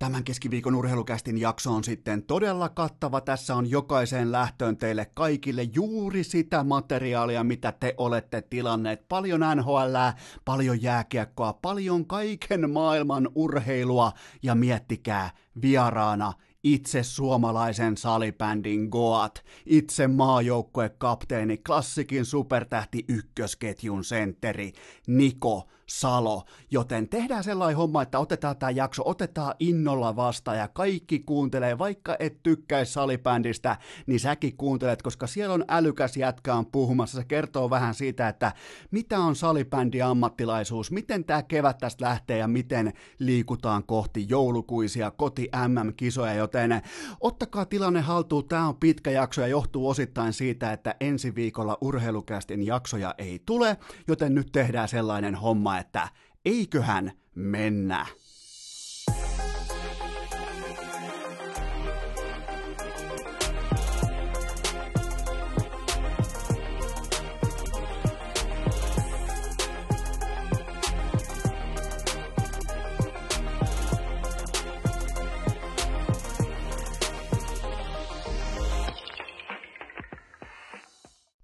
[0.00, 3.20] Tämän keskiviikon urheilukästin jakso on sitten todella kattava.
[3.20, 9.08] Tässä on jokaiseen lähtöön teille kaikille juuri sitä materiaalia, mitä te olette tilanneet.
[9.08, 9.96] Paljon NHL,
[10.44, 15.30] paljon jääkiekkoa, paljon kaiken maailman urheilua ja miettikää
[15.62, 16.32] vieraana
[16.64, 24.72] itse suomalaisen salibändin Goat, itse maajoukkuekapteeni, klassikin supertähti ykkösketjun sentteri
[25.06, 31.18] Niko Salo, joten tehdään sellainen homma, että otetaan tämä jakso, otetaan innolla vastaan ja kaikki
[31.18, 33.76] kuuntelee, vaikka et tykkäisi salibändistä,
[34.06, 38.52] niin säkin kuuntelet, koska siellä on älykäs jätkä on puhumassa, se kertoo vähän siitä, että
[38.90, 45.48] mitä on salibändi ammattilaisuus, miten tämä kevät tästä lähtee ja miten liikutaan kohti joulukuisia koti
[45.68, 46.82] MM-kisoja, joten
[47.20, 52.66] ottakaa tilanne haltuun, tämä on pitkä jakso ja johtuu osittain siitä, että ensi viikolla urheilukästin
[52.66, 53.76] jaksoja ei tule,
[54.08, 56.08] joten nyt tehdään sellainen homma, että
[56.44, 58.06] eiköhän mennä.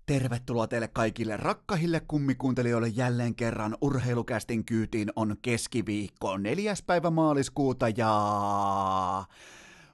[0.07, 3.77] Tervetuloa teille kaikille rakkahille kummikuuntelijoille jälleen kerran.
[3.81, 8.11] Urheilukästin kyytiin on keskiviikko neljäs päivä maaliskuuta ja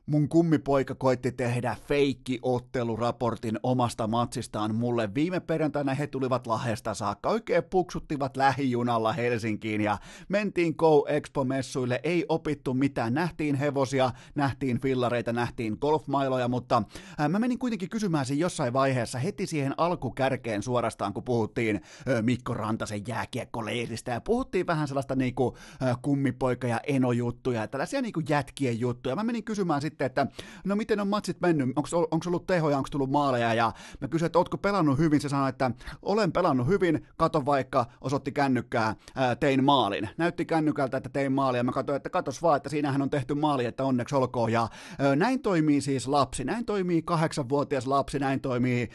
[0.06, 5.14] mun kummipoika koitti tehdä feikki-otteluraportin omasta matsistaan mulle.
[5.14, 12.25] Viime perjantaina he tulivat Lahdesta saakka, oikein puksuttivat lähijunalla Helsinkiin ja mentiin Go Expo-messuille, ei
[12.28, 16.83] opittu mitään, nähtiin hevosia, nähtiin fillareita, nähtiin golfmailoja, mutta
[17.19, 22.23] ää, mä menin kuitenkin kysymään siinä jossain vaiheessa heti siihen alkukärkeen suorastaan, kun puhuttiin ää,
[22.23, 28.23] Mikko Rantasen jääkiekkoleiristä ja puhuttiin vähän sellaista niinku ää, kummipoika- ja enojuttuja ja tällaisia niinku
[28.28, 29.17] jätkien juttuja.
[29.17, 30.26] Mä menin kysymään sitten että
[30.64, 34.38] no miten on matsit mennyt, onko ollut tehoja, onko tullut maaleja, ja mä kysyin, että
[34.38, 35.70] ootko pelannut hyvin, se sanoi, että
[36.02, 40.08] olen pelannut hyvin, kato vaikka, osoitti kännykkää, ää, tein maalin.
[40.17, 43.64] Näytti kännykältä, että tein maalia, mä katsoin, että katos vaan, että siinähän on tehty maali,
[43.64, 44.68] että onneksi olkoon, ja
[45.17, 48.88] näin toimii siis lapsi, näin toimii kahdeksanvuotias lapsi, näin toimii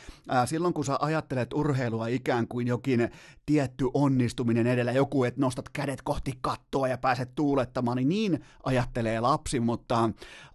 [0.46, 3.10] silloin, kun sä ajattelet urheilua ikään kuin jokin
[3.46, 9.20] tietty onnistuminen edellä, joku, että nostat kädet kohti kattoa ja pääset tuulettamaan, niin niin ajattelee
[9.20, 10.10] lapsi, mutta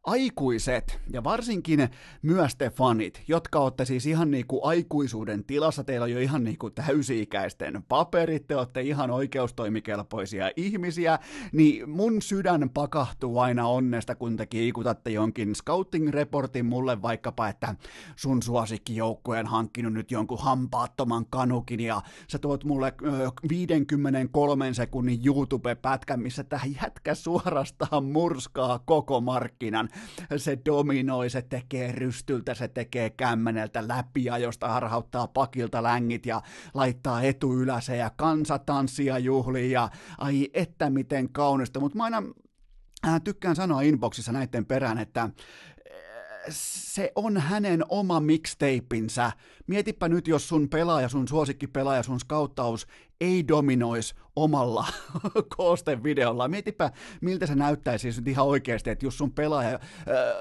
[0.05, 1.89] aikuiset ja varsinkin
[2.23, 6.71] myös te fanit, jotka olette siis ihan niinku aikuisuuden tilassa, teillä on jo ihan niinku
[6.71, 11.19] täysi-ikäisten paperit, te olette ihan oikeustoimikelpoisia ihmisiä,
[11.53, 17.75] niin mun sydän pakahtuu aina onnesta, kun te kiikutatte jonkin scouting-reportin mulle vaikkapa, että
[18.17, 22.93] sun suosikkijoukkue on hankkinut nyt jonkun hampaattoman kanukin ja sä tuot mulle
[23.49, 29.89] 53 sekunnin YouTube-pätkän, missä tämä jätkä suorastaan murskaa koko markkinan
[30.37, 36.43] se dominoi, se tekee rystyltä, se tekee kämmeneltä läpiajosta, harhauttaa pakilta längit ja
[36.75, 39.89] laittaa etu yläse ja kansa tanssia juhliin ja
[40.19, 42.23] ai että miten kaunista, mutta mä aina
[43.07, 45.31] äh, tykkään sanoa inboxissa näiden perään, että äh,
[46.49, 49.33] se on hänen oma mixtapeinsä.
[49.67, 52.87] Mietipä nyt, jos sun pelaaja, sun suosikkipelaaja, sun skauttaus
[53.21, 54.87] ei dominoisi omalla
[55.57, 56.49] koostevideolla.
[56.49, 56.91] Mietipä,
[57.21, 59.79] miltä se näyttäisi nyt ihan oikeasti, että jos sun pelaaja ö,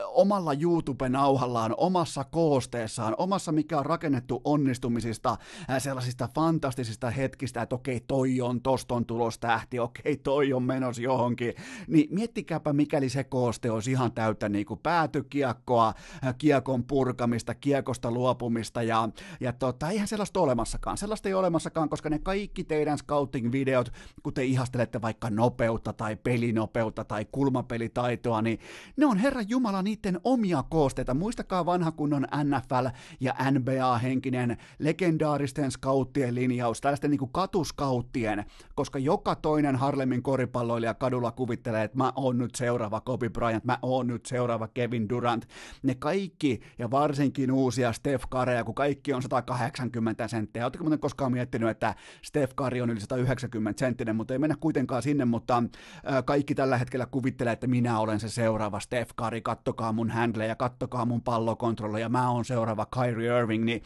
[0.07, 5.37] omalla YouTube-nauhallaan, omassa koosteessaan, omassa mikä on rakennettu onnistumisista,
[5.75, 10.99] ö, sellaisista fantastisista hetkistä, että okei, toi on toston tulos tähti, okei, toi on menos
[10.99, 11.53] johonkin,
[11.87, 15.93] niin miettikääpä, mikäli se kooste olisi ihan täyttä niin kuin päätykiekkoa,
[16.37, 19.09] kiekon purkamista, kiekosta luopumista ja,
[19.39, 20.97] ja tota, eihän sellaista olemassakaan.
[20.97, 23.91] Sellaista ei ole olemassakaan, koska ne kaikki teidän scouting-videot,
[24.23, 28.59] kun te ihastelette vaikka nopeutta tai pelinopeutta tai kulmapelitaitoa, niin
[28.97, 31.13] ne on Herran Jumala niiden omia koosteita.
[31.13, 32.87] Muistakaa vanha kunnon NFL
[33.19, 38.45] ja NBA-henkinen legendaaristen scouttien linjaus, tällaisten niin kuin katuskauttien,
[38.75, 43.77] koska joka toinen Harlemin koripalloilija kadulla kuvittelee, että mä oon nyt seuraava Kobe Bryant, mä
[43.81, 45.47] oon nyt seuraava Kevin Durant.
[45.83, 50.63] Ne kaikki, ja varsinkin uusia Steph Curryja, kun kaikki on 180 senttiä.
[50.63, 55.03] Oletteko muuten koskaan miettinyt, että Steph Kari on yli 190 senttinen, mutta ei mennä kuitenkaan
[55.03, 55.63] sinne, mutta
[56.25, 61.05] kaikki tällä hetkellä kuvittelee, että minä olen se seuraava Steph Kari, kattokaa mun handleja, kattokaa
[61.05, 63.83] mun pallokontrolleja, mä oon seuraava Kyrie Irving, niin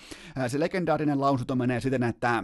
[0.48, 2.44] se legendaarinen lausunto menee siten, että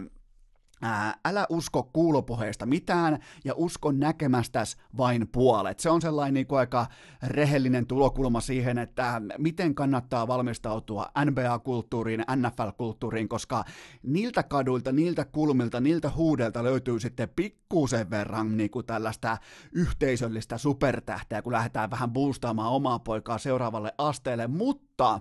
[0.82, 5.80] ää, älä usko kuulopoheista mitään ja usko näkemästäs vain puolet.
[5.80, 6.86] Se on sellainen niin kuin aika
[7.22, 13.64] rehellinen tulokulma siihen, että miten kannattaa valmistautua NBA-kulttuuriin, NFL-kulttuuriin, koska
[14.02, 19.38] niiltä kaduilta, niiltä kulmilta, niiltä huudelta löytyy sitten pikkusen verran niin kuin tällaista
[19.72, 25.20] yhteisöllistä supertähteä, kun lähdetään vähän boostaamaan omaa poikaa seuraavalle asteelle, mutta mutta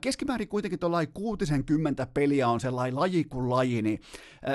[0.00, 4.00] keskimäärin kuitenkin tuollainen 60 peliä on sellainen laji kuin laji, niin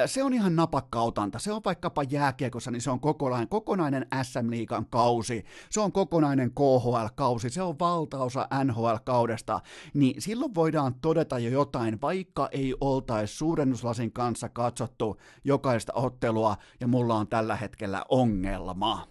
[0.06, 1.40] se on ihan napakkautanta.
[1.40, 7.50] Se on vaikkapa jääkiekossa, niin se on kokonainen, kokonainen SM-liigan kausi, se on kokonainen KHL-kausi,
[7.50, 9.60] se on valtaosa NHL-kaudesta,
[9.94, 16.88] niin silloin voidaan todeta jo jotain, vaikka ei oltaisi suurennuslasin kanssa katsottu jokaista ottelua, ja
[16.88, 19.08] mulla on tällä hetkellä ongelma.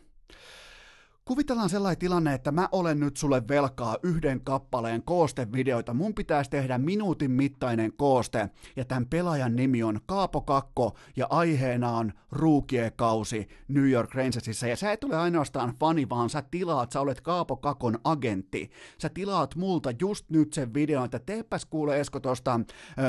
[1.30, 5.94] Kuvitellaan sellainen tilanne, että mä olen nyt sulle velkaa yhden kappaleen koostevideoita.
[5.94, 11.90] Mun pitäisi tehdä minuutin mittainen kooste, ja tämän pelaajan nimi on Kaapo Kakko, ja aiheena
[11.90, 14.66] on ruukiekausi New York Rangersissa.
[14.66, 18.70] Ja sä et ole ainoastaan fani, vaan sä tilaat, sä olet Kaapo Kakon agentti.
[18.98, 22.60] Sä tilaat multa just nyt sen videon, että teepäs kuule Esko tosta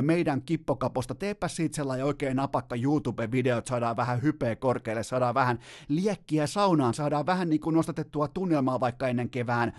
[0.01, 5.59] meidän kippokaposta, teepäs siitä sellainen oikein napakka YouTube-video, että saadaan vähän hypeä korkealle, saadaan vähän
[5.87, 9.73] liekkiä saunaan, saadaan vähän niin kuin nostatettu asetettua tunnelmaa vaikka ennen kevään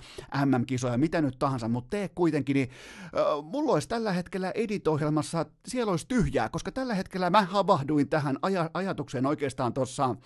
[0.45, 2.71] MM-kisoja, mitä nyt tahansa, mutta tee kuitenkin, niin
[3.05, 8.37] äh, mulla olisi tällä hetkellä editohjelmassa, siellä olisi tyhjää, koska tällä hetkellä mä havahduin tähän
[8.37, 10.17] aj- ajatukseen oikeastaan tuossa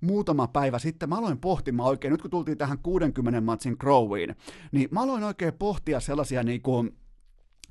[0.00, 4.36] muutama päivä sitten, mä aloin pohtimaan oikein, nyt kun tultiin tähän 60 matsin Crowiin,
[4.72, 6.96] niin mä aloin oikein pohtia sellaisia niin kuin,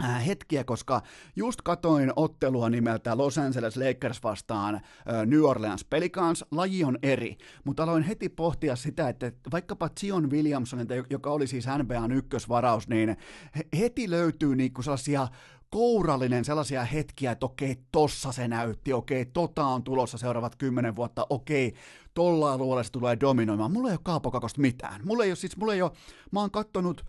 [0.10, 1.02] hetkiä, koska
[1.36, 4.82] just katoin ottelua nimeltä Los Angeles Lakers vastaan äh,
[5.26, 6.46] New Orleans Pelicans.
[6.52, 10.80] Laji on eri, mutta aloin heti pohtia sitä, että vaikkapa Zion Williamson,
[11.10, 13.18] joka oli siis NBAn ykkösvaraus, niin
[13.80, 15.28] heti löytyy niinku sellaisia
[15.74, 21.28] kourallinen sellaisia hetkiä, että okei, tossa se näytti, okei, tota on tulossa seuraavat kymmenen vuotta,
[21.30, 21.74] okei,
[22.14, 23.72] tolla alueella se tulee dominoimaan.
[23.72, 25.02] Mulla ei ole kaapokakosta mitään.
[25.06, 25.92] Mulla ei ole, siis mulla ei ole,
[26.32, 27.06] mä oon kattonut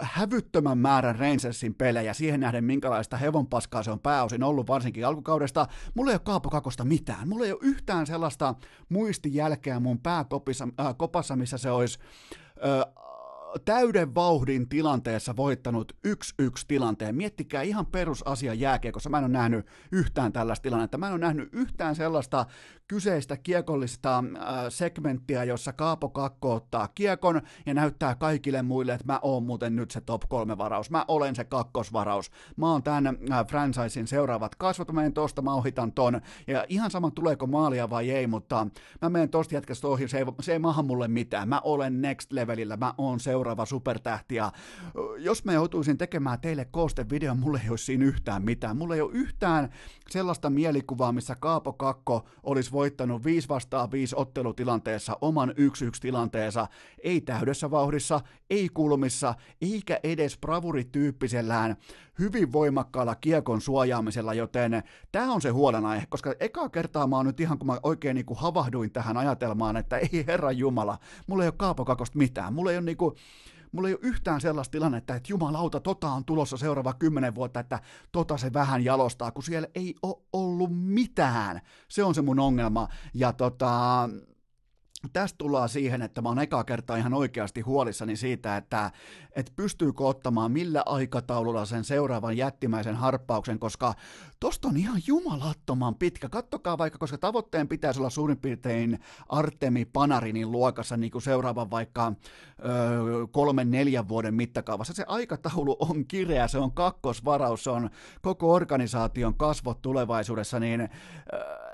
[0.00, 5.66] hävyttömän määrän Rangersin pelejä siihen nähden, minkälaista hevonpaskaa se on pääosin ollut, varsinkin alkukaudesta.
[5.94, 7.28] Mulla ei ole Kaapo Kakosta mitään.
[7.28, 8.54] Mulla ei ole yhtään sellaista
[8.88, 11.98] muistijälkeä mun pääkopassa, äh, kopassa, missä se olisi
[12.64, 13.09] äh,
[13.64, 16.12] täyden vauhdin tilanteessa voittanut 1-1
[16.68, 17.14] tilanteen.
[17.14, 19.10] Miettikää ihan perusasia jääkiekossa.
[19.10, 20.98] Mä en ole nähnyt yhtään tällaista tilannetta.
[20.98, 22.46] Mä en ole nähnyt yhtään sellaista
[22.88, 29.18] kyseistä kiekollista äh, segmenttiä, jossa Kaapo Kakko ottaa kiekon ja näyttää kaikille muille, että mä
[29.22, 30.90] oon muuten nyt se top kolme varaus.
[30.90, 32.30] Mä olen se kakkosvaraus.
[32.56, 34.88] Mä oon tämän äh, franchisein seuraavat kasvot.
[34.88, 36.20] Mä menen tosta, mä ohitan ton.
[36.46, 38.66] Ja ihan sama tuleeko maalia vai ei, mutta
[39.02, 40.08] mä menen tosta jätkästä ohi.
[40.08, 41.48] Se ei, se ei maha mulle mitään.
[41.48, 42.76] Mä olen next levelillä.
[42.76, 44.34] Mä oon seuraava seuraava supertähti.
[44.34, 44.52] Ja
[45.18, 48.76] jos mä joutuisin tekemään teille koostevideon, mulle ei olisi siinä yhtään mitään.
[48.76, 49.68] Mulle ei ole yhtään
[50.10, 55.52] sellaista mielikuvaa, missä Kaapo Kakko olisi voittanut 5 vastaan 5 ottelutilanteessa oman 1-1
[56.00, 56.66] tilanteensa,
[57.02, 58.20] ei täydessä vauhdissa,
[58.50, 61.76] ei kulmissa, eikä edes bravurityyppisellään
[62.20, 64.82] hyvin voimakkaalla kiekon suojaamisella, joten
[65.12, 68.26] tämä on se huolenaihe, koska eka kertaa mä oon nyt ihan kun mä oikein niin
[68.26, 72.76] kuin havahduin tähän ajatelmaan, että ei herra Jumala, mulla ei ole kaapokakosta mitään, mulla ei
[72.76, 73.14] ole niin kuin,
[73.72, 77.80] mulla ei ole yhtään sellaista tilannetta, että jumalauta, tota on tulossa seuraava kymmenen vuotta, että
[78.12, 81.60] tota se vähän jalostaa, kun siellä ei ole ollut mitään.
[81.88, 82.88] Se on se mun ongelma.
[83.14, 84.08] Ja tota,
[85.12, 88.90] tästä tullaan siihen, että mä oon ekaa kertaa ihan oikeasti huolissani siitä, että,
[89.32, 93.94] että pystyykö ottamaan millä aikataululla sen seuraavan jättimäisen harppauksen, koska
[94.40, 96.28] tosta on ihan jumalattoman pitkä.
[96.28, 98.98] Kattokaa vaikka, koska tavoitteen pitäisi olla suurin piirtein
[99.28, 102.12] Artemi Panarinin luokassa niin kuin seuraavan vaikka
[102.64, 104.94] öö, kolmen neljän vuoden mittakaavassa.
[104.94, 107.90] Se aikataulu on kireä, se on kakkosvaraus, se on
[108.22, 111.69] koko organisaation kasvot tulevaisuudessa, niin öö,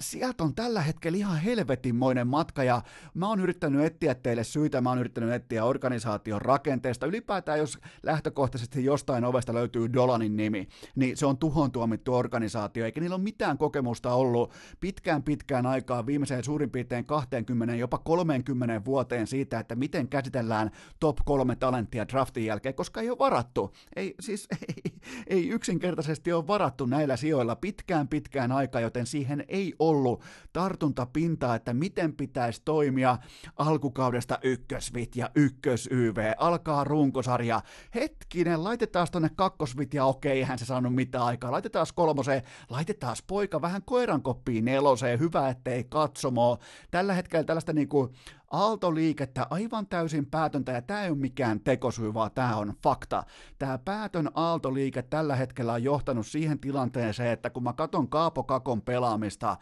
[0.00, 2.82] sieltä on tällä hetkellä ihan helvetinmoinen matka ja
[3.14, 7.06] mä oon yrittänyt etsiä teille syitä, mä oon yrittänyt etsiä organisaation rakenteesta.
[7.06, 13.00] Ylipäätään jos lähtökohtaisesti jostain ovesta löytyy Dolanin nimi, niin se on tuhon tuomittu organisaatio, eikä
[13.00, 19.26] niillä ole mitään kokemusta ollut pitkään pitkään aikaa viimeiseen suurin piirtein 20, jopa 30 vuoteen
[19.26, 23.72] siitä, että miten käsitellään top kolme talenttia draftin jälkeen, koska ei ole varattu.
[23.96, 24.92] Ei, siis ei,
[25.26, 31.54] ei yksinkertaisesti ole varattu näillä sijoilla pitkään pitkään aikaa, joten siihen ei ole ollut tartuntapintaa,
[31.54, 33.18] että miten pitäisi toimia
[33.56, 36.32] alkukaudesta ykkösvit ja ykkös-YV.
[36.38, 37.60] Alkaa runkosarja.
[37.94, 41.52] Hetkinen, laitetaan tonne kakkosvit ja okei, eihän se saanut mitään aikaa.
[41.52, 45.20] Laitetaan kolmoseen, laitetaan poika vähän koirankoppiin neloseen.
[45.20, 46.58] Hyvä, ettei katsomo.
[46.90, 48.12] Tällä hetkellä tällaista niinku
[48.50, 53.22] aaltoliikettä aivan täysin päätöntä, ja tämä ei ole mikään tekosyy, vaan tämä on fakta.
[53.58, 58.82] Tämä päätön aaltoliike tällä hetkellä on johtanut siihen tilanteeseen, että kun mä katon Kaapo Kakon
[58.82, 59.56] pelaamista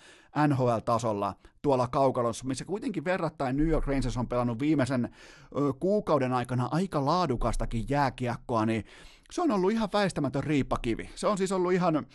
[0.49, 6.69] NHL-tasolla tuolla kaukalossa, missä kuitenkin verrattain New York Rangers on pelannut viimeisen ö, kuukauden aikana
[6.71, 8.85] aika laadukastakin jääkiekkoa, niin
[9.31, 11.11] se on ollut ihan väistämätön riippakivi.
[11.15, 12.07] Se on siis ollut ihan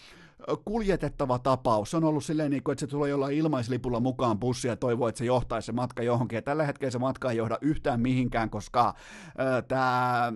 [0.65, 1.91] kuljetettava tapaus.
[1.91, 5.07] Se on ollut silleen, niin kuin, että se tulee jollain ilmaislipulla mukaan bussia ja toivoo,
[5.07, 6.35] että se johtaisi se matka johonkin.
[6.35, 8.93] Ja tällä hetkellä se matka ei johda yhtään mihinkään, koska
[9.67, 10.33] tämä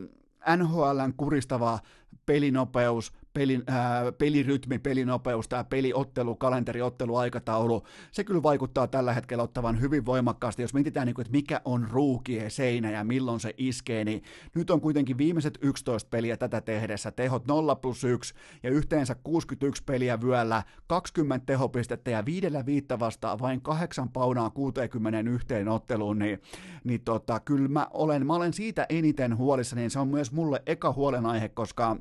[0.58, 1.80] NHLn kuristava
[2.26, 9.44] pelinopeus, pelin, ää, pelirytmi, pelinopeus, tämä peliottelu, kalenteri, ottelu, aikataulu, se kyllä vaikuttaa tällä hetkellä
[9.44, 10.62] ottavan hyvin voimakkaasti.
[10.62, 14.24] Jos mietitään, niin kuin, että mikä on ruukie seinä ja milloin se iskee, niin
[14.56, 19.84] nyt on kuitenkin viimeiset 11 peliä tätä tehdessä, tehot 0 plus 1 ja yhteensä 61
[19.84, 26.42] peliä vyöllä, 20 tehopistettä ja viidellä viittä vastaan vain kahdeksan paunaa 61 otteluun, niin,
[26.84, 30.62] niin tota, kyllä mä olen, mä olen siitä eniten huolissa, niin se on myös mulle
[30.66, 31.98] eka huolenaihe, koska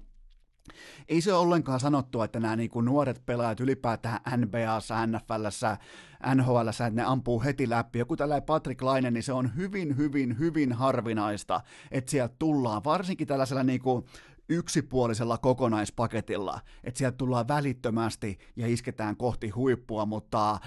[1.08, 5.76] ei se ole ollenkaan sanottu, että nämä niin kuin nuoret pelaajat ylipäätään NBAssa, NFLssä,
[6.34, 7.98] NHLssä, että ne ampuu heti läpi.
[7.98, 13.26] Joku tällainen Patrick Laine, niin se on hyvin, hyvin, hyvin harvinaista, että sieltä tullaan, varsinkin
[13.26, 14.04] tällaisella niin kuin
[14.48, 20.58] yksipuolisella kokonaispaketilla, että sieltä tullaan välittömästi ja isketään kohti huippua, mutta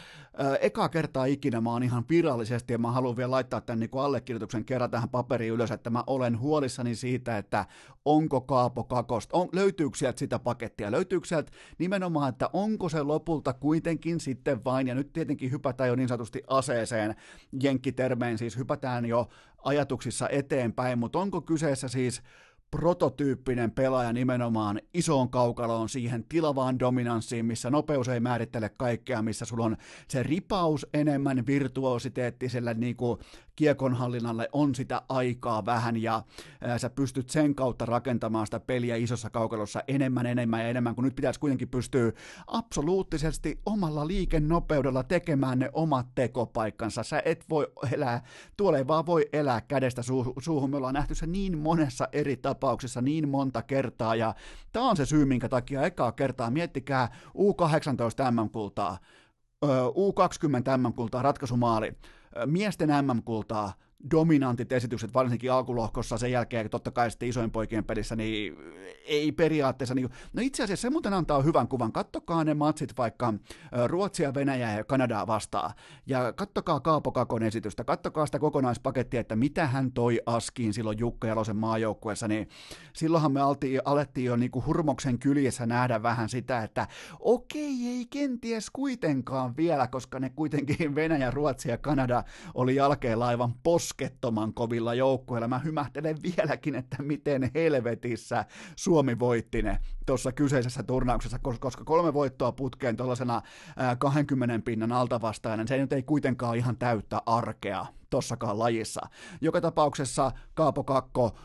[0.62, 4.66] eka kertaa ikinä mä oon ihan virallisesti, ja mä haluan vielä laittaa tämän niin allekirjoituksen
[4.66, 7.66] kerran tähän paperiin ylös, että mä olen huolissani siitä, että
[8.06, 13.54] onko Kaapo Kakosta, on, löytyykö sieltä sitä pakettia, löytyykö sieltä nimenomaan, että onko se lopulta
[13.54, 17.16] kuitenkin sitten vain, ja nyt tietenkin hypätään jo niin sanotusti aseeseen,
[17.64, 19.30] jenkkitermeen siis hypätään jo
[19.64, 22.22] ajatuksissa eteenpäin, mutta onko kyseessä siis
[22.72, 29.66] prototyyppinen pelaaja nimenomaan isoon kaukaloon siihen tilavaan dominanssiin, missä nopeus ei määrittele kaikkea, missä sulla
[29.66, 33.20] on se ripaus enemmän virtuositeettiselle niin kuin
[33.60, 36.24] kiekonhallinnalle on sitä aikaa vähän ja
[36.62, 41.04] ää, sä pystyt sen kautta rakentamaan sitä peliä isossa kaukalossa enemmän, enemmän ja enemmän, kun
[41.04, 42.12] nyt pitäisi kuitenkin pystyä
[42.48, 47.04] absoluuttisesti omalla liikennopeudella tekemään ne omat tekopaikkansa.
[47.04, 48.22] Sä et voi elää,
[48.58, 50.02] tuolla ei vaan voi elää kädestä
[50.40, 50.70] suuhun.
[50.70, 54.36] Me ollaan nähty se niin monessa eri tapauksessa niin monta kertaa ja
[54.72, 58.98] tämä on se syy, minkä takia ekaa kertaa miettikää U18 MM-kultaa,
[59.66, 61.94] U20 MM-kultaa, ratkaisumaali,
[62.46, 63.74] miesten MM-kultaa,
[64.12, 68.56] dominantit esitykset, varsinkin alkulohkossa, sen jälkeen totta kai sitten isojen poikien pelissä, niin
[69.06, 73.34] ei periaatteessa, niin, no itse asiassa se muuten antaa hyvän kuvan, kattokaa ne matsit vaikka
[73.88, 75.72] Ruotsia, Venäjää ja Kanadaa vastaan,
[76.06, 81.28] ja kattokaa Kaapo Kakon esitystä, kattokaa sitä kokonaispakettia, että mitä hän toi askiin silloin Jukka
[81.28, 82.50] Jalosen maajoukkueessa, niin
[82.94, 86.88] silloinhan me altiin, alettiin jo niin kuin hurmoksen kyljessä nähdä vähän sitä, että
[87.20, 93.54] okei, ei kenties kuitenkaan vielä, koska ne kuitenkin Venäjä, Ruotsi ja Kanada oli jälkeen laivan
[93.64, 95.48] pos poskettoman kovilla joukkueilla.
[95.48, 102.52] Mä hymähtelen vieläkin, että miten helvetissä Suomi voitti ne tuossa kyseisessä turnauksessa, koska kolme voittoa
[102.52, 103.42] putkeen tuollaisena
[104.00, 109.02] 20 pinnan altavastainen, se nyt ei kuitenkaan ihan täyttä arkea tossakaan lajissa.
[109.42, 111.36] Joka tapauksessa Kaapo Kakko,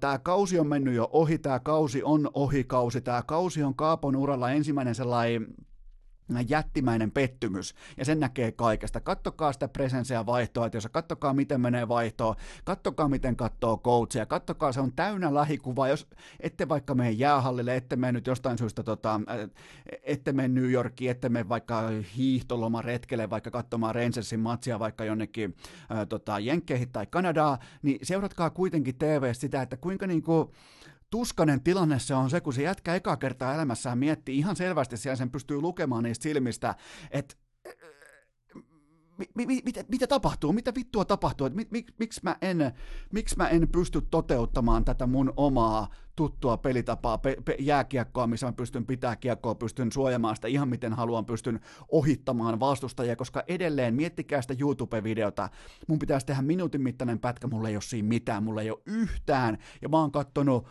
[0.00, 4.50] tämä kausi on mennyt jo ohi, tämä kausi on ohikausi, tämä kausi on Kaapon uralla
[4.50, 5.46] ensimmäinen sellainen
[6.48, 9.00] jättimäinen pettymys, ja sen näkee kaikesta.
[9.00, 14.72] Kattokaa sitä presenseä vaihtoa, että jos kattokaa miten menee vaihtoa, kattokaa miten katsoo coachia, kattokaa
[14.72, 16.06] se on täynnä lähikuva, jos
[16.40, 19.20] ette vaikka mene jäähallille, ette mene nyt jostain syystä, tota,
[20.02, 21.82] ette mene New Yorkiin, ette mene vaikka
[22.16, 25.56] hiihtoloma retkelle, vaikka katsomaan Rangersin matsia vaikka jonnekin
[25.90, 30.52] ää, tota, Jenkkeihin tai Kanadaa, niin seuratkaa kuitenkin TV sitä, että kuinka niinku,
[31.10, 35.16] tuskanen tilanne se on se, kun se jätkä eka kertaa elämässään miettii ihan selvästi, siellä
[35.16, 36.74] sen pystyy lukemaan niistä silmistä,
[37.10, 37.36] että
[39.18, 42.72] mi, mi, mitä, mitä tapahtuu, mitä vittua tapahtuu, että mi, mi, miksi, mä en,
[43.12, 48.52] miksi mä en pysty toteuttamaan tätä mun omaa tuttua pelitapaa, pe, pe, jääkiekkoa, missä mä
[48.52, 54.42] pystyn pitää kiekkoa, pystyn suojamaan sitä ihan miten haluan, pystyn ohittamaan vastustajia, koska edelleen, miettikää
[54.42, 55.48] sitä YouTube-videota,
[55.88, 59.58] mun pitäisi tehdä minuutin mittainen pätkä, mulla ei ole siinä mitään, mulla ei ole yhtään,
[59.82, 60.66] ja mä oon kattonut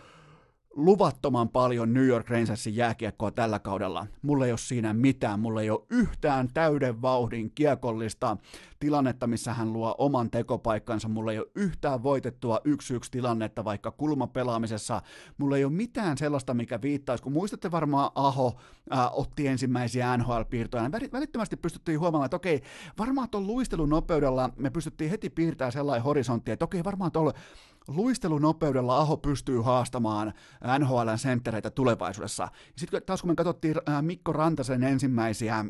[0.75, 4.08] luvattoman paljon New York Rangersin jääkiekkoa tällä kaudella.
[4.22, 8.38] Mulla ei ole siinä mitään, mulla ei ole yhtään täyden vauhdin kiekollista
[8.79, 11.08] tilannetta, missä hän luo oman tekopaikkansa.
[11.08, 15.01] Mulla ei ole yhtään voitettua yksi yksi tilannetta vaikka kulmapelaamisessa.
[15.38, 18.55] Mulla ei ole mitään sellaista, mikä viittaisi, kun muistatte varmaan Aho
[18.89, 20.91] ää, otti ensimmäisiä NHL-piirtoja.
[21.12, 22.62] Välittömästi pystyttiin huomaamaan, että okei,
[22.98, 27.34] varmaan tuon luistelunopeudella me pystyttiin heti piirtämään sellainen horisontti, että okei, varmaan tuolla
[27.88, 30.34] luistelunopeudella Aho pystyy haastamaan
[30.80, 32.48] NHLn senttereitä tulevaisuudessa.
[32.77, 35.65] Sitten taas kun me katsottiin Mikko Rantasen ensimmäisiä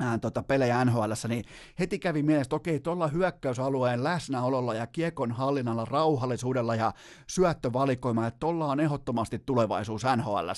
[0.00, 1.44] ää, tota, pelejä NHL, niin
[1.78, 6.92] heti kävi mielessä, että okei, tuolla hyökkäysalueen läsnäololla ja kiekon hallinnalla, rauhallisuudella ja
[7.26, 10.50] syöttövalikoima, että tuolla on ehdottomasti tulevaisuus NHL.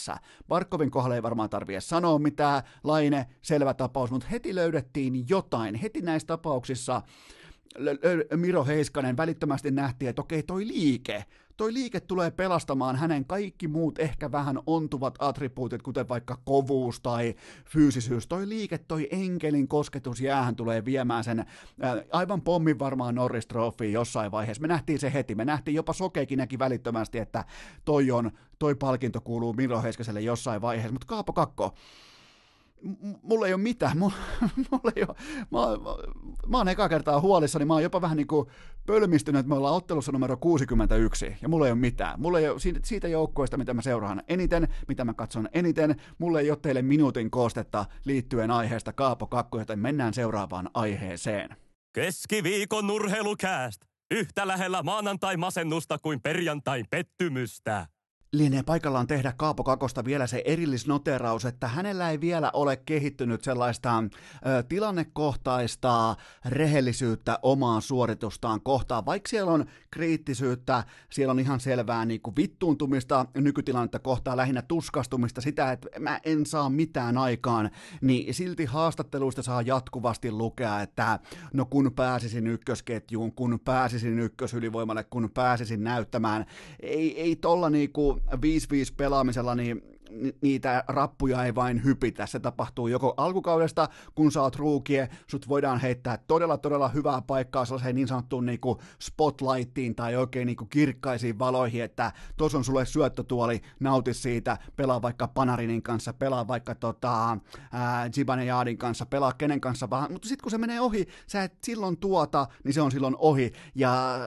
[0.49, 5.75] Barkovin kohdalla ei varmaan tarvitse sanoa mitään, Laine, selvä tapaus, mutta heti löydettiin jotain.
[5.75, 7.03] Heti näissä tapauksissa
[8.37, 11.25] Miro Heiskanen välittömästi nähtiin, että okei, toi liike,
[11.57, 17.35] toi liike tulee pelastamaan hänen kaikki muut ehkä vähän ontuvat attribuutit, kuten vaikka kovuus tai
[17.65, 18.27] fyysisyys.
[18.27, 21.39] Toi liike, toi enkelin kosketus jäähän tulee viemään sen
[21.81, 23.49] ää, aivan pommin varmaan Norris
[23.93, 24.61] jossain vaiheessa.
[24.61, 27.45] Me nähtiin se heti, me nähtiin jopa Sokeekin näki välittömästi, että
[27.85, 31.75] toi on, toi palkinto kuuluu Miro Heiskaselle jossain vaiheessa, mutta Kaapo Kakko,
[33.23, 34.15] mulla ei ole mitään, mulla,
[34.71, 35.17] mulla ei ole,
[35.51, 38.49] mä, mä, mä oon eka kertaa huolissani, mä oon jopa vähän niin kuin
[38.87, 42.21] pölmistynyt, että me ollaan ottelussa numero 61, ja mulla ei ole mitään.
[42.21, 46.51] Mulla ei ole siitä, joukkoista, mitä mä seuraan eniten, mitä mä katson eniten, mulla ei
[46.51, 51.57] ole teille minuutin koostetta liittyen aiheesta Kaapo Kakku, joten mennään seuraavaan aiheeseen.
[51.93, 53.83] Keskiviikon nurheilukääst.
[54.11, 57.87] Yhtä lähellä maanantai-masennusta kuin perjantai pettymystä
[58.33, 64.05] lienee paikallaan tehdä Kaapo Kakosta vielä se erillisnoteraus, että hänellä ei vielä ole kehittynyt sellaista
[64.47, 72.21] ö, tilannekohtaista rehellisyyttä omaa suoritustaan kohtaan, vaikka siellä on kriittisyyttä, siellä on ihan selvää niin
[72.21, 77.71] kuin vittuuntumista nykytilannetta kohtaan, lähinnä tuskastumista, sitä, että mä en saa mitään aikaan,
[78.01, 81.19] niin silti haastatteluista saa jatkuvasti lukea, että
[81.53, 86.47] no kun pääsisin ykkösketjuun, kun pääsisin ykkösylivoimalle, kun pääsisin näyttämään,
[86.83, 88.20] ei, ei tolla niinku 5-5
[88.97, 89.83] pelaamisella, niin
[90.43, 92.27] niitä rappuja ei vain hypitä.
[92.27, 97.65] Se tapahtuu joko alkukaudesta, kun sä oot ruukie, sut voidaan heittää todella todella hyvää paikkaa
[97.65, 103.61] sellaiseen niin sanottuun niinku spotlightiin tai oikein niinku kirkkaisiin valoihin, että tos on sulle syöttötuoli,
[103.81, 107.39] nauti siitä, pelaa vaikka Panarinin kanssa, pelaa vaikka tota,
[108.15, 111.97] Zibanejadin kanssa, pelaa kenen kanssa vaan, mutta sitten kun se menee ohi, sä et silloin
[111.97, 114.19] tuota, niin se on silloin ohi, ja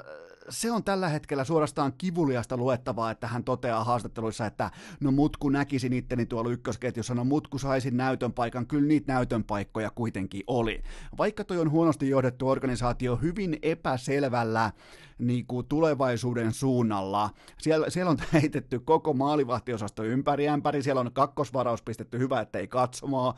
[0.49, 5.51] se on tällä hetkellä suorastaan kivuliasta luettavaa, että hän toteaa haastatteluissa, että no mut kun
[5.51, 10.43] näkisin itteni tuolla ykkösketjussa, no mut kun saisin näytön paikan, kyllä niitä näytön paikkoja kuitenkin
[10.47, 10.83] oli.
[11.17, 14.71] Vaikka toi on huonosti johdettu organisaatio hyvin epäselvällä
[15.23, 17.29] niin kuin tulevaisuuden suunnalla.
[17.61, 23.35] Siellä, siellä on heitetty koko maalivahtiosasto ympäri ämpäri, siellä on kakkosvaraus pistetty hyvä, ettei katsomaa.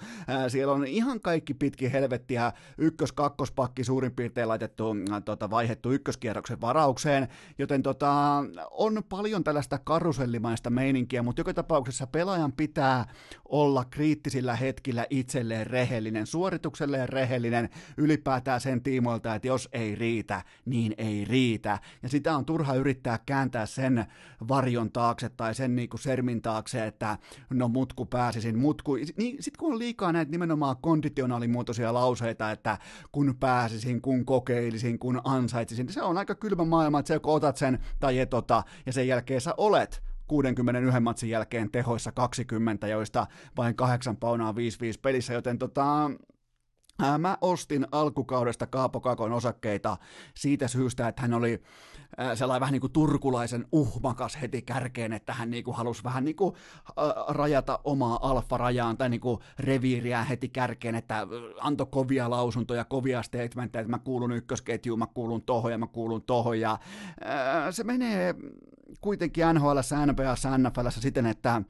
[0.47, 7.27] Siellä on ihan kaikki pitki helvettiä, ykkös-kakkospakki suurin piirtein laitettu, tota, vaihettu ykköskierroksen varaukseen,
[7.57, 13.05] joten tota, on paljon tällaista karusellimaista meininkiä, mutta joka tapauksessa pelaajan pitää
[13.49, 20.95] olla kriittisillä hetkillä itselleen rehellinen, suoritukselleen rehellinen, ylipäätään sen tiimoilta, että jos ei riitä, niin
[20.97, 24.05] ei riitä ja sitä on turha yrittää kääntää sen
[24.47, 27.17] varjon taakse tai sen niin kuin sermin taakse, että
[27.49, 32.77] no mutku pääsisin, mutku, niin sitten kun on liikaa näitä nimenomaan konditionaalimuotoisia lauseita, että
[33.11, 37.57] kun pääsisin, kun kokeilisin, kun ansaitsisin, se on aika kylmä maailma, että se joko otat
[37.57, 43.27] sen tai et ota, ja sen jälkeen sä olet 61 matsin jälkeen tehoissa 20, joista
[43.57, 44.55] vain kahdeksan paunaa 5-5
[45.01, 46.11] pelissä, joten tota,
[47.17, 49.97] Mä ostin alkukaudesta Kaapo Kakon osakkeita
[50.35, 51.61] siitä syystä, että hän oli
[52.35, 56.35] sellainen vähän niin kuin turkulaisen uhmakas heti kärkeen, että hän niin kuin halusi vähän niin
[56.35, 56.55] kuin
[57.27, 61.27] rajata omaa alfa-rajaan tai niin kuin reviiriä heti kärkeen, että
[61.59, 66.21] antoi kovia lausuntoja, kovia statementteja, että mä kuulun ykkösketjuun, mä kuulun tohon ja mä kuulun
[66.21, 66.79] tohon ja
[67.71, 68.35] se menee
[69.01, 71.63] kuitenkin NHL, NBA, NFL siten, että äh,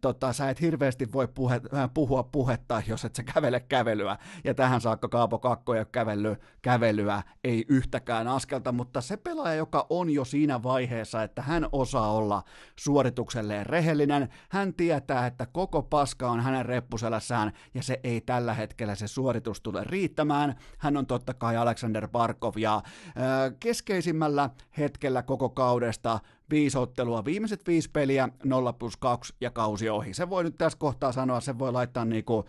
[0.00, 4.18] tota, sä et hirveästi voi puhe, äh, puhua puhetta, jos et sä kävele kävelyä.
[4.44, 9.54] Ja tähän saakka Kaapo Kakko ei ole kävellyt kävelyä, ei yhtäkään askelta, mutta se pelaaja,
[9.54, 12.42] joka on jo siinä vaiheessa, että hän osaa olla
[12.76, 18.94] suoritukselleen rehellinen, hän tietää, että koko paska on hänen reppuselässään ja se ei tällä hetkellä
[18.94, 20.54] se suoritus tule riittämään.
[20.78, 22.82] Hän on totta kai Alexander Barkov ja äh,
[23.60, 30.14] keskeisimmällä hetkellä koko kaudesta viisi ottelua, viimeiset viisi peliä, 0 plus 2 ja kausi ohi.
[30.14, 32.44] Se voi nyt tässä kohtaa sanoa, se voi laittaa, niinku,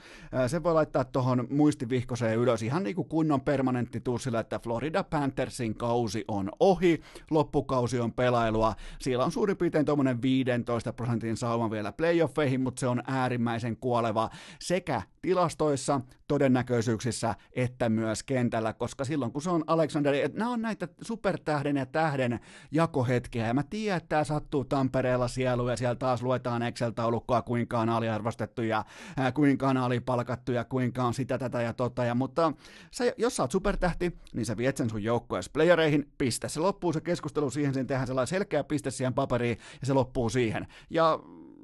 [0.47, 6.25] se voi laittaa tuohon muistivihkoseen ylös ihan niinku kunnon permanentti tussilla, että Florida Panthersin kausi
[6.27, 8.75] on ohi, loppukausi on pelailua.
[8.99, 14.29] Siellä on suurin piirtein tuommoinen 15 prosentin sauma vielä playoffeihin, mutta se on äärimmäisen kuoleva
[14.59, 20.61] sekä tilastoissa, todennäköisyyksissä, että myös kentällä, koska silloin kun se on Alexander, että nämä on
[20.61, 22.39] näitä supertähden ja tähden
[22.71, 27.89] jakohetkiä, ja mä tiedän, että sattuu Tampereella sielu, ja siellä taas luetaan Excel-taulukkoa, kuinka on
[27.89, 28.85] aliarvostettu ja
[29.17, 32.53] ää, kuinka on alipalkattu ja kuinka on sitä, tätä ja tota, ja, mutta
[32.91, 36.49] sä, jos sä oot supertähti, niin sä viet sen sun joukkojen playereihin, piste.
[36.49, 40.29] Se loppuu se keskustelu siihen, sen tehdään sellainen selkeä piste siihen paperiin, ja se loppuu
[40.29, 40.67] siihen.
[40.89, 41.19] Ja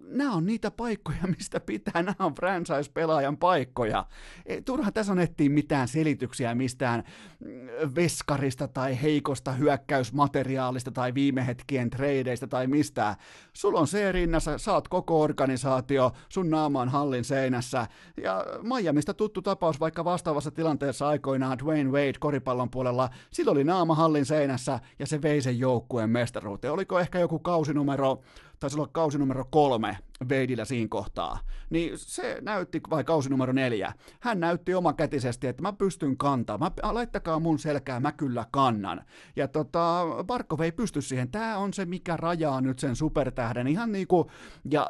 [0.10, 4.06] nämä on niitä paikkoja, mistä pitää, nämä on franchise-pelaajan paikkoja.
[4.46, 7.04] E, turha tässä on etsiä mitään selityksiä mistään
[7.40, 7.50] mm,
[7.96, 13.16] veskarista tai heikosta hyökkäysmateriaalista tai viime hetkien tradeista tai mistään.
[13.54, 17.88] Sulla on se rinnassa, saat koko organisaatio, sun naama on hallin seinässä.
[18.24, 23.96] Ja Miamista tuttu tapaus vaikka vastaavassa tilanteessa aikoinaan Dwayne Wade koripallon puolella, sillä oli naama
[23.96, 26.74] hallin seinässä ja se vei sen joukkueen mestaruuteen.
[26.74, 28.22] Oliko ehkä joku kausinumero
[28.60, 29.98] taisi olla kausi numero kolme
[30.30, 31.40] Veidillä siinä kohtaa,
[31.70, 36.72] niin se näytti, vai kausi numero neljä, hän näytti omakätisesti, että mä pystyn kantaa, mä,
[36.84, 39.02] laittakaa mun selkää, mä kyllä kannan.
[39.36, 43.92] Ja tota, Barkov ei pysty siihen, tää on se, mikä rajaa nyt sen supertähden, ihan
[43.92, 44.32] niinku,
[44.72, 44.88] ja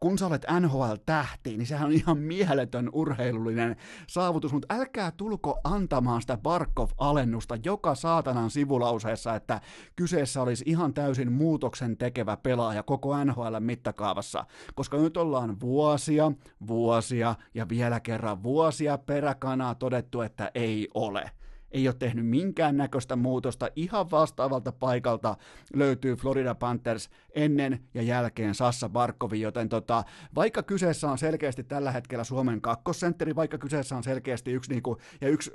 [0.00, 6.20] kun sä olet NHL-tähti, niin sehän on ihan mieletön urheilullinen saavutus, mutta älkää tulko antamaan
[6.20, 9.60] sitä Barkov-alennusta joka saatanan sivulauseessa, että
[9.96, 16.32] kyseessä olisi ihan täysin muutoksen tekevä pelaaja koko NHL mittakaavassa, koska nyt ollaan vuosia,
[16.66, 21.30] vuosia ja vielä kerran vuosia peräkanaa todettu, että ei ole
[21.70, 23.68] ei ole tehnyt minkään näköistä muutosta.
[23.76, 25.36] Ihan vastaavalta paikalta
[25.74, 30.04] löytyy Florida Panthers ennen ja jälkeen Sassa Barkovi, joten tota,
[30.34, 35.28] vaikka kyseessä on selkeästi tällä hetkellä Suomen kakkosentteri, vaikka kyseessä on selkeästi yksi niinku, ja
[35.28, 35.52] yksi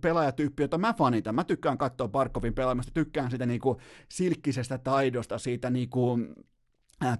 [0.00, 1.34] pelaajatyyppi, jota mä fanitan.
[1.34, 3.76] Mä tykkään katsoa Barkovin pelaamista, tykkään sitä niinku
[4.08, 6.18] silkkisestä taidosta, siitä niinku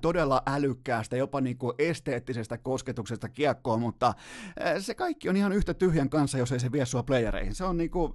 [0.01, 4.15] todella älykkäästä, jopa niin kuin esteettisestä kosketuksesta kiekkoon, mutta
[4.79, 7.55] se kaikki on ihan yhtä tyhjän kanssa, jos ei se vie sua playereihin.
[7.55, 8.15] Se on niin kuin,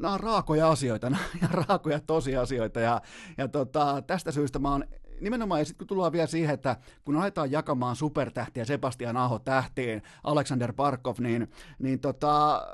[0.00, 1.06] nämä on raakoja asioita,
[1.42, 3.00] on raakoja tosiasioita, ja,
[3.38, 4.84] ja tota, tästä syystä mä oon
[5.20, 10.02] nimenomaan, ja sitten kun tullaan vielä siihen, että kun aletaan jakamaan supertähtiä Sebastian Aho tähtiin,
[10.24, 12.66] Alexander Barkov, niin, niin tota,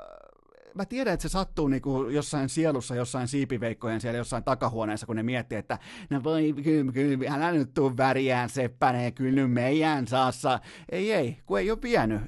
[0.75, 5.23] mä tiedän, että se sattuu niinku jossain sielussa, jossain siipiveikkojen siellä jossain takahuoneessa, kun ne
[5.23, 10.59] miettii, että no voi, kyllä, kyllä, älä nyt tuu väriään Seppänen, kyllä meidän saassa.
[10.89, 12.21] Ei, ei, kun ei ole vienyt.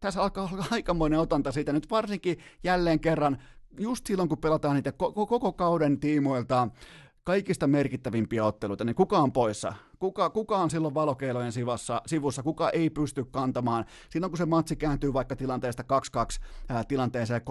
[0.00, 3.38] Tässä alkaa olla aikamoinen otanta siitä nyt varsinkin jälleen kerran,
[3.80, 6.68] just silloin kun pelataan niitä koko, koko kauden tiimoilta
[7.24, 9.74] kaikista merkittävimpiä otteluita, niin kuka on poissa?
[10.00, 13.84] kuka, kuka on silloin valokeilojen sivussa, sivussa, kuka ei pysty kantamaan.
[14.10, 17.44] Silloin kun se matsi kääntyy vaikka tilanteesta 2-2 ää, tilanteeseen 3-2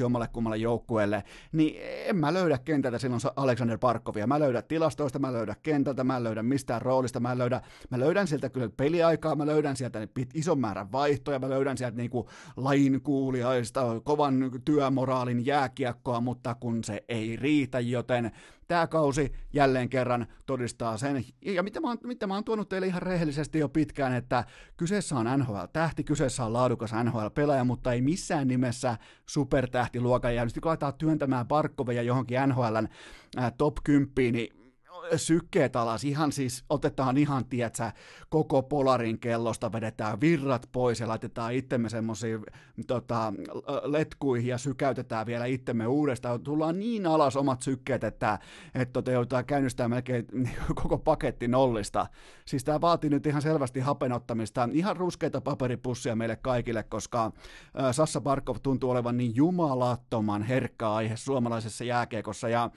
[0.00, 4.26] jommalle kummalle joukkueelle, niin en mä löydä kentältä silloin Alexander Parkovia.
[4.26, 7.60] Mä löydän tilastoista, mä löydän kentältä, mä löydän mistään roolista, mä löydän,
[7.90, 12.28] mä löydän sieltä kyllä peliaikaa, mä löydän sieltä ison määrän vaihtoja, mä löydän sieltä niinku
[12.56, 18.30] lainkuuliaista, kovan työmoraalin jääkiekkoa, mutta kun se ei riitä, joten
[18.68, 21.24] tämä kausi jälleen kerran todistaa sen.
[21.42, 24.44] Ja mitä mä, oon, mitä mä oon tuonut teille ihan rehellisesti jo pitkään, että
[24.76, 30.34] kyseessä on NHL-tähti, kyseessä on laadukas NHL-pelaaja, mutta ei missään nimessä supertähtiluokan.
[30.34, 32.88] Ja nyt kun aletaan työntämään Barkoveja johonkin NHLn
[33.58, 34.63] top 10, niin
[35.16, 37.92] sykkeet alas, ihan siis otetaan ihan, tietsä,
[38.28, 42.40] koko polarin kellosta, vedetään virrat pois ja laitetaan itsemme semmoisiin
[42.86, 43.32] tota,
[43.82, 46.40] letkuihin ja sykäytetään vielä itsemme uudestaan.
[46.40, 48.38] Tullaan niin alas omat sykkeet, että,
[48.74, 50.26] että tota, joudutaan käynnistää melkein
[50.82, 52.06] koko paketti nollista.
[52.44, 57.32] Siis tämä vaatii nyt ihan selvästi hapenottamista, ihan ruskeita paperipussia meille kaikille, koska
[57.92, 62.70] Sassa Barkov tuntuu olevan niin jumalattoman herkkä aihe suomalaisessa jääkiekossa ja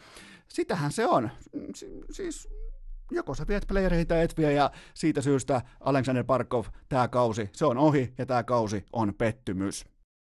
[0.49, 1.29] sitähän se on.
[1.75, 2.47] Si- siis
[3.11, 7.77] joko sä viet playereita et vie, ja siitä syystä Alexander Parkov, tämä kausi, se on
[7.77, 9.85] ohi, ja tämä kausi on pettymys.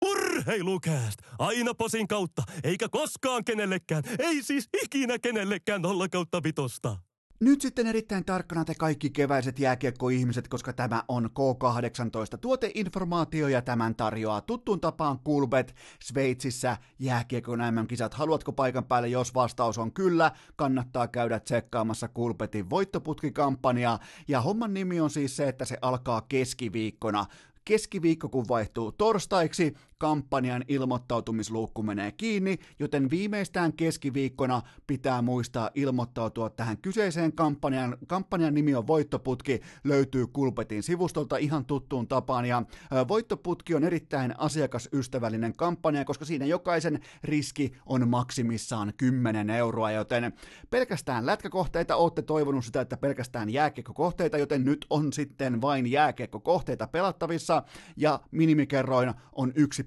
[0.05, 1.19] Urheilukääst!
[1.39, 6.97] Aina posin kautta, eikä koskaan kenellekään, ei siis ikinä kenellekään nolla kautta vitosta.
[7.39, 13.95] Nyt sitten erittäin tarkkana te kaikki keväiset jääkiekkoihmiset, koska tämä on K18 tuoteinformaatio ja tämän
[13.95, 18.13] tarjoaa tuttuun tapaan Kulbet Sveitsissä jääkiekon MM-kisat.
[18.13, 23.99] Haluatko paikan päälle, jos vastaus on kyllä, kannattaa käydä tsekkaamassa Kulbetin voittoputkikampanjaa.
[24.27, 27.25] Ja homman nimi on siis se, että se alkaa keskiviikkona
[27.67, 36.77] keskiviikko kun vaihtuu torstaiksi, kampanjan ilmoittautumisluukku menee kiinni, joten viimeistään keskiviikkona pitää muistaa ilmoittautua tähän
[36.77, 37.97] kyseiseen kampanjan.
[38.07, 42.63] Kampanjan nimi on Voittoputki, löytyy Kulpetin sivustolta ihan tuttuun tapaan, ja
[43.07, 50.33] Voittoputki on erittäin asiakasystävällinen kampanja, koska siinä jokaisen riski on maksimissaan 10 euroa, joten
[50.69, 57.63] pelkästään lätkäkohteita, olette toivonut sitä, että pelkästään jääkiekkokohteita, joten nyt on sitten vain jääkiekkokohteita pelattavissa,
[57.95, 59.86] ja minimikerroin on 1,5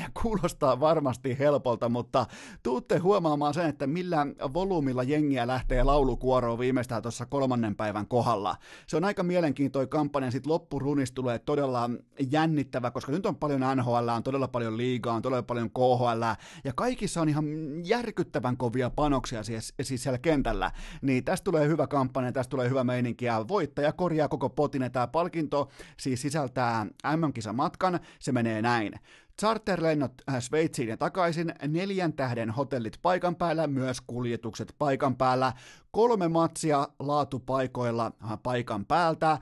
[0.00, 2.26] ja kuulostaa varmasti helpolta, mutta
[2.62, 8.56] tuutte huomaamaan sen, että millä volyymilla jengiä lähtee laulukuoroon viimeistään tuossa kolmannen päivän kohdalla.
[8.86, 11.90] Se on aika mielenkiintoinen kampanja, sitten loppurunista tulee todella
[12.30, 16.22] jännittävä, koska nyt on paljon NHL, on todella paljon liigaa, on todella paljon KHL,
[16.64, 17.44] ja kaikissa on ihan
[17.84, 20.70] järkyttävän kovia panoksia siis, siis siellä kentällä.
[21.02, 24.90] Niin tästä tulee hyvä kampanja, tästä tulee hyvä meininki, ja voittaja korjaa koko potin, ja
[24.90, 28.92] tämä palkinto siis sisältää MM-kisamatkan, se menee näin.
[29.40, 35.52] Charterlennot äh, Sveitsiin ja takaisin, neljän tähden hotellit paikan päällä, myös kuljetukset paikan päällä,
[35.92, 39.38] kolme matsia laatupaikoilla äh, paikan päältä,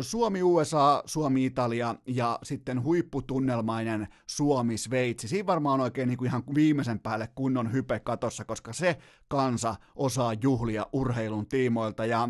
[0.00, 5.28] Suomi-USA, Suomi-Italia ja sitten huipputunnelmainen Suomi-Sveitsi.
[5.28, 10.34] Siinä varmaan oikein niin kuin ihan viimeisen päälle kunnon hype katossa, koska se kansa osaa
[10.42, 12.06] juhlia urheilun tiimoilta.
[12.06, 12.28] Ja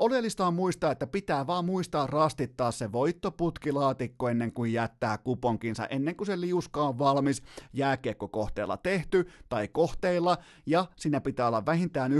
[0.00, 6.16] oleellista on muistaa, että pitää vaan muistaa rastittaa se voittoputkilaatikko ennen kuin jättää kuponkinsa, ennen
[6.16, 12.12] kuin se liuska on valmis jääkiekkokohteella tehty tai kohteilla, ja siinä pitää olla vähintään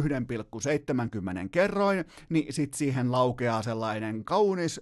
[0.92, 4.80] 1,70 kerroin, niin sitten siihen laukeaa sellainen kaunis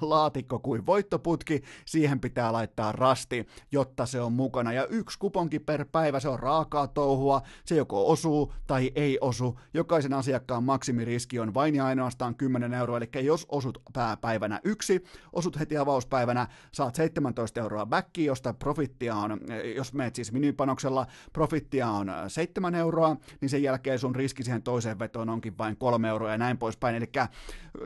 [0.00, 4.72] laatikko kuin voittoputki, siihen pitää laittaa rasti, jotta se on mukana.
[4.72, 9.60] Ja yksi kuponki per päivä, se on raakaa touhua, se joko osuu tai ei osu.
[9.74, 15.58] Jokaisen asiakkaan maksimiriski on vain ja ainoastaan 10 euroa, eli jos osut pääpäivänä yksi, osut
[15.58, 19.40] heti avauspäivänä, saat 17 euroa backi, josta profittia on,
[19.76, 24.98] jos meet siis minipanoksella, profittia on 7 euroa, niin sen jälkeen sun riski siihen toiseen
[24.98, 26.96] vetoon onkin vain 3 euroa ja näin poispäin.
[26.96, 27.10] Eli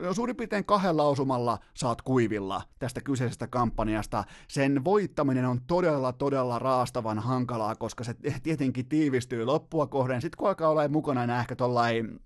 [0.01, 4.23] no, suurin piirtein kahdella osumalla samalla saat kuivilla tästä kyseisestä kampanjasta.
[4.47, 10.21] Sen voittaminen on todella, todella raastavan hankalaa, koska se tietenkin tiivistyy loppua kohden.
[10.21, 12.19] Sitten kun alkaa olla mukana enää ehkä tollain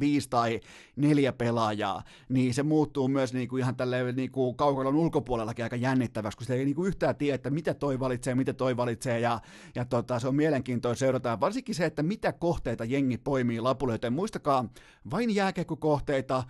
[0.00, 0.60] viisi tai
[0.96, 6.46] neljä pelaajaa, niin se muuttuu myös niinku ihan tälle niinku kaukalon ulkopuolellakin aika jännittäväksi, kun
[6.46, 9.40] se ei niinku yhtään tiedä, että mitä toi valitsee, mitä toi valitsee, ja,
[9.74, 14.12] ja tota, se on mielenkiintoista seurata, varsinkin se, että mitä kohteita jengi poimii lapulle, joten
[14.12, 14.64] muistakaa,
[15.10, 16.44] vain jääkekokohteita, ää,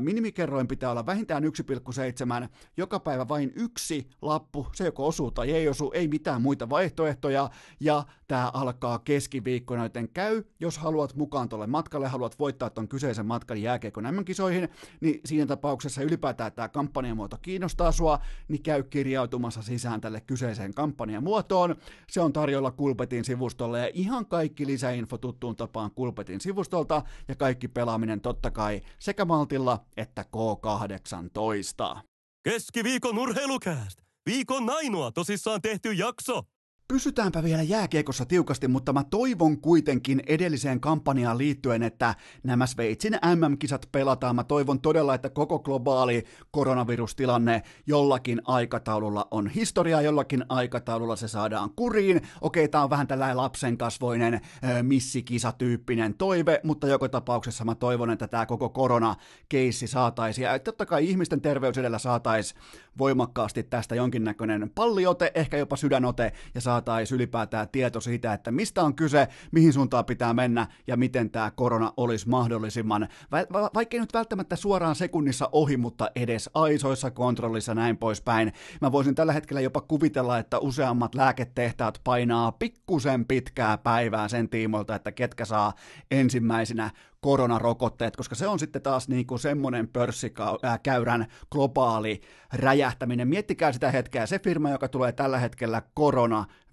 [0.00, 5.68] minimikerroin pitää olla vähintään 1,7, joka päivä vain yksi lappu, se joko osuu tai ei
[5.68, 11.66] osu, ei mitään muita vaihtoehtoja, ja tämä alkaa keskiviikkona, joten käy, jos haluat mukaan tuolle
[11.66, 14.68] matkalle, haluat voittaa tuon kyseisen matkan jääkiekon MM-kisoihin,
[15.00, 21.76] niin siinä tapauksessa ylipäätään tämä kampanjamuoto kiinnostaa sua, niin käy kirjautumassa sisään tälle kyseiseen kampanjamuotoon.
[22.10, 27.68] Se on tarjolla Kulpetin sivustolle ja ihan kaikki lisäinfo tuttuun tapaan Kulpetin sivustolta ja kaikki
[27.68, 32.00] pelaaminen totta kai sekä Maltilla että K18.
[32.44, 33.98] Keskiviikon urheilukääst!
[34.26, 36.42] Viikon ainoa tosissaan tehty jakso!
[36.88, 43.88] Pysytäänpä vielä jääkiekossa tiukasti, mutta mä toivon kuitenkin edelliseen kampanjaan liittyen, että nämä Sveitsin MM-kisat
[43.92, 44.36] pelataan.
[44.36, 51.70] Mä toivon todella, että koko globaali koronavirustilanne jollakin aikataululla on historiaa, jollakin aikataululla se saadaan
[51.76, 52.20] kuriin.
[52.40, 54.42] Okei, tää on vähän tällainen lapsenkasvoinen äh,
[54.82, 60.44] missikisatyyppinen toive, mutta joka tapauksessa mä toivon, että tämä koko koronakeissi saataisiin.
[60.44, 62.60] Ja totta kai ihmisten terveys edellä saataisiin
[62.98, 68.94] voimakkaasti tästä jonkinnäköinen palliote, ehkä jopa sydänote, ja saataisiin ylipäätään tieto siitä, että mistä on
[68.94, 74.14] kyse, mihin suuntaan pitää mennä ja miten tämä korona olisi mahdollisimman, va- va- vaikkei nyt
[74.14, 78.52] välttämättä suoraan sekunnissa ohi, mutta edes aisoissa kontrollissa näin poispäin.
[78.80, 84.94] Mä voisin tällä hetkellä jopa kuvitella, että useammat lääketehtaat painaa pikkusen pitkää päivää sen tiimoilta,
[84.94, 85.72] että ketkä saa
[86.10, 86.90] ensimmäisenä
[87.26, 92.20] koronarokotteet, koska se on sitten taas niin kuin semmoinen pörssikäyrän globaali
[92.52, 93.28] räjähtäminen.
[93.28, 95.82] Miettikää sitä hetkeä, se firma, joka tulee tällä hetkellä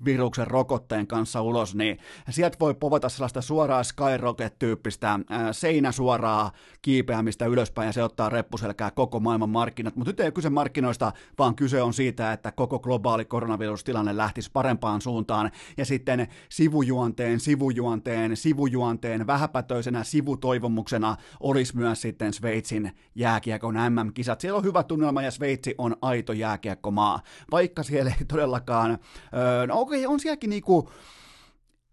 [0.04, 5.20] koronaviruksen rokotteen kanssa ulos, niin sieltä voi povata sellaista suoraa skyrocket-tyyppistä
[5.52, 9.96] seinäsuoraa kiipeämistä ylöspäin ja se ottaa reppuselkää koko maailman markkinat.
[9.96, 14.50] Mutta nyt ei ole kyse markkinoista, vaan kyse on siitä, että koko globaali koronavirustilanne lähtisi
[14.54, 24.42] parempaan suuntaan ja sitten sivujuonteen, sivujuonteen, sivujuonteen, vähäpätöisenä sivutoivomuksena olisi myös sitten Sveitsin jääkiekon MM-kisat.
[24.42, 27.20] Siellä on hyvä tunnelma ja Sveitsi on aito jääkiekkomaa,
[27.52, 28.92] vaikka siellä ei todellakaan,
[29.34, 30.91] öö, no okei, on sielläkin niinku,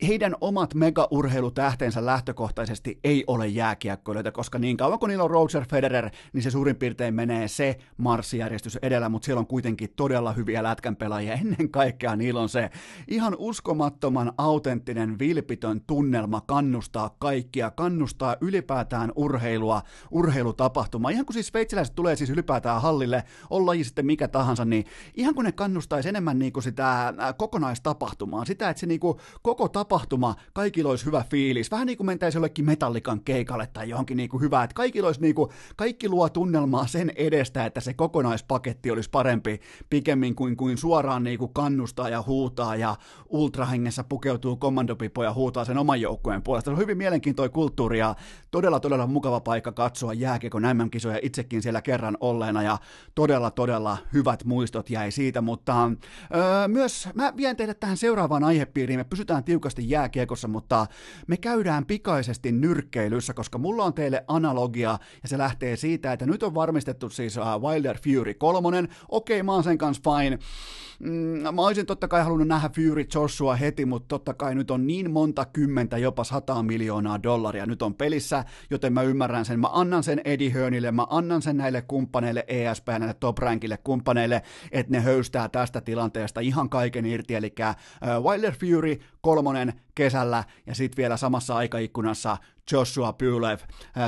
[0.07, 6.11] heidän omat megaurheilutähtensä lähtökohtaisesti ei ole jääkiekkoilijoita, koska niin kauan kuin niillä on Roger Federer,
[6.33, 10.97] niin se suurin piirtein menee se marssijärjestys edellä, mutta siellä on kuitenkin todella hyviä lätkän
[10.97, 11.33] pelaajia.
[11.33, 12.71] Ennen kaikkea niillä on se
[13.09, 21.11] ihan uskomattoman autenttinen, vilpitön tunnelma kannustaa kaikkia, kannustaa ylipäätään urheilua, urheilutapahtumaa.
[21.11, 24.85] Ihan kun siis sveitsiläiset tulee siis ylipäätään hallille, olla sitten mikä tahansa, niin
[25.15, 29.69] ihan kun ne kannustaisi enemmän niin kuin sitä kokonaistapahtumaa, sitä, että se niin kuin koko
[29.69, 34.17] tapahtuma tapahtuma, kaikilla olisi hyvä fiilis, vähän niin kuin mentäisi jollekin metallikan keikalle tai johonkin
[34.17, 37.95] niin kuin hyvää, että kaikilla olisi niin kuin, kaikki luo tunnelmaa sen edestä, että se
[37.95, 42.97] kokonaispaketti olisi parempi pikemmin kuin, kuin suoraan niin kuin kannustaa ja huutaa ja
[43.29, 46.69] ultrahengessä pukeutuu kommandopipo ja huutaa sen oman joukkueen puolesta.
[46.69, 48.15] Se on hyvin mielenkiintoinen kulttuuri ja
[48.51, 52.79] todella todella mukava paikka katsoa jääkiekon MM-kisoja itsekin siellä kerran olleena ja
[53.15, 55.91] todella todella hyvät muistot jäi siitä, mutta
[56.35, 60.87] öö, myös mä vien teidät tähän seuraavaan aihepiiriin, me pysytään tiukasti jääkiekossa, mutta
[61.27, 66.43] me käydään pikaisesti nyrkkeilyssä, koska mulla on teille analogia ja se lähtee siitä, että nyt
[66.43, 70.39] on varmistettu siis uh, Wilder Fury kolmonen, okei mä oon sen kanssa fine,
[71.01, 74.87] mm, mä olisin totta kai halunnut nähdä Fury Joshua heti, mutta totta kai nyt on
[74.87, 79.69] niin monta kymmentä, jopa sata miljoonaa dollaria nyt on pelissä, joten mä ymmärrän sen, mä
[79.73, 84.93] annan sen Eddie Hearnille, mä annan sen näille kumppaneille ESP, näille top rankille kumppaneille, että
[84.93, 87.55] ne höystää tästä tilanteesta ihan kaiken irti, eli
[88.19, 92.37] uh, Wilder Fury kolmonen kesällä ja sitten vielä samassa aikaikkunassa
[92.73, 93.59] Joshua Pylev,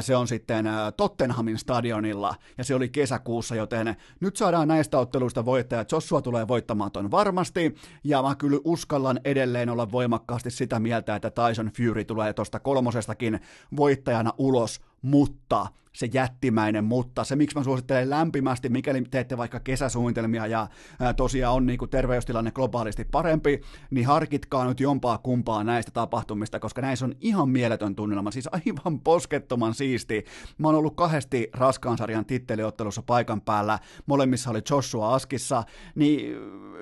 [0.00, 5.84] se on sitten Tottenhamin stadionilla, ja se oli kesäkuussa, joten nyt saadaan näistä otteluista voittaja.
[5.92, 11.30] Joshua tulee voittamaan ton varmasti, ja mä kyllä uskallan edelleen olla voimakkaasti sitä mieltä, että
[11.30, 13.40] Tyson Fury tulee tuosta kolmosestakin
[13.76, 17.24] voittajana ulos, mutta se jättimäinen, mutta.
[17.24, 20.68] Se miksi mä suosittelen lämpimästi, mikäli teette vaikka kesäsuunnitelmia ja
[21.00, 23.60] ää, tosiaan on niin kuin terveystilanne globaalisti parempi,
[23.90, 29.00] niin harkitkaa nyt jompaa kumpaa näistä tapahtumista, koska näissä on ihan mieletön tunnelma, siis aivan
[29.00, 30.24] poskettoman siisti.
[30.58, 36.36] Mä oon ollut kahdesti raskaan sarjan titteliottelussa paikan päällä, molemmissa oli Joshua Askissa, niin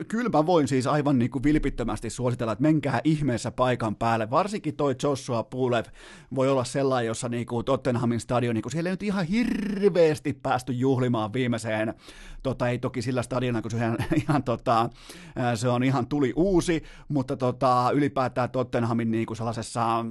[0.09, 4.77] kyllä mä voin siis aivan niin kuin vilpittömästi suositella, että menkää ihmeessä paikan päälle, varsinkin
[4.77, 5.85] toi Joshua Pulev
[6.35, 10.33] voi olla sellainen, jossa niin kuin Tottenhamin stadion, niin kuin siellä ei nyt ihan hirveästi
[10.33, 11.95] päästy juhlimaan viimeiseen,
[12.43, 13.97] tota, ei toki sillä stadionilla, kun se, ihan,
[14.29, 14.91] ihan, tota,
[15.55, 20.05] se on ihan tuli uusi, mutta tota, ylipäätään Tottenhamin niin kuin sellaisessa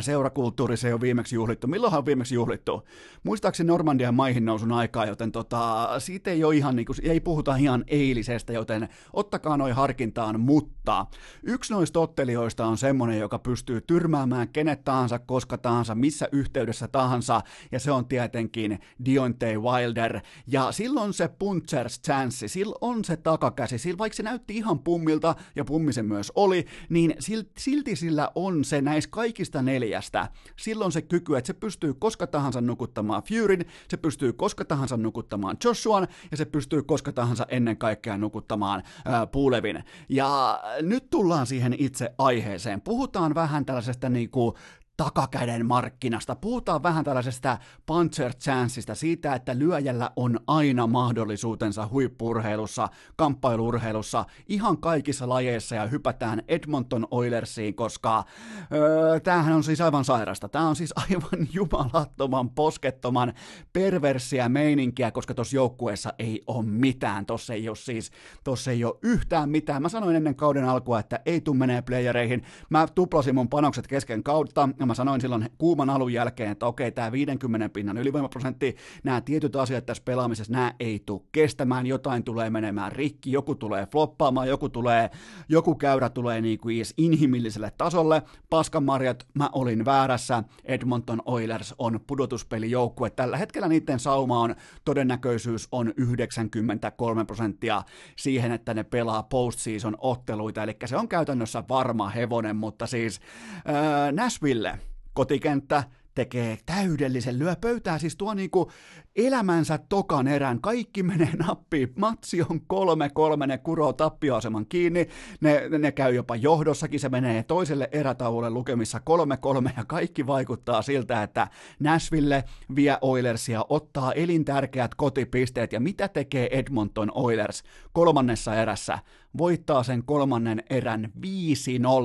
[0.00, 1.66] seurakulttuurissa ei ole viimeksi juhlittu.
[1.66, 2.82] Milloinhan on viimeksi juhlittu?
[3.22, 7.56] Muistaakseni Normandian maihin nousun aikaa, joten tota, siitä ei ole ihan, niin kuin, ei puhuta
[7.56, 11.06] ihan eilisestä, joten ottakaa noin harkintaan, mutta
[11.42, 17.40] yksi noista ottelijoista on semmoinen, joka pystyy tyrmäämään kenet tahansa, koska tahansa, missä yhteydessä tahansa,
[17.72, 23.78] ja se on tietenkin Deontay Wilder, ja silloin se punchers chance, sillä on se takakäsi,
[23.78, 27.14] sillä vaikka se näytti ihan pummilta, ja pummisen myös oli, niin
[27.58, 30.28] silti sillä on se näissä kaikista ne neljästä.
[30.56, 35.56] Silloin se kyky, että se pystyy koska tahansa nukuttamaan Furyn, se pystyy koska tahansa nukuttamaan
[35.64, 39.84] Joshuan ja se pystyy koska tahansa ennen kaikkea nukuttamaan ää, Pulevin.
[40.08, 42.80] Ja nyt tullaan siihen itse aiheeseen.
[42.80, 44.54] Puhutaan vähän tällaisesta niinku
[44.96, 46.36] takakäden markkinasta.
[46.36, 55.28] Puhutaan vähän tällaisesta puncher chanceista, siitä, että lyöjällä on aina mahdollisuutensa huippurheilussa, kamppailurheilussa, ihan kaikissa
[55.28, 58.24] lajeissa ja hypätään Edmonton Oilersiin, koska
[58.72, 60.48] öö, tämähän on siis aivan sairasta.
[60.48, 63.32] Tämä on siis aivan jumalattoman, poskettoman,
[63.72, 67.26] perversiä meininkiä, koska tuossa joukkueessa ei ole mitään.
[67.26, 68.10] Tuossa ei ole siis,
[68.44, 69.82] tuossa ei ole yhtään mitään.
[69.82, 72.42] Mä sanoin ennen kauden alkua, että ei tuu menee playereihin.
[72.70, 76.92] Mä tuplasin mun panokset kesken kautta, ja mä sanoin silloin kuuman alun jälkeen, että okei,
[76.92, 82.50] tämä 50 pinnan ylivoimaprosentti, nämä tietyt asiat tässä pelaamisessa, nämä ei tule kestämään, jotain tulee
[82.50, 85.10] menemään rikki, joku tulee floppaamaan, joku tulee,
[85.48, 88.22] joku käyrä tulee niin kuin inhimilliselle tasolle.
[88.50, 93.10] Paskanmarjat, mä olin väärässä, Edmonton Oilers on pudotuspelijoukkue.
[93.10, 97.82] Tällä hetkellä niiden sauma on, todennäköisyys on 93 prosenttia
[98.16, 103.20] siihen, että ne pelaa postseason otteluita, eli se on käytännössä varma hevonen, mutta siis
[103.68, 104.73] äh, Nashville
[105.14, 108.70] kotikenttä tekee täydellisen, lyö pöytää, siis tuo niinku
[109.16, 115.08] elämänsä tokan erän, kaikki menee nappiin, matsi on kolme kolme, ne kuroo tappioaseman kiinni,
[115.40, 119.72] ne, ne käy jopa johdossakin, se menee toiselle erätaululle lukemissa kolme kolme.
[119.76, 121.48] Ja kaikki vaikuttaa siltä, että
[121.80, 122.44] Nashville
[122.76, 125.72] vie Oilersia, ottaa elintärkeät kotipisteet.
[125.72, 128.98] Ja mitä tekee Edmonton Oilers kolmannessa erässä?
[129.38, 131.12] voittaa sen kolmannen erän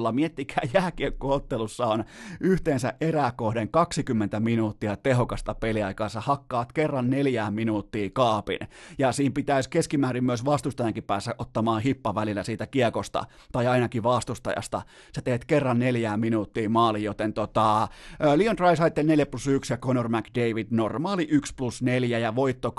[0.10, 0.12] 5-0.
[0.12, 2.04] Miettikää, jääkiekkoottelussa on
[2.40, 6.10] yhteensä eräkohden 20 minuuttia tehokasta peliaikaa.
[6.10, 8.60] Sä hakkaat kerran neljään minuuttia kaapin.
[8.98, 14.82] Ja siinä pitäisi keskimäärin myös vastustajankin päässä ottamaan hippa välillä siitä kiekosta, tai ainakin vastustajasta.
[15.16, 17.88] Sä teet kerran neljään minuuttia maali, joten tota,
[18.36, 22.74] Leon Draisaitl 4 plus 1 ja Conor McDavid normaali 1 plus 4 ja voitto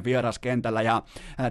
[0.00, 1.02] 8-3 vieraskentällä ja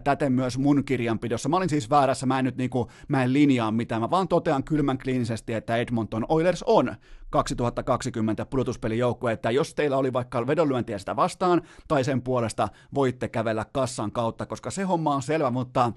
[0.04, 1.50] täten myös mun kirjanpidossa.
[1.50, 4.64] Mä olin siis väärässä mä en nyt niinku, mä en linjaa mitään, mä vaan totean
[4.64, 6.96] kylmän kliinisesti, että Edmonton Oilers on
[7.30, 13.66] 2020 pudotuspelijoukkue, että jos teillä oli vaikka vedonlyöntiä sitä vastaan tai sen puolesta, voitte kävellä
[13.72, 15.92] kassan kautta, koska se homma on selvä, mutta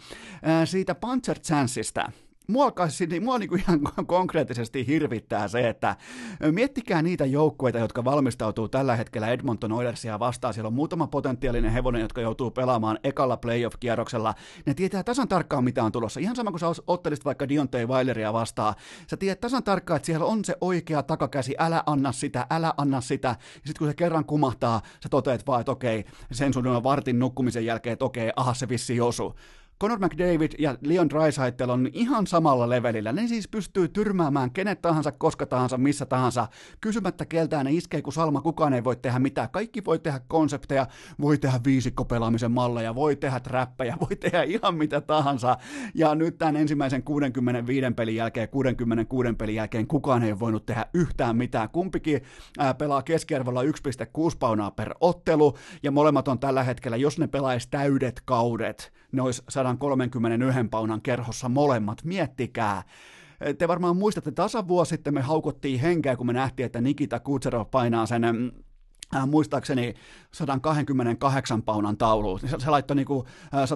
[0.64, 2.12] siitä Puncher Chanceista,
[2.48, 2.72] mua,
[3.10, 5.96] niin mua niin kuin ihan konkreettisesti hirvittää se, että
[6.50, 10.54] miettikää niitä joukkueita, jotka valmistautuu tällä hetkellä Edmonton Oilersia vastaan.
[10.54, 14.34] Siellä on muutama potentiaalinen hevonen, jotka joutuu pelaamaan ekalla playoff-kierroksella.
[14.66, 16.20] Ne tietää tasan tarkkaan, mitä on tulossa.
[16.20, 18.74] Ihan sama kuin sä ottelisit vaikka Dionte Weileria vastaan.
[19.06, 23.00] Sä tiedät tasan tarkkaan, että siellä on se oikea takakäsi, älä anna sitä, älä anna
[23.00, 23.28] sitä.
[23.28, 27.66] Ja sitten kun se kerran kumahtaa, sä toteat vaan, että okei, sen sun vartin nukkumisen
[27.66, 29.34] jälkeen, että okei, aha, se vissi osu.
[29.82, 33.12] Conor McDavid ja Leon Draisaitl on ihan samalla levelillä.
[33.12, 36.48] Ne siis pystyy tyrmäämään kenet tahansa, koska tahansa, missä tahansa.
[36.80, 39.50] Kysymättä keltään ne iskee kuin salma, kukaan ei voi tehdä mitään.
[39.50, 40.86] Kaikki voi tehdä konsepteja,
[41.20, 45.56] voi tehdä viisikkopelaamisen malleja, voi tehdä trappeja, voi tehdä ihan mitä tahansa.
[45.94, 51.36] Ja nyt tämän ensimmäisen 65 pelin jälkeen, 66 pelin jälkeen kukaan ei voinut tehdä yhtään
[51.36, 51.68] mitään.
[51.68, 52.22] Kumpikin
[52.78, 53.68] pelaa keskiarvolla 1,6
[54.38, 59.42] paunaa per ottelu, ja molemmat on tällä hetkellä, jos ne pelaisi täydet kaudet, ne olisi
[59.48, 62.82] 131 paunan kerhossa molemmat, miettikää.
[63.58, 68.06] Te varmaan muistatte, tasavuosi sitten me haukottiin henkeä, kun me nähtiin, että Nikita Kutserov painaa
[68.06, 68.24] sen
[69.16, 69.94] äh, muistaakseni
[70.32, 72.38] 128 paunan taulu.
[72.38, 73.68] Se, se laittoi niinku, äh,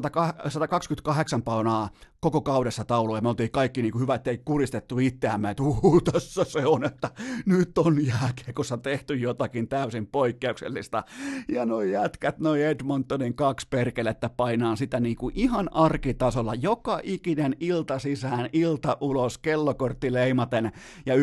[0.49, 1.89] 128 paunaa
[2.25, 6.01] koko kaudessa taulu, ja me oltiin kaikki niin kuin hyvä, ettei kuristettu itseämme, että uhu,
[6.01, 7.11] tässä se on, että
[7.47, 11.05] nyt on jääkiekossa tehty jotakin täysin poikkeuksellista.
[11.49, 17.57] Ja noi jätkät, noi Edmontonin kaksi perkelettä painaa sitä niin kuin ihan arkitasolla, joka ikinen
[17.61, 20.72] ilta sisään, ilta ulos, kellokortti leimaten,
[21.07, 21.22] ja 1,6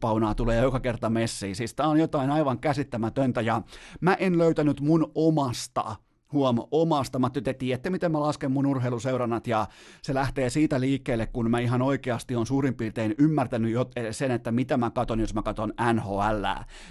[0.00, 1.56] paunaa tulee joka kerta messiin.
[1.56, 3.62] Siis tää on jotain aivan käsittämätöntä, ja
[4.00, 5.96] mä en löytänyt mun omasta
[6.32, 7.18] huom, omasta.
[7.18, 9.66] Mä te tiedätte, miten mä lasken mun urheiluseurannat ja
[10.02, 13.74] se lähtee siitä liikkeelle, kun mä ihan oikeasti on suurin piirtein ymmärtänyt
[14.10, 16.44] sen, että mitä mä katon, jos mä katon NHL.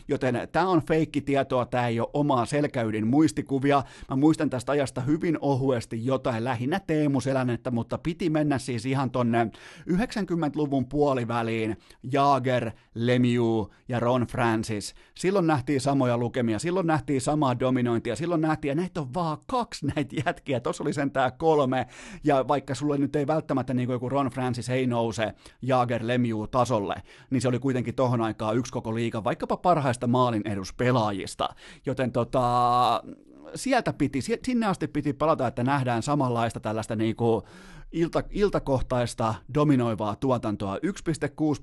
[0.08, 3.84] Joten tämä on feikki tietoa, tämä ei ole omaa selkäydin muistikuvia.
[4.10, 9.12] Mä muistan tästä ajasta hyvin ohuesti jotain, lähinnä Teemu Selänettä, mutta piti mennä siis ihan
[9.12, 9.52] tonne
[9.90, 11.78] 90-luvun puoliväliin.
[12.12, 14.96] Jaager, Lemieux ja Ron Francis.
[15.16, 19.38] Silloin nähtiin samoja lukemia, silloin nähtiin samaa dominointia, silloin nähtiin, ja näitä on vaan vaan
[19.46, 21.88] kaksi näitä jätkiä, tuossa oli sentään kolme,
[22.24, 26.50] ja vaikka sulle nyt ei välttämättä niin kuin joku Ron Francis ei nouse Jaager Lemieux
[26.52, 26.96] tasolle,
[27.30, 31.50] niin se oli kuitenkin tohon aikaan yksi koko liiga, vaikkapa parhaista maalin eduspelaajista,
[31.86, 33.04] joten tota,
[33.56, 37.42] sieltä piti, sinne asti piti palata, että nähdään samanlaista tällaista niin kuin
[37.92, 40.82] ilta, iltakohtaista dominoivaa tuotantoa, 1,6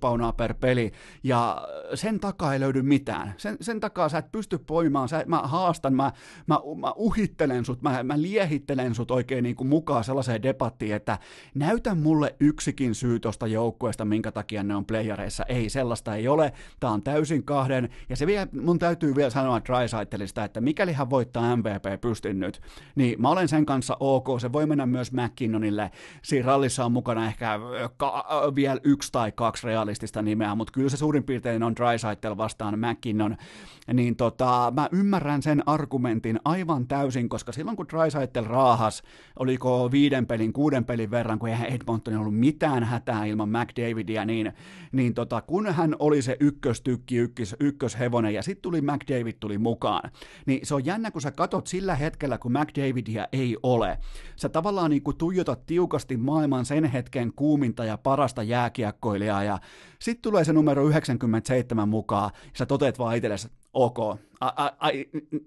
[0.00, 3.34] paunaa per peli, ja sen takaa ei löydy mitään.
[3.36, 6.12] Sen, sen takaa sä et pysty poimaan, sä, mä haastan, mä,
[6.46, 11.18] mä, mä uhittelen sut, mä, mä liehittelen sut oikein niin kuin mukaan sellaiseen debattiin, että
[11.54, 15.44] näytä mulle yksikin syy tuosta joukkueesta, minkä takia ne on playareissa.
[15.48, 16.52] Ei, sellaista ei ole.
[16.80, 21.10] Tää on täysin kahden, ja se vielä, mun täytyy vielä sanoa Drysaitelista, että mikäli hän
[21.10, 22.60] voittaa MVP pystin nyt,
[22.94, 25.90] niin mä olen sen kanssa ok, se voi mennä myös McKinnonille,
[26.24, 27.60] siinä rallissa on mukana ehkä
[27.96, 32.78] ka- vielä yksi tai kaksi realistista nimeä, mutta kyllä se suurin piirtein on Drysaitel vastaan
[32.78, 33.36] McKinnon,
[33.92, 39.02] niin tota, mä ymmärrän sen argumentin aivan täysin, koska silloin kun Drysaitel raahas,
[39.38, 44.52] oliko viiden pelin, kuuden pelin verran, kun eihän Edmonton ollut mitään hätää ilman McDavidia, niin,
[44.92, 50.10] niin tota, kun hän oli se ykköstykki, ykkös, ykköshevonen, ja sitten tuli McDavid tuli mukaan,
[50.46, 53.98] niin se on jännä, kun sä katot sillä hetkellä, kun McDavidia ei ole,
[54.36, 59.58] sä tavallaan niin tuijotat tiukasti varmasti maailman sen hetken kuuminta ja parasta jääkiekkoilijaa, ja
[59.98, 63.98] sitten tulee se numero 97 mukaan, ja sä toteat vaan itsellesi, ok,
[64.40, 64.90] a, a, a,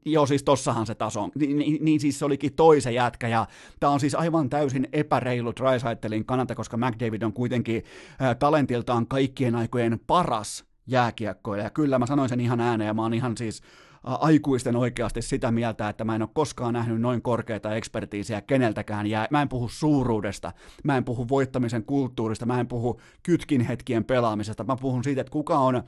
[0.06, 3.48] joo siis tossahan se taso Ni, niin, niin siis se olikin toisen jätkä, ja
[3.80, 7.84] tämä on siis aivan täysin epäreilu Drysaitelin kannalta, koska McDavid on kuitenkin
[8.22, 13.02] ä, talentiltaan kaikkien aikojen paras jääkiekkoilija, ja kyllä mä sanoin sen ihan ääneen, ja mä
[13.02, 13.62] oon ihan siis
[14.08, 19.08] aikuisten oikeasti sitä mieltä, että mä en ole koskaan nähnyt noin korkeita ekspertiisiä keneltäkään.
[19.08, 20.52] Ja mä en puhu suuruudesta,
[20.84, 24.64] mä en puhu voittamisen kulttuurista, mä en puhu kytkin hetkien pelaamisesta.
[24.64, 25.84] Mä puhun siitä, että kuka on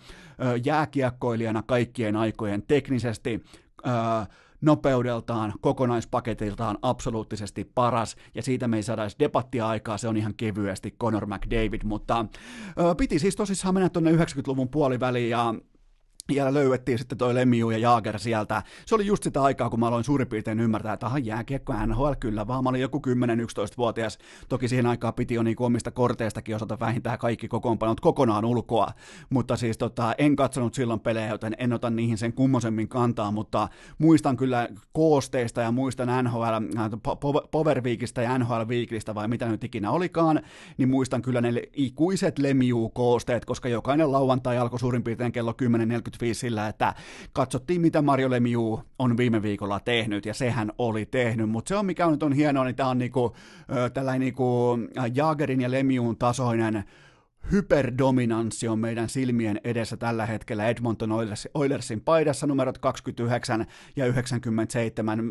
[0.63, 3.43] jääkiekkoilijana kaikkien aikojen teknisesti,
[4.61, 10.33] nopeudeltaan, kokonaispaketiltaan absoluuttisesti paras, ja siitä me ei saada edes debattia aikaa, se on ihan
[10.37, 12.25] kevyesti Conor McDavid, mutta
[12.79, 15.53] ö, piti siis tosissaan mennä tuonne 90-luvun puoliväliin, ja
[16.29, 18.63] ja löydettiin sitten toi Lemiu ja Jaager sieltä.
[18.85, 22.11] Se oli just sitä aikaa, kun mä aloin suurin piirtein ymmärtää, että aha, jääkiekko NHL
[22.19, 24.17] kyllä, vaan mä olin joku 10-11-vuotias.
[24.49, 28.87] Toki siihen aikaan piti jo niinku omista korteistakin osata vähintään kaikki kokoonpanot kokonaan ulkoa.
[29.29, 33.67] Mutta siis tota, en katsonut silloin pelejä, joten en ota niihin sen kummosemmin kantaa, mutta
[33.97, 36.89] muistan kyllä koosteista ja muistan NHL, äh,
[37.51, 40.41] Power Weekistä ja NHL Weekistä vai mitä nyt ikinä olikaan,
[40.77, 45.67] niin muistan kyllä ne ikuiset Lemiu-koosteet, koska jokainen lauantai alkoi suurin piirtein kello 10.45
[46.33, 46.93] sillä, että
[47.33, 51.85] katsottiin mitä Mario Lemieux on viime viikolla tehnyt, ja sehän oli tehnyt, mutta se on
[51.85, 53.35] mikä nyt on hienoa, niin tämä on niinku,
[53.93, 54.77] tällainen niinku
[55.13, 56.83] Jagerin ja Lemieuxn tasoinen
[57.51, 61.09] hyperdominanssi on meidän silmien edessä tällä hetkellä Edmonton
[61.53, 63.65] Oilersin paidassa numerot 29
[63.95, 65.23] ja 97,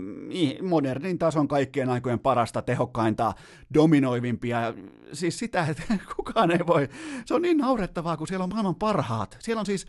[0.62, 3.32] modernin tason kaikkien aikojen parasta, tehokkainta,
[3.74, 4.74] dominoivimpia,
[5.12, 5.82] siis sitä, että
[6.16, 6.88] kukaan ei voi,
[7.24, 9.86] se on niin naurettavaa, kun siellä on maailman parhaat, siellä on siis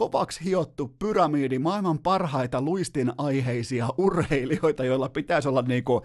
[0.00, 6.02] kovaksi hiottu pyramidi maailman parhaita luistin aiheisia urheilijoita, joilla pitäisi olla niinku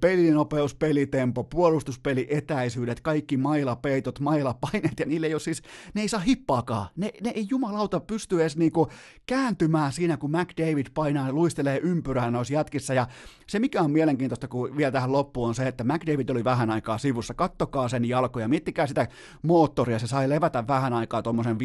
[0.00, 5.62] pelinopeus, pelitempo, puolustuspeli, etäisyydet, kaikki mailapeitot, mailapaineet, ja niille ei ole siis,
[5.94, 6.86] ne ei saa hippaakaan.
[6.96, 8.88] Ne, ne ei jumalauta pysty edes niinku
[9.26, 13.06] kääntymään siinä, kun McDavid painaa ja luistelee ympyrää noissa jätkissä, ja
[13.46, 16.98] se mikä on mielenkiintoista, kun vielä tähän loppuun on se, että McDavid oli vähän aikaa
[16.98, 19.08] sivussa, kattokaa sen jalkoja, miettikää sitä
[19.42, 21.58] moottoria, se sai levätä vähän aikaa tuommoisen 5-6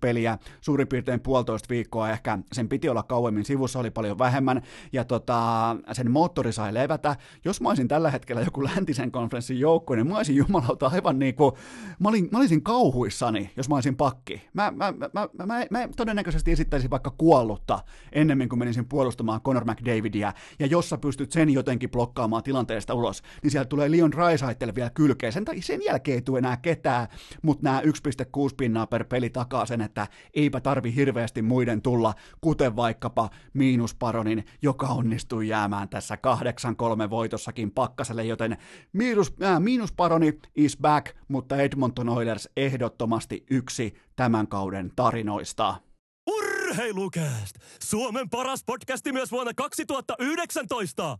[0.00, 4.62] peliä, suurin piirtein melkein puolitoista viikkoa ehkä, sen piti olla kauemmin sivussa, oli paljon vähemmän,
[4.92, 7.16] ja tota, sen moottori sai levätä.
[7.44, 11.34] Jos mä olisin tällä hetkellä joku läntisen konferenssin joukko, niin mä olisin jumalauta aivan niin
[11.34, 11.52] kuin,
[11.98, 14.42] mä, olin, mä olisin kauhuissani, jos mä olisin pakki.
[14.54, 17.78] Mä, mä, mä, mä, mä, mä todennäköisesti esittäisin vaikka kuollutta
[18.12, 23.22] ennemmin kuin menisin puolustamaan Conor McDavidia, ja jos sä pystyt sen jotenkin blokkaamaan tilanteesta ulos,
[23.42, 25.32] niin sieltä tulee Leon Draisaitl vielä kylkeen.
[25.32, 27.08] Sen, sen jälkeen ei tule enää ketään,
[27.42, 27.90] mutta nämä 1,6
[28.56, 34.86] pinnaa per peli takaa sen, että eipä tarvi hirveästi muiden tulla, kuten vaikkapa Miinusparonin, joka
[34.86, 36.18] onnistui jäämään tässä
[37.06, 38.56] 8-3 voitossakin pakkaselle, joten
[38.92, 45.74] miinus, äh, Miinusparoni is back, mutta Edmonton Oilers ehdottomasti yksi tämän kauden tarinoista.
[46.30, 47.56] Urheilukääst!
[47.84, 51.18] Suomen paras podcasti myös vuonna 2019!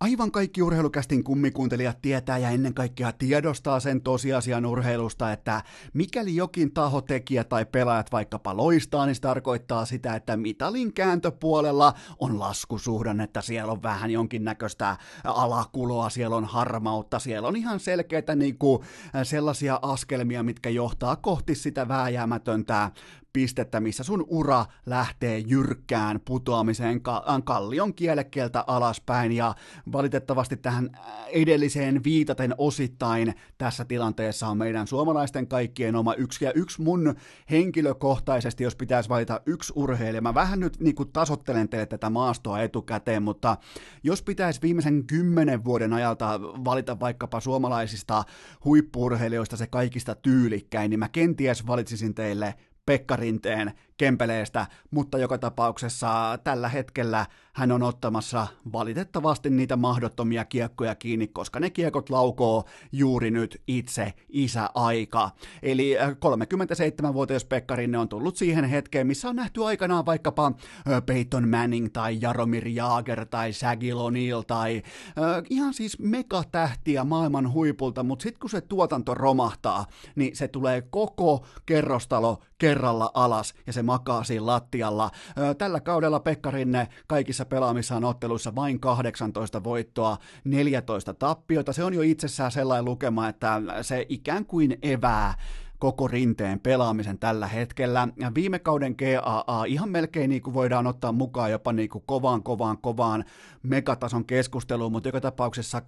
[0.00, 6.74] Aivan kaikki urheilukästin kummikuuntelijat tietää ja ennen kaikkea tiedostaa sen tosiasian urheilusta, että mikäli jokin
[6.74, 13.42] taho, tekijä tai pelaajat vaikkapa loistaa, niin se tarkoittaa sitä, että mitalin kääntöpuolella on laskusuhdannetta,
[13.42, 18.82] siellä on vähän jonkinnäköistä alakuloa, siellä on harmautta, siellä on ihan selkeitä niin kuin,
[19.22, 22.90] sellaisia askelmia, mitkä johtaa kohti sitä vääjäämätöntä
[23.36, 29.32] pistettä, missä sun ura lähtee jyrkkään putoamiseen ka- kallion kielekkeeltä alaspäin.
[29.32, 29.54] Ja
[29.92, 30.90] valitettavasti tähän
[31.28, 36.44] edelliseen viitaten osittain tässä tilanteessa on meidän suomalaisten kaikkien oma yksi.
[36.44, 37.14] Ja yksi mun
[37.50, 42.62] henkilökohtaisesti, jos pitäisi valita yksi urheilija, mä vähän nyt niin kuin tasottelen teille tätä maastoa
[42.62, 43.56] etukäteen, mutta
[44.02, 48.24] jos pitäisi viimeisen kymmenen vuoden ajalta valita vaikkapa suomalaisista
[48.64, 52.54] huippurheilijoista se kaikista tyylikkäin, niin mä kenties valitsisin teille
[52.86, 57.26] Pekka Rinteen Kempeleestä, mutta joka tapauksessa tällä hetkellä
[57.56, 64.12] hän on ottamassa valitettavasti niitä mahdottomia kiekkoja kiinni, koska ne kiekot laukoo juuri nyt itse
[64.28, 65.30] isä-aika.
[65.62, 71.02] Eli 37-vuotias äh, Pekka Rinne on tullut siihen hetkeen, missä on nähty aikanaan vaikkapa äh,
[71.06, 78.02] Peyton Manning tai Jaromir Jaager tai Shagil O'Neal tai äh, ihan siis megatähtiä maailman huipulta,
[78.02, 79.86] mutta sitten kun se tuotanto romahtaa,
[80.16, 85.10] niin se tulee koko kerrostalo kerralla alas ja se makaa siinä lattialla.
[85.58, 91.72] Tällä kaudella Pekka Rinne kaikissa pelaamissaan otteluissa vain 18 voittoa, 14 tappiota.
[91.72, 95.34] Se on jo itsessään sellainen lukema, että se ikään kuin evää
[95.78, 98.08] koko rinteen pelaamisen tällä hetkellä.
[98.20, 102.42] Ja viime kauden GAA ihan melkein niin kuin voidaan ottaa mukaan jopa niin kuin kovaan,
[102.42, 103.24] kovaan, kovaan
[103.62, 105.84] megatason keskusteluun, mutta joka tapauksessa 2,42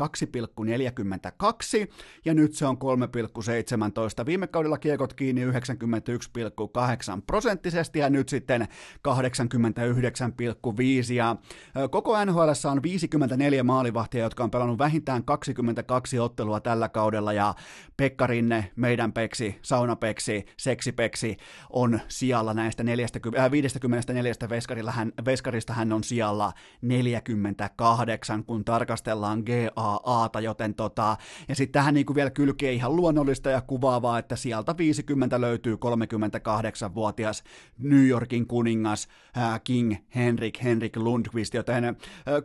[2.24, 2.76] ja nyt se on
[4.20, 4.26] 3,17.
[4.26, 5.50] Viime kaudella kiekot kiinni 91,8
[7.26, 8.68] prosenttisesti ja nyt sitten
[9.08, 9.14] 89,5
[11.14, 11.36] ja
[11.90, 17.54] koko NHL on 54 maalivahtia, jotka on pelannut vähintään 22 ottelua tällä kaudella ja
[17.96, 21.36] Pekka Rinne, meidän peksi, saunapeksi, seksipeksi
[21.70, 26.52] on sijalla näistä 40, äh, 54 veskarilla hän, veskarista hän on sijalla
[26.82, 31.16] 48, kun tarkastellaan GAAta, joten tota,
[31.48, 37.42] ja sitten tähän niin vielä kylkee ihan luonnollista ja kuvaavaa, että sieltä 50 löytyy 38-vuotias
[37.78, 41.94] New Yorkin kuningas äh, King Henrik Henrik Lundqvist, joten äh,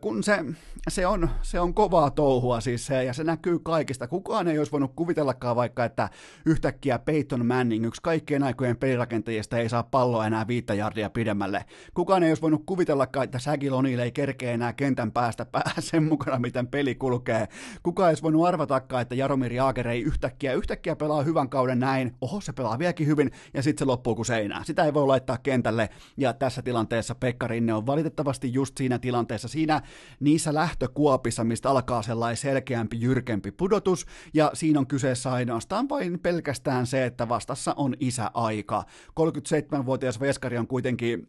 [0.02, 0.46] kun se,
[0.90, 4.08] se, on, se on kovaa touhua siis ja se näkyy kaikista.
[4.08, 6.10] Kukaan ei olisi voinut kuvitellakaan vaikka, että
[6.46, 11.65] yhtäkkiä Peyton Manning, yksi kaikkien aikojen pelirakentajista, ei saa palloa enää viittä jardia pidemmälle.
[11.93, 16.03] Kukaan ei olisi voinut kuvitellakaan, että Shagil O'Neal ei kerkeä enää kentän päästä päähän sen
[16.03, 17.47] mukana, miten peli kulkee.
[17.84, 22.15] Kukaan ei olisi voinut arvatakaan, että Jaromir Jaager ei yhtäkkiä, yhtäkkiä pelaa hyvän kauden näin,
[22.21, 24.65] oho se pelaa vieläkin hyvin, ja sitten se loppuu kuin seinään.
[24.65, 29.47] Sitä ei voi laittaa kentälle, ja tässä tilanteessa Pekka Rinne on valitettavasti just siinä tilanteessa,
[29.47, 29.82] siinä
[30.19, 36.88] niissä lähtökuopissa, mistä alkaa sellainen selkeämpi, jyrkempi pudotus, ja siinä on kyseessä ainoastaan vain pelkästään
[36.88, 38.84] se, että vastassa on isä aika.
[39.20, 41.28] 37-vuotias Veskari on kuitenkin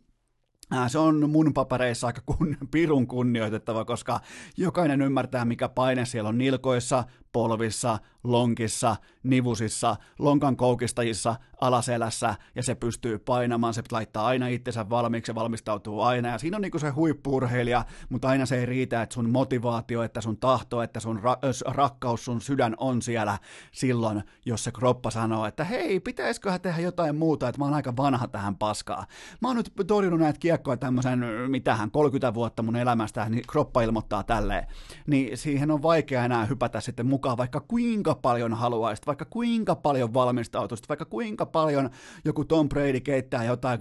[0.89, 4.21] se on mun papereissa aika kun, pirun kunnioitettava, koska
[4.57, 7.05] jokainen ymmärtää, mikä paine siellä on nilkoissa,
[7.35, 15.27] polvissa, lonkissa, nivusissa, lonkan koukistajissa, alaselässä, ja se pystyy painamaan, se laittaa aina itsensä valmiiksi,
[15.27, 19.15] se valmistautuu aina, ja siinä on niinku se huippuurheilija, mutta aina se ei riitä, että
[19.15, 23.39] sun motivaatio, että sun tahto, että sun ra- rakkaus, sun sydän on siellä
[23.73, 27.97] silloin, jos se kroppa sanoo, että hei, pitäisiköhän tehdä jotain muuta, että mä oon aika
[27.97, 29.07] vanha tähän paskaa.
[29.41, 34.23] Mä oon nyt torjunut näitä kiekkoja tämmöisen, mitähän, 30 vuotta mun elämästä, niin kroppa ilmoittaa
[34.23, 34.67] tälleen,
[35.07, 39.75] niin siihen on vaikea enää hypätä sitten mukaan mukaan, vaikka kuinka paljon haluaisit, vaikka kuinka
[39.75, 41.91] paljon valmistautuisit, vaikka kuinka paljon
[42.25, 43.81] joku Tom Brady keittää jotain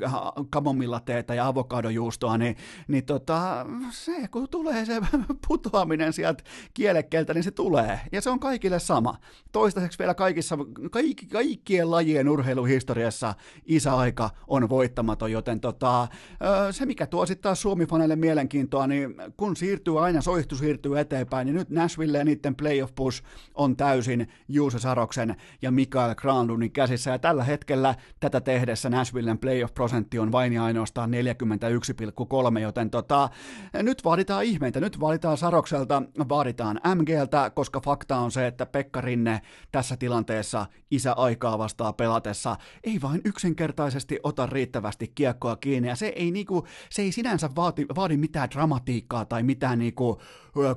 [0.49, 2.55] kamomillateetä ja avokadojuustoa, niin,
[2.87, 5.01] niin tota, se kun tulee se
[5.47, 7.99] putoaminen sieltä kielekkeeltä, niin se tulee.
[8.11, 9.17] Ja se on kaikille sama.
[9.51, 10.57] Toistaiseksi vielä kaikissa,
[10.91, 13.33] kaikki, kaikkien lajien urheiluhistoriassa
[13.65, 16.07] isäaika on voittamaton, joten tota,
[16.71, 21.55] se mikä tuo sitten taas Suomi-faneille mielenkiintoa, niin kun siirtyy aina, soihtu siirtyy eteenpäin, niin
[21.55, 23.23] nyt Nashville ja niiden playoff push
[23.55, 27.11] on täysin Juuse Saroksen ja Mikael Granlundin käsissä.
[27.11, 31.11] Ja tällä hetkellä tätä tehdessä Nashvillen playoff-prosentti on vain ja ainoastaan
[32.53, 33.29] 41,3, joten tota,
[33.73, 34.79] nyt vaaditaan ihmeitä.
[34.79, 41.13] Nyt vaaditaan Sarokselta, vaaditaan MGltä, koska fakta on se, että Pekka Rinne tässä tilanteessa isä
[41.13, 45.89] aikaa vastaa pelatessa ei vain yksinkertaisesti ota riittävästi kiekkoa kiinni.
[45.89, 50.21] Ja se ei, niinku, se ei sinänsä vaati, vaadi mitään dramatiikkaa tai mitään niinku,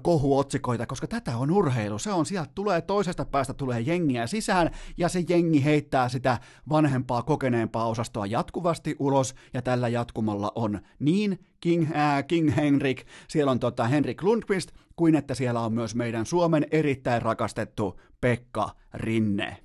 [0.02, 1.98] kohuotsikoita, koska tätä on urheilu.
[1.98, 7.22] Se on sieltä tulee toisesta päästä tulee jengiä sisään ja se jengi heittää sitä vanhempaa
[7.22, 13.60] kokeneempaa osastoa jatkuvasti ulos ja tällä jatkumalla on niin King, äh, King Henrik, siellä on
[13.60, 19.56] tota Henrik Lundqvist, kuin että siellä on myös meidän Suomen erittäin rakastettu Pekka Rinne.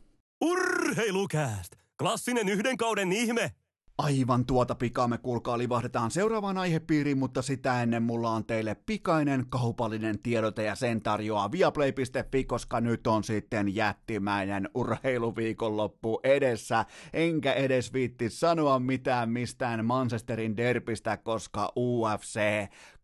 [0.41, 1.75] Urheilukääst!
[1.99, 3.60] Klassinen yhden kauden ihme!
[3.97, 9.45] Aivan tuota pikaa me kuulkaa livahdetaan seuraavaan aihepiiriin, mutta sitä ennen mulla on teille pikainen
[9.49, 16.85] kaupallinen tiedote ja sen tarjoaa viaplay.fi, koska nyt on sitten jättimäinen urheiluviikonloppu edessä.
[17.13, 22.39] Enkä edes viitti sanoa mitään mistään Manchesterin derpistä, koska UFC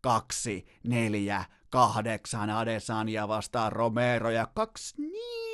[0.00, 5.47] 2, 4, 8 Adesanya vastaan Romero ja kaksi niin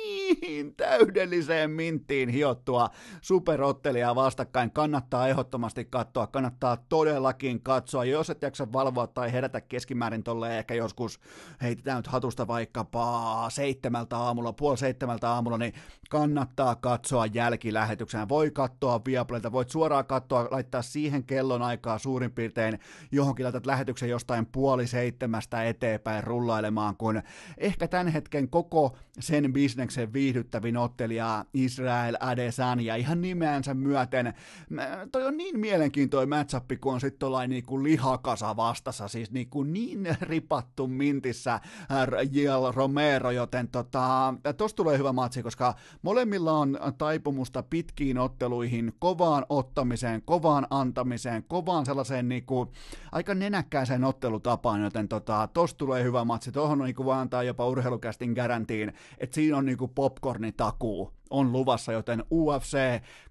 [0.77, 2.89] täydelliseen minttiin hiottua
[3.21, 4.71] superottelijaa vastakkain.
[4.71, 8.05] Kannattaa ehdottomasti katsoa, kannattaa todellakin katsoa.
[8.05, 11.19] Jos et jaksa valvoa tai herätä keskimäärin tolle ehkä joskus,
[11.61, 15.73] heitetään nyt hatusta vaikkapa seitsemältä aamulla, puoli seitsemältä aamulla, niin
[16.09, 18.29] kannattaa katsoa jälkilähetyksenä.
[18.29, 22.79] Voi katsoa Viaplayta, voit suoraan katsoa, laittaa siihen kellon aikaa suurin piirtein
[23.11, 27.21] johonkin laitat lähetyksen jostain puoli seitsemästä eteenpäin rullailemaan, kun
[27.57, 34.33] ehkä tämän hetken koko sen bisneksen viihdyttävin ottelija Israel Adesanya ihan nimeänsä myöten.
[35.11, 40.07] Toi on niin mielenkiintoinen matchup, kun on sitten tuollainen niinku lihakasa vastassa, siis niinku niin
[40.21, 41.59] ripattu mintissä
[42.31, 49.45] Jiel Romero, joten tota, tosta tulee hyvä matsi, koska molemmilla on taipumusta pitkiin otteluihin, kovaan
[49.49, 52.71] ottamiseen, kovaan antamiseen, kovaan sellaiseen niinku,
[53.11, 56.51] aika nenäkkääseen ottelutapaan, joten tota, tosta tulee hyvä matsi.
[56.51, 61.91] Tuohon on niinku vaan antaa jopa urheilukästin garantiin, että siinä on niinku popcornitakuu on luvassa,
[61.91, 62.77] joten UFC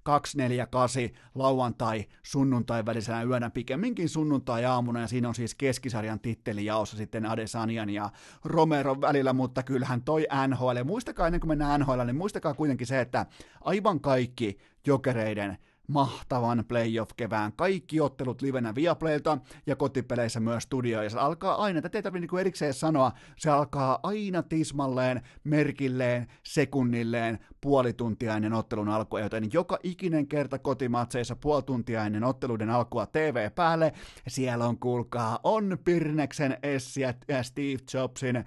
[0.02, 1.02] 248
[1.34, 7.26] lauantai sunnuntai välisenä yönä pikemminkin sunnuntai aamuna ja siinä on siis keskisarjan titteli jaossa sitten
[7.26, 8.10] Adesanian ja
[8.44, 12.86] Romero välillä, mutta kyllähän toi NHL, ja muistakaa ennen kuin mennään NHL, niin muistakaa kuitenkin
[12.86, 13.26] se, että
[13.60, 17.52] aivan kaikki jokereiden mahtavan playoff-kevään.
[17.56, 21.02] Kaikki ottelut livenä Viaplaylta ja kotipeleissä myös studio.
[21.02, 27.38] Ja se alkaa aina, tätä ei tarvitse erikseen sanoa, se alkaa aina tismalleen, merkilleen, sekunnilleen,
[27.60, 33.06] puoli tuntia ennen ottelun alkua, joten joka ikinen kerta kotimatseissa puoli tuntia ennen otteluiden alkua
[33.06, 33.92] TV päälle.
[34.28, 38.44] Siellä on, kuulkaa, on Pirneksen Essi ja Steve Jobsin äh,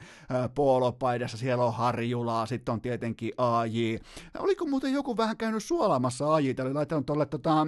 [0.55, 3.97] poolopaidassa, siellä on Harjulaa, sitten on tietenkin AJ.
[4.39, 7.67] Oliko muuten joku vähän käynyt suolaamassa AJ, oli laittanut tuolle tota,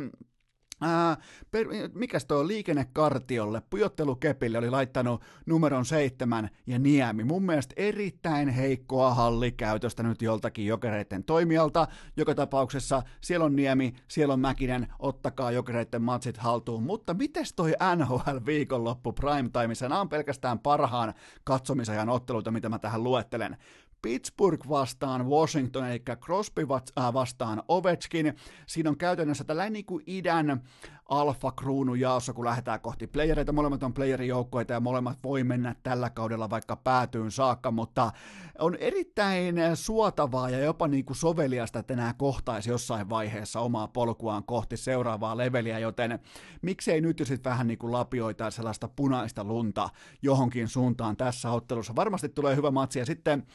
[0.81, 1.17] Ää,
[1.51, 7.23] per, mikäs tuo liikennekartiolle, pujottelukepille oli laittanut numeron seitsemän ja Niemi.
[7.23, 11.87] Mun mielestä erittäin heikkoa hallikäytöstä nyt joltakin jokereiden toimijalta.
[12.17, 16.83] Joka tapauksessa siellä on Niemi, siellä on Mäkinen, ottakaa jokereiden matsit haltuun.
[16.83, 19.89] Mutta mites toi NHL viikonloppu primetimeissa?
[19.89, 23.57] Nämä on pelkästään parhaan katsomisajan otteluita, mitä mä tähän luettelen.
[24.01, 26.67] Pittsburgh vastaan Washington, eli Crosby
[26.99, 28.33] äh, vastaan Ovechkin.
[28.67, 30.61] Siinä on käytännössä tällainen niin kuin idän
[31.09, 33.51] alfa kruunu jaossa, kun lähdetään kohti playereita.
[33.51, 38.11] Molemmat on playerijoukkoita ja molemmat voi mennä tällä kaudella vaikka päätyyn saakka, mutta
[38.59, 44.43] on erittäin suotavaa ja jopa niin kuin soveliasta, että nämä kohtaisi jossain vaiheessa omaa polkuaan
[44.43, 46.19] kohti seuraavaa leveliä, joten
[46.61, 49.89] miksei nyt sitten vähän niin kuin lapioita sellaista punaista lunta
[50.21, 51.95] johonkin suuntaan tässä ottelussa.
[51.95, 53.47] Varmasti tulee hyvä matsi ja sitten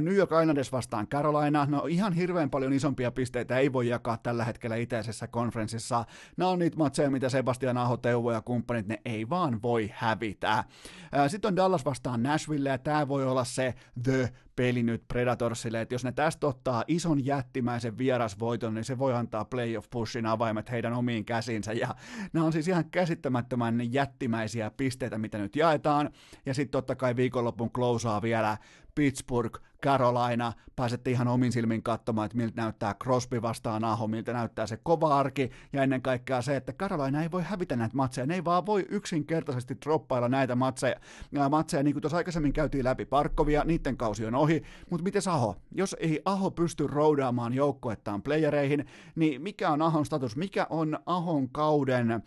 [0.00, 4.44] New York Islanders vastaan Carolina, no ihan hirveän paljon isompia pisteitä ei voi jakaa tällä
[4.44, 6.04] hetkellä itäisessä konferenssissa.
[6.36, 10.64] Nämä on niitä matseja, mitä Sebastian Aho, Teuvo ja kumppanit, ne ei vaan voi hävitä.
[11.28, 15.94] Sitten on Dallas vastaan Nashville ja tämä voi olla se the peli nyt Predatorsille, että
[15.94, 20.92] jos ne tästä ottaa ison jättimäisen vierasvoiton, niin se voi antaa playoff pushin avaimet heidän
[20.92, 21.94] omiin käsinsä, ja
[22.32, 26.10] nämä on siis ihan käsittämättömän jättimäisiä pisteitä, mitä nyt jaetaan,
[26.46, 28.58] ja sitten totta kai viikonlopun closeaa vielä
[28.94, 34.66] Pittsburgh, Carolina, pääsette ihan omin silmin katsomaan, että miltä näyttää Crosby vastaan Aho, miltä näyttää
[34.66, 38.34] se kova arki, ja ennen kaikkea se, että Carolina ei voi hävitä näitä matseja, ne
[38.34, 40.96] ei vaan voi yksinkertaisesti droppailla näitä matseja,
[41.32, 45.22] ja matseja niin kuin tuossa aikaisemmin käytiin läpi Parkkovia, niiden kausi on ohi, mutta miten
[45.26, 45.56] Aho?
[45.74, 51.48] Jos ei Aho pysty roudaamaan joukkuettaan playereihin, niin mikä on Ahon status, mikä on Ahon
[51.48, 52.22] kauden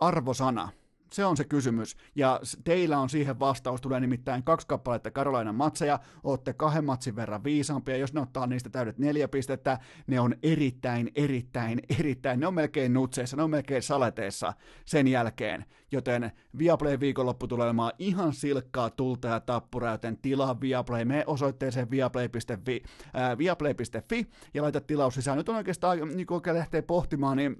[0.00, 0.68] arvosana?
[1.14, 1.96] Se on se kysymys.
[2.14, 3.80] Ja teillä on siihen vastaus.
[3.80, 5.98] Tulee nimittäin kaksi kappaletta Karolainan matseja.
[6.24, 7.96] Olette kahden matsin verran viisaampia.
[7.96, 12.40] Jos ne ottaa niistä täydet neljä pistettä, ne on erittäin, erittäin, erittäin.
[12.40, 14.52] Ne on melkein nutseissa, ne on melkein saleteissa
[14.84, 15.64] sen jälkeen.
[15.92, 21.04] Joten Viaplay viikonloppu tulee olemaan ihan silkkaa tulta ja tappura, joten tilaa Viaplay.
[21.04, 22.82] Me osoitteeseen viaplay.fi,
[23.16, 25.38] äh, viaplay.fi ja laita tilaus sisään.
[25.38, 27.56] Nyt on oikeastaan, niin kun lähtee pohtimaan, niin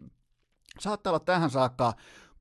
[0.78, 1.92] saattaa olla tähän saakka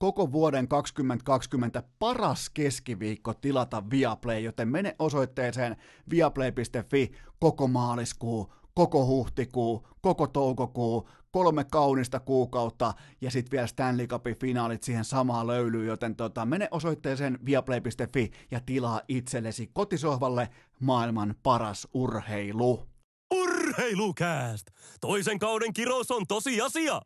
[0.03, 5.75] koko vuoden 2020 paras keskiviikko tilata Viaplay, joten mene osoitteeseen
[6.09, 14.39] viaplay.fi koko maaliskuu, koko huhtikuu, koko toukokuu, kolme kaunista kuukautta ja sitten vielä Stanley Cupin
[14.39, 20.49] finaalit siihen samaan löylyyn, joten tota, mene osoitteeseen viaplay.fi ja tilaa itsellesi kotisohvalle
[20.79, 22.83] maailman paras urheilu.
[23.33, 24.67] Urheilukääst!
[25.01, 27.01] Toisen kauden kirous on tosi asia!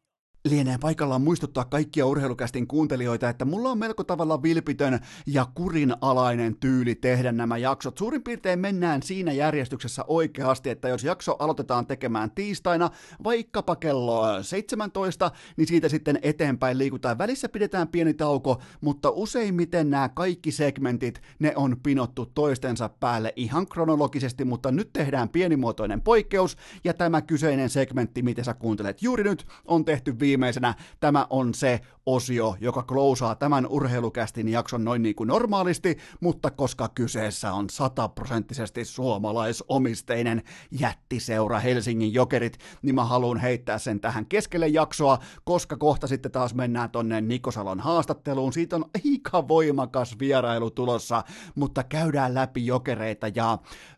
[0.50, 6.96] Lienee paikallaan muistuttaa kaikkia urheilukästin kuuntelijoita, että mulla on melko tavalla vilpitön ja kurinalainen tyyli
[6.96, 7.98] tehdä nämä jaksot.
[7.98, 12.90] Suurin piirtein mennään siinä järjestyksessä oikeasti, että jos jakso aloitetaan tekemään tiistaina,
[13.24, 17.18] vaikkapa kello 17, niin siitä sitten eteenpäin liikutaan.
[17.18, 23.68] Välissä pidetään pieni tauko, mutta useimmiten nämä kaikki segmentit, ne on pinottu toistensa päälle ihan
[23.68, 29.46] kronologisesti, mutta nyt tehdään pienimuotoinen poikkeus, ja tämä kyseinen segmentti, mitä sä kuuntelet juuri nyt,
[29.66, 35.16] on tehty viime viimeisenä tämä on se osio, joka klousaa tämän urheilukästin jakson noin niin
[35.16, 40.44] kuin normaalisti, mutta koska kyseessä on sataprosenttisesti suomalaisomisteinen
[40.80, 46.56] jättiseura Helsingin Jokerit, niin mä haluan heittää sen tähän keskelle jaksoa, koska kohta sitten taas
[46.56, 48.54] mennään tonne Nikosalon haastatteluun.
[48.54, 51.24] Siitä on aika voimakas vierailu tulossa,
[51.56, 53.58] mutta käydään läpi jokereita ja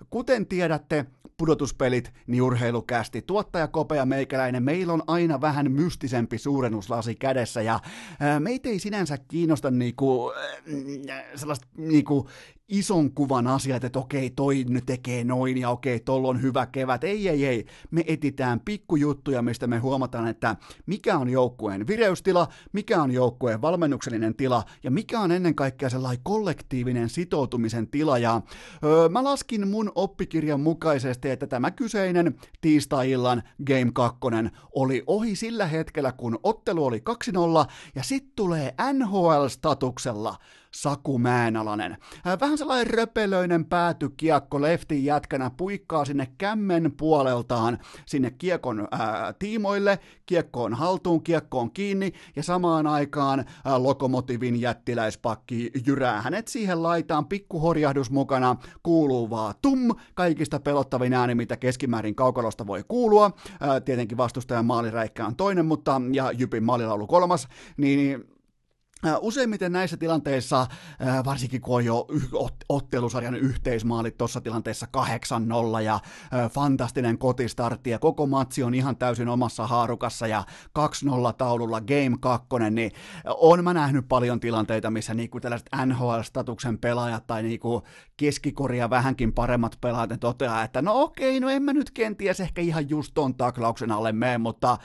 [0.10, 1.06] kuten tiedätte,
[1.40, 3.22] pudotuspelit, niin urheilukästi.
[3.22, 7.80] Tuottaja Kopea Meikäläinen, meillä on aina vähän mystisempi suurennuslasi kädessä ja
[8.40, 10.32] meitä ei sinänsä kiinnosta niinku,
[11.10, 12.30] äh, sellaista niinku
[12.70, 17.04] ison kuvan asiat, että okei, toi nyt tekee noin ja okei, tolla on hyvä kevät.
[17.04, 17.66] Ei, ei, ei.
[17.92, 20.56] Me etitään pikkujuttuja, mistä me huomataan, että
[20.86, 26.24] mikä on joukkueen vireystila, mikä on joukkueen valmennuksellinen tila ja mikä on ennen kaikkea sellainen
[26.24, 28.18] kollektiivinen sitoutumisen tila.
[28.18, 28.42] Ja
[28.84, 34.20] öö, mä laskin mun oppikirjan mukaisesti, että tämä kyseinen tiistai-illan Game 2
[34.76, 37.04] oli ohi sillä hetkellä, kun ottelu oli
[37.68, 40.36] 2-0 ja sitten tulee NHL-statuksella
[40.76, 41.98] Saku Mäenalanen.
[42.28, 50.00] Äh, vähän sellainen röpelöinen päätykiekko leftin jätkänä puikkaa sinne kämmen puoleltaan sinne kiekon ää, tiimoille,
[50.26, 58.12] kiekkoon haltuun, kiekkoon kiinni ja samaan aikaan ää, lokomotivin jättiläispakki jyrää hänet siihen laitaan, pikkuhorjahdus
[58.12, 64.66] mukana, kuuluu vaan tum, kaikista pelottavin ääni, mitä keskimäärin kaukalosta voi kuulua, ää, tietenkin vastustajan
[64.66, 67.48] maaliräikkä on toinen, mutta ja Jypin maalilaulu kolmas,
[67.78, 68.39] niin
[69.22, 70.68] Useimmiten näissä tilanteissa,
[71.26, 72.08] varsinkin kun on jo
[72.70, 74.88] ottelusarjan yhteismaalit tuossa tilanteessa
[75.78, 76.00] 8-0 ja
[76.52, 80.44] fantastinen kotistartti ja koko matsi on ihan täysin omassa haarukassa ja
[80.80, 80.82] 2-0
[81.38, 82.92] taululla Game 2, niin
[83.26, 87.84] on mä nähnyt paljon tilanteita, missä niinku tällaiset NHL-statuksen pelaajat tai niinku
[88.18, 92.90] keskikoria vähänkin paremmat pelaajat toteaa, että no okei, no en mä nyt kenties ehkä ihan
[92.90, 94.78] just ton taklauksen alle mene, mutta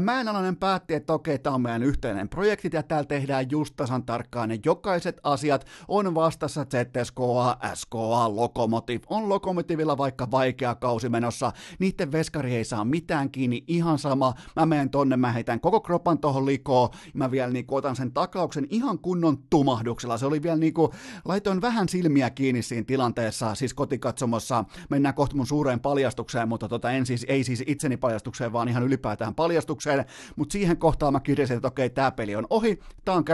[0.00, 4.48] Mäenalainen päätti, että okei, tämä on meidän yhteinen projekti ja täällä tehdään just tasan tarkkaan
[4.48, 5.66] ne jokaiset asiat.
[5.88, 9.02] On vastassa ZSKA, SKA, Lokomotiv.
[9.06, 14.66] On Lokomotivilla vaikka vaikea kausi menossa, niiden veskari ei saa mitään kiinni, ihan sama, mä
[14.66, 18.98] menen tonne, mä heitän koko kropan tohon likoon, mä vielä niinku otan sen taklauksen ihan
[18.98, 20.92] kunnon tumahduksella, se oli vielä niinku,
[21.24, 26.90] laitoin vähän silmiä kiinni siinä tilanteessa, siis kotikatsomossa, mennään kohta mun suureen paljastukseen, mutta tota,
[26.90, 30.04] en siis, ei siis itseni paljastukseen, vaan ihan ylipäätään paljastukseen,
[30.36, 33.24] mutta siihen kohtaan mä kirjasin, että okei, tämä peli on ohi, tämä on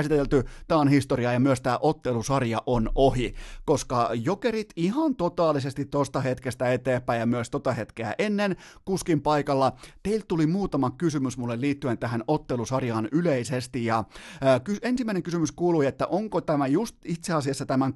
[0.69, 3.35] tämä on historia ja myös tämä ottelusarja on ohi,
[3.65, 10.25] koska jokerit ihan totaalisesti tosta hetkestä eteenpäin ja myös tota hetkeä ennen kuskin paikalla, teiltä
[10.29, 14.05] tuli muutama kysymys mulle liittyen tähän ottelusarjaan yleisesti ja
[14.41, 17.93] ää, ky- ensimmäinen kysymys kuului, että onko tämä just itse asiassa tämän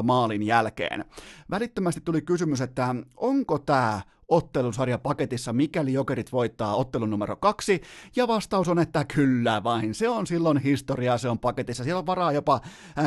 [0.00, 1.04] 2-0 maalin jälkeen.
[1.50, 7.82] Välittömästi tuli kysymys, että onko tämä ottelusarja paketissa, mikäli Jokerit voittaa ottelun numero kaksi,
[8.16, 9.94] ja vastaus on, että kyllä vain.
[9.94, 11.84] Se on silloin historiaa, se on paketissa.
[11.84, 12.60] Siellä on varaa jopa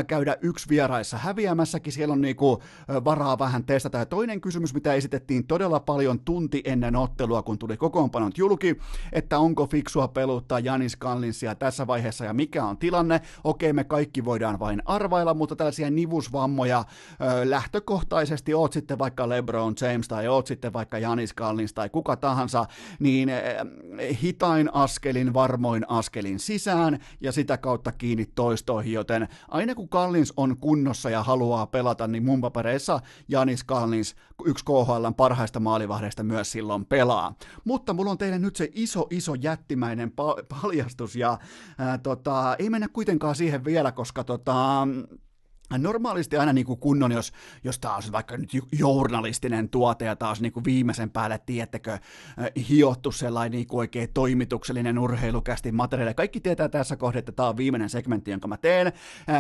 [0.08, 2.64] käydä yksi vieraissa häviämässäkin, siellä on niinku
[3.06, 3.98] varaa vähän testata.
[3.98, 8.78] Ja toinen kysymys, mitä esitettiin todella paljon tunti ennen ottelua, kun tuli kokoonpanot julki,
[9.14, 13.22] että onko fiksua peluttaa Janis Kallinsia tässä vaiheessa ja mikä on tilanne.
[13.44, 16.86] Okei, me kaikki voidaan vain arvailla, mutta tällaisia nivusvammoja
[17.44, 22.66] lähtökohtaisesti oot sitten vaikka LeBron James tai oot sitten vaikka Janis Kallins tai kuka tahansa,
[23.00, 29.90] niin eh, hitain askelin, varmoin askelin sisään ja sitä kautta kiinni toistoihin, joten aina kun
[29.90, 36.24] Kallins on kunnossa ja haluaa pelata, niin mun papereissa Janis Kallins, yksi KHL parhaista maalivahdeista
[36.24, 37.36] myös silloin pelaa.
[37.66, 41.38] Mutta mulla on teille nyt se iso, iso jättimäinen pa- paljastus ja
[41.78, 44.88] ää, tota, ei mennä kuitenkaan siihen vielä, koska tota,
[45.78, 47.32] Normaalisti aina niin kuin kunnon, jos,
[47.64, 48.50] jos taas vaikka nyt
[48.80, 51.98] journalistinen tuote ja taas niin kuin viimeisen päälle, tiettekö,
[52.70, 56.14] hiottu sellainen niin kuin oikein toimituksellinen urheilukästi materiaali.
[56.14, 58.94] Kaikki tietää tässä kohdassa, että tämä on viimeinen segmentti, jonka mä teen.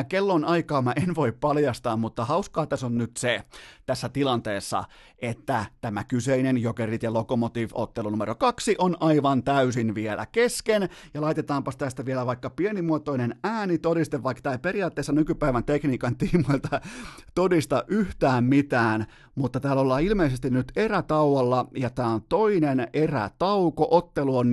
[0.10, 3.44] Kellon aikaa mä en voi paljastaa, mutta hauskaa tässä on nyt se
[3.86, 4.84] tässä tilanteessa,
[5.20, 10.90] että tämä kyseinen Jokerit ja Lokomotiv ottelu numero kaksi on aivan täysin vielä kesken.
[11.14, 16.82] Ja laitetaanpas tästä vielä vaikka pienimuotoinen äänitodiste, vaikka tämä periaatteessa nykypäivän tekniikan tiimoilta
[17.36, 19.06] todista yhtään mitään,
[19.36, 24.48] mutta täällä ollaan ilmeisesti nyt erätauolla, ja tämä on toinen erätauko, ottelu on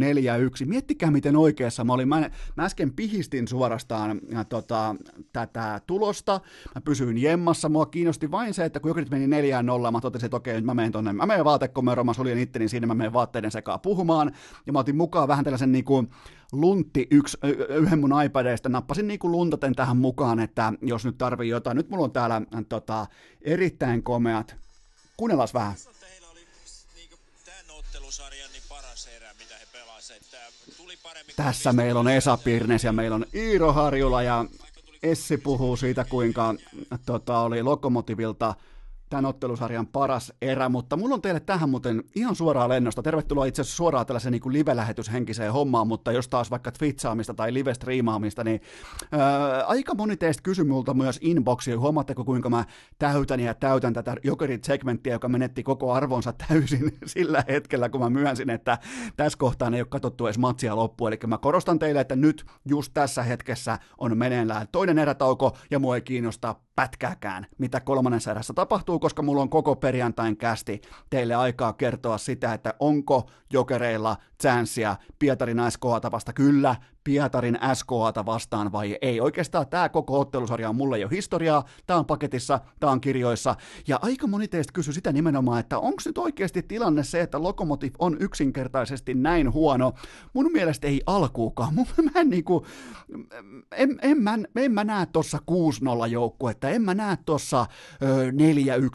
[0.63, 0.67] 4-1.
[0.67, 2.09] Miettikää, miten oikeassa mä olin.
[2.09, 4.97] Mä, mä äsken pihistin suorastaan ja, tota,
[5.33, 6.41] tätä tulosta,
[6.75, 10.37] mä pysyin jemmassa, mua kiinnosti vain se, että kun jokin meni 4-0, mä totesin, että
[10.37, 13.51] okei, nyt mä menen tonne, mä menen vaatekomeroon, mä suljen itteni siinä, mä menen vaatteiden
[13.51, 14.33] sekaan puhumaan,
[14.67, 16.05] ja mä otin mukaan vähän tällaisen niinku,
[16.53, 17.39] luntti yksi,
[17.69, 22.05] yhden mun iPadista, nappasin niinku luntaten tähän mukaan, että jos nyt tarvii jotain, nyt mulla
[22.05, 23.07] on täällä tota,
[23.43, 24.57] erittäin komeat,
[25.17, 25.75] kuunnellaan vähän.
[31.37, 34.45] Tässä meillä on Esa Pirnes ja meillä on Iiro Harjula ja
[35.03, 36.55] Essi puhuu siitä, kuinka
[37.07, 38.55] tota, oli Lokomotivilta
[39.11, 43.03] tämän ottelusarjan paras erä, mutta mulla on teille tähän muuten ihan suoraa lennosta.
[43.03, 48.45] Tervetuloa itse asiassa suoraan tällaisen niin live-lähetyshenkiseen hommaan, mutta jos taas vaikka twitchaamista tai live-striimaamista,
[48.45, 48.61] niin
[49.13, 51.79] ää, aika moni teistä kysyi multa myös inboxia.
[51.79, 52.65] Huomaatteko, kuinka mä
[52.99, 58.51] täytän ja täytän tätä Jokerit-segmenttiä, joka menetti koko arvonsa täysin sillä hetkellä, kun mä myönsin,
[58.51, 58.79] että
[59.17, 61.13] tässä kohtaa ei ole katsottu edes matsia loppuun.
[61.13, 65.95] Eli mä korostan teille, että nyt just tässä hetkessä on meneillään toinen erätauko, ja mua
[65.95, 71.73] ei kiinnosta pätkääkään, mitä kolmannessa erässä tapahtuu, koska mulla on koko perjantain kästi teille aikaa
[71.73, 79.21] kertoa sitä, että onko jokereilla chanssiä Pietarin SKAta vasta kyllä, Pietarin SKAta vastaan vai ei.
[79.21, 83.99] Oikeastaan tämä koko ottelusarja on mulle jo historiaa, tämä on paketissa, tämä on kirjoissa, ja
[84.03, 88.17] aika moni teistä kysyi sitä nimenomaan, että onko nyt oikeasti tilanne se, että Lokomotiv on
[88.21, 89.93] yksinkertaisesti näin huono.
[90.33, 91.75] Mun mielestä ei alkuukaan.
[91.75, 92.67] Mun, mä en, niinku,
[93.77, 95.39] en, en, mä, en mä näe tuossa
[96.05, 97.67] 6-0 joukkuetta, en mä näe tuossa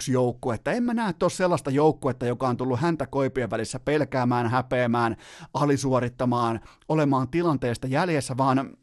[0.09, 4.49] 4-1 joukkuetta, en mä näe tuossa sellaista joukkuetta, joka on tullut häntä koipien välissä pelkäämään,
[4.49, 5.15] häpeämään,
[5.53, 8.77] alisuorittamaan, olemaan tilanteesta jäljessä, vaan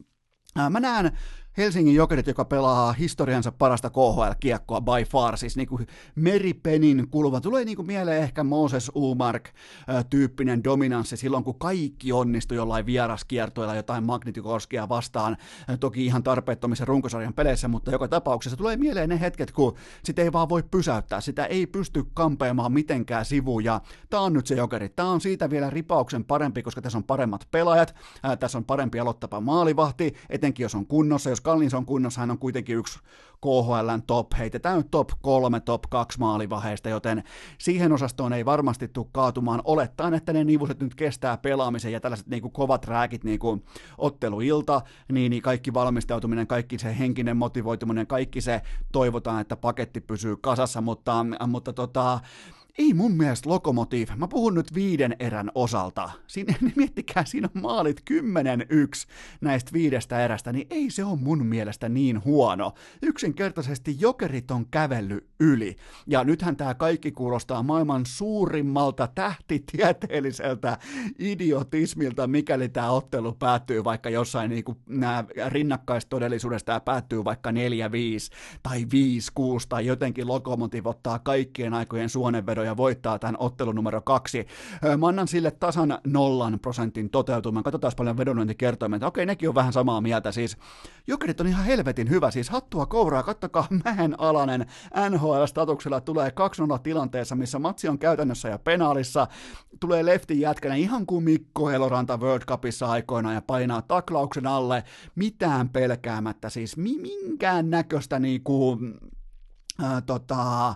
[0.69, 1.17] mä näen
[1.57, 7.41] Helsingin Jokerit, joka pelaa historiansa parasta KHL-kiekkoa by far, siis niin kuin meripenin kulma.
[7.41, 14.03] Tulee niin kuin mieleen ehkä Moses Umark-tyyppinen dominanssi silloin, kun kaikki onnistui jollain vieraskiertoilla jotain
[14.03, 15.37] Magnitikorskia vastaan,
[15.79, 20.33] toki ihan tarpeettomissa runkosarjan peleissä, mutta joka tapauksessa tulee mieleen ne hetket, kun sitä ei
[20.33, 24.95] vaan voi pysäyttää, sitä ei pysty kampeamaan mitenkään sivuun, ja tämä on nyt se Jokerit.
[24.95, 27.95] Tämä on siitä vielä ripauksen parempi, koska tässä on paremmat pelaajat,
[28.39, 32.39] tässä on parempi aloittava maalivahti, etenkin jos on kunnossa, jos Kallins on kunnossa, hän on
[32.39, 32.99] kuitenkin yksi
[33.41, 37.23] KHLn top, heitetään top kolme, top kaksi maalivaheista, joten
[37.57, 42.27] siihen osastoon ei varmasti tule kaatumaan, olettaen, että ne nivuset nyt kestää pelaamisen ja tällaiset
[42.27, 43.63] niin kuin kovat rääkit, niin kuin
[43.97, 44.81] otteluilta,
[45.11, 50.81] niin, niin kaikki valmistautuminen, kaikki se henkinen motivoituminen, kaikki se toivotaan, että paketti pysyy kasassa,
[50.81, 52.19] mutta, mutta tota,
[52.77, 58.01] ei mun mielestä Lokomotiv, mä puhun nyt viiden erän osalta, siinä, miettikää, siinä on maalit
[58.11, 58.13] 10-1
[59.41, 62.73] näistä viidestä erästä, niin ei se ole mun mielestä niin huono.
[63.01, 65.75] Yksinkertaisesti jokerit on kävellyt yli,
[66.07, 70.77] ja nythän tämä kaikki kuulostaa maailman suurimmalta tähtitieteelliseltä
[71.19, 77.53] idiotismilta, mikäli tämä ottelu päättyy vaikka jossain niin kuin nämä rinnakkaistodellisuudessa tämä päättyy vaikka 4-5
[78.63, 78.87] tai 5-6
[79.69, 84.47] tai jotenkin Lokomotiv ottaa kaikkien aikojen suonenvedon ja voittaa tämän ottelun numero kaksi.
[84.97, 87.63] Mä annan sille tasan nollan prosentin toteutuman.
[87.63, 89.03] Katsotaan paljon vedonnointikertoimen.
[89.03, 90.31] Okei, nekin on vähän samaa mieltä.
[90.31, 90.57] Siis
[91.07, 92.31] Jokerit on ihan helvetin hyvä.
[92.31, 94.65] Siis hattua kouraa, kattokaa mäen alanen
[95.09, 96.29] NHL-statuksella tulee
[96.75, 99.27] 2-0 tilanteessa, missä matsi on käytännössä ja penaalissa.
[99.79, 104.83] Tulee leftin jätkänä ihan kuin Mikko Eloranta World Cupissa aikoinaan ja painaa taklauksen alle
[105.15, 106.49] mitään pelkäämättä.
[106.49, 108.79] Siis minkään näköistä niinku,
[109.83, 110.75] äh, tota,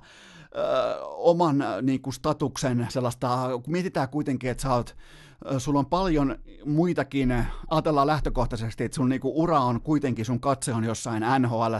[1.03, 4.95] oman niin kuin, statuksen sellaista, kun mietitään kuitenkin, että sä oot
[5.57, 6.35] sulla on paljon
[6.65, 11.75] muitakin, ajatellaan lähtökohtaisesti, että sun niinku ura on kuitenkin, sun katse on jossain nhl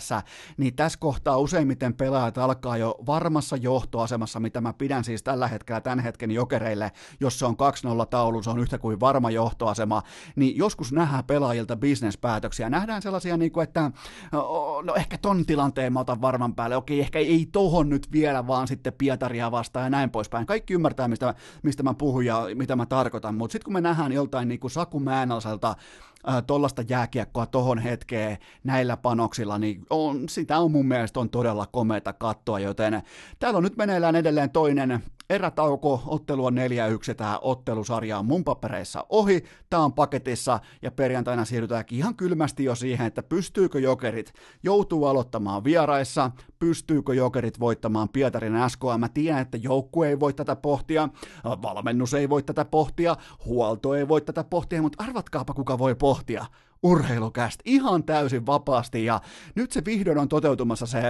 [0.58, 5.82] niin tässä kohtaa useimmiten pelaajat alkaa jo varmassa johtoasemassa, mitä mä pidän siis tällä hetkellä
[5.82, 7.56] tämän hetken jokereille, jos se on
[8.04, 10.02] 2-0 taulu, se on yhtä kuin varma johtoasema,
[10.36, 13.92] niin joskus nähdään pelaajilta bisnespäätöksiä, nähdään sellaisia, niin kuin, että
[14.84, 18.68] no ehkä ton tilanteen mä otan varman päälle, okei, ehkä ei tohon nyt vielä, vaan
[18.68, 20.46] sitten Pietaria vastaan ja näin poispäin.
[20.46, 21.34] Kaikki ymmärtää, mistä,
[21.64, 24.60] mistä mä puhun ja mitä mä tarkoitan, mutta mutta sitten kun me nähdään joltain niin
[24.60, 25.76] kuin Saku Määnalselta
[26.48, 32.14] tuollaista jääkiekkoa tohon hetkeen näillä panoksilla, niin on, sitä on mun mielestä on todella komeita
[32.14, 33.02] kattoa, joten
[33.40, 36.58] täällä on nyt meneillään edelleen toinen erätauko, ottelu on
[37.12, 42.64] 4-1, tämä ottelusarja on mun papereissa ohi, tämä on paketissa, ja perjantaina siirrytäänkin ihan kylmästi
[42.64, 49.42] jo siihen, että pystyykö jokerit, joutuu aloittamaan vieraissa, pystyykö jokerit voittamaan Pietarin SKA, mä tiedän,
[49.42, 51.10] että joukkue ei voi tätä pohtia,
[51.44, 53.16] valmennus ei voi tätä pohtia,
[53.46, 56.46] huolto ei voi tätä pohtia, mutta arvatkaapa kuka voi pohtia,
[56.84, 59.22] urheilukästä ihan täysin vapaasti ja
[59.56, 61.02] nyt se vihdoin on toteutumassa se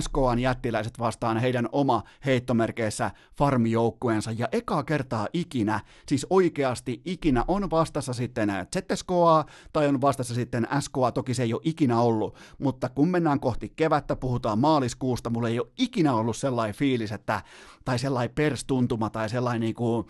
[0.00, 4.30] SKAn jättiläiset vastaan heidän oma heittomerkeissä farmijoukkueensa.
[4.30, 10.68] Ja ekaa kertaa ikinä, siis oikeasti ikinä on vastassa sitten ZSKA tai on vastassa sitten
[10.80, 15.48] SKA, toki se ei ole ikinä ollut, mutta kun mennään kohti kevättä, puhutaan maaliskuusta, mulla
[15.48, 17.42] ei ole ikinä ollut sellainen fiilis, että,
[17.84, 20.06] tai sellainen perstuntuma tai sellainen niin kuin,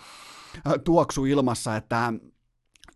[0.84, 2.12] tuoksu ilmassa, että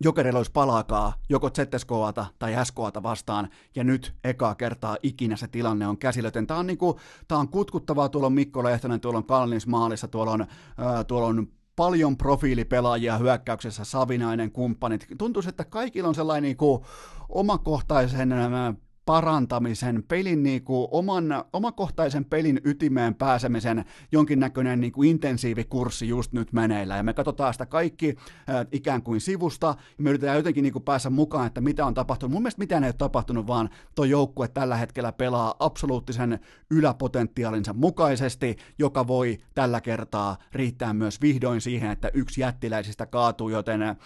[0.01, 5.87] Jokerilla olisi palaakaa joko ZSKata tai SKata vastaan, ja nyt ekaa kertaa ikinä se tilanne
[5.87, 6.31] on käsillä.
[6.31, 10.31] Tämä on, niinku, tää on kutkuttavaa, tuolla on Mikko Lehtonen, tuolla on Kallins maalissa, tuolla
[10.31, 15.07] on, äh, tuolla on paljon profiilipelaajia hyökkäyksessä, Savinainen, kumppanit.
[15.17, 16.85] Tuntuu, että kaikilla on sellainen niinku
[17.29, 18.29] omakohtaisen
[19.05, 26.53] parantamisen, pelin niin kuin oman, omakohtaisen pelin ytimeen pääsemisen jonkinnäköinen niin kuin intensiivikurssi just nyt
[26.53, 26.97] meneillä.
[26.97, 28.15] Ja me katsotaan sitä kaikki
[28.49, 31.93] äh, ikään kuin sivusta, ja me yritetään jotenkin niin kuin päästä mukaan, että mitä on
[31.93, 32.31] tapahtunut.
[32.31, 36.39] Mun mielestä mitään ei ole tapahtunut, vaan tuo joukkue tällä hetkellä pelaa absoluuttisen
[36.69, 43.81] yläpotentiaalinsa mukaisesti, joka voi tällä kertaa riittää myös vihdoin siihen, että yksi jättiläisistä kaatuu, joten
[43.81, 43.97] äh,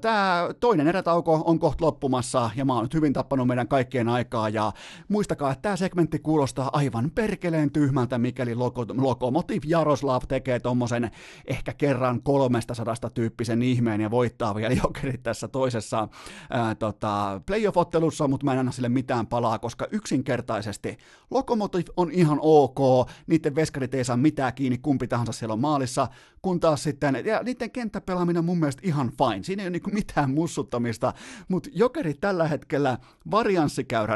[0.00, 4.25] tämä toinen erätauko on kohta loppumassa, ja mä oon nyt hyvin tappanut meidän kaikkien aikaa
[4.26, 4.48] aikaa.
[4.48, 4.72] Ja
[5.08, 11.10] muistakaa, että tämä segmentti kuulostaa aivan perkeleen tyhmältä, mikäli Loko- Lokomotiv Jaroslav tekee tuommoisen
[11.46, 16.08] ehkä kerran 300 tyyppisen ihmeen ja voittaa vielä jokerit tässä toisessa
[16.50, 20.96] ää, tota, playoff-ottelussa, mutta mä en anna sille mitään palaa, koska yksinkertaisesti
[21.30, 26.08] Lokomotiv on ihan ok, niiden veskarit ei saa mitään kiinni, kumpi tahansa siellä on maalissa,
[26.42, 29.90] kun taas sitten, ja niiden kenttäpelaaminen on mun mielestä ihan fine, siinä ei ole niinku
[29.90, 31.12] mitään mussuttamista,
[31.48, 32.98] mutta jokerit tällä hetkellä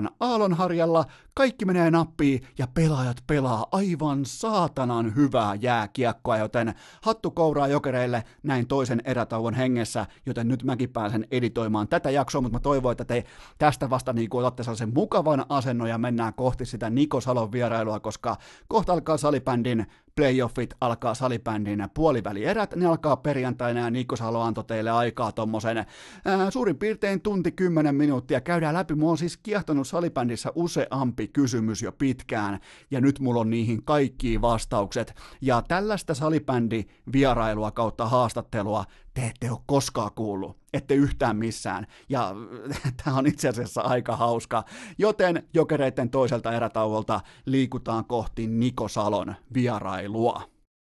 [0.05, 1.05] varianssikäyrän aallonharjalla,
[1.41, 8.67] kaikki menee nappiin ja pelaajat pelaa aivan saatanan hyvää jääkiekkoa, joten hattu kouraa jokereille näin
[8.67, 13.25] toisen erätauon hengessä, joten nyt mäkin pääsen editoimaan tätä jaksoa, mutta mä toivon, että te
[13.59, 18.37] tästä vasta niin otatte sellaisen mukavan asennon ja mennään kohti sitä Niko Salon vierailua, koska
[18.69, 19.87] kohta alkaa salibändin
[20.17, 25.77] playoffit alkaa salibändin puolivälierät, ne alkaa perjantaina ja Nikko Salo antoi teille aikaa tommosen
[26.25, 31.83] ää, suurin piirtein tunti kymmenen minuuttia, käydään läpi, mua on siis kiehtonut salibändissä useampi kysymys
[31.83, 32.61] jo pitkään,
[32.91, 35.15] ja nyt mulla on niihin kaikkiin vastaukset.
[35.41, 42.35] Ja tällaista salibändi vierailua kautta haastattelua te ette ole koskaan kuullut, ette yhtään missään, ja
[43.05, 44.65] tämä on itse asiassa aika hauska.
[44.99, 50.43] Joten jokereiden toiselta erätauolta liikutaan kohti Niko Salon vierailua.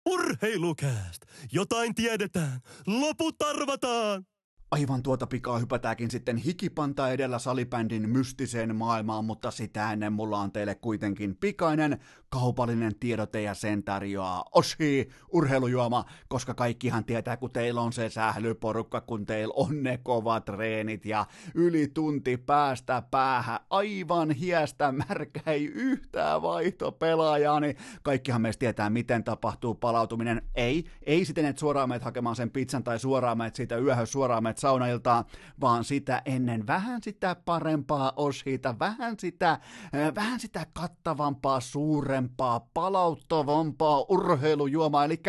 [0.10, 1.26] Urheilukääst!
[1.52, 2.60] Jotain tiedetään!
[2.88, 4.26] Loput arvataan!
[4.74, 10.52] Aivan tuota pikaa hypätäänkin sitten hikipanta edellä salibändin mystiseen maailmaan, mutta sitä ennen mulla on
[10.52, 12.00] teille kuitenkin pikainen
[12.34, 19.02] kaupallinen tiedote ja sen tarjoaa Oshi urheilujuoma, koska kaikkihan tietää, kun teillä on se sählyporukka,
[19.02, 21.26] kun teillä on ne kovat treenit ja
[21.56, 29.24] yli tunti päästä päähän, aivan hiestä märkä, ei yhtään vaihtopelaajaa, niin kaikkihan meistä tietää, miten
[29.24, 30.42] tapahtuu palautuminen.
[30.56, 34.44] Ei, ei siten, että suoraan meet hakemaan sen pizzan tai suoraan meet siitä yöhön, suoraan
[34.44, 35.26] meet saunailtaan,
[35.62, 39.60] vaan sitä ennen vähän sitä parempaa Oshita, vähän sitä,
[40.16, 45.06] vähän sitä kattavampaa, suurempaa, parempaa, palauttavampaa urheilujuomaa.
[45.06, 45.20] Eli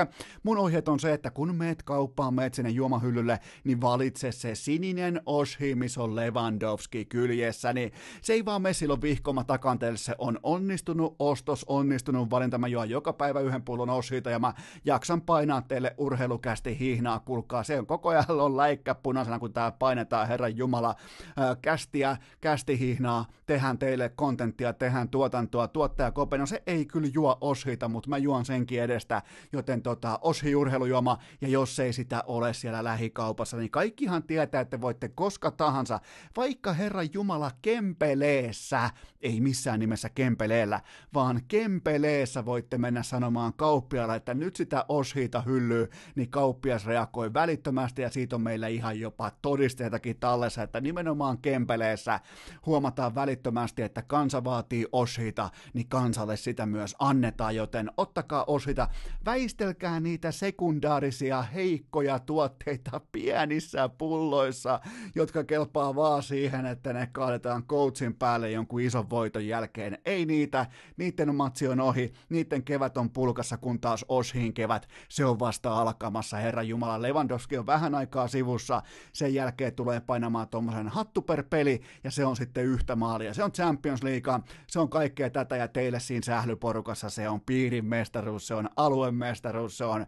[0.42, 5.20] mun ohjeet on se, että kun meet kauppaan, meet sinne juomahyllylle, niin valitse se sininen
[5.26, 7.92] Oshi, missä on Lewandowski kyljessä, niin
[8.22, 12.58] se ei vaan mene silloin vihkoma takanteelle, se on onnistunut ostos, onnistunut valinta.
[12.58, 14.52] Mä juon joka päivä yhden pullon Oshita ja mä
[14.84, 19.72] jaksan painaa teille urheilukästi hihnaa, kuulkaa, se on koko ajan on läikkä punaisena, kun tää
[19.72, 20.94] painetaan Herran Jumala
[21.36, 27.38] ää, kästiä, kästihihnaa, tehdään teille kontenttia, tehdään tuotantoa, tuottaja Kopeno, se ei ei kyllä juo
[27.40, 29.22] Oshita, mutta mä juon senkin edestä,
[29.52, 34.80] joten tota, Oshi urheilujuoma, ja jos ei sitä ole siellä lähikaupassa, niin kaikkihan tietää, että
[34.80, 36.00] voitte koska tahansa,
[36.36, 38.90] vaikka Herra Jumala Kempeleessä,
[39.22, 40.80] ei missään nimessä Kempeleellä,
[41.14, 48.02] vaan Kempeleessä voitte mennä sanomaan kauppialle, että nyt sitä Oshita hyllyy, niin kauppias reagoi välittömästi,
[48.02, 52.20] ja siitä on meillä ihan jopa todisteitakin tallessa, että nimenomaan Kempeleessä
[52.66, 58.88] huomataan välittömästi, että kansa vaatii Oshita, niin kansalle sitä myös annetaan, joten ottakaa osita,
[59.24, 64.80] väistelkää niitä sekundaarisia heikkoja tuotteita pienissä pulloissa,
[65.14, 69.98] jotka kelpaa vaan siihen, että ne kaadetaan coachin päälle jonkun ison voiton jälkeen.
[70.04, 70.66] Ei niitä,
[70.96, 75.80] niiden matsi on ohi, niiden kevät on pulkassa, kun taas Oshin kevät, se on vasta
[75.80, 77.02] alkamassa, Herra Jumala.
[77.02, 82.24] Lewandowski on vähän aikaa sivussa, sen jälkeen tulee painamaan tuommoisen hattu per peli, ja se
[82.24, 83.34] on sitten yhtä maalia.
[83.34, 86.22] Se on Champions League, se on kaikkea tätä, ja teille siinä
[86.56, 90.06] porukassa se on piirin mestaruus, se on alueen mestaruus, se on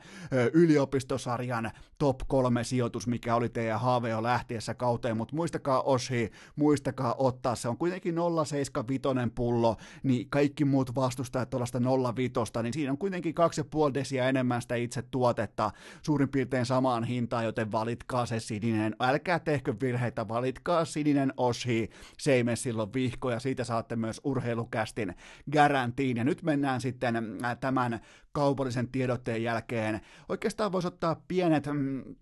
[0.52, 7.14] yliopistosarjan top kolme sijoitus, mikä oli teidän haave jo lähtiessä kauteen, mutta muistakaa Oshi, muistakaa
[7.18, 8.20] ottaa, se on kuitenkin 0,75
[9.34, 13.34] pullo, niin kaikki muut vastustajat tuollaista 0,5, niin siinä on kuitenkin
[13.88, 15.70] 2,5 desiä enemmän sitä itse tuotetta,
[16.02, 22.32] suurin piirtein samaan hintaan, joten valitkaa se sininen, älkää tehkö virheitä, valitkaa sininen Oshi, se
[22.32, 25.14] ei mene silloin vihko, ja siitä saatte myös urheilukästin
[25.52, 28.00] garantiin, ja nyt mennään sitten äh, tämän
[28.36, 30.00] kaupallisen tiedotteen jälkeen.
[30.28, 32.16] Oikeastaan voisi ottaa pienet mm,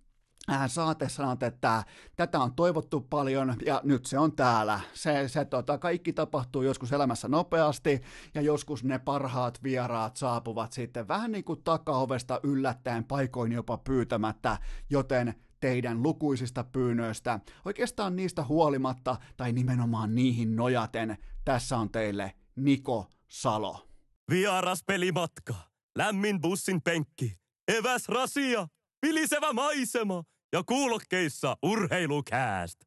[0.66, 1.84] saatesanat, että
[2.16, 4.80] tätä on toivottu paljon ja nyt se on täällä.
[4.92, 8.02] Se, se tota, kaikki tapahtuu joskus elämässä nopeasti
[8.34, 14.58] ja joskus ne parhaat vieraat saapuvat sitten vähän niin kuin takaovesta yllättäen paikoin jopa pyytämättä,
[14.90, 23.10] joten teidän lukuisista pyynnöistä, oikeastaan niistä huolimatta tai nimenomaan niihin nojaten, tässä on teille Niko
[23.28, 23.88] Salo.
[24.30, 25.54] Vieras pelimatka,
[25.98, 27.36] lämmin bussin penkki,
[27.68, 28.68] eväs rasia,
[29.06, 32.80] vilisevä maisema ja kuulokkeissa urheilukääst.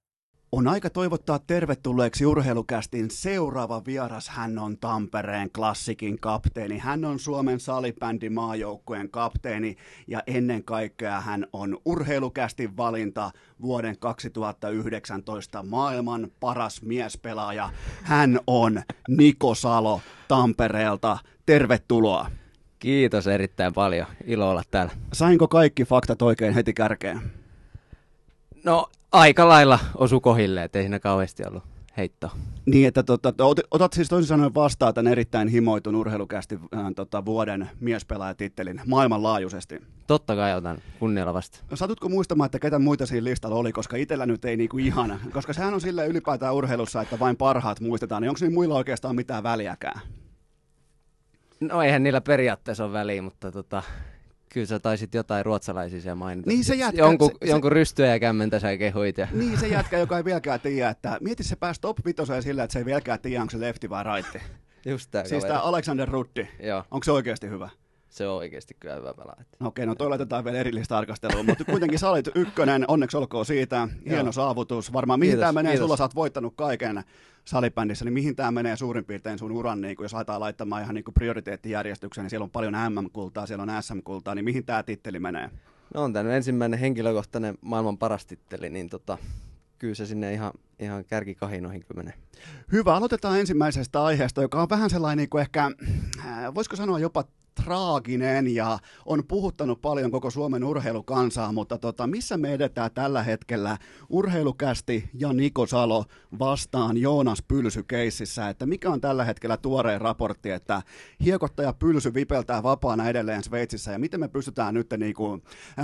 [0.51, 4.30] On aika toivottaa tervetulleeksi urheilukästin seuraava vieras.
[4.30, 6.78] Hän on Tampereen klassikin kapteeni.
[6.78, 9.76] Hän on Suomen salibändi maajoukkueen kapteeni
[10.08, 13.32] ja ennen kaikkea hän on urheilukästin valinta
[13.62, 17.70] vuoden 2019 maailman paras miespelaaja.
[18.03, 21.18] Hän on Niko Salo Tampereelta.
[21.45, 22.32] Tervetuloa.
[22.80, 24.08] Kiitos erittäin paljon.
[24.26, 24.92] Ilo olla täällä.
[25.14, 27.22] Sainko kaikki faktat oikein heti kärkeen?
[28.64, 31.64] No aika lailla osu kohille, ettei siinä kauheasti ollut
[31.98, 32.32] heitto.
[32.66, 33.34] Niin, että tota,
[33.72, 39.82] otat siis toisin sanoen vastaan tämän erittäin himoitun urheilukästi äh, tota, vuoden miespelaajatittelin maailmanlaajuisesti.
[40.08, 41.60] Totta kai otan kunnialla vasta.
[41.74, 45.54] Satutko muistamaan, että ketä muita siinä listalla oli, koska itsellä nyt ei niinku ihana, koska
[45.54, 49.44] sehän on sille ylipäätään urheilussa, että vain parhaat muistetaan, niin onko niin muilla oikeastaan mitään
[49.44, 50.02] väliäkään?
[51.60, 53.84] No eihän niillä periaatteessa ole väliä, mutta tota,
[54.53, 56.49] Kyllä sä taisit jotain ruotsalaisia siellä mainita.
[56.49, 59.18] Niin se jätkä, jonkun, se, jonkun rystyä ja kämmentä sä kehuit.
[59.18, 59.28] Ja...
[59.32, 62.74] Niin se jätkä, joka ei vieläkään tiedä, että mieti se pääsi top vitoseen sillä, että
[62.74, 64.39] se ei vieläkään tiedä, onko se lefti vai raitti.
[64.86, 66.47] Just tää Siis tää Alexander Rutti.
[66.60, 66.84] Joo.
[66.91, 67.70] Onko se oikeasti hyvä?
[68.18, 69.36] Se on oikeasti kyllä hyvä pelaa.
[69.59, 73.45] No okei, no toi laitetaan vielä erillistä tarkastelua, mutta kuitenkin sä olit ykkönen, onneksi olkoon
[73.45, 74.93] siitä, hieno saavutus.
[74.93, 75.86] Varmaan mihin tämä menee, kiitos.
[75.86, 77.03] sulla sä oot voittanut kaiken
[77.45, 80.95] salibändissä, niin mihin tämä menee suurin piirtein sun uran, niin kun jos aletaan laittamaan ihan
[80.95, 85.49] niin prioriteettijärjestykseen, niin siellä on paljon MM-kultaa, siellä on SM-kultaa, niin mihin tämä titteli menee?
[85.93, 89.18] No on tämä ensimmäinen henkilökohtainen maailman paras titteli, niin tota,
[89.80, 92.13] kyllä se sinne ihan, ihan kärkikahinoihin kyllä menee.
[92.72, 95.72] Hyvä, aloitetaan ensimmäisestä aiheesta, joka on vähän sellainen niin kuin ehkä,
[96.26, 97.24] äh, voisiko sanoa jopa
[97.64, 103.78] traaginen ja on puhuttanut paljon koko Suomen urheilukansaa, mutta tota, missä me edetään tällä hetkellä?
[104.10, 106.05] Urheilukästi ja Niko Salo
[106.39, 107.86] vastaan Joonas Pylsy
[108.49, 110.82] että mikä on tällä hetkellä tuoreen raportti, että
[111.24, 115.43] hiekottaja Pylsy vipeltää vapaana edelleen Sveitsissä ja miten me pystytään nyt niin kuin,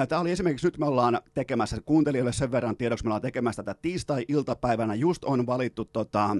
[0.09, 3.79] tämä oli esimerkiksi nyt me ollaan tekemässä, kuuntelijoille sen verran tiedoksi, me ollaan tekemässä tätä
[3.81, 6.37] tiistai-iltapäivänä, just on valittu tota,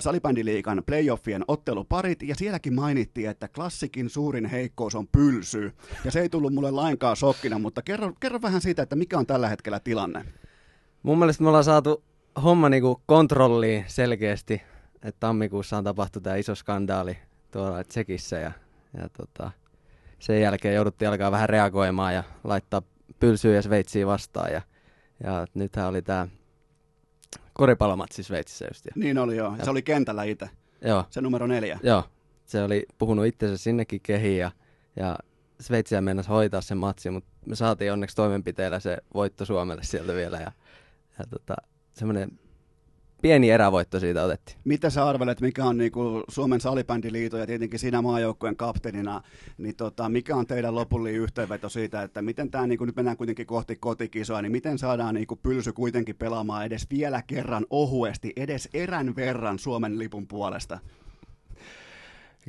[0.00, 5.72] salibändiliikan playoffien otteluparit ja sielläkin mainittiin, että klassikin suurin hei heikkous on pylsy.
[6.04, 9.26] Ja se ei tullut mulle lainkaan shokkina, mutta kerro, kerro vähän siitä, että mikä on
[9.26, 10.24] tällä hetkellä tilanne.
[11.02, 12.04] Mun mielestä me ollaan saatu
[12.42, 14.62] homma niinku kontrolliin selkeästi,
[14.94, 17.18] että tammikuussa on tapahtunut tämä iso skandaali
[17.50, 18.52] tuolla Tsekissä ja,
[18.98, 19.50] ja tota,
[20.18, 22.82] sen jälkeen jouduttiin alkaa vähän reagoimaan ja laittaa
[23.20, 24.62] pylsyä ja Sveitsiä vastaan ja,
[25.24, 26.28] ja nythän oli tämä
[27.52, 28.86] koripallomatsi Sveitsissä just.
[28.94, 30.50] Niin oli joo, ja se oli kentällä itse.
[30.84, 31.04] Joo.
[31.10, 31.78] Se numero neljä.
[31.82, 32.04] Joo,
[32.52, 34.50] se oli puhunut itsensä sinnekin kehiin ja,
[34.96, 35.18] ja
[35.60, 40.36] Sveitsiä mennessä hoitaa se matsi, mutta me saatiin onneksi toimenpiteellä se voitto Suomelle sieltä vielä
[40.36, 40.52] ja,
[41.18, 41.54] ja tota,
[41.92, 42.38] semmoinen
[43.22, 44.58] pieni erävoitto siitä otettiin.
[44.64, 49.22] Mitä sä arvelet, mikä on niinku Suomen salibändiliiton ja tietenkin sinä maajoukkueen kapteenina,
[49.58, 53.46] niin tota, mikä on teidän lopullinen yhteenveto siitä, että miten tämä, niinku, nyt mennään kuitenkin
[53.46, 59.16] kohti kotikisoa, niin miten saadaan niinku pylsy kuitenkin pelaamaan edes vielä kerran ohuesti, edes erän
[59.16, 60.78] verran Suomen lipun puolesta?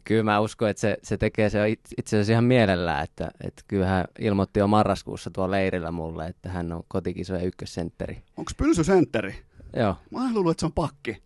[0.03, 3.86] Kyllä mä uskon, että se, se tekee se itse asiassa ihan mielellään, että, että kyllä
[3.86, 8.24] hän ilmoitti jo marraskuussa tuolla leirillä mulle, että hän on kotikisojen ykkössentteri.
[8.38, 9.36] Onko Pylsy sentteri?
[9.76, 9.95] Joo.
[10.11, 11.24] Mä oon luullut, että se on pakki.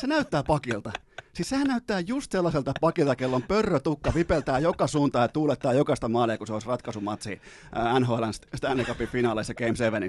[0.00, 0.92] se näyttää pakilta.
[1.32, 6.08] Siis sehän näyttää just sellaiselta pakilta, kello on pörrötukka, vipeltää joka suuntaan ja tuulettaa jokaista
[6.08, 7.40] maalia, kun se olisi ratkaisumatsi
[8.00, 8.24] NHL
[8.56, 10.02] Stanley Cupin finaaleissa Game 7.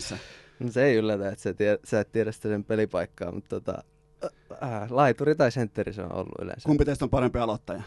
[0.60, 3.84] No se ei yllätä, että sä, tiedät, sä et tiedä sitä sen pelipaikkaa, mutta tota,
[4.24, 6.66] Äh, laituri tai sentteri se on ollut yleensä.
[6.66, 7.84] Kumpi teistä on parempi aloittaja?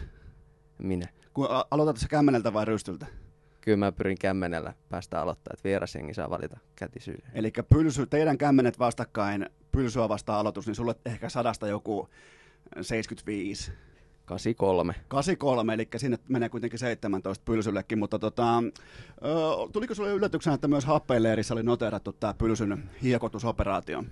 [0.78, 1.09] Minä.
[1.34, 3.06] Kun aloitat se kämmeneltä vai rystyltä?
[3.60, 7.30] Kyllä mä pyrin kämmenellä päästä aloittaa, että vierasjengi saa valita kätisyyden.
[7.34, 12.09] Eli pylsy, teidän kämmenet vastakkain, pylsyä vastaan aloitus, niin sulle ehkä sadasta joku
[12.80, 13.72] 75.
[14.24, 14.94] 83.
[15.09, 18.62] 83, eli sinne menee kuitenkin 17 pylsyllekin, mutta tota,
[19.72, 24.04] tuliko sulle yllätyksenä, että myös happeileerissä oli noterattu tämä pylsyn hiekotusoperaatio?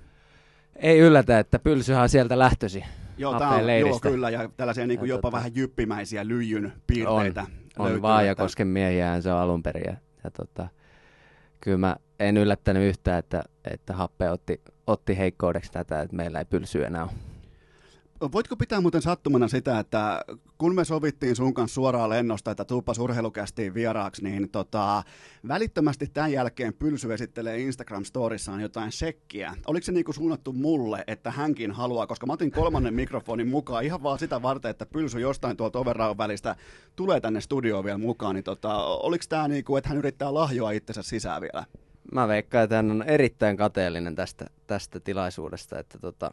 [0.77, 2.85] Ei yllätä, että pylsyhän sieltä lähtösi.
[3.19, 6.73] Joo, tää on, joo kyllä, ja tällaisia niin kuin ja jopa tota, vähän jyppimäisiä lyijyn
[6.87, 7.47] piirteitä
[7.79, 9.83] On, on Vaajakosken miehiä, se on alun perin.
[9.87, 10.69] Ja, ja tota,
[11.61, 13.43] kyllä mä en yllättänyt yhtään, että,
[13.73, 17.30] että Happe otti, otti heikkoudeksi tätä, että meillä ei pylsyä enää ole.
[18.21, 20.25] Voitko pitää muuten sattumana sitä, että
[20.59, 25.03] kun me sovittiin sun kanssa suoraan lennosta, että tuuppas urheilukästiin vieraaksi, niin tota,
[25.49, 29.55] välittömästi tämän jälkeen Pylsy esittelee Instagram-storissaan jotain sekkiä.
[29.67, 34.03] Oliko se niinku suunnattu mulle, että hänkin haluaa, koska mä otin kolmannen mikrofonin mukaan ihan
[34.03, 36.57] vaan sitä varten, että Pylsy jostain tuolta overraun välistä
[36.97, 41.03] tulee tänne studioon vielä mukaan, niin tota, oliko tämä niinku, että hän yrittää lahjoa itsensä
[41.03, 41.65] sisään vielä?
[42.13, 46.31] Mä veikkaan, että hän on erittäin kateellinen tästä, tästä tilaisuudesta, että tota,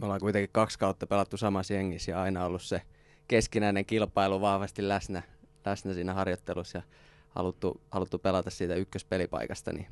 [0.00, 2.82] me ollaan kuitenkin kaksi kautta pelattu samassa jengissä ja aina ollut se
[3.28, 5.22] keskinäinen kilpailu vahvasti läsnä,
[5.64, 6.82] läsnä siinä harjoittelussa ja
[7.28, 9.72] haluttu, haluttu pelata siitä ykköspelipaikasta.
[9.72, 9.86] Niin,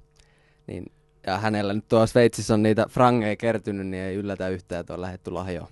[0.67, 0.85] niin,
[1.27, 5.01] ja hänellä nyt tuossa Sveitsissä on niitä frangeja kertynyt, niin ei yllätä yhtään, että on
[5.01, 5.69] lähetty lahjoon.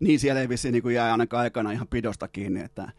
[0.00, 2.92] Niin, siellä ei vissiin niin jää ainakaan aikana ihan pidosta kiinni, että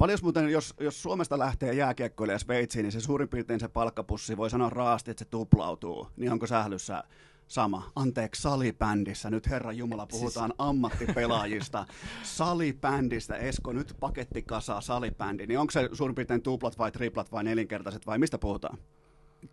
[0.00, 4.36] Paljon muuten, jos, jos Suomesta lähtee jääkiekkoille ja Sveitsiin, niin se suurin piirtein se palkkapussi
[4.36, 6.08] voi sanoa raasti, että se tuplautuu.
[6.16, 7.04] Niin onko sählyssä
[7.50, 7.90] sama.
[7.96, 9.30] Anteeksi, salibändissä.
[9.30, 10.56] Nyt Herra Jumala, puhutaan siis...
[10.58, 11.86] ammattipelaajista.
[12.22, 15.46] Salibändistä, Esko, nyt pakettikasa salibändi.
[15.46, 18.78] Niin onko se suurin piirtein tuplat vai triplat vai nelinkertaiset vai mistä puhutaan?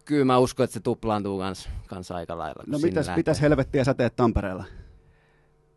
[0.06, 2.64] Kyllä mä uskon, että se tuplaantuu kans, kans aika lailla.
[2.68, 4.64] No mitäs, mitäs helvettiä sä teet Tampereella?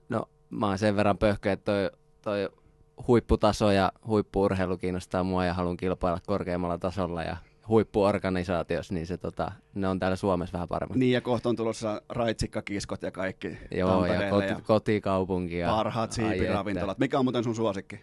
[0.08, 1.90] No mä oon sen verran pöhkä, että toi,
[2.22, 2.48] toi
[3.06, 7.36] huipputaso ja huippuurheilu kiinnostaa mua ja haluan kilpailla korkeammalla tasolla ja
[7.70, 10.98] huippuorganisaatiossa, niin se, tota, ne on täällä Suomessa vähän paremmin.
[10.98, 15.58] Niin, ja kohta on tulossa raitsikkakiskot ja kaikki Joo, ja, koti, ja kotikaupunki.
[15.58, 16.98] Ja parhaat siipiravintolat.
[16.98, 18.00] Mikä on muuten sun suosikki?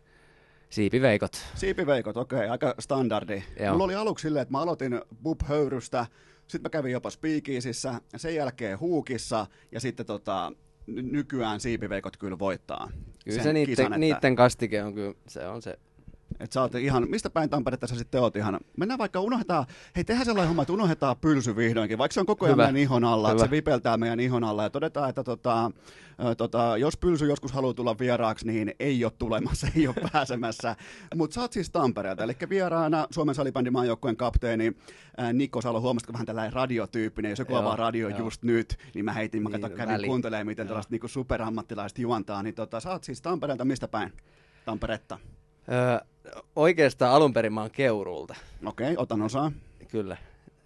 [0.69, 1.31] Siipiveikot.
[1.55, 3.43] Siipiveikot, okei, okay, aika standardi.
[3.59, 3.71] Joo.
[3.71, 6.05] Mulla oli aluksi silleen, että mä aloitin Bub-höyrystä,
[6.47, 10.51] sitten mä kävin jopa Speakeasissä, sen jälkeen Huukissa, ja sitten tota,
[10.87, 12.91] nykyään siipiveikot kyllä voittaa.
[13.25, 13.97] Kyllä se niiden, kisan, että...
[13.97, 15.79] niiden kastike on kyllä, se on se
[16.39, 18.59] että sä oot ihan, mistä päin Tamperetta sä sitten oot ihan?
[18.77, 19.65] Mennään vaikka, unohdetaan,
[19.95, 22.63] hei tehdään sellainen homma, että unohdetaan pylsy vihdoinkin, vaikka se on koko ajan Hyvä.
[22.63, 25.71] meidän ihon alla, että se vipeltää meidän ihon alla ja todetaan, että tota,
[26.25, 30.75] ö, tota, jos pylsy joskus haluaa tulla vieraaksi, niin ei ole tulemassa, ei ole pääsemässä.
[31.15, 34.73] Mutta sä oot siis Tampereelta, eli vieraana Suomen salibändin maajoukkueen kapteeni
[35.17, 38.19] ää, Nikko Salo, huomasitko vähän tällainen radiotyyppinen, jos joku Joo, avaa radio joo.
[38.19, 40.67] just nyt, niin mä heitin, mä Niin, kävin kuuntelemaan, miten Joo.
[40.67, 44.13] tällaiset niinku superammattilaiset juontaa, niin tota, sä oot siis Tampereelta, mistä päin?
[44.65, 45.19] Tamperetta.
[45.71, 45.99] Öö,
[46.55, 48.35] oikeastaan alun perin mä oon Keuruulta,
[48.65, 49.51] Okei, otan osaa.
[49.87, 50.17] kyllä.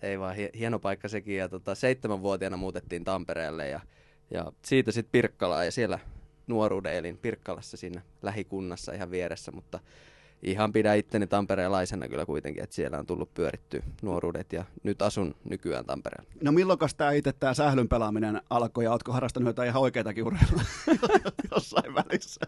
[0.02, 1.38] Ei vaan hie- hieno paikka sekin.
[1.38, 3.80] Ja tota, seitsemänvuotiaana muutettiin Tampereelle ja,
[4.32, 6.00] ja siitä sitten Pirkkalaan ja siellä
[6.48, 9.80] nuoruuden elin Pirkkalassa siinä lähikunnassa ihan vieressä, mutta
[10.44, 15.36] ihan pidän itteni tampereelaisena kyllä kuitenkin, että siellä on tullut pyörittyä nuoruudet ja nyt asun
[15.50, 16.32] nykyään Tampereella.
[16.42, 20.62] No milloinkas tämä itse tämä sählyn pelaaminen alkoi ja ootko harrastanut jotain ihan oikeatakin urheilua
[21.56, 22.42] jossain välissä?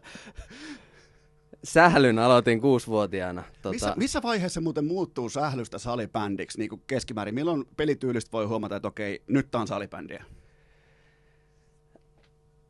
[1.64, 3.44] Sählyn aloitin kuusivuotiaana.
[3.62, 7.36] Tota, Missä, missä vaiheessa muuten muuttuu sählystä salibändiksi niin kuin keskimäärin?
[7.36, 10.26] Milloin pelityylistä voi huomata, että okei, nyt tää on salibändiä?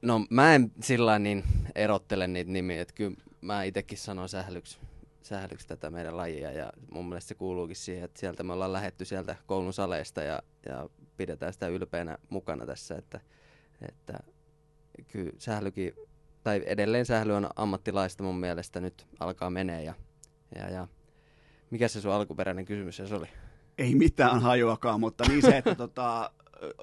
[0.01, 1.43] No mä en sillä niin
[1.75, 4.77] erottele niitä nimiä, että kyllä mä itsekin sanon sählyksi,
[5.21, 9.05] sählyksi tätä meidän lajia ja mun mielestä se kuuluukin siihen, että sieltä me ollaan lähetty
[9.05, 13.19] sieltä koulun saleista ja, ja pidetään sitä ylpeänä mukana tässä, että,
[13.89, 14.19] että
[15.11, 15.93] kyllä sählykin,
[16.43, 19.93] tai edelleen sähly on ammattilaista mun mielestä nyt alkaa menee ja,
[20.55, 20.87] ja, ja
[21.69, 23.27] mikä se sun alkuperäinen kysymys se oli?
[23.77, 26.31] Ei mitään hajuakaan, mutta niin se, että tota,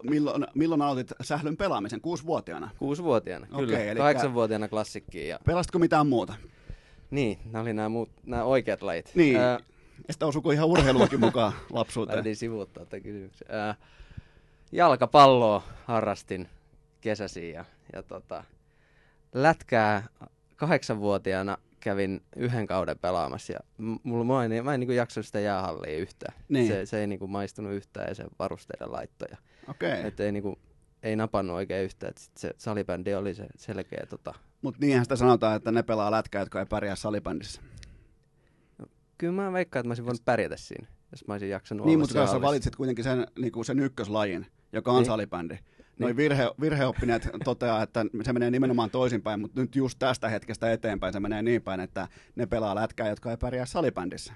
[0.03, 2.01] milloin, milloin aloitit sählyn pelaamisen?
[2.01, 2.71] Kuusivuotiaana?
[2.79, 3.79] Kuusivuotiaana, Okei, kyllä.
[3.79, 6.35] elikkä- Kahdeksanvuotiaana klassikkiin ja Pelastiko mitään muuta?
[7.11, 9.13] niin, nämä oli nämä, muut, nämä oikeat lajit.
[9.15, 9.59] Niin, Ää,
[10.09, 12.17] että osuko ihan urheiluakin mukaan lapsuuteen?
[12.19, 13.47] Lähdin sivuuttaa tämän kysymyksen.
[13.51, 13.75] Ää,
[14.73, 16.49] jalkapalloa harrastin
[17.01, 18.45] kesäsiin ja, ja tota,
[19.35, 20.07] lätkää
[20.57, 23.59] kahdeksanvuotiaana kävin yhden kauden pelaamassa ja
[24.03, 26.35] mulla, mä en, mä en niin jaksanut sitä jäähallia yhtään.
[26.49, 26.67] Niin.
[26.69, 29.27] Se, se ei niin kuin maistunut yhtään ja se varusteiden laitto.
[29.31, 29.37] Ja,
[29.69, 30.57] Okei, et ei, niin kuin,
[31.03, 32.11] ei napannut oikein yhtään.
[32.11, 36.11] Et sit se salibändi oli se selkeä tota, mutta niinhän sitä sanotaan, että ne pelaa
[36.11, 37.61] lätkää, jotka ei pärjää salibändissä.
[39.19, 42.19] Kyllä mä veikkaan, että mä olisin voinut pärjätä siinä, jos mä olisin jaksanut Niin, mutta
[42.19, 45.07] jos valitsit kuitenkin sen, niin kuin sen ykköslajin, joka on Niin.
[45.07, 45.59] salibändi.
[46.01, 46.17] Noin Niin.
[46.17, 51.21] virhe, virheoppineet toteaa, että se menee nimenomaan toisinpäin, mutta nyt just tästä hetkestä eteenpäin se
[51.21, 54.33] menee niin päin, että ne pelaa lätkää, jotka ei pärjää salibändissä.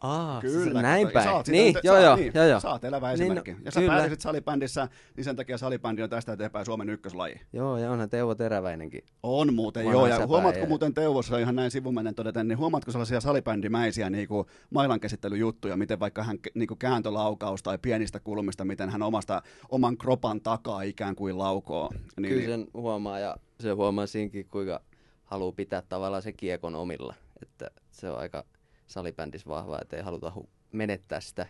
[0.00, 0.82] Aa, Kyllä.
[0.82, 1.28] näin ja päin.
[1.38, 2.60] sitä Niin, nyt- joo, sä, joo, niin, joo, joo.
[2.64, 3.56] Oot elävä Niin, no, esimerkki.
[3.64, 3.92] Jos sä kyllä.
[3.92, 7.40] pärjäsit salibändissä, niin sen takia salibändi on tästä eteenpäin Suomen ykköslaji.
[7.52, 9.04] Joo, ja onhan Teuvo Teräväinenkin.
[9.22, 10.06] On muuten, Vanha joo.
[10.06, 14.46] Ja huomaatko ja- muuten Teuvossa ihan näin sivumennen todeten, niin huomaatko sellaisia salibändimäisiä niin kuin
[14.70, 20.40] mailankäsittelyjuttuja, miten vaikka hän niin kuin kääntölaukaus tai pienistä kulmista, miten hän omasta, oman kropan
[20.40, 21.90] takaa ikään kuin laukoo.
[22.20, 24.80] Niin, Kyllä sen huomaa, ja se huomaa siinkin, kuinka
[25.24, 27.14] haluaa pitää tavallaan se kiekon omilla.
[27.42, 28.44] Että se on aika
[28.88, 31.46] salibändissä vahva, että ei haluta hu- menettää sitä,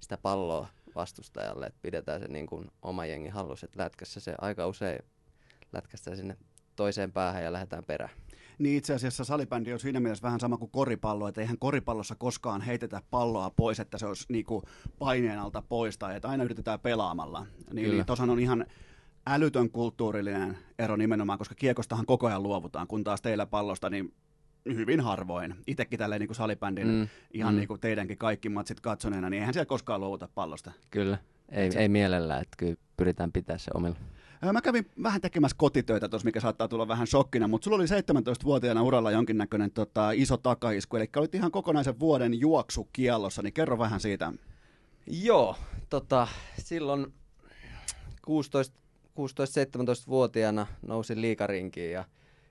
[0.00, 3.66] sitä palloa vastustajalle, että pidetään se niin kuin oma jengi hallussa.
[3.66, 4.98] Että lätkässä se aika usein
[5.72, 6.36] lätkästään sinne
[6.76, 8.10] toiseen päähän ja lähdetään perään.
[8.58, 12.60] Niin itse asiassa salibändi on siinä mielessä vähän sama kuin koripallo, että eihän koripallossa koskaan
[12.60, 14.62] heitetä palloa pois, että se olisi niinku
[14.98, 17.40] paineen alta pois tai että aina yritetään pelaamalla.
[17.40, 17.96] Niin, Kyllä.
[17.96, 18.66] niin tuossahan on ihan
[19.26, 24.14] älytön kulttuurillinen ero nimenomaan, koska kiekostahan koko ajan luovutaan, kun taas teillä pallosta niin
[24.66, 25.54] hyvin harvoin.
[25.66, 27.08] Itsekin tälleen niin kuin salibändin, mm.
[27.32, 27.58] Ihan mm.
[27.58, 30.72] niin kuin teidänkin kaikki matsit katsoneena, niin eihän siellä koskaan luovuta pallosta.
[30.90, 31.18] Kyllä.
[31.48, 33.96] Ei, ei mielellä, että kyllä pyritään pitää se omilla.
[34.52, 38.82] Mä kävin vähän tekemässä kotitöitä tuossa, mikä saattaa tulla vähän shokkina, mutta sulla oli 17-vuotiaana
[38.82, 44.32] uralla jonkinnäköinen tota, iso takaisku, eli olit ihan kokonaisen vuoden juoksukiellossa, niin kerro vähän siitä.
[45.06, 45.56] Joo,
[45.90, 46.28] tota,
[46.58, 47.06] silloin
[48.22, 48.76] 16,
[49.20, 52.04] 16-17-vuotiaana nousin liikarinkiin ja,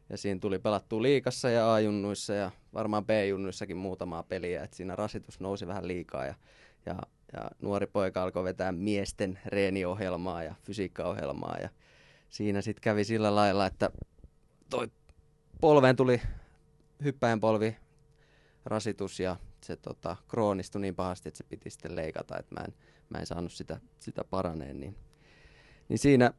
[0.09, 5.39] ja siinä tuli pelattua liikassa ja A-junnuissa ja varmaan B-junnuissakin muutamaa peliä, että siinä rasitus
[5.39, 6.35] nousi vähän liikaa ja,
[6.85, 6.95] ja,
[7.33, 11.69] ja nuori poika alkoi vetää miesten reeniohjelmaa ja fysiikkaohjelmaa ja
[12.29, 13.89] siinä sitten kävi sillä lailla, että
[14.69, 14.87] toi
[15.61, 16.21] polveen tuli
[17.03, 17.77] hyppäjän polvi
[18.65, 22.73] rasitus ja se tota, kroonistui niin pahasti, että se piti sitten leikata, että mä en,
[23.09, 24.79] mä en saanut sitä, sitä paraneen.
[24.79, 24.95] Niin,
[25.89, 26.33] niin siinä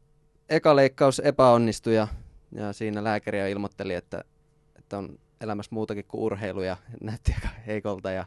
[0.48, 2.08] eka leikkaus epäonnistui ja,
[2.54, 4.24] ja siinä lääkäri jo ilmoitteli, että,
[4.78, 8.24] että on elämässä muutakin kuin urheilu ja näytti aika heikolta ja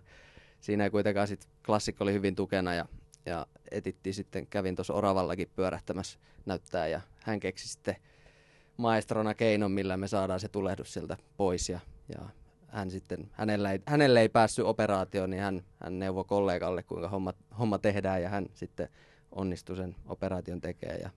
[0.60, 2.86] siinä ei kuitenkaan sit klassikko oli hyvin tukena ja,
[3.26, 7.96] ja etittiin sitten, kävin tuossa Oravallakin pyörähtämässä näyttää ja hän keksi sitten
[8.78, 11.80] maestrona keinon, millä me saadaan se tulehdus sieltä pois ja,
[12.16, 12.30] ja
[12.68, 17.34] hän sitten, hänellä ei, hänelle ei päässyt operaatioon, niin hän, hän neuvoi kollegalle, kuinka homma,
[17.60, 18.90] homma tehdään, ja hän sitten
[19.32, 21.10] onnistui sen operaation tekemään, ja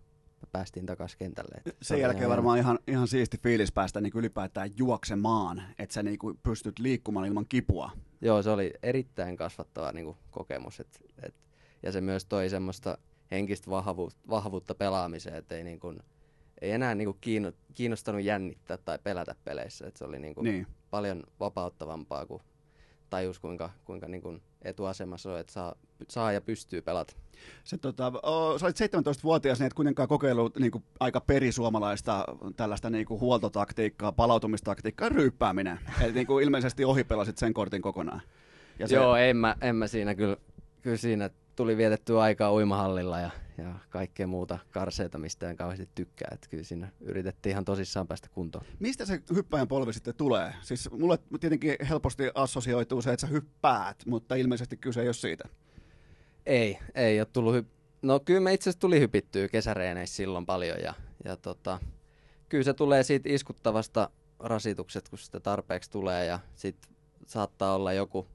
[0.52, 1.55] päästiin takaisin kentälle.
[1.56, 5.93] Että se Sen jälkeen ihan varmaan ihan, ihan siisti fiilis päästä niin ylipäätään juoksemaan, että
[5.93, 7.90] sä niin pystyt liikkumaan ilman kipua.
[8.20, 10.81] joo, se oli erittäin kasvattava niin kuin, kokemus.
[10.81, 11.35] Et, et,
[11.82, 12.98] ja se myös toi semmoista
[13.31, 15.98] henkistä vahvuutta, vahvuutta pelaamiseen, että ei, niin kuin,
[16.60, 19.86] ei enää niin kuin, kiinnostanut jännittää tai pelätä peleissä.
[19.86, 20.66] Et se oli niin kuin, niin.
[20.90, 22.43] paljon vapauttavampaa kuin
[23.10, 25.74] tajus, kuinka, kuinka niin kuin etuasemassa on, että saa,
[26.09, 27.16] saa ja pystyy pelata.
[27.64, 32.24] Se, tota, o, sä olit 17-vuotias, niin et kuitenkaan kokeillut niin kuin, aika perisuomalaista
[32.56, 35.81] tällaista niin kuin, huoltotaktiikkaa, palautumistaktiikkaa, ryyppääminen.
[36.01, 38.22] Eli niin kuin, ilmeisesti ohipelasit sen kortin kokonaan.
[38.78, 38.94] Ja se...
[38.94, 40.36] Joo, en mä, en mä siinä kyllä,
[40.82, 46.28] kyllä siinä tuli vietettyä aikaa uimahallilla ja, ja kaikkea muuta karseita, mistä en kauheasti tykkää.
[46.32, 48.64] Että kyllä siinä yritettiin ihan tosissaan päästä kuntoon.
[48.78, 50.55] Mistä se hyppäjän polvi sitten tulee?
[50.60, 55.48] Siis mulle tietenkin helposti assosioituu se, että sä hyppäät, mutta ilmeisesti kyse ei ole siitä.
[56.51, 57.66] Ei, ei ole tullut hy-
[58.02, 60.94] No kyllä me itse asiassa tuli hypittyä kesäreeneissä silloin paljon ja,
[61.24, 61.78] ja tota,
[62.48, 66.93] kyllä se tulee siitä iskuttavasta rasitukset, kun sitä tarpeeksi tulee ja sitten
[67.27, 68.27] saattaa olla joku,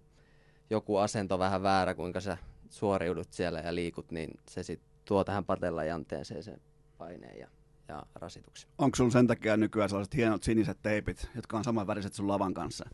[0.70, 2.38] joku asento vähän väärä, kuinka sä
[2.70, 6.62] suoriudut siellä ja liikut, niin se sitten tuo tähän patellajanteeseen sen
[6.98, 7.48] paineen ja,
[7.88, 8.70] ja rasituksen.
[8.78, 12.90] Onko sun sen takia nykyään sellaiset hienot siniset teipit, jotka on samanväriset sun lavan kanssa?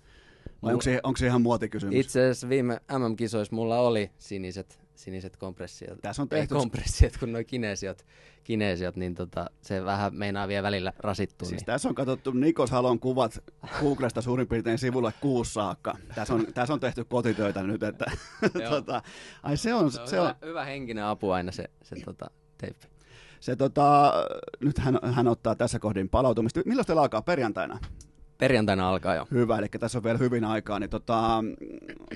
[0.63, 1.95] Vai onko se, onko se ihan muotikysymys?
[1.95, 5.99] Itse asiassa viime MM-kisoissa mulla oli siniset, siniset kompressiot.
[6.01, 6.55] Tässä on tehty...
[6.55, 8.05] Ei kompressiot, kun noi kinesiot,
[8.43, 11.47] kinesiot niin tota, se vähän meinaa vielä välillä rasittua.
[11.47, 11.65] Siis niin.
[11.65, 13.43] tässä on katsottu Nikos Halon kuvat
[13.79, 15.97] Googlesta suurin piirtein sivulle kuusi saakka.
[16.15, 18.05] Tässä on, tässä on tehty kotitöitä nyt, että
[18.69, 19.01] tota,
[19.43, 19.91] ai se on...
[19.91, 20.35] Se on, se hyvä, on...
[20.45, 22.87] hyvä henkinen apu aina se, se tota, teippi.
[23.39, 24.13] Se tota,
[24.59, 26.61] nyt hän, hän ottaa tässä kohdin palautumista.
[26.65, 27.79] Milloin teillä alkaa perjantaina?
[28.37, 29.27] Perjantaina alkaa jo.
[29.31, 30.79] Hyvä, eli tässä on vielä hyvin aikaa.
[30.79, 31.43] Niin tota,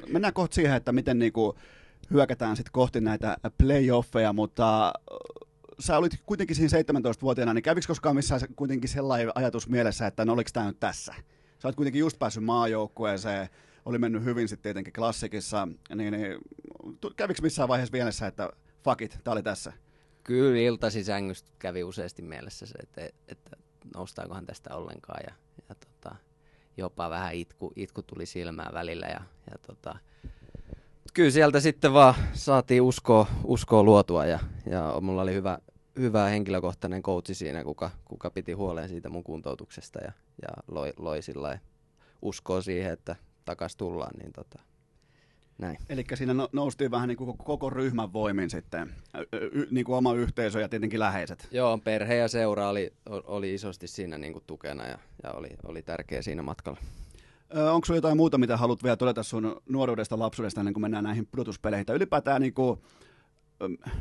[0.09, 1.55] mennään kohta siihen, että miten niinku
[2.11, 4.93] hyökätään sitten kohti näitä playoffeja, mutta
[5.79, 10.33] sä olit kuitenkin siinä 17-vuotiaana, niin kävikö koskaan missään kuitenkin sellainen ajatus mielessä, että no
[10.33, 11.13] oliko tämä nyt tässä?
[11.59, 13.49] Sä olet kuitenkin just päässyt maajoukkueeseen,
[13.85, 16.37] oli mennyt hyvin sitten tietenkin klassikissa, niin, niin
[17.15, 18.49] kävikö missään vaiheessa mielessä, että
[18.83, 19.73] fuck it, tää oli tässä?
[20.23, 23.57] Kyllä iltasi sängystä kävi useasti mielessä se, että, että
[23.95, 25.35] noustaakohan tästä ollenkaan ja,
[25.69, 26.15] ja tota,
[26.77, 29.21] jopa vähän itku, itku tuli silmään välillä ja,
[29.51, 29.97] ja tota,
[31.13, 35.59] kyllä sieltä sitten vaan saatiin uskoa, uskoa luotua ja, ja mulla oli hyvä,
[35.99, 40.11] hyvä henkilökohtainen coachi siinä, kuka, kuka piti huolen siitä mun kuntoutuksesta ja,
[40.41, 41.59] ja loi, loi sillä
[42.21, 43.15] uskoa siihen, että
[43.45, 44.59] takas tullaan, niin tota,
[45.57, 45.77] näin.
[45.89, 48.95] Eli siinä no, noustiin vähän niin kuin koko ryhmän voimin sitten,
[49.51, 51.47] y- niin kuin oma yhteisö ja tietenkin läheiset.
[51.51, 55.81] Joo, perhe ja seura oli, oli isosti siinä niin kuin tukena ja, ja oli, oli
[55.81, 56.79] tärkeä siinä matkalla.
[57.55, 61.27] Onko sinulla jotain muuta, mitä haluat vielä todeta sun nuoruudesta, lapsuudesta ennen kuin mennään näihin
[61.27, 61.85] pudotuspeleihin?
[61.85, 62.79] Tai ylipäätään niin kuin,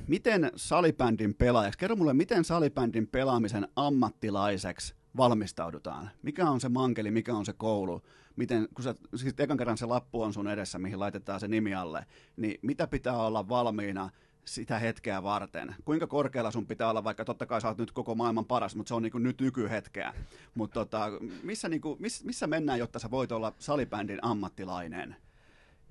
[0.08, 6.10] miten salibändin pelaajaksi, kerro mulle, miten salibändin pelaamisen ammattilaiseksi valmistaudutaan?
[6.22, 8.02] Mikä on se mankeli, mikä on se koulu?
[8.36, 11.74] Miten, kun sä, siis ekan kerran se lappu on sun edessä, mihin laitetaan se nimi
[11.74, 12.06] alle,
[12.36, 14.10] niin mitä pitää olla valmiina–
[14.44, 15.74] sitä hetkeä varten.
[15.84, 18.88] Kuinka korkealla sun pitää olla, vaikka totta kai sä oot nyt koko maailman paras, mutta
[18.88, 20.14] se on niin nyt nykyhetkeä.
[20.54, 21.10] Mutta tota,
[21.42, 25.16] missä, niin kuin, miss, missä mennään, jotta sä voit olla salibändin ammattilainen?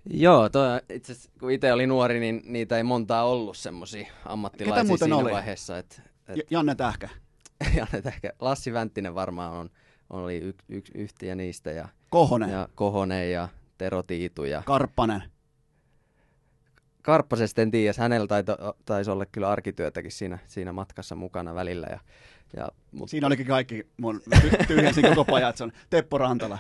[0.10, 5.16] Joo, toi, itse kun itse oli nuori, niin niitä ei montaa ollut semmoisia ammattilaisia siinä
[5.16, 5.32] oli?
[5.32, 5.78] vaiheessa.
[5.78, 6.52] Et, et...
[6.52, 7.10] Janne Tähkä.
[7.78, 8.34] Janne Tähkä.
[8.40, 9.70] Lassi Vänttinen varmaan on,
[10.10, 11.72] on oli y, y, yhtiä niistä.
[11.72, 12.50] Ja, Kohonen.
[12.50, 14.44] Ja Kohonen ja Tero Tiitu.
[14.44, 14.64] Ja...
[14.66, 15.24] Karppanen.
[17.04, 21.88] Karppasesta en tiedä, hänellä taito, taisi olla kyllä arkityötäkin siinä, siinä matkassa mukana välillä.
[21.88, 22.00] Ja,
[22.58, 23.12] ja, mutta...
[23.12, 24.22] Siinä olikin kaikki mun
[24.68, 25.72] tyhjensin koko pajatson.
[25.90, 26.60] Teppo Rantala.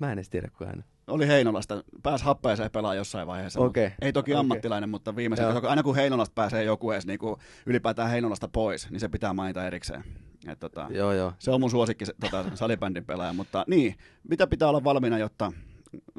[0.00, 0.84] Mä en edes tiedä, kun hän...
[1.06, 1.84] Oli Heinolasta.
[2.02, 3.60] Pääsi happeeseen pelaa jossain vaiheessa.
[3.60, 3.90] Okay.
[4.00, 4.40] Ei toki okay.
[4.40, 7.36] ammattilainen, mutta viimeisen, aina kun Heinolasta pääsee joku edes niin kuin
[7.66, 10.04] ylipäätään Heinolasta pois, niin se pitää mainita erikseen.
[10.46, 11.32] Et tota, joo, joo.
[11.38, 13.94] Se on mun suosikki tota, salibändin pelaaja, mutta niin,
[14.28, 15.52] mitä pitää olla valmiina, jotta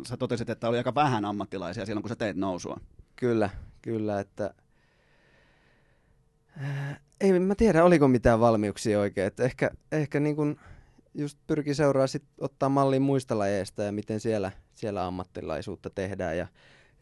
[0.08, 2.80] sä totesit, että oli aika vähän ammattilaisia silloin, kun sä teet nousua.
[3.22, 3.49] Kyllä,
[3.81, 4.53] kyllä, että
[6.61, 9.27] äh, ei mä tiedä, oliko mitään valmiuksia oikein.
[9.27, 10.60] Että ehkä, ehkä niin kuin
[11.14, 16.38] just pyrki seuraa sit ottaa malliin muista lajeista ja miten siellä, siellä ammattilaisuutta tehdään.
[16.38, 16.48] Ja,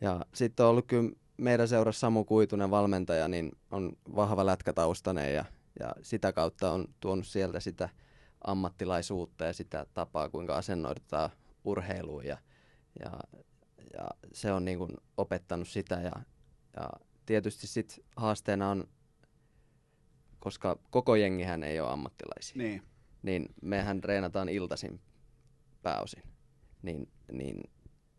[0.02, 5.46] ja sitten on ollut kyllä meidän seurassa Samu Kuitunen valmentaja, niin on vahva lätkätaustainen ja,
[5.80, 7.90] ja sitä kautta on tuonut sieltä sitä
[8.44, 11.30] ammattilaisuutta ja sitä tapaa, kuinka asennoidutaan
[11.64, 12.26] urheiluun.
[12.26, 12.38] Ja,
[13.00, 13.12] ja
[13.94, 16.12] ja se on niin kuin opettanut sitä ja,
[16.76, 16.90] ja
[17.26, 18.88] tietysti sit haasteena on,
[20.40, 22.84] koska koko jengihän ei ole ammattilaisia, niin,
[23.24, 25.02] niin mehän reenataan iltaisin
[25.82, 26.24] pääosin,
[26.82, 27.64] niin, niin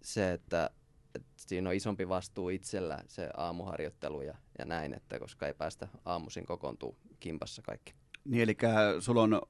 [0.02, 0.70] se, että,
[1.14, 5.88] että siinä on isompi vastuu itsellä se aamuharjoittelu ja, ja näin, että koska ei päästä
[6.04, 7.94] aamuisin kokoontuu kimpassa kaikki.
[8.24, 8.56] Niin, eli
[9.00, 9.42] sulla on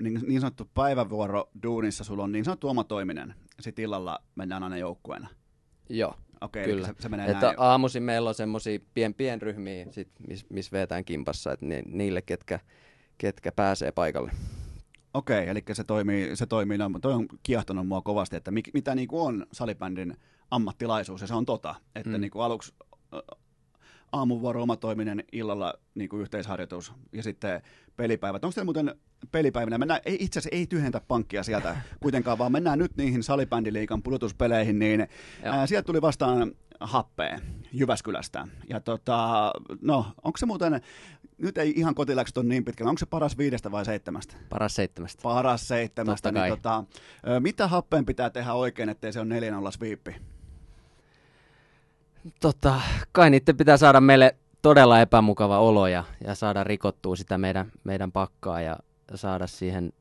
[0.00, 4.76] niin, niin sanottu päivävuoro duunissa, sulla on niin sanottu oma toiminen, sitten illalla mennään aina
[4.76, 5.28] joukkueena.
[5.88, 6.86] Joo, Okei, kyllä.
[6.86, 7.56] Se, se menee että näin.
[7.58, 12.60] aamuisin meillä on semmoisia pien, pienryhmiä, sit, missä mis vetään kimpassa, että ni, niille, ketkä,
[13.18, 14.32] ketkä pääsee paikalle.
[15.14, 18.94] Okei, eli se toimii, se toimii no, toi on kiehtonut mua kovasti, että mit, mitä
[18.94, 20.16] niin kuin on salibändin
[20.50, 22.20] ammattilaisuus, ja se on tota, että Mm.
[22.20, 22.74] niin kuin aluksi
[24.12, 27.62] aamuvuoro oma toiminen, illalla niin kuin yhteisharjoitus ja sitten
[27.96, 28.44] pelipäivät.
[28.44, 28.94] Onko teillä muuten
[29.32, 34.02] pelipäivinä, mennään, ei, itse asiassa ei tyhjentä pankkia sieltä kuitenkaan, vaan mennään nyt niihin salibändiliikan
[34.02, 35.08] pudotuspeleihin, niin
[35.42, 37.38] ää, sieltä tuli vastaan happea
[37.72, 38.48] Jyväskylästä.
[38.68, 40.80] Ja tota, no, onko se muuten,
[41.38, 44.34] nyt ei ihan kotiläksyt ole niin pitkällä, onko se paras viidestä vai seitsemästä?
[44.48, 45.22] Paras seitsemästä.
[45.22, 46.58] Paras seitsemästä, Totta niin kai.
[46.58, 46.84] tota,
[47.40, 50.16] mitä happeen pitää tehdä oikein, ettei se ole 4-0 sviippi?
[52.40, 52.80] Tota,
[53.12, 58.12] kai niiden pitää saada meille todella epämukava olo ja, ja saada rikottua sitä meidän, meidän
[58.12, 58.76] pakkaa ja
[59.14, 59.92] saada siihen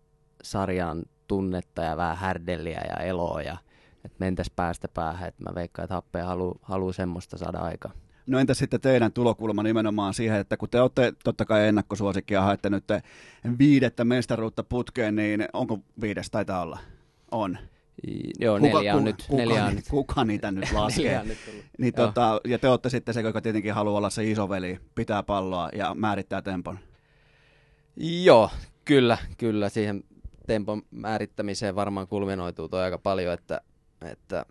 [0.43, 3.57] sarjaan tunnetta ja vähän härdelliä ja eloa ja
[4.05, 5.27] että mentäisi päästä päähän.
[5.29, 7.95] Et mä veikkaan, että happea haluaa haluu semmoista saada aikaan.
[8.27, 12.69] No entä sitten teidän tulokulma nimenomaan siihen, että kun te olette totta kai ennakkosuosikkia, haette
[12.69, 12.83] nyt
[13.59, 16.79] viidettä mestaruutta putkeen, niin onko viides, taitaa olla?
[17.31, 17.57] On.
[18.39, 19.25] Joo, neljä on nyt.
[19.27, 19.85] Kuka, neljä on nyt.
[19.89, 21.23] kuka niitä nyt laskee?
[21.23, 21.37] nyt.
[21.77, 22.07] Niin Joo.
[22.07, 25.95] tota, ja te olette sitten se, joka tietenkin haluaa olla se isoveli, pitää palloa ja
[25.95, 26.79] määrittää tempon.
[27.97, 28.49] Joo,
[28.85, 29.69] kyllä, kyllä.
[29.69, 30.03] Siihen
[30.47, 33.61] tempon määrittämiseen varmaan kulminoituu toi aika paljon, että,
[34.01, 34.45] että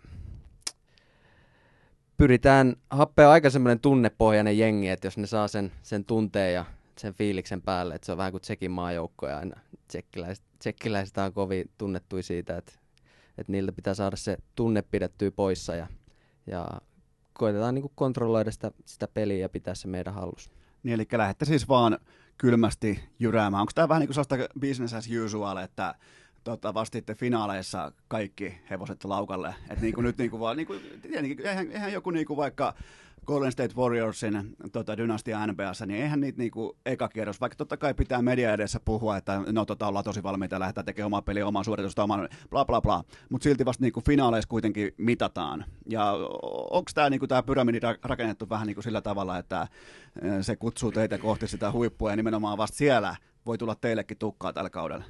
[2.17, 6.65] pyritään happea aika semmoinen tunnepohjainen jengi, että jos ne saa sen, sen tunteen ja
[6.97, 11.33] sen fiiliksen päälle, että se on vähän kuin Tsekin maajoukko ja aina tsekkiläiset, tsekkiläiset on
[11.33, 12.71] kovin tunnettuja siitä, että,
[13.39, 15.87] että niiltä pitää saada se tunne pidettyä poissa ja,
[16.47, 16.67] ja
[17.33, 20.51] koitetaan niin kontrolloida sitä, sitä peliä ja pitää se meidän hallussa.
[20.83, 21.99] Niin, eli lähdette siis vaan
[22.37, 23.61] kylmästi jyräämään.
[23.61, 25.95] Onko tämä vähän niin kuin sellaista business as usual, että
[26.43, 29.55] tota, vastitte finaaleissa kaikki hevoset laukalle?
[29.69, 32.73] Et niin nyt niin kuin vaan, niin kuin, tietenkin, eihän, eihän joku niin kuin vaikka
[33.25, 37.93] Golden State Warriorsin tota, dynastia NBAssa, niin eihän niitä niinku eka kierros, vaikka totta kai
[37.93, 41.47] pitää media edessä puhua, että no tota ollaan tosi valmiita ja lähdetään tekemään omaa peliä,
[41.47, 45.65] omaa suoritusta, oman bla bla bla, mutta silti vasta niinku finaaleissa kuitenkin mitataan.
[45.89, 46.11] Ja
[46.71, 49.67] onko tämä niinku, tää pyramidi ra- rakennettu vähän niinku sillä tavalla, että
[50.21, 53.15] eh, se kutsuu teitä kohti sitä huippua ja nimenomaan vasta siellä
[53.45, 55.03] voi tulla teillekin tukkaa tällä kaudella?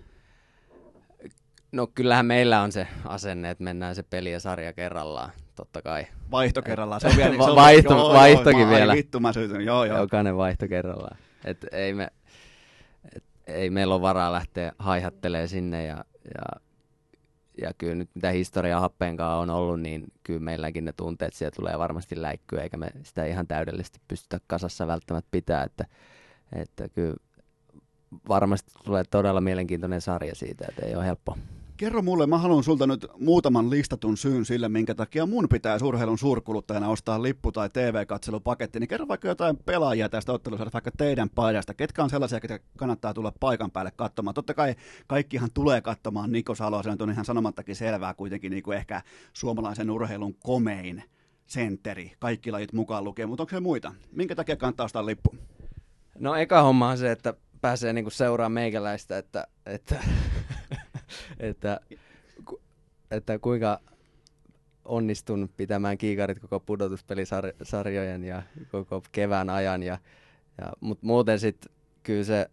[1.72, 6.08] No kyllähän meillä on se asenne, että mennään se peli ja sarja kerrallaan, totta kai.
[6.32, 7.02] Vaihto kerrallaan.
[7.02, 8.94] Se on vielä, se on, Vaihto- joo, vaihtokin joo, ai vielä.
[8.94, 9.66] vittu, mä syytän.
[9.66, 9.98] Joo, joo.
[9.98, 11.18] Jokainen vaihto kerrallaan.
[11.46, 12.08] Et ei, me,
[13.16, 16.06] et ei meillä ole varaa lähteä haihattelee sinne ja,
[16.36, 16.62] ja,
[17.62, 21.80] ja kyllä nyt mitä historia happeenkaan on ollut, niin kyllä meilläkin ne tunteet siellä tulee
[21.80, 25.86] varmasti läikkyä, eikä me sitä ihan täydellisesti pystytä kasassa välttämättä pitää, että,
[26.56, 27.16] että kyllä
[28.30, 31.38] varmasti tulee todella mielenkiintoinen sarja siitä, että ei ole helppo.
[31.80, 36.18] Kerro mulle, mä haluan sulta nyt muutaman listatun syyn sille, minkä takia mun pitää urheilun
[36.18, 41.74] suurkuluttajana ostaa lippu tai TV-katselupaketti, niin kerro vaikka jotain pelaajia tästä ottelusta, vaikka teidän paidasta.
[41.74, 44.34] Ketkä on sellaisia, ketä kannattaa tulla paikan päälle katsomaan?
[44.34, 44.76] Totta kai
[45.08, 49.02] kaikkihan tulee katsomaan Niko Saloa, se on ihan sanomattakin selvää kuitenkin niin kuin ehkä
[49.34, 51.04] suomalaisen urheilun komein
[51.46, 53.94] sentteri, kaikki lajit mukaan lukee, mutta onko se muita?
[54.12, 55.36] Minkä takia kannattaa ostaa lippu?
[56.20, 60.04] No eka homma on se, että pääsee niinku seuraamaan meikäläistä, että, että,
[61.40, 61.80] että,
[62.46, 62.62] ku,
[63.12, 63.80] että kuinka
[64.86, 69.84] onnistun pitämään kiikarit koko pudotuspelisarjojen ja koko kevään ajan.
[69.84, 69.98] Ja,
[70.62, 71.74] ja, Mutta muuten sitten
[72.04, 72.50] kyllä se,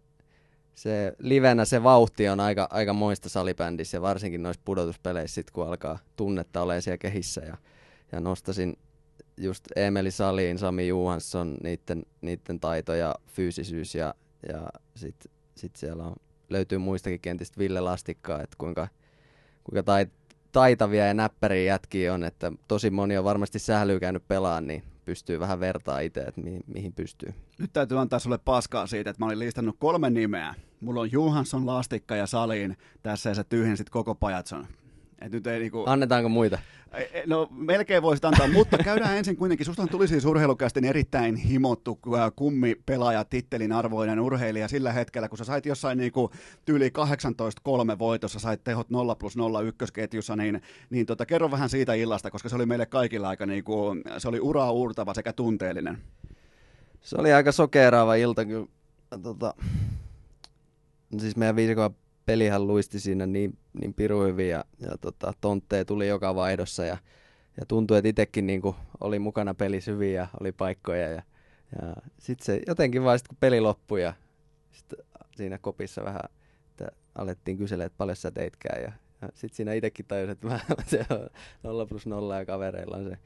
[0.75, 5.67] se livenä se vauhti on aika, aika moista salibändissä ja varsinkin noissa pudotuspeleissä sit, kun
[5.67, 7.41] alkaa tunnetta olemaan siellä kehissä.
[7.41, 7.57] Ja,
[8.11, 8.77] ja nostasin
[9.37, 14.13] just Emeli Saliin, Sami Johansson, niiden, niiden taito ja fyysisyys ja,
[14.49, 16.15] ja sitten sit siellä on,
[16.49, 18.87] löytyy muistakin kentistä Ville Lastikkaa, että kuinka,
[19.63, 20.09] kuinka tait,
[20.51, 25.39] taitavia ja näppäriä jätkiä on, että tosi moni on varmasti sählyä käynyt pelaan, niin pystyy
[25.39, 27.33] vähän vertaa itse, että mihin, mihin pystyy.
[27.59, 30.55] Nyt täytyy antaa sulle paskaa siitä, että mä olin listannut kolme nimeä.
[30.81, 34.67] Mulla on Johansson, Lastikka ja Saliin tässä ja sä tyhjensit koko pajatson.
[35.21, 35.83] Et nyt ei niinku...
[35.87, 36.59] Annetaanko muita?
[37.25, 39.65] No melkein voisit antaa, mutta käydään ensin kuitenkin.
[39.65, 45.37] Sustahan tuli siis urheilukästin erittäin himottu äh, kummi pelaaja, tittelin arvoinen urheilija sillä hetkellä, kun
[45.37, 46.31] sä sait jossain niinku
[46.65, 46.91] tyyli
[47.95, 52.31] 18-3 voitossa, sait tehot 0 plus 0 ykkösketjussa, niin, niin tota, kerro vähän siitä illasta,
[52.31, 55.97] koska se oli meille kaikilla aika niinku, se oli uraa uurtava sekä tunteellinen.
[57.01, 58.67] Se oli aika sokeeraava ilta kyllä.
[59.23, 59.53] Tota,
[61.17, 61.95] siis meidän viisikon
[62.27, 66.97] pelihän luisti siinä niin, niin piru hyvin ja, ja tota, tontteja tuli joka vaihdossa ja,
[67.59, 68.61] ja tuntui, että itsekin niin
[69.01, 71.21] oli mukana pelissä hyvin ja oli paikkoja ja,
[71.81, 74.13] ja sitten se jotenkin vaan sit, kun peli loppui ja
[74.71, 74.93] sit
[75.35, 76.21] siinä kopissa vähän
[76.71, 78.91] että alettiin kysellä, että paljon sä teitkään ja,
[79.21, 81.29] ja sitten siinä itsekin tajusin, että mä, se on
[81.63, 83.17] 0 plus 0 ja kavereilla on se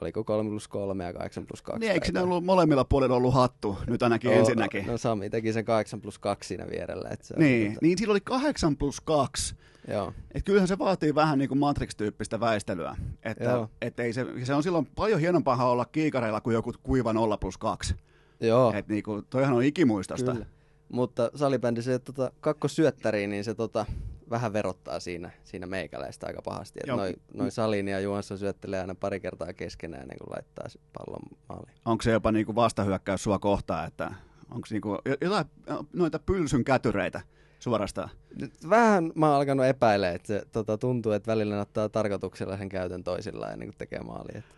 [0.00, 1.80] oliko 3 plus 3 ja 8 plus 2.
[1.80, 4.86] Niin, eikö siinä ollut molemmilla puolilla ollut hattu, nyt ainakin o, ensinnäkin?
[4.86, 7.08] No Sami teki sen 8 plus 2 siinä vierellä.
[7.10, 7.78] Että se niin, tota...
[7.82, 9.54] niin, sillä oli 8 plus 2.
[9.88, 10.12] Joo.
[10.34, 12.96] Et kyllähän se vaatii vähän niin kuin Matrix-tyyppistä väistelyä.
[13.22, 17.36] Että, et ei se, se on silloin paljon hienompaa olla kiikareilla kuin joku kuiva 0
[17.36, 17.94] plus 2.
[18.40, 18.72] Joo.
[18.76, 20.32] Et niin kuin, toihan on ikimuistosta.
[20.32, 20.46] Kyllä.
[20.92, 23.86] Mutta salibändi se tota, kakkossyöttäriin, niin se tota,
[24.30, 26.80] vähän verottaa siinä, siinä meikäläistä aika pahasti.
[26.82, 31.38] Että noin noi Salin ja Juhansson syöttelee aina pari kertaa keskenään ennen kuin laittaa pallon
[31.48, 31.76] maaliin.
[31.84, 34.14] Onko se jopa niinku vastahyökkäys sua kohtaan, että
[34.50, 35.44] onko niinku jotain
[35.92, 37.20] noita pylsyn kätyreitä
[37.58, 38.10] suorastaan?
[38.40, 42.68] Nyt vähän mä oon alkanut epäilemään, että se tota, tuntuu, että välillä ottaa tarkoituksella sen
[42.68, 44.38] käytön toisillaan ennen kuin tekee maali.
[44.38, 44.54] Että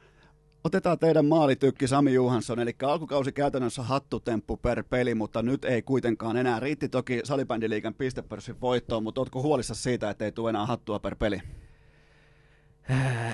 [0.64, 6.36] Otetaan teidän maalitykki Sami Juhansson, eli alkukausi käytännössä hattutemppu per peli, mutta nyt ei kuitenkaan
[6.36, 6.60] enää.
[6.60, 11.16] Riitti toki salibändiliikan pistepörssin voittoon, mutta ootko huolissa siitä, että ei tule enää hattua per
[11.16, 11.40] peli?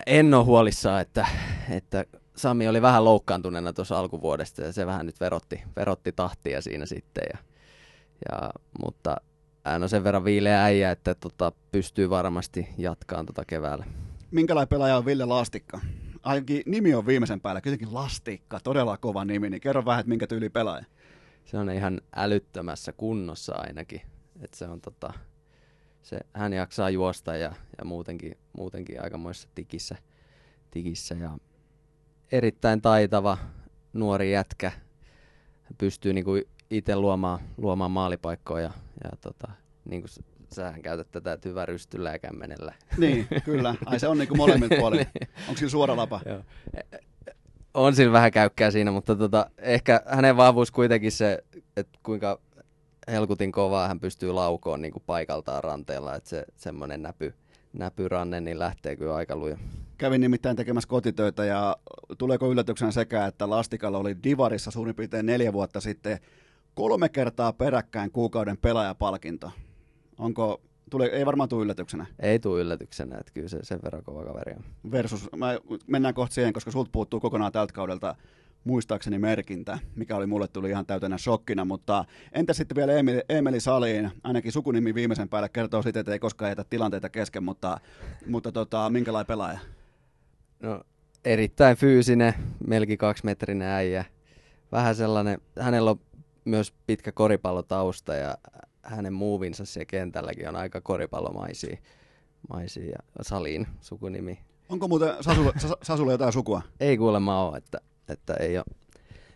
[0.07, 1.27] En ole huolissaan, että,
[1.71, 2.05] että
[2.37, 7.25] Sami oli vähän loukkaantuneena tuossa alkuvuodesta ja se vähän nyt verotti, verotti tahtia siinä sitten.
[7.33, 7.39] Ja,
[8.31, 8.51] ja,
[8.85, 9.17] mutta
[9.65, 13.85] hän on sen verran viileä äijä, että tota, pystyy varmasti jatkaan tota keväällä.
[14.31, 15.81] Minkälainen pelaaja on Ville Lastikka?
[16.27, 20.27] Ainakin nimi on viimeisen päällä, kuitenkin Lastikka, todella kova nimi, niin kerro vähän, että minkä
[20.27, 20.85] tyyli pelaaja.
[21.45, 24.01] Se on ihan älyttömässä kunnossa ainakin.
[24.41, 25.13] Et se on tota,
[26.03, 29.97] se, hän jaksaa juosta ja, ja muutenkin, muutenkin aikamoissa tikissä,
[30.71, 31.39] tikissä ja
[32.33, 33.39] erittäin taitava
[33.93, 34.71] nuori jätkä.
[35.63, 36.33] Hän pystyy niinku
[36.71, 38.73] itse luomaan, luomaan maalipaikkoja ja,
[39.05, 39.53] ja tota,
[39.85, 40.11] niin kuin
[40.55, 42.75] sähän käytät tätä, että hyvä rystyllä ja kämmenellä.
[42.99, 43.75] Niin, kyllä.
[43.87, 45.07] Ai se on niin kuin molemmin puolin.
[45.49, 46.21] Onko sillä suora lapa?
[46.27, 46.43] Joo.
[47.75, 51.45] On sillä vähän käykkää siinä, mutta tota, ehkä hänen vahvuus kuitenkin se,
[51.77, 52.41] että kuinka
[53.09, 57.35] helkutin kovaa hän pystyy laukoon niin kuin paikaltaan ranteella, että se semmoinen näpy,
[57.73, 59.59] näpyranne niin lähtee kyllä aika luja.
[59.99, 61.77] Kävin nimittäin tekemässä kotitöitä ja
[62.19, 66.19] tuleeko yllätyksenä sekä, että Lastikalla oli Divarissa suurin piirtein neljä vuotta sitten
[66.75, 69.51] kolme kertaa peräkkäin kuukauden pelaajapalkinto.
[70.19, 70.61] Onko,
[70.91, 72.07] tule, ei varmaan tule yllätyksenä.
[72.19, 74.91] Ei tule yllätyksenä, että kyllä se sen verran kova kaveri on.
[74.91, 78.17] Versus, mä, mennään kohta siihen, koska sulta puuttuu kokonaan tältä kaudelta
[78.65, 83.61] muistaakseni merkintä, mikä oli mulle tuli ihan täytänä shokkina, mutta entä sitten vielä Emeli, Emeli
[83.61, 87.81] Saliin, ainakin sukunimi viimeisen päälle kertoo sitä, että ei koskaan jätä tilanteita kesken, mutta,
[88.27, 89.59] mutta tota, minkälainen pelaaja?
[90.61, 90.85] No,
[91.25, 92.35] erittäin fyysinen,
[92.67, 94.05] melkein kaksimetrinen äijä.
[94.73, 96.01] Vähän sellainen, hänellä on
[96.45, 98.39] myös pitkä koripallotausta ja
[98.87, 101.77] hänen muuvinsa siellä kentälläkin on aika koripallomaisia
[102.49, 104.39] maisia ja Saliin sukunimi.
[104.69, 105.53] Onko muuten Sasulle,
[105.83, 106.63] Sasulle jotain sukua?
[106.81, 108.65] Ei kuulemma ole, että, että ei, ole,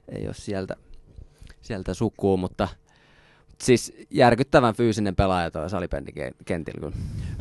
[0.09, 0.77] ei ole sieltä,
[1.61, 2.69] sieltä sukua, mutta
[3.61, 6.13] siis järkyttävän fyysinen pelaaja tuo salibändi
[6.45, 6.93] kentillä.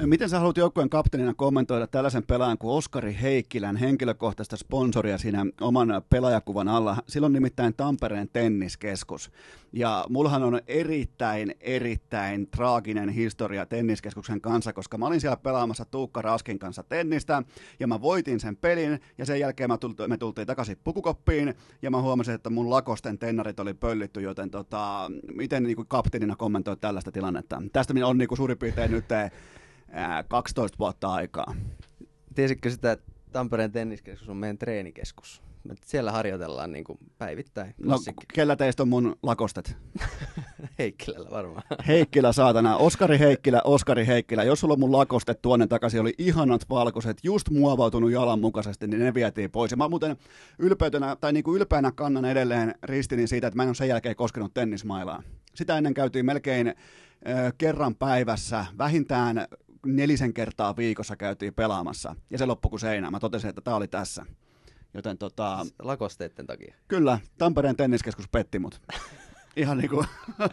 [0.05, 6.01] Miten sä haluat joukkueen kapteenina kommentoida tällaisen pelaajan kuin Oskari Heikkilän henkilökohtaista sponsoria siinä oman
[6.09, 6.97] pelaajakuvan alla?
[7.07, 9.31] Silloin nimittäin Tampereen tenniskeskus.
[9.73, 16.21] Ja mullahan on erittäin, erittäin traaginen historia tenniskeskuksen kanssa, koska mä olin siellä pelaamassa Tuukka
[16.21, 17.43] Raskin kanssa tennistä,
[17.79, 19.77] ja mä voitin sen pelin, ja sen jälkeen mä
[20.07, 25.11] me tultiin takaisin pukukoppiin, ja mä huomasin, että mun lakosten tennarit oli pöllitty, joten tota,
[25.35, 27.61] miten niin kuin kapteenina kommentoit tällaista tilannetta?
[27.73, 29.05] Tästä on niin kuin suurin piirtein nyt
[29.91, 31.55] ää, 12 vuotta aikaa.
[32.35, 35.41] Tiesitkö sitä, että Tampereen tenniskeskus on meidän treenikeskus?
[35.85, 37.73] Siellä harjoitellaan niin kuin päivittäin.
[37.77, 37.99] No,
[38.33, 39.77] kellä teistä on mun lakostet?
[40.79, 41.63] Heikkilällä varmaan.
[41.87, 42.77] Heikkilä, saatana.
[42.77, 44.43] Oskari Heikkilä, Oskari Heikkilä.
[44.43, 48.99] Jos sulla on mun lakostet tuonne takaisin, oli ihanat valkoiset, just muovautunut jalan mukaisesti, niin
[48.99, 49.71] ne vietiin pois.
[49.71, 50.17] Ja mä muuten
[50.59, 54.15] ylpeytänä, tai niin kuin ylpeänä kannan edelleen ristini siitä, että mä en ole sen jälkeen
[54.15, 55.23] koskenut tennismailaa.
[55.55, 56.75] Sitä ennen käytiin melkein äh,
[57.57, 59.47] kerran päivässä, vähintään
[59.85, 62.15] nelisen kertaa viikossa käytiin pelaamassa.
[62.29, 63.11] Ja se loppui kuin seinään.
[63.13, 64.25] Mä totesin, että tämä oli tässä.
[64.93, 65.65] Joten tota...
[65.79, 66.75] Lakosteiden takia.
[66.87, 68.81] Kyllä, Tampereen tenniskeskus petti mut.
[69.55, 70.05] Ihan niin kuin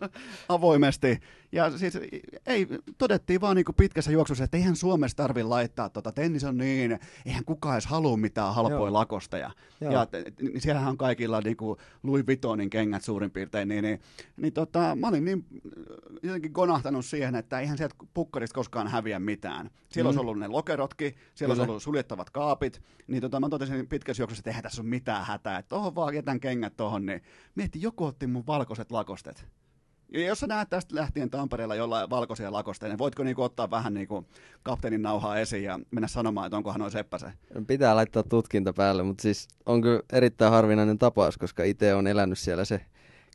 [0.48, 1.20] avoimesti.
[1.52, 1.98] Ja siis
[2.46, 2.66] ei,
[2.98, 6.98] todettiin vaan niin kuin pitkässä juoksussa, että eihän Suomessa tarvi laittaa, tota, tennis on niin,
[7.26, 8.92] eihän kukaan edes halua mitään halpoja Joo.
[8.92, 9.50] lakosteja.
[9.80, 9.92] Joo.
[9.92, 10.06] Ja
[10.40, 14.00] niin siellähän on kaikilla niin kuin Louis Vuittonin kengät suurin piirtein, niin, niin,
[14.36, 15.44] niin tota, mä olin niin
[16.22, 19.70] jotenkin konahtanut siihen, että eihän sieltä pukkarista koskaan häviä mitään.
[19.88, 20.08] Siellä mm.
[20.08, 21.62] olisi ollut ne lokerotki, siellä Kyllä.
[21.62, 25.26] olisi ollut suljettavat kaapit, niin tota, mä totesin pitkässä juoksussa, että eihän tässä ole mitään
[25.26, 27.22] hätää, että tohon vaan jätän kengät tohon, niin
[27.54, 29.46] mietti, joku otti mun valkoiset lakostet.
[30.12, 33.94] Ja jos sä näet tästä lähtien Tampereella jollain valkoisia lakosteja, niin voitko niinku ottaa vähän
[33.94, 34.24] niinku
[34.62, 37.32] kapteenin nauhaa esiin ja mennä sanomaan, että onkohan noin seppäse?
[37.66, 42.38] Pitää laittaa tutkinta päälle, mutta siis on kyllä erittäin harvinainen tapaus, koska itse on elänyt
[42.38, 42.80] siellä se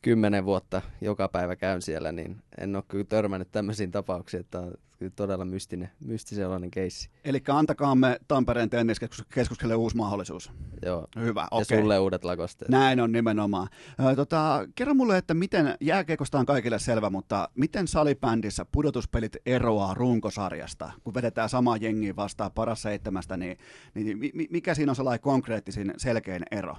[0.01, 4.73] kymmenen vuotta joka päivä käyn siellä, niin en ole kyllä törmännyt tämmöisiin tapauksiin, että on
[4.99, 7.09] kyllä todella mystinen, mystisen keissi.
[7.25, 10.51] Eli antakaamme Tampereen tenniskeskukselle uusi mahdollisuus.
[10.85, 11.07] Joo.
[11.19, 11.77] Hyvä, okei.
[11.77, 12.69] Ja sulle uudet lakosteet.
[12.69, 13.67] Näin on nimenomaan.
[14.15, 20.91] Tota, kerro mulle, että miten, jääkiekosta on kaikille selvä, mutta miten salibändissä pudotuspelit eroaa runkosarjasta?
[21.03, 23.57] Kun vedetään samaa jengiä vastaan paras seitsemästä, niin,
[23.93, 26.75] niin mikä siinä on sellainen konkreettisin selkein ero?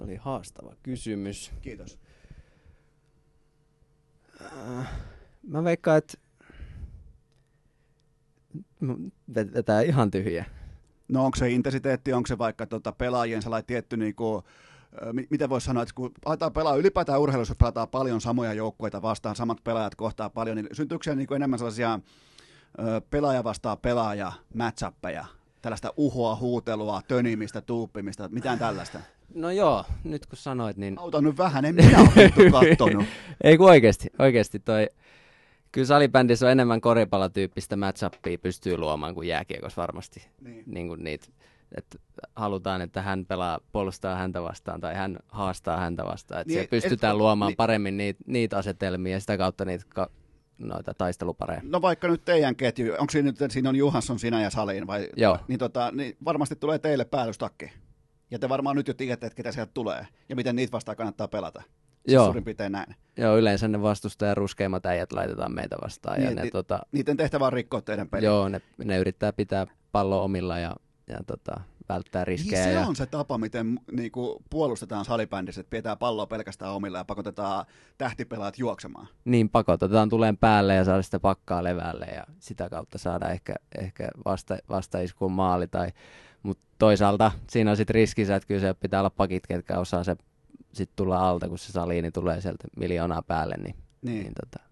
[0.00, 1.52] Tämä oli haastava kysymys.
[1.62, 1.98] Kiitos.
[4.44, 4.90] Äh,
[5.48, 6.18] mä veikkaan, että
[9.54, 10.44] vetää ihan tyhjä.
[11.08, 14.42] No onko se intensiteetti, onko se vaikka tota pelaajien sellainen tietty niin kuin,
[15.30, 19.64] miten voisi sanoa, että kun aletaan pelaa ylipäätään urheilussa, pelataan paljon samoja joukkueita vastaan, samat
[19.64, 22.00] pelaajat kohtaa paljon, niin syntyykö siellä niin enemmän sellaisia
[23.10, 25.24] pelaaja vastaan pelaaja matchappeja,
[25.62, 29.00] tällaista uhoa, huutelua, tönimistä, tuuppimista, mitään tällaista?
[29.34, 30.98] No joo, nyt kun sanoit, niin...
[30.98, 33.04] Auta nyt vähän, en minä ole kattonut.
[33.44, 34.86] Ei kun oikeasti, oikeasti toi
[35.72, 40.28] kyllä salibändissä on enemmän koripallotyyppistä matchappia pystyy luomaan kuin jääkiekossa varmasti.
[40.40, 40.62] Niin.
[40.66, 41.26] Niin kuin niitä,
[41.76, 41.98] että
[42.36, 46.40] halutaan, että hän pelaa, puolustaa häntä vastaan tai hän haastaa häntä vastaan.
[46.40, 50.10] Että niin, pystytään et, luomaan niin, paremmin niitä, niitä asetelmia ja sitä kautta niitä ka,
[50.58, 51.60] noita taistelupareja.
[51.64, 55.08] No vaikka nyt teidän ketju, onko siinä nyt, siinä on Juhansson, sinä ja Salin vai?
[55.16, 55.38] Joo.
[55.48, 57.70] Niin, tota, niin varmasti tulee teille päällystakki.
[58.30, 61.28] Ja te varmaan nyt jo tiedätte, että ketä sieltä tulee ja miten niitä vastaan kannattaa
[61.28, 61.62] pelata.
[61.62, 62.24] Siis Joo.
[62.24, 62.96] suurin piirtein näin.
[63.16, 66.18] Joo, yleensä ne vastustajan ruskeimmat äijät laitetaan meitä vastaan.
[66.18, 68.28] Niin, ja ne, ni, tota, niiden tehtävä on rikkoa teidän peliä.
[68.28, 70.76] Joo, ne, ne yrittää pitää pallo omilla ja,
[71.08, 72.64] ja tota, välttää riskejä.
[72.64, 72.86] Niin se ja...
[72.86, 77.66] on se tapa, miten niinku, puolustetaan salibändissä, että pidetään palloa pelkästään omilla ja pakotetaan
[77.98, 79.08] tähtipelaat juoksemaan.
[79.24, 84.08] Niin, pakotetaan tuleen päälle ja saada sitä pakkaa leväälle ja sitä kautta saada ehkä, ehkä
[84.24, 85.66] vasta, vastaiskuun maali.
[85.66, 85.92] Tai,
[86.42, 90.16] mutta toisaalta siinä on sitten riskissä, että kyllä se pitää olla pakit, ketkä osaa se
[90.72, 94.22] sitten tulla alta, kun se saliini tulee sieltä miljoonaa päälle, niin, niin.
[94.22, 94.70] niin tota,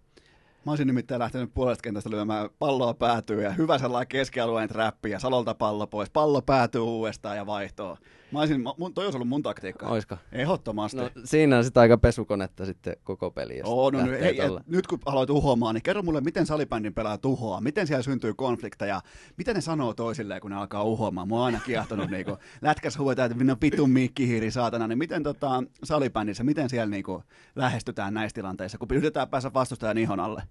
[0.69, 5.19] Mä olisin nimittäin lähtenyt puolesta kentästä lyömään palloa päätyy ja hyvä sellainen keskialueen trappi ja
[5.19, 6.11] Salolta pallo pois.
[6.11, 7.99] Pallo päätyy uudestaan ja vaihtoo.
[8.33, 9.87] Mä olisin, mun, toi olisi ollut mun taktiikka.
[9.87, 10.17] Oisko?
[10.33, 10.97] Ehdottomasti.
[10.97, 13.61] No, siinä on sitten aika pesukonetta sitten koko peli.
[13.65, 17.61] Oh, no, nyt, ei, nyt kun aloit uhoamaan, niin kerro mulle, miten salibändin pelaa tuhoa,
[17.61, 19.01] miten siellä syntyy konflikteja,
[19.37, 21.29] mitä ne sanoo toisilleen, kun ne alkaa uhoamaan.
[21.29, 22.27] Mä oon aina kiehtonut niin
[22.63, 27.23] lätkäs huutaa, että minä pitun mikkihiiri saatana, niin miten tota, salibändissä, miten siellä niin kuin,
[27.57, 30.43] lähestytään näissä tilanteissa, kun yritetään päästä vastustajan ihon alle?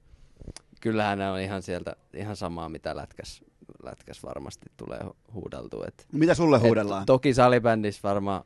[0.81, 3.43] Kyllähän ne on ihan sieltä, ihan samaa mitä lätkäs,
[3.83, 4.99] lätkäs varmasti tulee
[5.33, 5.85] huudeltua.
[5.87, 7.01] Et, mitä sulle huudellaan?
[7.01, 8.43] Et, toki salibändissä varmaan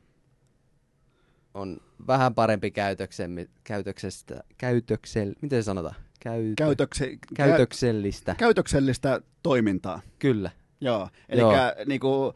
[1.54, 5.94] on vähän parempi käytöksen, käytöksestä, käytöksel, miten se sanotaan?
[6.20, 8.34] Käy, Käytökse, käytöksellistä.
[8.38, 10.00] Käytöksellistä toimintaa.
[10.18, 10.50] Kyllä.
[10.80, 11.42] Joo, eli
[11.86, 12.34] niinku,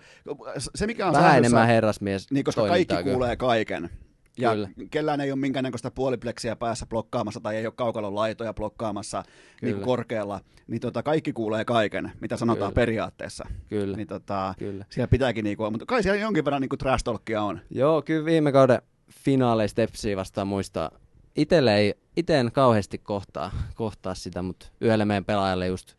[0.74, 3.10] se mikä on Vähän enemmän herrasmies niin, koska kaikki kyllä.
[3.12, 3.90] kuulee kaiken.
[4.38, 4.68] Ja Kyllä.
[4.90, 9.22] kellään ei ole minkäännäköistä puolipleksiä päässä blokkaamassa tai ei ole kaukalon laitoja blokkaamassa
[9.62, 12.82] niin korkealla, niin tota, kaikki kuulee kaiken, mitä sanotaan Kyllä.
[12.82, 13.44] periaatteessa.
[13.68, 13.96] Kyllä.
[13.96, 14.84] Niin tota, kyllä.
[14.90, 17.60] siellä pitääkin, niinku, mutta kai siellä jonkin verran niinku trash talkia on.
[17.70, 20.90] Joo, kyllä viime kauden finaaleista Stepsiä vastaan muistaa.
[21.36, 25.94] Itelle ei, ite en kauheasti kohtaa, kohtaa sitä, mutta yhdelle meidän pelaajalle just,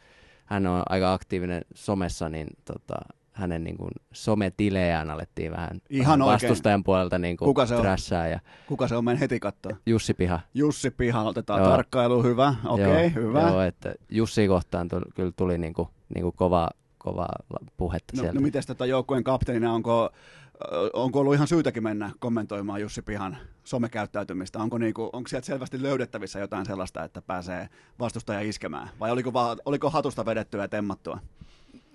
[0.45, 2.95] hän on aika aktiivinen somessa, niin tota,
[3.37, 7.85] hänen niin kuin, sometilejään alettiin vähän, Ihan vastustajan puolelta niin kuin, Kuka se on?
[8.31, 8.39] Ja...
[8.67, 9.05] Kuka se on?
[9.05, 9.77] Menen heti katsoa.
[9.85, 10.39] Juussi Piha.
[10.53, 11.69] Jussi Piha, otetaan Joo.
[11.69, 13.41] tarkkailu, hyvä, okei, okay, hyvä.
[13.41, 17.27] Joo, että Jussi kohtaan tuli, kyllä tuli niin kuin, niin kuin kova, kova
[17.77, 18.39] puhetta no, sieltä.
[18.39, 20.09] No miten tätä joukkueen kapteenina, onko,
[20.93, 24.59] onko ollut ihan syytäkin mennä kommentoimaan Jussi Pihan somekäyttäytymistä?
[24.59, 27.69] Onko, niinku, onko sieltä selvästi löydettävissä jotain sellaista, että pääsee
[27.99, 28.89] vastustaja iskemään?
[28.99, 31.19] Vai oliko, vaan, oliko hatusta vedettyä ja temmattua?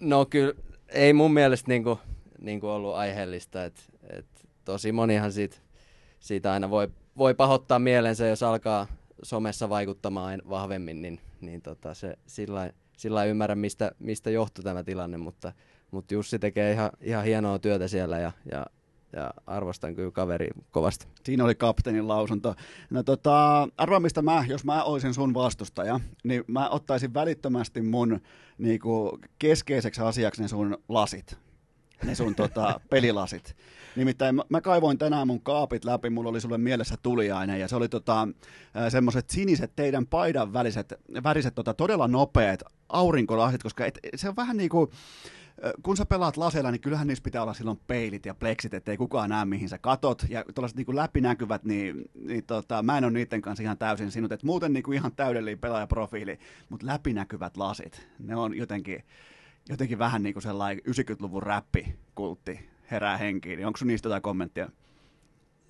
[0.00, 0.54] No kyllä
[0.92, 1.98] ei mun mielestä niinku,
[2.38, 3.64] niinku ollut aiheellista.
[3.64, 4.26] Et, et
[4.64, 5.56] tosi monihan siitä,
[6.20, 6.88] siitä aina voi,
[7.18, 8.86] voi pahoittaa mielensä, jos alkaa
[9.22, 15.16] somessa vaikuttamaan vahvemmin, niin, niin tota se, sillä, sillä ymmärrä, mistä, mistä johtuu tämä tilanne,
[15.16, 15.52] mutta,
[15.90, 18.66] mutta Jussi tekee ihan, ihan hienoa työtä siellä ja, ja,
[19.12, 21.06] ja arvostan kyllä kaveri kovasti.
[21.24, 22.54] Siinä oli kapteenin lausunto.
[22.90, 28.20] No tota, arvaa mistä mä, jos mä olisin sun vastustaja, niin mä ottaisin välittömästi mun
[28.58, 31.38] niinku, keskeiseksi asiaksi ne sun lasit.
[32.04, 33.56] Ne sun tota, pelilasit.
[33.96, 37.76] Nimittäin mä, mä kaivoin tänään mun kaapit läpi, mulla oli sulle mielessä tuliainen, ja se
[37.76, 38.28] oli tota,
[38.88, 40.94] semmoiset siniset teidän paidan väliset,
[41.24, 44.90] väriset tota, todella nopeat aurinkolasit, koska et, se on vähän niin kuin,
[45.82, 49.30] kun sä pelaat laseilla, niin kyllähän niissä pitää olla silloin peilit ja pleksit, ettei kukaan
[49.30, 50.26] näe, mihin sä katot.
[50.28, 54.32] Ja tuollaiset niin läpinäkyvät, niin, niin tota, mä en ole niiden kanssa ihan täysin sinut.
[54.32, 59.04] Et muuten niin kuin ihan täydellinen pelaajaprofiili, mutta läpinäkyvät lasit, ne on jotenkin,
[59.68, 63.66] jotenkin vähän niin kuin sellainen 90-luvun räppikultti herää henkiin.
[63.66, 64.68] Onko sun niistä jotain kommenttia?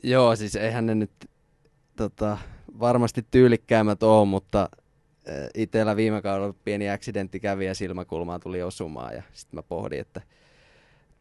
[0.02, 1.31] Joo, siis eihän ne nyt
[1.97, 2.39] tota,
[2.81, 4.69] varmasti tyylikkäämmät on, mutta
[5.55, 10.20] itsellä viime kaudella pieni accidentti kävi ja silmäkulmaa tuli osumaan ja sitten mä pohdin, että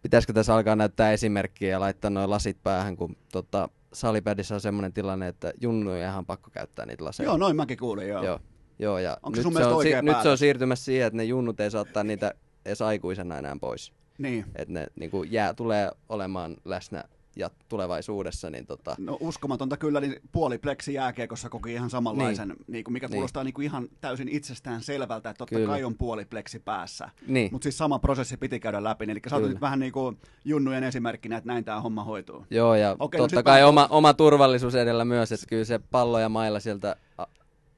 [0.02, 4.94] pitäisikö tässä alkaa näyttää esimerkkiä ja laittaa noin lasit päähän, kun tota, salipädissä on semmoinen
[4.94, 7.28] tilanne, että junnu on ihan pakko käyttää niitä laseja.
[7.28, 8.24] Joo, noin mäkin kuulin, joo.
[8.24, 8.40] joo.
[8.80, 11.60] Joo, ja Onko nyt, se on, oikea nyt se on siirtymässä siihen, että ne junnut
[11.60, 12.34] ei saa ottaa niitä
[12.66, 13.94] edes aikuisena enää pois.
[14.18, 14.46] Niin.
[14.56, 17.04] Että ne niin kuin jää, tulee olemaan läsnä
[17.36, 22.58] ja tulevaisuudessa, niin tota, No uskomatonta kyllä, niin puolipleksi jääkiekossa koki ihan samanlaisen, niin.
[22.68, 23.14] Niin kuin mikä Niin.
[23.14, 25.68] kuulostaa niin kuin ihan täysin itsestään selvältä, että totta Kyllä.
[25.68, 27.10] kai on puolipleksi päässä.
[27.28, 30.18] niin, Mutta siis sama prosessi piti käydä läpi, niin eli sä nyt vähän niin kuin
[30.46, 32.46] junnujen esimerkkinä, että näin tämä homma hoituu.
[32.50, 35.66] joo, ja Okei, no totta sit kai vähän- oma, oma turvallisuus edellä myös, että kyllä
[35.66, 36.96] se pallo ja mailla sieltä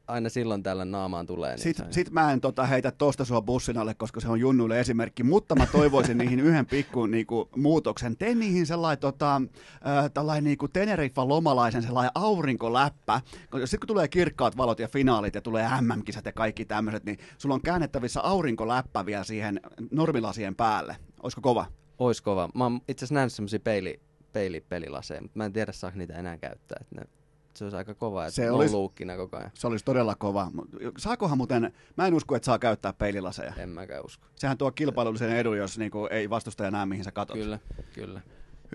[0.07, 1.55] aina silloin tällä naamaan tulee.
[1.55, 4.79] Niin Sitten sit mä en tota, heitä tosta sua bussin alle, koska se on junnuille
[4.79, 8.17] esimerkki, mutta mä toivoisin niihin yhden pikku niinku, muutoksen.
[8.17, 13.21] Tee niihin sellainen tota, äh, tällainen niinku Teneriffa-lomalaisen sellainen aurinkoläppä.
[13.65, 17.55] Sitten kun tulee kirkkaat valot ja finaalit ja tulee MM-kisat ja kaikki tämmöiset, niin sulla
[17.55, 19.59] on käännettävissä aurinkoläppä vielä siihen
[19.91, 20.95] normilasien päälle.
[21.23, 21.65] Olisiko kova?
[21.99, 22.49] Ois kova.
[22.55, 24.01] Mä oon itse asiassa nähnyt semmosia peili,
[24.33, 26.77] peilipelilaseja, mutta mä en tiedä saako niitä enää käyttää.
[26.81, 27.22] Että ne,
[27.55, 29.51] se olisi aika kova, että Se on olis- luukkina koko ajan.
[29.53, 30.51] Se olisi todella kova.
[30.97, 33.53] Saakohan muuten, mä en usko, että saa käyttää peililaseja.
[33.57, 34.27] En mäkään usko.
[34.35, 37.37] Sehän tuo kilpailullisen edun, jos niinku ei vastustaja näe, mihin sä katot.
[37.37, 37.59] Kyllä,
[37.93, 38.21] kyllä.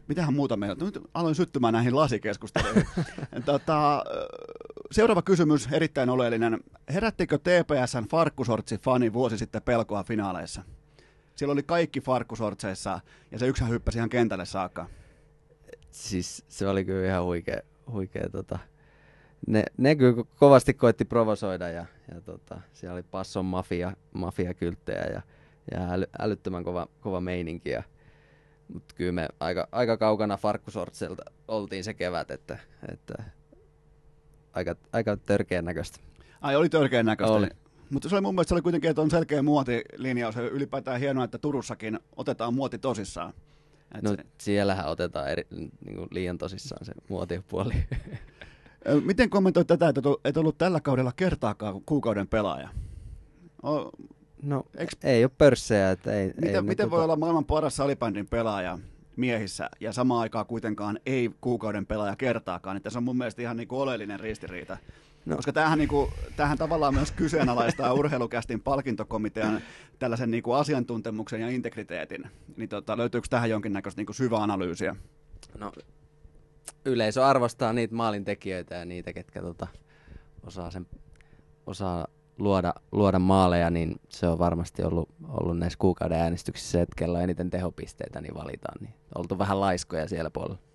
[0.08, 0.84] Mitähän muuta meillä?
[0.84, 2.86] Nyt aloin syttymään näihin lasikeskusteluihin.
[3.44, 4.04] tota,
[4.90, 6.60] seuraava kysymys, erittäin oleellinen.
[6.94, 10.62] Herättikö TPSn farkkusortsi fani vuosi sitten pelkoa finaaleissa?
[11.36, 13.00] Siellä oli kaikki farkkusortseissa
[13.30, 14.86] ja se yksihän hyppäsi ihan kentälle saakka.
[15.90, 17.60] Siis se oli kyllä ihan huikea,
[17.92, 18.58] huikea tota.
[19.46, 25.04] Ne, ne kyllä ko- kovasti koitti provosoida ja, ja tota, siellä oli Passon mafia, mafiakylttejä
[25.04, 25.22] ja,
[25.70, 27.70] ja äly, älyttömän kova, kova meininki.
[27.70, 27.82] Ja,
[28.72, 32.58] mutta kyllä me aika, aika kaukana farkkusortselta oltiin se kevät, että,
[32.92, 33.22] että
[34.52, 35.98] aika, aika törkeän näköistä.
[36.40, 37.34] Ai oli törkeän näköistä.
[37.34, 37.48] Oli.
[37.90, 41.24] Mutta se oli mun mielestä se oli kuitenkin, että on selkeä muotilinjaus ja ylipäätään hienoa,
[41.24, 43.34] että Turussakin otetaan muoti tosissaan.
[43.94, 47.74] Et No se- siellähän otetaan eri, niin kuin liian tosissaan se muotipuoli.
[49.04, 52.68] Miten kommentoit tätä, että et ol- et ollut tällä kaudella kertaakaan kuukauden pelaaja?
[53.64, 53.90] O,
[54.42, 57.44] No Eiks- ei ole pörssejä, että ei, ei miten me miten voi tota- olla maailman
[57.44, 58.78] paras salibändin pelaaja
[59.16, 62.76] miehissä ja samaan aikaan kuitenkaan ei kuukauden pelaaja kertaakaan?
[62.76, 64.76] Että se on mun mielestä ihan niinku oleellinen ristiriita.
[65.26, 65.36] No.
[65.36, 69.60] Koska tämähän, niinku, tämähän tavallaan myös kyseenalaistaa urheilukästin palkintokomitean
[69.98, 72.24] tällaisen niinku asiantuntemuksen ja integriteetin.
[72.56, 74.96] Niin tota, löytyykö tähän jonkinnäköistä niinku syvää analyysiä?
[75.58, 75.72] No,
[76.84, 79.66] yleisö arvostaa niitä maalintekijöitä ja niitä, ketkä tota,
[80.46, 80.86] osaa, sen,
[81.66, 82.06] osaa
[82.38, 87.50] luoda, luoda maaleja, niin se on varmasti ollut, ollut näissä kuukauden äänestyksissä että kello eniten
[87.50, 88.78] tehopisteitä, niin valitaan.
[88.80, 90.67] Niin oltu vähän laiskoja siellä puolella.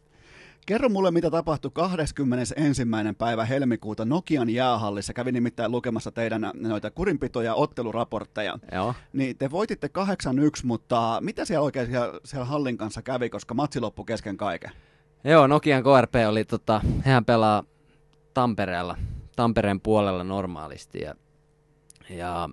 [0.66, 2.84] Kerro mulle, mitä tapahtui 21.
[3.18, 5.14] päivä helmikuuta Nokian jäähallissa.
[5.14, 8.58] Kävin nimittäin lukemassa teidän noita kurinpito- ja otteluraportteja.
[8.72, 8.94] Joo.
[9.14, 9.92] Niin te voititte 8-1,
[10.64, 14.72] mutta mitä siellä oikein siellä, siellä hallin kanssa kävi, koska matsi loppui kesken kaiken?
[15.24, 17.64] Joo, Nokian KRP oli, tota, hehän pelaa
[18.34, 18.98] Tampereella,
[19.36, 21.16] Tampereen puolella normaalisti ja,
[22.10, 22.50] ja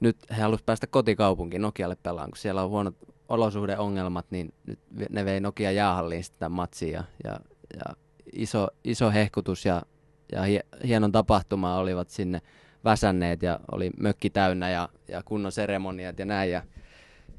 [0.00, 2.94] nyt he halusivat päästä kotikaupunkiin Nokialle pelaan, kun siellä on huonot
[3.32, 4.78] olosuhdeongelmat, niin nyt
[5.10, 7.40] ne vei Nokia jäähalliin sitä matsia ja, ja,
[7.76, 7.96] ja
[8.32, 9.82] iso, iso hehkutus ja,
[10.32, 12.40] ja hie, hienon tapahtuma olivat sinne
[12.84, 16.62] väsänneet ja oli mökki täynnä ja, ja kunnon seremoniat ja näin ja,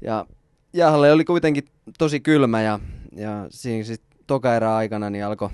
[0.00, 0.26] ja
[0.72, 1.64] jäähalli oli kuitenkin
[1.98, 2.80] tosi kylmä ja,
[3.16, 5.50] ja siinä sitten toka erä aikana niin alkoi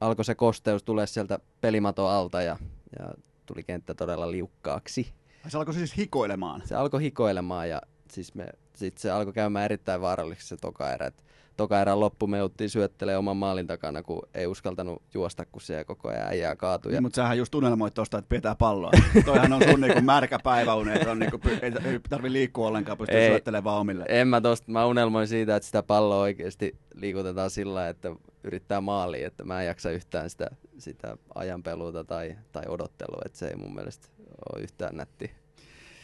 [0.00, 2.56] alko se kosteus tulee sieltä pelimaton alta ja,
[2.98, 3.14] ja
[3.46, 5.12] tuli kenttä todella liukkaaksi.
[5.48, 6.62] Se alkoi siis hikoilemaan.
[6.64, 8.46] Se alkoi hikoilemaan ja siis me,
[8.76, 11.06] sit se alkoi käymään erittäin vaaralliseksi se toka erä.
[11.06, 11.24] Et
[11.56, 15.84] toka erän loppu me jouttiin syöttelemään oman maalin takana, kun ei uskaltanut juosta, kun siellä
[15.84, 16.92] koko ajan äijää kaatui.
[16.92, 18.90] Ja Niin, mutta sähän just unelmoit tuosta, että pitää palloa.
[19.24, 23.18] Toihan on sun niinku märkä päiväuni, että on niinku, ei, ei tarvi liikkua ollenkaan, pystyy
[23.18, 23.28] Ei.
[23.28, 24.04] syöttelemään vaan omille.
[24.08, 28.12] En mä tosta, mä unelmoin siitä, että sitä palloa oikeasti liikutetaan sillä että
[28.44, 33.46] yrittää maaliin, että mä en jaksa yhtään sitä, sitä ajanpeluuta tai, tai odottelua, että se
[33.46, 34.08] ei mun mielestä
[34.52, 35.30] ole yhtään nätti.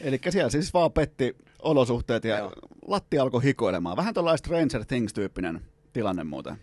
[0.01, 2.51] Eli siellä siis vaan petti olosuhteet ja Joo.
[2.87, 3.97] latti alkoi hikoilemaan.
[3.97, 5.61] Vähän tällainen Stranger Things-tyyppinen
[5.93, 6.55] tilanne muuten.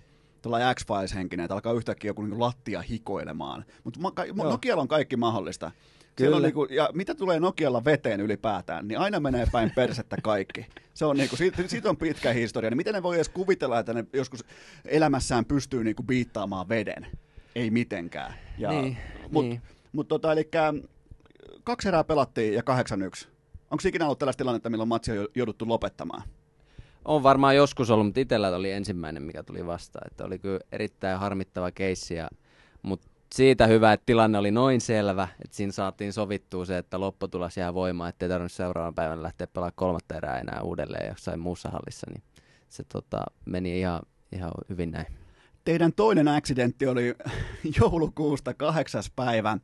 [0.42, 3.64] Tällainen X-Files-henkinen, että alkaa yhtäkkiä joku niin lattia hikoilemaan.
[3.84, 4.00] Mutta.
[4.34, 5.70] Nokialla on kaikki mahdollista.
[6.18, 6.46] Siellä on Kyllä.
[6.46, 10.66] niinku, ja mitä tulee Nokialla veteen ylipäätään, niin aina menee päin persettä kaikki.
[10.94, 12.70] Se on niinku, siitä, siitä on pitkä historia.
[12.70, 14.44] Niin miten ne voi edes kuvitella, että ne joskus
[14.84, 17.06] elämässään pystyy niinku biittaamaan veden?
[17.54, 18.34] Ei mitenkään.
[18.58, 18.96] Ja, Niin,
[19.30, 19.62] mut, niin.
[19.92, 20.48] Mut tota, eli
[21.64, 22.62] kaksi erää pelattiin ja
[23.24, 23.28] 8-1.
[23.70, 26.22] Onko ikinä ollut tällaista tilannetta, milloin matsi on jo- jouduttu lopettamaan?
[27.04, 30.06] On varmaan joskus ollut, mutta itsellä oli ensimmäinen, mikä tuli vastaan.
[30.10, 32.28] Että oli kyllä erittäin harmittava keissi, ja,
[32.82, 37.56] mutta siitä hyvä, että tilanne oli noin selvä, että siinä saatiin sovittua se, että lopputulos
[37.56, 42.06] jää voimaan, ettei tarvinnut seuraavan päivän lähteä pelaamaan kolmatta erää enää uudelleen jossain muussa hallissa,
[42.10, 42.22] niin
[42.68, 44.00] se tota, meni ihan,
[44.32, 45.06] ihan hyvin näin.
[45.64, 47.14] Teidän toinen accidentti oli
[47.80, 49.58] joulukuusta kahdeksas päivä.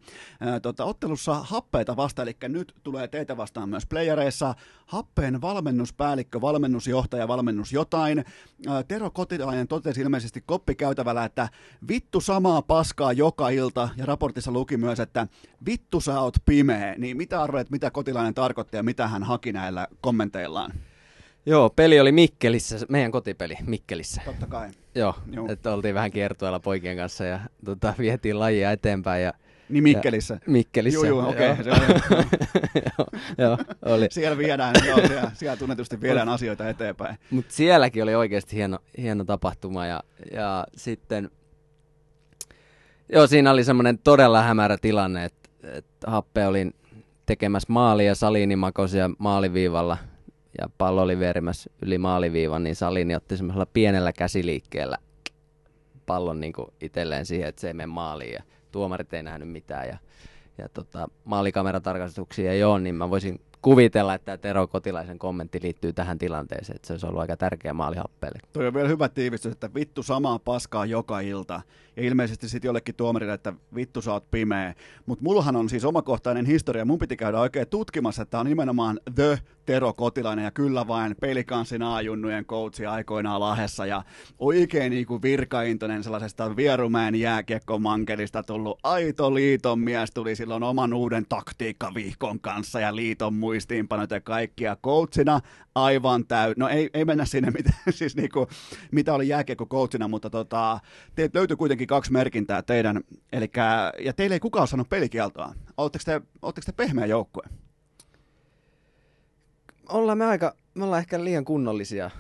[0.62, 4.55] tota, ottelussa happeita vasta, eli nyt tulee teitä vastaan myös playereissa.
[4.86, 8.24] Happeen valmennuspäällikkö, valmennusjohtaja, valmennus jotain.
[8.89, 11.48] Tero Kotilainen totesi ilmeisesti koppikäytävällä, että
[11.89, 15.27] vittu samaa paskaa joka ilta, ja raportissa luki myös, että
[15.66, 16.94] vittu sä oot pimeä.
[16.98, 20.73] Niin mitä arvelet, mitä Kotilainen tarkoitti ja mitä hän haki näillä kommenteillaan?
[21.48, 24.23] Joo, peli oli Mikkelissä, meidän kotipeli Mikkelissä.
[24.24, 24.68] Totta kai.
[24.94, 25.47] Joo, Joo.
[25.48, 29.23] että oltiin vähän kiertueella poikien kanssa ja tota, vietiin lajia eteenpäin.
[29.23, 29.32] Ja,
[29.68, 30.35] niin Mikkelissä?
[30.35, 31.06] Ja, Mikkelissä.
[31.06, 31.51] Joo, joo, okei.
[31.51, 31.64] Okay,
[32.98, 33.06] joo,
[33.39, 34.06] joo, oli.
[34.10, 37.18] Siellä viedään, joo, siellä, siellä tunnetusti viedään asioita eteenpäin.
[37.31, 40.02] Mutta sielläkin oli oikeasti hieno, hieno tapahtuma ja,
[40.32, 41.31] ja sitten,
[43.12, 46.70] joo, siinä oli semmoinen todella hämärä tilanne, että, että Happe oli
[47.27, 49.98] tekemässä maalia, Salini makosi ja maaliviivalla–
[50.60, 54.98] ja pallo oli vierimässä yli maaliviivan, niin Salini otti semmoisella pienellä käsiliikkeellä
[56.06, 58.42] pallon niin kuin itselleen siihen, että se ei mene maaliin ja
[58.72, 59.98] tuomarit ei nähnyt mitään ja,
[60.58, 66.18] ja tota, maalikameratarkastuksia ei ole, niin mä voisin kuvitella, että Tero Kotilaisen kommentti liittyy tähän
[66.18, 68.38] tilanteeseen, että se olisi ollut aika tärkeä maali Happeelle.
[68.52, 71.60] Toi on vielä hyvä tiivistys, että vittu samaa paskaa joka ilta.
[71.96, 74.74] Ja ilmeisesti sitten jollekin tuomarille, että vittu sä oot pimeä.
[75.06, 76.84] Mutta mullahan on siis omakohtainen historia.
[76.84, 81.16] Mun piti käydä oikein tutkimassa, että tämä on nimenomaan The Tero Kotilainen ja kyllä vain
[81.20, 84.02] pelikanssin A-junnujen coachi aikoinaan Lahessa ja
[84.38, 91.26] oikein niin kuin virkaintoinen sellaisesta Vierumäen jääkiekkomankelista tullut aito liiton mies tuli silloin oman uuden
[91.28, 95.40] taktiikkavihkon kanssa ja liiton muistiinpanot ja kaikkia coachina
[95.74, 96.55] aivan täy...
[96.56, 98.47] No ei, ei mennä sinne, mitä, siis niin kuin,
[98.93, 100.80] mitä oli jääkiekko coachina, mutta tota,
[101.14, 103.01] teiltä löytyi kuitenkin kaksi merkintää teidän,
[103.32, 105.55] elikkä, ja teille ei kukaan sanonut pelikieltoa.
[105.76, 106.20] Oletteko te,
[106.66, 107.65] te pehmeä joukkue?
[109.88, 112.10] Ollaan me aika, me ollaan ehkä liian kunnollisia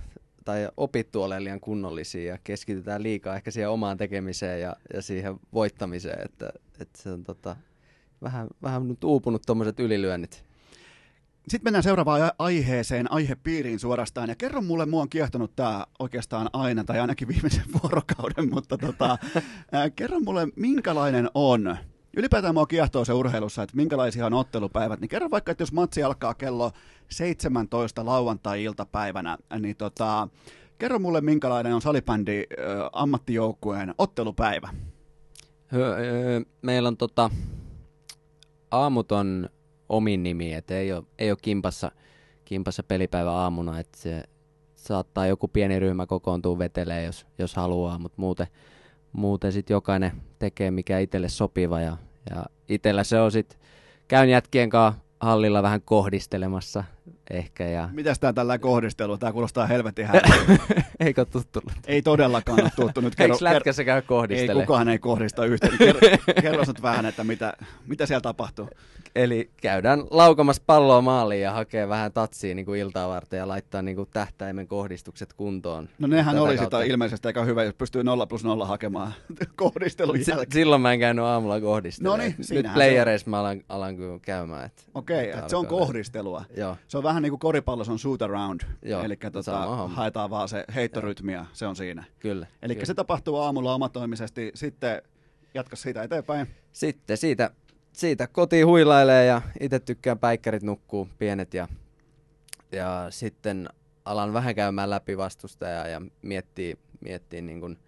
[0.44, 5.40] tai opittu olemaan liian kunnollisia ja keskitytään liikaa ehkä siihen omaan tekemiseen ja, ja siihen
[5.52, 7.56] voittamiseen, että, että se on tota,
[8.22, 10.44] vähän, vähän nyt uupunut tuommoiset ylilyönnit.
[11.48, 14.28] Sitten mennään seuraavaan aiheeseen, aihepiiriin suorastaan.
[14.28, 19.18] Ja kerro mulle, mua on kiehtonut tämä oikeastaan aina, tai ainakin viimeisen vuorokauden, mutta tota,
[19.96, 21.76] kerro mulle, minkälainen on
[22.16, 26.02] ylipäätään mua kiehtoo se urheilussa, että minkälaisia on ottelupäivät, niin kerro vaikka, että jos matsi
[26.02, 26.72] alkaa kello
[27.10, 30.28] 17 lauantai-iltapäivänä, niin tota,
[30.78, 34.68] kerro mulle, minkälainen on salibändi äh, ammattijoukkueen ottelupäivä.
[36.62, 37.30] Meillä on tota,
[38.70, 39.50] aamut on
[39.88, 41.92] omin nimi, että ei ole, ei ole kimpassa,
[42.44, 44.24] kimpassa pelipäivä aamuna, että se
[44.74, 48.46] saattaa joku pieni ryhmä kokoontua vetelee, jos, jos haluaa, mutta muuten,
[49.16, 51.96] muuten sitten jokainen tekee mikä itselle sopiva ja,
[52.30, 53.58] ja itsellä se on sitten,
[54.08, 56.84] käyn jätkien kanssa hallilla vähän kohdistelemassa
[57.30, 57.68] ehkä.
[57.68, 57.88] Ja...
[57.92, 59.18] Mitäs tää tällä kohdistelu?
[59.18, 60.08] Tää kuulostaa helvetin
[61.00, 61.62] Eikö tuttu?
[61.86, 63.00] Ei todellakaan ole tuttu.
[63.00, 64.60] Nyt kerro, Eikö lätkässä käy kohdistele?
[64.60, 65.78] Ei kukaan ei kohdista yhtään.
[65.78, 66.00] Kerro,
[66.42, 67.52] kerro vähän, että mitä,
[67.86, 68.68] mitä siellä tapahtuu.
[69.16, 73.82] Eli käydään laukamassa palloa maaliin ja hakee vähän tatsia niin kuin iltaa varten ja laittaa
[73.82, 75.88] niin kuin tähtäimen kohdistukset kuntoon.
[75.98, 79.14] No nehän oli sitä ilmeisesti aika hyvä, jos pystyy 0 plus 0 hakemaan
[79.56, 80.52] kohdistelun jälkeen.
[80.52, 82.20] silloin mä en käynyt aamulla kohdistelemaan.
[82.20, 84.70] No niin, Nyt playereissa mä alan, alan käymään.
[84.94, 86.44] Okei, okay, se on kohdistelua.
[86.56, 86.76] Joo.
[86.88, 88.60] Se on vähän niin kuin koripallossa on shoot around,
[89.04, 92.04] eli tota, haetaan vaan se heittorytmiä, se on siinä.
[92.18, 92.46] Kyllä.
[92.62, 95.02] Eli se tapahtuu aamulla omatoimisesti, sitten
[95.54, 96.46] jatka siitä eteenpäin.
[96.72, 97.50] Sitten siitä
[97.96, 101.68] siitä kotiin huilailee ja itse tykkään päikkärit nukkuu pienet ja,
[102.72, 103.68] ja sitten
[104.04, 107.78] alan vähän käymään läpi vastustajaa ja miettii, miettii niin kuin,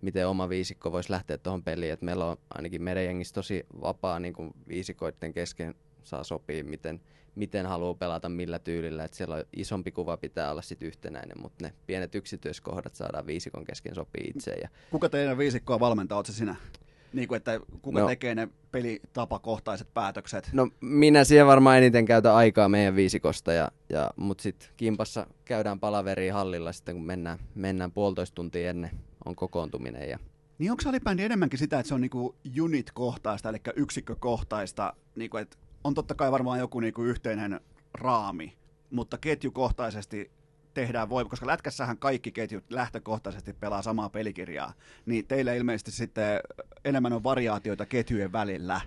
[0.00, 1.92] miten oma viisikko voisi lähteä tuohon peliin.
[1.92, 7.00] Et meillä on ainakin meidän jengissä tosi vapaa niin kuin viisikoiden kesken saa sopia, miten,
[7.38, 9.04] miten haluaa pelata, millä tyylillä.
[9.04, 13.64] Et siellä on isompi kuva pitää olla sit yhtenäinen, mutta ne pienet yksityiskohdat saadaan viisikon
[13.64, 14.50] kesken sopii itse.
[14.50, 14.68] Ja...
[14.90, 16.56] Kuka teidän viisikkoa valmentaa, Oletko sinä?
[17.12, 20.50] Niin kuin, että kuka no, tekee ne pelitapakohtaiset päätökset?
[20.52, 25.80] No minä siihen varmaan eniten käytän aikaa meidän viisikosta, ja, ja, mutta sitten kimpassa käydään
[25.80, 28.90] palaveriin hallilla sitten, kun mennään, mennään puolitoista tuntia ennen
[29.24, 30.08] on kokoontuminen.
[30.08, 30.18] Ja...
[30.58, 35.94] Niin onko salibändi enemmänkin sitä, että se on niinku unit-kohtaista, eli yksikkökohtaista, niinku, että on
[35.94, 37.60] totta kai varmaan joku niinku yhteinen
[37.94, 38.58] raami,
[38.90, 40.30] mutta ketjukohtaisesti
[40.74, 44.72] tehdään voi, koska lätkässähän kaikki ketjut lähtökohtaisesti pelaa samaa pelikirjaa,
[45.06, 46.40] niin teillä ilmeisesti sitten
[46.84, 48.80] enemmän on variaatioita ketjujen välillä.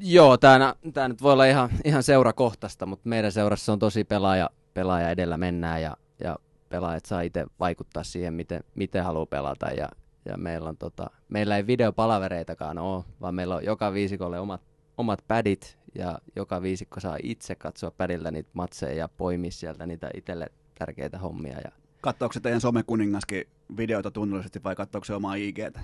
[0.00, 0.74] Joo, tämä,
[1.08, 5.82] nyt voi olla ihan, ihan seurakohtaista, mutta meidän seurassa on tosi pelaaja, pelaaja edellä mennään
[5.82, 6.36] ja, ja
[6.68, 9.88] pelaajat saa itse vaikuttaa siihen, miten, miten haluaa pelata ja,
[10.24, 14.60] ja meillä, on tota, meillä ei videopalavereitakaan ole, vaan meillä on joka viisikolle omat,
[14.98, 20.10] omat pädit ja joka viisikko saa itse katsoa pädiltä niitä matseja ja poimia sieltä niitä
[20.14, 20.46] itselle
[20.78, 21.58] tärkeitä hommia.
[21.64, 21.70] Ja
[22.00, 23.44] Katsoako se teidän somekuningaskin
[23.76, 25.80] videoita tunnollisesti vai katsoako se omaa IGtä?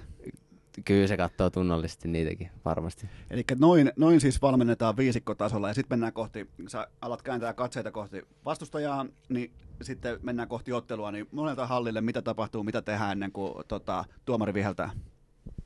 [0.85, 3.09] kyllä se katsoo tunnollisesti niitäkin varmasti.
[3.31, 8.23] Eli noin, noin siis valmennetaan viisikkotasolla ja sitten mennään kohti, sä alat kääntää katseita kohti
[8.45, 9.53] vastustajaa, niin
[9.83, 14.55] sitten mennään kohti ottelua, niin monelta hallille mitä tapahtuu, mitä tehdään ennen kuin tota, tuomari
[14.55, 14.91] viheltää?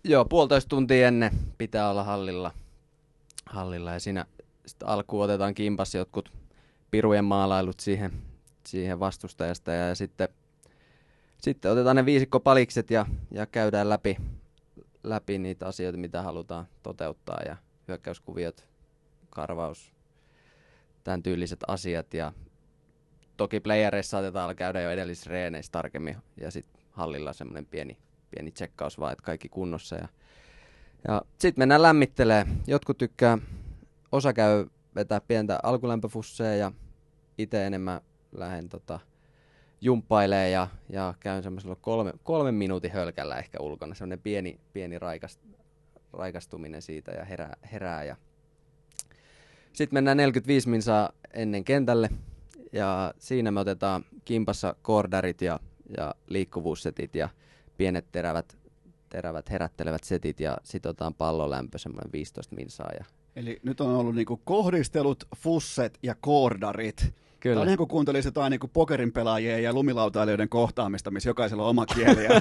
[0.04, 2.52] Joo, puolitoista tuntia ennen pitää olla hallilla,
[3.46, 4.26] hallilla ja siinä
[4.84, 6.32] alkuun otetaan kimpas jotkut
[6.90, 8.12] pirujen maalailut siihen,
[8.66, 10.28] siihen vastustajasta ja, ja sitten,
[11.38, 14.16] sitten otetaan ne viisikko palikset ja, ja käydään läpi,
[15.04, 17.56] läpi niitä asioita, mitä halutaan toteuttaa ja
[17.88, 18.68] hyökkäyskuviot,
[19.30, 19.92] karvaus,
[21.04, 22.32] tämän tyyliset asiat ja
[23.36, 27.98] toki playereissa saatetaan käydä jo edellisissä reeneissä tarkemmin ja sitten hallilla semmoinen pieni,
[28.30, 30.08] pieni tsekkaus vaan, että kaikki kunnossa ja,
[31.08, 32.46] ja sitten mennään lämmittelee.
[32.66, 33.38] Jotkut tykkää,
[34.12, 36.72] osa käy vetää pientä alkulämpöfusseja ja
[37.38, 38.00] itse enemmän
[38.32, 39.00] lähden tota,
[39.80, 43.94] jumppailee ja, ja käyn semmoisella kolme, kolmen minuutin hölkällä ehkä ulkona.
[43.94, 45.40] Semmoinen pieni, pieni raikast,
[46.12, 48.16] raikastuminen siitä ja herää, herää ja
[49.72, 52.10] sitten mennään 45 minsaa ennen kentälle
[52.72, 55.60] ja siinä me otetaan kimpassa kordarit ja,
[55.96, 57.28] ja liikkuvuussetit ja
[57.76, 58.56] pienet terävät,
[59.08, 62.90] terävät herättelevät setit ja sitten otetaan pallolämpö semmoinen 15 minsaa.
[62.98, 63.04] Ja...
[63.36, 67.14] Eli nyt on ollut niinku kohdistelut, fusset ja kordarit.
[67.40, 67.54] Kyllä.
[67.54, 71.62] Tämä on niin kuin kuuntelisi jotain niin kuin pokerin pelaajien ja lumilautailijoiden kohtaamista, missä jokaisella
[71.62, 72.24] on oma kieli.
[72.24, 72.40] Ja,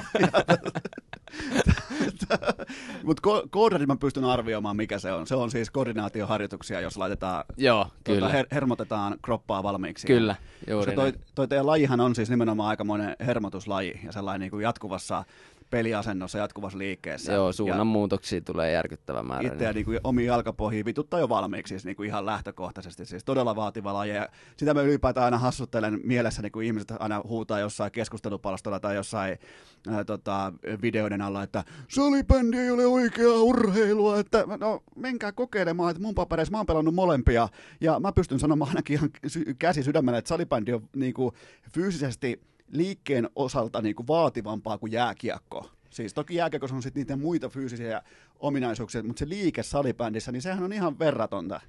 [3.02, 5.26] Mutta ko- koodarit mä pystyn arvioimaan, mikä se on.
[5.26, 8.20] Se on siis koordinaatioharjoituksia, jos laitetaan, Joo, kyllä.
[8.20, 10.06] Tuota, her- hermotetaan kroppaa valmiiksi.
[10.06, 10.36] Kyllä,
[10.68, 15.24] juuri toi, toi teidän lajihan on siis nimenomaan aikamoinen hermotuslaji ja sellainen niin kuin jatkuvassa
[15.70, 17.32] peliasennossa jatkuvassa liikkeessä.
[17.32, 19.48] Joo, suunnanmuutoksia tulee järkyttävä määrä.
[19.48, 23.04] Itseä niin kuin omiin jalkapohjiin vituttaa jo valmiiksi siis niin kuin ihan lähtökohtaisesti.
[23.04, 24.14] Siis todella vaativa laji.
[24.14, 28.94] Ja sitä mä ylipäätään aina hassuttelen mielessä, niin kuin ihmiset aina huutaa jossain keskustelupalstolla tai
[28.94, 29.38] jossain
[29.88, 30.52] ää, tota,
[30.82, 36.52] videoiden alla, että salibändi ei ole oikeaa urheilua, että no menkää kokeilemaan, että mun papereissa
[36.52, 37.48] mä oon pelannut molempia.
[37.80, 39.10] Ja mä pystyn sanomaan ainakin ihan
[39.58, 41.34] käsi sydämellä, että salibändi on niin kuin
[41.74, 42.40] fyysisesti
[42.72, 45.70] liikkeen osalta niin kuin vaativampaa kuin jääkiekko.
[45.90, 48.02] Siis toki jääkiekossa on sitten niitä muita fyysisiä
[48.40, 51.60] ominaisuuksia, mutta se liike salibändissä, niin sehän on ihan verratonta.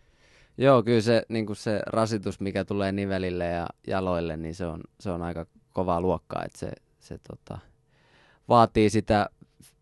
[0.57, 4.81] Joo, kyllä se, niin kuin se rasitus, mikä tulee nivelille ja jaloille, niin se on,
[4.99, 7.59] se on aika kovaa luokkaa, että se, se tota,
[8.49, 9.29] vaatii sitä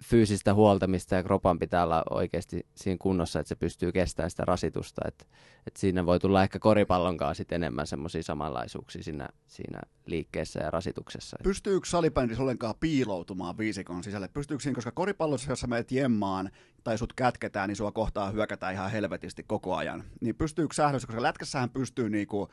[0.09, 5.01] fyysistä huoltamista ja kropan pitää olla oikeasti siinä kunnossa, että se pystyy kestämään sitä rasitusta.
[5.07, 5.27] Et,
[5.67, 10.71] et siinä voi tulla ehkä koripallon kanssa sit enemmän semmoisia samanlaisuuksia siinä, siinä liikkeessä ja
[10.71, 11.37] rasituksessa.
[11.43, 14.27] Pystyykö salibändissä ollenkaan piiloutumaan viisikon sisälle?
[14.27, 16.49] Pystyykö siinä, koska koripallossa, jos sä menet jemmaan
[16.85, 20.03] tai sut kätketään, niin sua kohtaa hyökätään ihan helvetisti koko ajan.
[20.21, 22.49] Niin pystyykö sähdössä, koska lätkässähän pystyy niinku,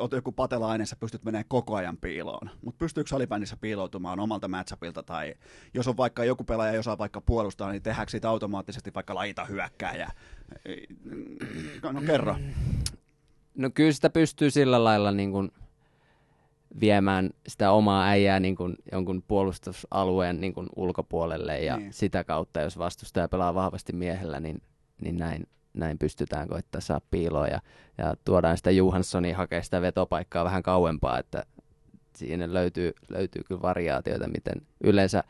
[0.00, 2.50] oot joku patelainen, sä pystyt menemään koko ajan piiloon.
[2.64, 5.34] Mutta pystyykö salibändissä piiloutumaan omalta matchupilta tai
[5.74, 10.10] jos on vaikka joku pelaaja, osaa vaikka puolustaa, niin tehdäänkö siitä automaattisesti vaikka laita hyökkääjä?
[11.92, 12.36] No kerro.
[13.54, 15.52] No kyllä sitä pystyy sillä lailla niin kuin
[16.80, 21.92] viemään sitä omaa äijää niin kuin jonkun puolustusalueen niin kuin ulkopuolelle ja niin.
[21.92, 24.62] sitä kautta, jos vastustaja pelaa vahvasti miehellä, niin,
[25.00, 27.60] niin näin, näin pystytään koittaa saa piiloa ja,
[27.98, 31.44] ja tuodaan sitä Johanssonia hakea sitä vetopaikkaa vähän kauempaa, että
[32.16, 35.24] siinä löytyy, löytyy kyllä variaatioita, miten yleensä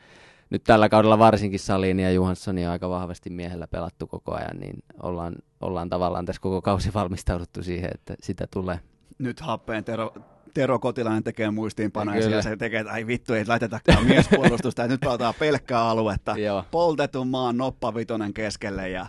[0.50, 5.34] nyt tällä kaudella varsinkin Salin ja Johanssonia aika vahvasti miehellä pelattu koko ajan, niin ollaan,
[5.60, 8.80] ollaan tavallaan tässä koko kausi valmistauduttu siihen, että sitä tulee.
[9.18, 10.14] Nyt happeen Tero,
[10.54, 15.00] Tero Kotilainen tekee muistiinpanoja ja se tekee, että ai vittu, ei laitetakaan miespuolustusta, että nyt
[15.00, 16.38] pelataan pelkkää aluetta.
[16.38, 16.64] Joo.
[16.70, 19.06] Poltetun maan noppavitonen keskelle ja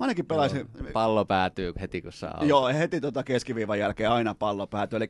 [0.00, 0.58] Mä ainakin pelasin...
[0.58, 4.96] Joo, pallo päätyy heti, kun saa Joo, heti tota keskiviivan jälkeen aina pallo päätyy.
[4.96, 5.08] Eli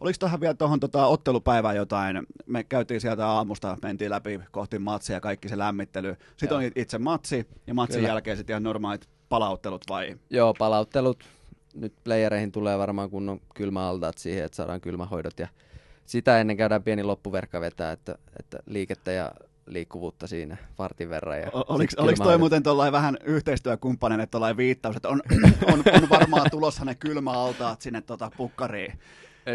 [0.00, 2.26] oliko tuohon vielä tuohon tota ottelupäivään jotain?
[2.46, 6.16] Me käytiin sieltä aamusta, mentiin läpi kohti matsia ja kaikki se lämmittely.
[6.36, 6.56] Sitten Joo.
[6.56, 8.08] on itse matsi ja matsin Kyllä.
[8.08, 10.16] jälkeen sitten ihan normaalit palauttelut vai?
[10.30, 11.24] Joo, palauttelut.
[11.74, 15.48] Nyt playereihin tulee varmaan kunnon kylmäaltaat siihen, että saadaan kylmähoidot ja
[16.06, 19.32] sitä ennen käydään pieni loppuverkka vetää, että, että liikettä ja
[19.66, 21.40] liikkuvuutta siinä vartin verran.
[21.40, 25.22] Ja oliko, oliko toi muuten tuollainen vähän yhteistyökumppanen, että tuollainen viittaus, että on,
[25.72, 28.92] on, on varmaan tulossa ne kylmäaltaat sinne tota pukkariin?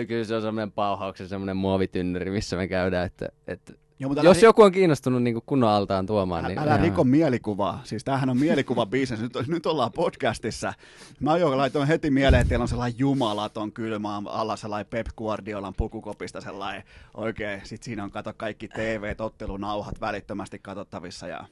[0.07, 4.37] Kyllä se on semmoinen pauhauksen semmoinen muovitynnyri, missä me käydään, että, että Joo, mutta Jos
[4.37, 6.59] älä, joku on kiinnostunut niin kunnon altaan tuomaan, älä, niin...
[6.59, 7.81] Älä riko mielikuvaa.
[7.83, 9.21] Siis tämähän on mielikuva bisnes.
[9.21, 10.73] Nyt, nyt ollaan podcastissa.
[11.19, 15.73] Mä jo laitoin heti mieleen, että teillä on sellainen jumalaton kylmä alla sellainen Pep Guardiolan
[15.77, 16.83] pukukopista sellainen
[17.13, 17.61] oikein.
[17.63, 21.45] Sitten siinä on kato kaikki TV-ottelunauhat välittömästi katsottavissa ja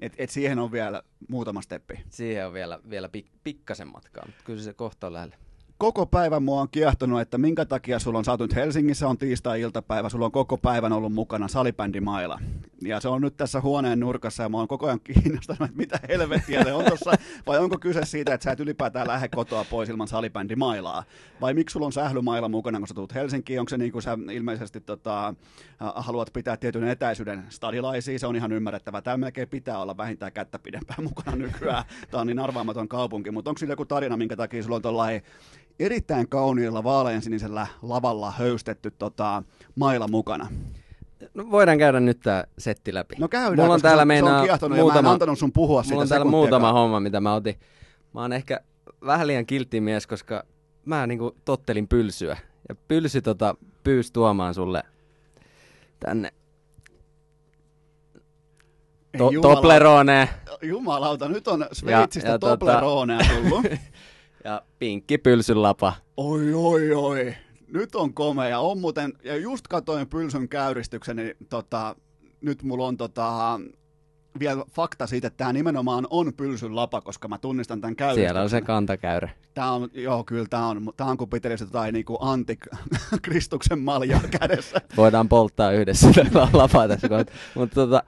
[0.00, 1.94] Et, et siihen on vielä muutama steppi.
[2.10, 5.36] Siihen on vielä, vielä pik, pikkasen matkaa, mutta kyllä se kohta on lähellä
[5.78, 10.08] koko päivän mua on kiehtonut, että minkä takia sulla on saatu nyt Helsingissä on tiistai-iltapäivä,
[10.08, 12.40] sulla on koko päivän ollut mukana salibändi Maila.
[12.82, 16.00] Ja se on nyt tässä huoneen nurkassa ja mä oon koko ajan kiinnostanut, että mitä
[16.08, 17.12] helvettiä se on tossa,
[17.46, 21.04] vai onko kyse siitä, että sä et ylipäätään lähde kotoa pois ilman salibändi Mailaa?
[21.40, 23.60] Vai miksi sulla on sählymaila mukana, kun sä tulet Helsinkiin?
[23.60, 25.34] Onko se niin kuin sä ilmeisesti tota,
[25.78, 28.20] haluat pitää tietyn etäisyyden stadilaisiin?
[28.20, 29.02] Se on ihan ymmärrettävää.
[29.02, 31.84] Tämä melkein pitää olla vähintään kättä pidempään mukana nykyään.
[32.10, 35.22] Tämä on niin arvaamaton kaupunki, mutta onko sillä joku tarina, minkä takia sulla on tuollainen
[35.80, 39.42] erittäin kauniilla vaaleansinisellä lavalla höystetty tota,
[39.74, 40.48] maila mukana.
[41.34, 43.14] No voidaan käydä nyt tämä setti läpi.
[43.18, 44.02] No käydään, mulla on täällä
[44.58, 47.60] se, on muutama, ja antanut sun puhua Mulla on täällä muutama homma, mitä mä otin.
[48.14, 48.60] Mä oon ehkä
[49.06, 50.44] vähän liian kiltti mies, koska
[50.84, 52.36] mä niinku tottelin pylsyä.
[52.68, 53.54] Ja pylsy tota,
[53.84, 54.82] pyysi tuomaan sulle
[56.00, 56.32] tänne
[59.18, 60.28] to- Jumala, Toblerone.
[60.62, 63.66] Jumalauta, nyt on Sveitsistä ja, ja tota- Tobleronea tullut.
[64.44, 65.92] ja pinkki pylsyn lapa.
[66.16, 67.34] Oi, oi, oi.
[67.68, 68.60] Nyt on komea.
[68.60, 71.96] On muuten, ja just katoin pylsyn käyristyksen, niin tota,
[72.40, 73.60] nyt mulla on tota,
[74.38, 78.28] vielä fakta siitä, että tämä nimenomaan on pylsyn lapa, koska mä tunnistan tämän käyristyksen.
[78.28, 79.30] Siellä on se kantakäyrä.
[79.54, 84.20] Tämä on, joo, kyllä tämä on, tämä on kuin pitelisi jotain niin kuin antikristuksen malja
[84.40, 84.80] kädessä.
[84.96, 86.08] Voidaan polttaa yhdessä
[86.52, 87.36] lapaa tässä kohtaa.
[87.54, 88.02] Mutta tota,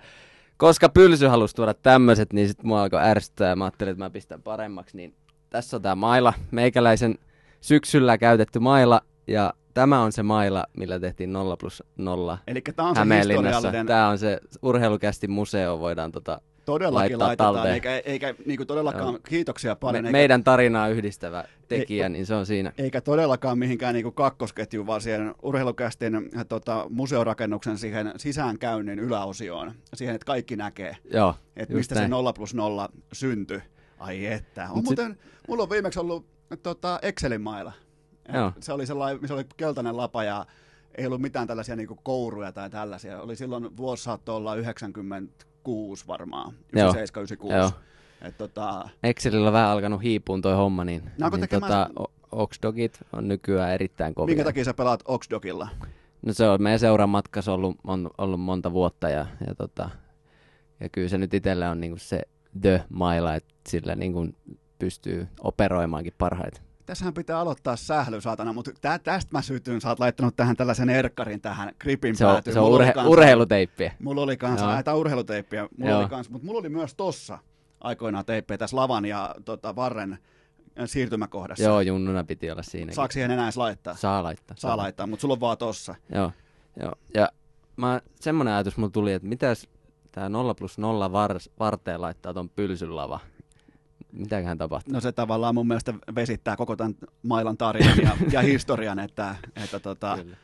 [0.56, 4.10] koska pylsy halusi tuoda tämmöiset, niin sitten mua alkoi ärsyttää ja mä ajattelin, että mä
[4.10, 5.14] pistän paremmaksi, niin
[5.54, 7.14] tässä on tämä maila, meikäläisen
[7.60, 12.88] syksyllä käytetty maila, ja tämä on se maila, millä tehtiin 0 plus 0 Eli tämä
[12.88, 13.86] on se historiallinen...
[13.86, 17.74] Tämä on se urheilukästi museo, voidaan tota Todellakin laittaa laitetaan, talteen.
[17.74, 19.18] eikä, eikä niin kuin todellakaan, Joo.
[19.28, 20.04] kiitoksia paljon.
[20.04, 22.72] Me, eikä, meidän tarinaa yhdistävä tekijä, ei, niin se on siinä.
[22.78, 30.14] Eikä todellakaan mihinkään niin kuin kakkosketjuun, vaan siihen urheilukästin tota, museorakennuksen siihen sisäänkäynnin yläosioon, siihen,
[30.14, 32.04] että kaikki näkee, Joo, että mistä näin.
[32.04, 33.60] se 0 plus 0 syntyi.
[34.04, 34.68] Ai että.
[34.70, 35.48] On muuten, sit...
[35.48, 36.26] mulla on viimeksi ollut
[36.62, 37.72] tota, Excelin mailla.
[38.34, 38.52] Joo.
[38.60, 40.46] Se oli sellainen, missä oli keltainen lapa ja
[40.98, 43.20] ei ollut mitään tällaisia niin kouruja tai tällaisia.
[43.20, 47.56] Oli silloin vuosi saattoi olla 96 varmaan, 97, 96.
[47.56, 47.70] Joo.
[48.28, 48.88] Et, tota...
[49.02, 51.86] Excelillä on vähän alkanut hiipuun toi homma, niin, niin tekemään...
[51.86, 54.32] tota, Oxdogit on nykyään erittäin kovia.
[54.32, 55.68] Minkä takia sä pelaat Oxdogilla?
[56.26, 59.90] No se on meidän seuran matkassa ollut, on ollut monta vuotta ja, ja, tota,
[60.80, 62.22] ja kyllä se nyt itselle on niinku se
[62.60, 64.36] the-mailla, että sillä niin kuin
[64.78, 66.64] pystyy operoimaankin parhaiten.
[66.86, 70.90] Tässähän pitää aloittaa sähly, saatana, mutta tä, tästä mä sytyn, sä oot laittanut tähän tällaisen
[70.90, 73.92] erkkarin tähän gripin se on, Se on urhe, kanssa, urheiluteippiä.
[74.02, 76.00] Mulla oli kanssa, tämä urheiluteippiä, mulla Joo.
[76.00, 77.38] oli kanssa, mutta mulla oli myös tossa
[77.80, 80.18] aikoinaan teippejä tässä lavan ja tota, varren äh,
[80.86, 81.64] siirtymäkohdassa.
[81.64, 82.92] Joo, junnuna piti olla siinä.
[82.92, 83.96] Saako siihen enää edes laittaa?
[83.96, 84.56] Saa laittaa.
[84.56, 85.94] Saa, saa laittaa, mutta sulla on vaan tossa.
[86.14, 86.32] Joo,
[86.82, 86.92] joo.
[87.14, 87.28] ja
[87.76, 89.68] mä, semmoinen ajatus mulla tuli, että mitäs
[90.14, 93.20] tämä 0 plus 0 var, varteen laittaa tuon pylsyn lava.
[94.12, 94.94] Mitäköhän tapahtuu?
[94.94, 99.80] No se tavallaan mun mielestä vesittää koko tämän mailan tarinan ja, ja historian, että, että
[99.80, 100.18] tota...
[100.22, 100.36] Kyllä.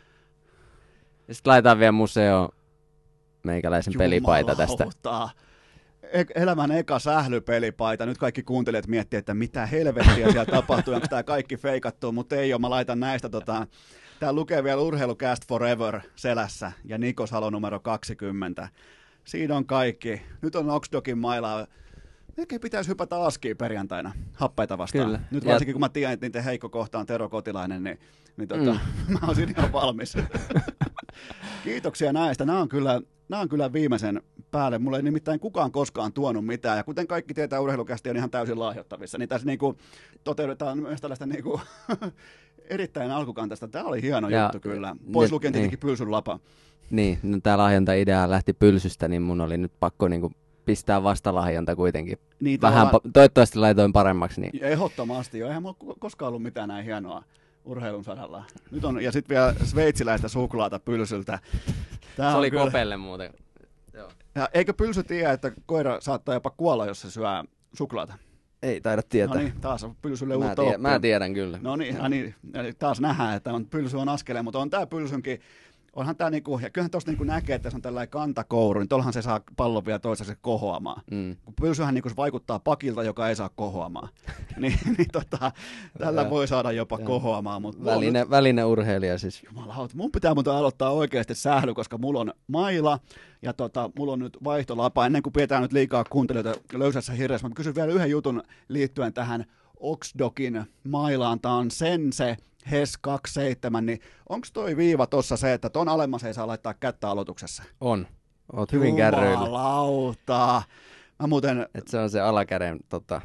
[1.28, 2.48] Ja sitten laitetaan vielä museo
[3.42, 4.10] meikäläisen Jumalauta.
[4.10, 4.88] pelipaita tästä.
[6.02, 8.06] E- elämän eka sählypelipaita.
[8.06, 12.52] Nyt kaikki kuuntelijat miettii, että mitä helvettiä siellä tapahtuu, onko tämä kaikki feikattu, mutta ei
[12.52, 12.60] ole.
[12.60, 13.66] Mä laitan näistä tota,
[14.20, 18.68] Tää lukee vielä Urheilucast Forever selässä ja Nikos Halo numero 20.
[19.24, 20.22] Siinä on kaikki.
[20.42, 21.66] Nyt on Oxdogin mailaa.
[22.36, 25.04] Melkein pitäisi hypätä askiin perjantaina happeita vastaan.
[25.04, 25.20] Kyllä.
[25.30, 25.74] Nyt varsinkin ja...
[25.74, 27.98] kun mä tiedän, että niiden heikko kohta on Tero Kotilainen, niin,
[28.36, 29.12] niin tota, mm.
[29.20, 30.16] mä olisin ihan valmis.
[31.64, 32.44] Kiitoksia näistä.
[32.44, 34.78] Nämä on, kyllä, nämä on kyllä viimeisen päälle.
[34.78, 36.76] Mulle ei nimittäin kukaan koskaan tuonut mitään.
[36.76, 39.18] Ja kuten kaikki tietää, urheilukästi on ihan täysin lahjoittavissa.
[39.18, 39.78] Niin tässä niinku
[40.24, 41.60] toteutetaan myös tällaista niinku
[42.70, 43.68] erittäin alkukantaista.
[43.68, 44.96] Tämä oli hieno ja, juttu kyllä.
[45.12, 45.88] Pois lukien tietenkin niin.
[45.88, 46.38] pylsyn lapa.
[46.90, 50.32] Niin, no tämä lahjonta-idea lähti pylsystä, niin mun oli nyt pakko niinku
[50.64, 52.18] pistää vastalahjonta kuitenkin.
[52.40, 54.40] Niin, Vähän, pa- toivottavasti laitoin paremmaksi.
[54.40, 54.64] Niin.
[54.64, 55.46] Ehdottomasti jo.
[55.46, 57.24] Eihän mulla koskaan ollut mitään näin hienoa
[57.64, 58.44] urheilun saralla.
[58.70, 61.38] Nyt on, ja sitten vielä sveitsiläistä suklaata pylsyltä.
[62.16, 62.64] Tää Se oli kyllä...
[62.64, 63.32] kopelle muuten.
[63.94, 64.10] Joo.
[64.34, 67.26] Ja eikö pylsy tiedä, että koira saattaa jopa kuolla, jos se syö
[67.72, 68.14] suklaata?
[68.62, 69.36] Ei taida tietää.
[69.36, 71.58] No niin, taas on pylsylle mä, tiedä, mä tiedän kyllä.
[71.62, 72.34] No niin, ja niin,
[72.78, 75.40] taas nähdään, että on, pylsy on askeleen, mutta on tämä pylsynkin
[75.96, 79.12] onhan tämä niinku, ja kyllähän tuosta niinku näkee, että se on tällainen kantakouru, niin tuollahan
[79.12, 81.02] se saa pallon vielä toiseksi kohoamaan.
[81.10, 81.36] Mm.
[81.44, 84.08] Kun pylsyhän niinku vaikuttaa pakilta, joka ei saa kohoamaan.
[84.56, 85.52] niin, niin tota,
[85.98, 87.06] tällä voi saada jopa ja.
[87.06, 87.62] kohoamaan.
[87.62, 88.30] Mutta väline, nyt...
[88.30, 89.42] väline urheilija siis.
[89.42, 92.98] Jumalauta, mun pitää muuten aloittaa oikeasti sähly, koska mulla on maila,
[93.42, 95.06] ja tota, mulla on nyt vaihtolapa.
[95.06, 99.44] Ennen kuin pidetään nyt liikaa kuuntelijoita löysässä hirveässä, mä kysyn vielä yhden jutun liittyen tähän
[99.80, 101.40] Oxdokin mailaan.
[101.40, 102.36] Tämä on sen se
[102.70, 107.10] HES 27, niin onko toi viiva tuossa se, että ton alemmas ei saa laittaa kättä
[107.10, 107.62] aloituksessa?
[107.80, 108.06] On.
[108.52, 109.32] Oot hyvin kärryillä.
[109.32, 110.62] Jumalauta.
[111.18, 113.20] Mä muuten, että se on se alakäden tota,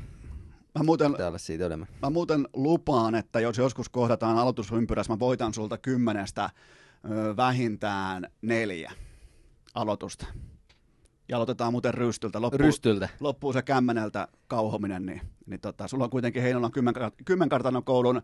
[0.78, 6.50] mä muuten, siitä mä muuten lupaan, että jos joskus kohdataan aloitusympyrässä, mä voitan sulta kymmenestä
[7.12, 8.92] ö, vähintään neljä
[9.76, 10.26] aloitusta.
[11.30, 12.42] Ja aloitetaan muuten rystyltä.
[12.42, 13.10] Loppuu, Rystyltä.
[13.20, 16.94] loppuu se kämmeneltä kauhominen, niin, niin tota, sulla on kuitenkin Heinolan kymmen,
[17.26, 18.22] kymmenkartanon koulun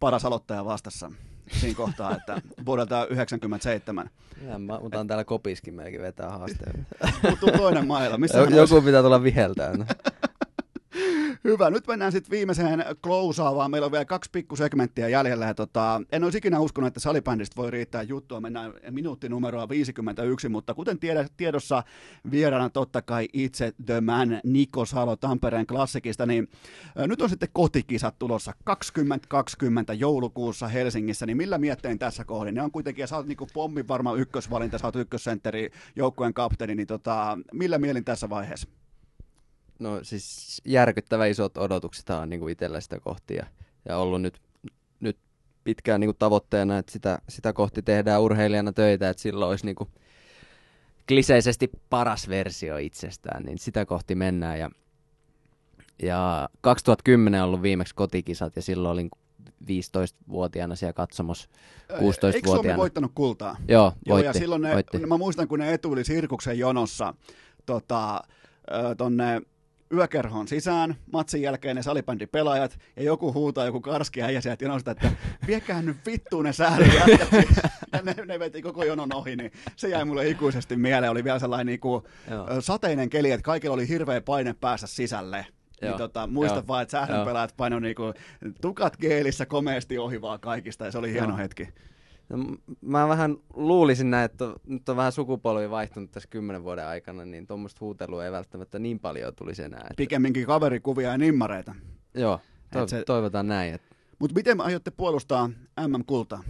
[0.00, 1.10] paras aloittaja vastassa
[1.52, 4.10] siinä kohtaa, että vuodelta 97.
[4.48, 6.86] Ja mä otan täällä kopiskin melkein vetää haasteen.
[7.22, 8.18] Puuttuu toinen maila.
[8.18, 9.86] Missä hän Joku pitää tulla viheltään.
[11.44, 13.70] Hyvä, nyt mennään sitten viimeiseen closeaavaan.
[13.70, 15.46] Meillä on vielä kaksi pikkusegmenttiä jäljellä.
[15.46, 18.40] Ja tota, en olisi ikinä uskonut, että salibändistä voi riittää juttua.
[18.40, 21.82] Mennään minuuttinumeroa 51, mutta kuten tiedä, tiedossa
[22.30, 26.48] vieraana totta kai itse The Man Niko Salo Tampereen klassikista, niin
[27.06, 32.54] nyt on sitten kotikisat tulossa 2020 joulukuussa Helsingissä, niin millä miettein tässä kohdin?
[32.54, 36.74] Ne on kuitenkin, ja sä oot niinku pommin varma ykkösvalinta, sä oot ykkössentteri, joukkueen kapteeni,
[36.74, 38.79] niin tota, millä mielin tässä vaiheessa?
[39.80, 43.46] No siis järkyttävä isot odotukset on niin kuin itsellä sitä kohti ja,
[43.88, 44.40] ja ollut nyt,
[45.00, 45.18] nyt
[45.64, 49.76] pitkään niin kuin tavoitteena, että sitä, sitä kohti tehdään urheilijana töitä, että silloin olisi niin
[49.76, 49.90] kuin
[51.08, 54.70] kliseisesti paras versio itsestään, niin sitä kohti mennään ja,
[56.02, 59.10] ja 2010 on ollut viimeksi kotikisat ja silloin olin
[59.64, 61.48] 15-vuotiaana siellä katsomossa,
[61.88, 62.78] Eikö Suomi 16-vuotiaana.
[62.80, 63.56] voittanut kultaa?
[63.68, 64.98] Joo, Joo, voitti, ja silloin ne, voitti.
[65.06, 67.14] mä muistan, kun ne etuili Sirkuksen jonossa
[67.66, 68.20] tota,
[68.96, 69.42] tonne
[69.94, 75.10] yökerhoon sisään, matsin jälkeen ne salibändipelaajat, ja joku huutaa, joku karski äijä sieltä jonosta, että
[75.46, 77.28] viekään nyt vittuun ne säärijätkät.
[77.92, 81.10] ja ne, ne veti koko jonon ohi, niin se jäi mulle ikuisesti mieleen.
[81.10, 82.04] Oli vielä sellainen Joo.
[82.50, 85.46] ö, sateinen keli, että kaikilla oli hirveä paine päästä sisälle.
[85.82, 86.64] Niin tota, muista Joo.
[86.68, 88.02] vaan, että sähdönpelaajat painoi niinku,
[88.60, 91.36] tukat geelissä komeasti ohi vaan kaikista, ja se oli hieno Joo.
[91.36, 91.68] hetki.
[92.30, 92.38] No,
[92.80, 97.46] mä vähän luulisin näin, että nyt on vähän sukupolvi vaihtunut tässä kymmenen vuoden aikana, niin
[97.46, 99.80] tuommoista huutelua ei välttämättä niin paljon tulisi enää.
[99.80, 101.74] Että, Pikemminkin kaverikuvia ja nimmareita.
[102.14, 102.40] joo,
[102.72, 103.74] to- Et se- toivotaan näin.
[103.74, 105.50] Että, Mutta miten aiotte puolustaa
[105.88, 106.42] MM-kultaa?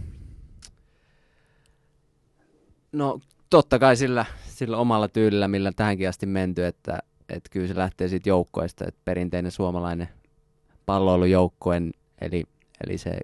[2.91, 6.99] no totta kai sillä, sillä omalla tyylillä, millä tähänkin asti menty, että,
[7.29, 10.09] että kyllä se lähtee siitä joukkoista, että perinteinen suomalainen
[10.85, 11.81] palloilujoukkue,
[12.21, 12.43] eli,
[12.87, 13.17] eli se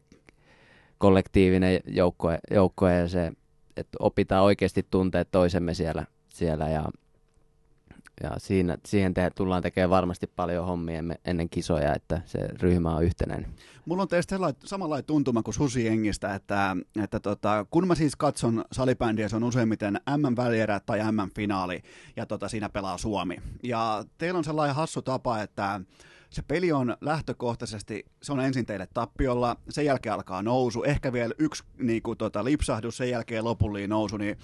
[0.97, 3.31] kollektiivinen joukkue, joukkue ja se,
[3.77, 6.85] että opitaan oikeasti tuntea toisemme siellä, siellä ja,
[8.23, 13.03] ja siinä, siihen te, tullaan tekemään varmasti paljon hommia ennen kisoja, että se ryhmä on
[13.03, 13.53] yhtenäinen.
[13.85, 18.65] Mulla on teistä samanlainen tuntuma kuin Susi Jengistä, että, että tota, kun mä siis katson
[18.71, 21.81] salibändiä, se on useimmiten MM-välierä tai MM-finaali,
[22.15, 23.37] ja tota, siinä pelaa Suomi.
[23.63, 25.81] Ja teillä on sellainen hassu tapa, että
[26.29, 31.33] se peli on lähtökohtaisesti, se on ensin teille tappiolla, sen jälkeen alkaa nousu, ehkä vielä
[31.39, 34.37] yksi niin kuin, tota, lipsahdus, sen jälkeen lopullinen nousu, niin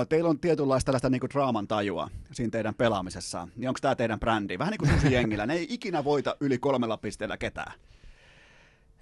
[0.00, 3.48] ö, teillä on tietynlaista tällaista niin kuin draaman tajua siinä teidän pelaamisessa.
[3.56, 4.58] Niin onko tämä teidän brändi?
[4.58, 7.72] Vähän niin kuin Susi Jengillä, ne ei ikinä voita yli kolmella pisteellä ketään.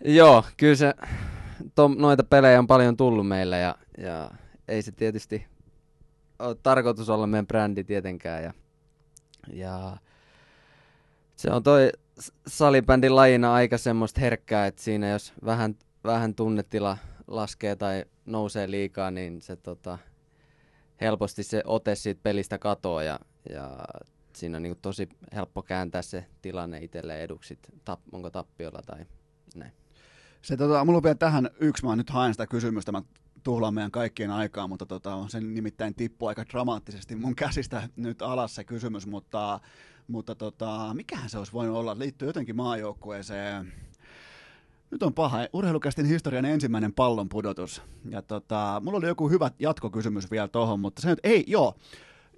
[0.04, 0.94] Joo, kyllä se,
[1.74, 4.30] to, noita pelejä on paljon tullut meillä ja, ja
[4.68, 5.46] ei se tietysti
[6.38, 8.44] ole tarkoitus olla meidän brändi tietenkään.
[8.44, 8.52] Ja,
[9.52, 9.96] ja
[11.36, 11.90] se on toi
[12.46, 15.74] salibändin lajina aika semmoista herkkää, että siinä jos vähän,
[16.04, 19.98] vähän tunnetila laskee tai nousee liikaa, niin se tota,
[21.00, 23.18] helposti se ote siitä pelistä katoaa ja,
[23.50, 23.78] ja
[24.36, 29.06] siinä on niin tosi helppo kääntää se tilanne itselleen eduksi, tap, onko tappiolla tai
[29.54, 29.72] näin.
[30.42, 33.02] Se, tota, mulla on vielä tähän yksi, mä nyt haen sitä kysymystä, mä
[33.44, 38.54] tuhlaan meidän kaikkien aikaa, mutta tota, sen nimittäin tippu aika dramaattisesti mun käsistä nyt alas
[38.54, 39.60] se kysymys, mutta,
[40.08, 43.72] mutta tota, mikähän se olisi voinut olla, liittyy jotenkin maajoukkueeseen.
[44.90, 45.38] Nyt on paha.
[45.52, 47.82] Urheilukästin historian ensimmäinen pallon pudotus.
[48.10, 51.74] Ja tota, mulla oli joku hyvä jatkokysymys vielä tohon, mutta se nyt, ei, joo.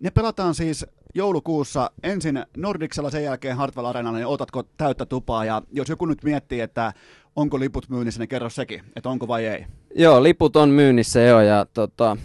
[0.00, 5.44] Ne pelataan siis joulukuussa ensin Nordicsella, sen jälkeen Hartwell Arenalla, niin otatko täyttä tupaa?
[5.44, 6.92] Ja jos joku nyt miettii, että
[7.36, 9.66] onko liput myynnissä, niin kerro sekin, että onko vai ei.
[9.94, 12.16] Joo, liput on myynnissä jo ja tota,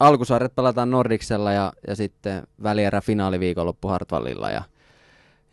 [0.00, 4.62] alkusarjat pelataan Nordicsella ja, ja sitten välierä finaaliviikonloppu Hartwallilla ja,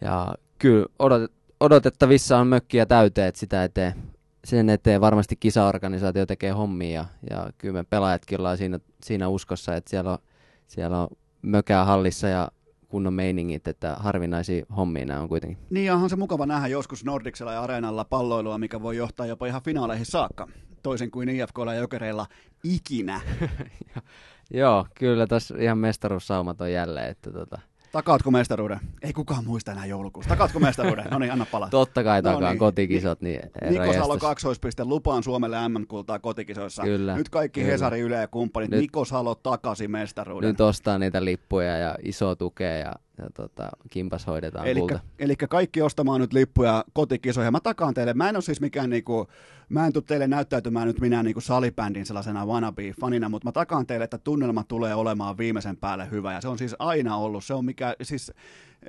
[0.02, 3.94] ja kyllä odot, odotettavissa on mökkiä täyteen, että sitä eteen,
[4.46, 9.76] sen eteen varmasti kisaorganisaatio tekee hommia ja, ja kyllä me pelaajatkin ollaan siinä, siinä uskossa,
[9.76, 10.18] että siellä on,
[10.68, 11.08] siellä on
[11.42, 12.52] mökää hallissa ja
[12.96, 15.58] kunnon meiningit, että harvinaisia hommia nämä on kuitenkin.
[15.70, 19.62] Niin onhan se mukava nähdä joskus Nordicsella ja Areenalla palloilua, mikä voi johtaa jopa ihan
[19.62, 20.48] finaaleihin saakka,
[20.84, 22.26] toisin kuin IFKlla ja Jokereilla
[22.64, 23.22] ikinä.
[24.54, 27.60] Joo, kyllä tässä ihan mestaruussaumat on jälleen, että tota,
[27.96, 28.80] Takaatko mestaruuden?
[29.02, 30.30] Ei kukaan muista enää joulukuussa.
[30.30, 31.06] Takaatko mestaruuden?
[31.12, 31.70] No niin, anna palaa.
[31.70, 32.60] Totta kai No takaa niin.
[32.60, 33.40] kotikisat, niin
[33.70, 36.84] Niko Salo kaksoispiste lupaan Suomelle MM-kultaa kotikisoissa.
[36.84, 37.72] Kyllä, Nyt kaikki kyllä.
[37.72, 40.48] Hesari, Yle ja kumppanit, Nyt- Niko Salo takaisin mestaruuden.
[40.50, 45.00] Nyt ostaa niitä lippuja ja iso tukea ja, ja tota, kimpas hoidetaan Elikkä, kulta.
[45.20, 47.52] eli kaikki ostamaan nyt lippuja kotikisoihin.
[47.52, 49.28] Mä takaan teille, mä en ole siis mikään niinku,
[49.70, 54.04] mä en tule teille näyttäytymään nyt minä niinku salibändin sellaisena wannabe-fanina, mutta mä takaan teille,
[54.04, 56.34] että tunnelma tulee olemaan viimeisen päälle hyvä.
[56.34, 58.32] Ja se on siis aina ollut, se on mikä, siis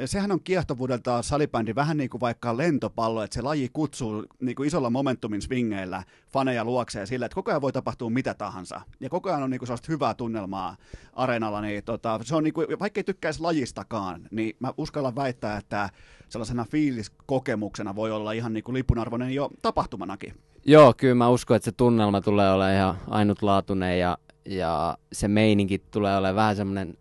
[0.05, 4.67] sehän on kiehtovuudelta salibändi vähän niin kuin vaikka lentopallo, että se laji kutsuu niin kuin
[4.67, 8.81] isolla momentumin swingeillä faneja luokseen sillä, että koko ajan voi tapahtua mitä tahansa.
[9.01, 10.77] Ja koko ajan on niin kuin sellaista hyvää tunnelmaa
[11.13, 15.57] areenalla, niin tota, se on niin kuin, vaikka ei tykkäisi lajistakaan, niin mä uskallan väittää,
[15.57, 15.91] että
[16.29, 20.35] sellaisena fiiliskokemuksena voi olla ihan niin kuin lipunarvoinen jo tapahtumanakin.
[20.65, 25.79] Joo, kyllä mä uskon, että se tunnelma tulee olemaan ihan ainutlaatuinen ja, ja se meininki
[25.79, 26.99] tulee olemaan vähän semmoinen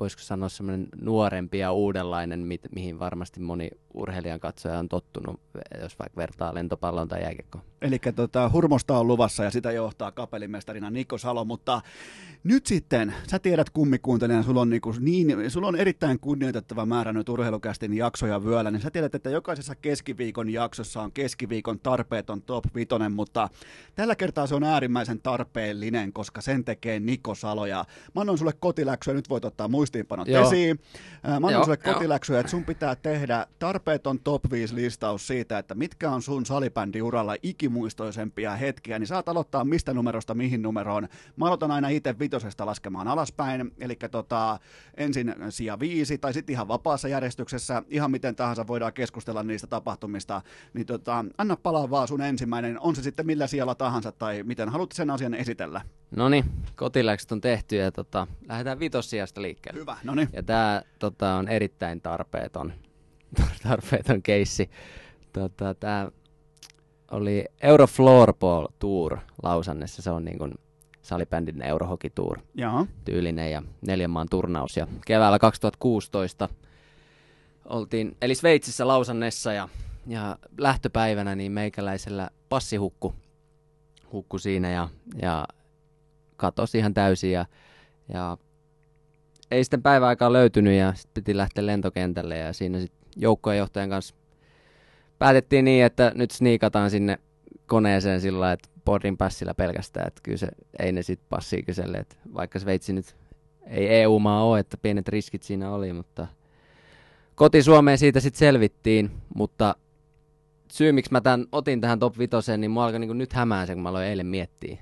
[0.00, 5.40] voisiko sanoa semmoinen nuorempi ja uudenlainen, mi- mihin varmasti moni urheilijan katsoja on tottunut,
[5.82, 7.64] jos vaikka vertaa lentopallon tai jääkiekkoon.
[7.82, 11.80] Eli tota, hurmosta on luvassa ja sitä johtaa kapellimestarina Nikko Salo, mutta
[12.44, 17.28] nyt sitten, sä tiedät kummikuuntelijana, sulla on, niinku niin, sulla on erittäin kunnioitettava määrä nyt
[17.28, 23.12] urheilukästin jaksoja vyöllä, niin sä tiedät, että jokaisessa keskiviikon jaksossa on keskiviikon tarpeeton top vitonen,
[23.12, 23.48] mutta
[23.94, 28.52] tällä kertaa se on äärimmäisen tarpeellinen, koska sen tekee Niko Salo ja mä annan sulle
[28.60, 30.46] kotiläksyä, nyt voit ottaa muistiinpanot Joo.
[30.46, 30.80] esiin.
[31.40, 36.10] Mä annan sulle kotiläksyä, että sun pitää tehdä tarpeeton top 5 listaus siitä, että mitkä
[36.10, 41.08] on sun salibändiuralla ikimuistoisempia hetkiä, niin saat aloittaa mistä numerosta mihin numeroon.
[41.36, 44.58] Mä aloitan aina itse vitosesta laskemaan alaspäin, eli tota,
[44.96, 50.42] ensin sija viisi, tai sitten ihan vapaassa järjestyksessä, ihan miten tahansa voidaan keskustella niistä tapahtumista,
[50.74, 54.68] niin tota, anna palaa vaan sun ensimmäinen, on se sitten millä sijalla tahansa, tai miten
[54.68, 55.80] haluat sen asian esitellä.
[56.10, 56.44] No niin,
[56.76, 59.80] kotiläkset on tehty ja tota, lähdetään vitossijasta liikkeelle.
[59.80, 60.28] Hyvä, no niin.
[60.32, 62.72] Ja tämä tota, on erittäin tarpeeton,
[63.68, 64.70] tarpeeton keissi.
[65.32, 66.10] Tota, tämä
[67.10, 70.02] oli Euro Floorball Tour Lausannessa.
[70.02, 70.54] Se on niin kuin
[71.02, 72.86] salibändin Eurohockey Tour Joo.
[73.04, 74.76] tyylinen ja neljän maan turnaus.
[74.76, 76.48] Ja keväällä 2016
[77.64, 79.68] oltiin, eli Sveitsissä Lausannessa ja,
[80.06, 83.14] ja lähtöpäivänä niin meikäläisellä passi hukku,
[84.12, 84.88] hukku siinä ja,
[85.22, 85.46] ja
[86.36, 87.46] katosi ihan täysin ja,
[88.12, 88.38] ja
[89.50, 94.14] ei sitten päiväaikaa löytynyt ja sitten piti lähteä lentokentälle ja siinä sitten joukkojenjohtajan kanssa
[95.18, 97.18] päätettiin niin, että nyt sniikataan sinne
[97.66, 100.48] koneeseen sillä lailla, että boardin passilla pelkästään, että kyllä se,
[100.78, 103.16] ei ne sitten passia kyselle, että vaikka Sveitsi nyt
[103.66, 106.26] ei EU-maa ole, että pienet riskit siinä oli, mutta
[107.34, 109.76] koti Suomeen siitä sitten selvittiin, mutta
[110.72, 113.74] syy miksi mä tämän otin tähän top 5, niin mua alkoi niin nyt hämää se,
[113.74, 114.78] kun mä aloin eilen miettiä.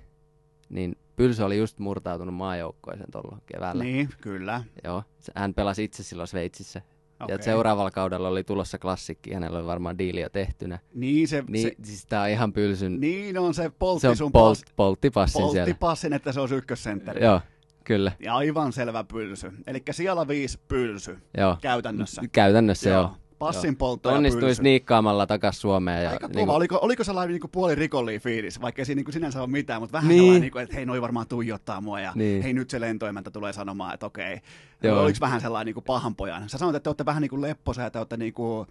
[0.69, 3.85] Niin Pylsy oli just murtautunut maajoukkoeseen tuolla keväällä.
[3.85, 4.65] Niin, kyllä.
[4.85, 5.03] Joo,
[5.35, 6.82] hän pelasi itse silloin Sveitsissä.
[7.20, 7.36] Okay.
[7.36, 10.78] Ja seuraavalla kaudella oli tulossa klassikki, hänellä oli varmaan diili jo tehtynä.
[10.95, 14.16] Niin, se, Niin, se, siis tää on ihan Pylsyn, niin on se poltti se on
[14.16, 15.74] sun polt, pass- polttipassin poltti siellä.
[15.81, 17.24] passin, että se olisi ykkössentteri.
[17.24, 17.41] Joo,
[17.85, 19.53] kyllä, Ja aivan selvä pylsy.
[19.66, 21.57] Eli siellä viisi pylsy joo.
[21.61, 22.23] käytännössä.
[22.32, 23.16] Käytännössä joo.
[23.47, 24.55] Passin poltto ja Onnistui pylsy.
[24.55, 26.05] sniikkaamalla takas Suomeen.
[26.05, 26.37] Ja Aika kova.
[26.39, 29.83] niinku- Oliko, oliko sellainen niin puoli rikollinen fiilis, vaikka ei siinä niin sinänsä ole mitään,
[29.83, 30.19] mutta vähän Niin.
[30.21, 32.43] sellainen, niin kuin, että hei, noi varmaan tuijottaa mua ja Niin.
[32.43, 34.41] hei, nyt se lentoimäntä tulee sanomaan, että okei.
[34.83, 35.03] Joo.
[35.03, 36.49] Oliko vähän sellainen niin kuin pahan pojan?
[36.49, 38.66] Sä sanoit, että te olette vähän niin kuin lepposa ja te olette, niin kuin,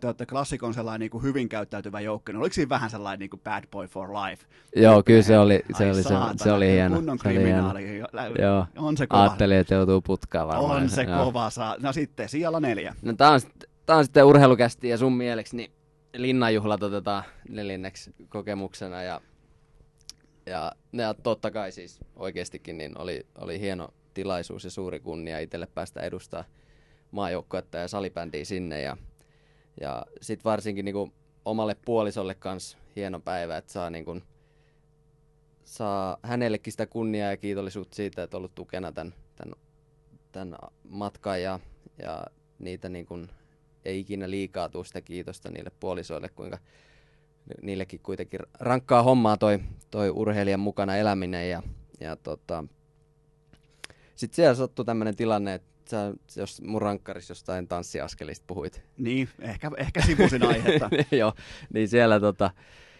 [0.00, 2.32] te olette klassikon sellainen niin kuin hyvin käyttäytyvä joukko.
[2.32, 4.44] No, oliko siinä vähän sellainen niin kuin bad boy for life?
[4.76, 6.96] Joo, kyllä se oli, se Ai oli, se, saatana, se oli hieno.
[6.96, 7.72] Kunnon se oli hieno.
[8.38, 8.66] Joo.
[8.76, 9.22] On se kova.
[9.22, 10.82] Ajattelin, että joutuu putkaan varmaan.
[10.82, 11.24] On se Joo.
[11.24, 11.50] kova.
[11.50, 11.76] Saa.
[11.82, 12.94] No sitten, sijalla neljä.
[13.02, 13.40] No tää on,
[13.86, 15.72] tää on sitten urheilukästi ja sun mieleksi niin
[16.14, 19.20] linnanjuhlat otetaan neljänneksi kokemuksena ja,
[20.46, 25.66] ja, ja totta kai siis oikeastikin niin oli, oli hieno tilaisuus ja suuri kunnia itselle
[25.66, 26.44] päästä edustaa
[27.10, 28.96] maajoukkuetta ja salibändiä sinne ja,
[29.80, 31.12] ja sit varsinkin niinku
[31.44, 34.20] omalle puolisolle kans hieno päivä, että saa niinku,
[35.64, 39.54] saa hänellekin sitä kunniaa ja kiitollisuutta siitä, että on ollut tukena tämän, tämän,
[40.32, 40.58] tämän
[40.88, 41.60] matkan ja,
[42.02, 42.24] ja
[42.58, 43.28] niitä niin kuin,
[43.84, 46.58] ei ikinä liikaa tuu sitä kiitosta niille puolisoille, kuinka
[47.46, 49.58] ni- niillekin kuitenkin rankkaa hommaa toi,
[49.90, 51.62] toi urheilijan mukana eläminen ja,
[52.00, 52.64] ja tota,
[54.14, 59.70] sitten siellä sattui tämmöinen tilanne, että sä, jos mun rankkarissa jostain tanssiaskelista puhuit, Niin, ehkä,
[59.76, 60.90] ehkä sivusin aihetta.
[61.10, 61.32] Joo,
[61.72, 62.50] niin siellä tota,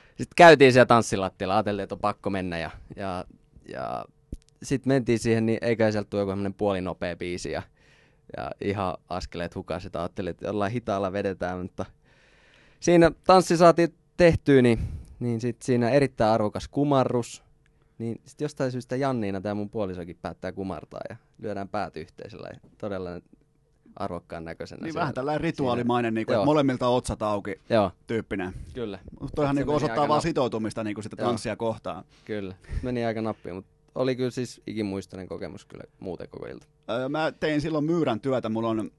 [0.08, 3.24] sitten käytiin siellä tanssilattialla, ajateltiin, että on pakko mennä ja, ja,
[3.68, 4.04] ja
[4.62, 7.62] sitten mentiin siihen, niin eikä sieltä tule joku puolinopea biisi ja,
[8.36, 11.86] ja ihan askeleet hukas, että ajattelin, että jollain hitaalla vedetään, mutta
[12.80, 14.78] siinä tanssi saatiin tehtyä, niin,
[15.20, 17.42] niin sitten siinä erittäin arvokas kumarrus,
[17.98, 22.60] niin sitten jostain syystä Janniina tämä mun puolisokin päättää kumartaa ja lyödään päät yhteisellä ja
[22.78, 23.10] todella
[23.96, 24.78] arvokkaan näköisenä.
[24.82, 28.52] Niin siellä- vähän tällainen rituaalimainen, niin kuin, että molemmilta otsat auki Joo, tyyppinen.
[28.74, 28.98] kyllä.
[29.34, 31.28] Toihan niin osoittaa vaan nap- sitoutumista niin kuin sitä Joo.
[31.28, 32.04] tanssia kohtaan.
[32.24, 36.66] Kyllä, meni aika nappiin, mutta oli kyllä siis ikimuistainen kokemus kyllä muuten koko ilta.
[37.08, 38.90] Mä tein silloin myyrän työtä, mulla on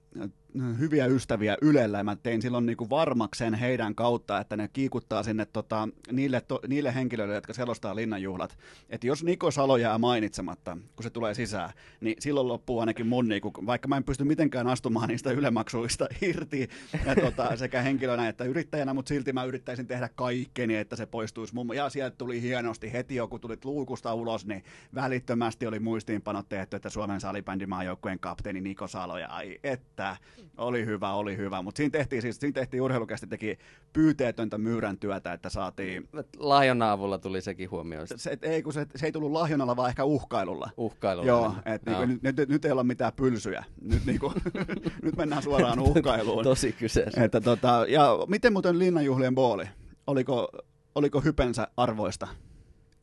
[0.79, 5.89] hyviä ystäviä Ylellä mä tein silloin niinku varmaksen heidän kautta, että ne kiikuttaa sinne tota,
[6.11, 8.57] niille, to, niille henkilöille, jotka selostaa linnanjuhlat.
[8.89, 11.69] Että jos Niko Salo jää mainitsematta, kun se tulee sisään,
[12.01, 16.69] niin silloin loppuu ainakin mun, niinku, vaikka mä en pysty mitenkään astumaan niistä ylemaksuista irti
[17.05, 21.55] ja tota, sekä henkilönä että yrittäjänä, mutta silti mä yrittäisin tehdä kaikkeni, että se poistuisi
[21.55, 21.75] mun.
[21.75, 24.63] Ja sieltä tuli hienosti heti kun tulit luukusta ulos, niin
[24.95, 30.17] välittömästi oli muistiinpanot tehty, että Suomen salibändimaajoukkueen kapteeni Niko Salo ja ai että
[30.57, 33.57] oli hyvä, oli hyvä, mutta siinä tehtiin, siis, siinä tehtiin urheilukästi teki
[33.93, 38.07] pyyteetöntä myyrän työtä, että saatiin, Lahjona avulla tuli sekin huomioon.
[38.15, 40.69] se, ei, kun se, se ei tullut lahjonnalla, vaan ehkä uhkailulla.
[40.77, 41.27] Uhkailulla.
[41.27, 42.05] Joo, että Joo.
[42.05, 43.63] niinku, nyt, nyt, nyt, ei olla mitään pylsyjä.
[43.81, 44.33] Nyt, niinku,
[45.03, 46.43] nyt mennään suoraan uhkailuun.
[46.43, 47.23] Tosi kyseessä.
[47.23, 49.65] Että tota, ja miten muuten linnanjuhlien booli?
[50.07, 50.49] Oliko,
[50.95, 52.27] oliko hypensä arvoista?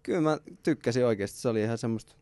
[0.03, 1.39] Kyllä mä tykkäsin oikeasti.
[1.39, 2.15] Se oli ihan semmoista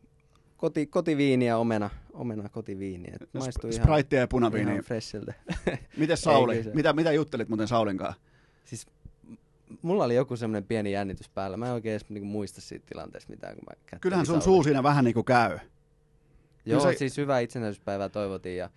[0.61, 3.13] koti, kotiviiniä, omena, omena kotiviiniä.
[3.21, 4.71] Et Maistui ihan, ja punaviini.
[4.71, 5.33] ihan freshiltä.
[5.97, 6.63] Miten Sauli?
[6.73, 8.21] Mitä, mitä juttelit muuten Saulin kanssa?
[8.65, 8.87] siis
[9.81, 11.57] mulla oli joku semmoinen pieni jännitys päällä.
[11.57, 14.45] Mä en oikein edes niinku muista siitä tilanteesta mitään, kun mä Kyllähän sun Saulia.
[14.45, 15.59] suu siinä vähän niin kuin käy.
[16.65, 16.97] Joo, Kyllä se...
[16.97, 18.69] siis hyvää itsenäisyyspäivää toivotiin ja,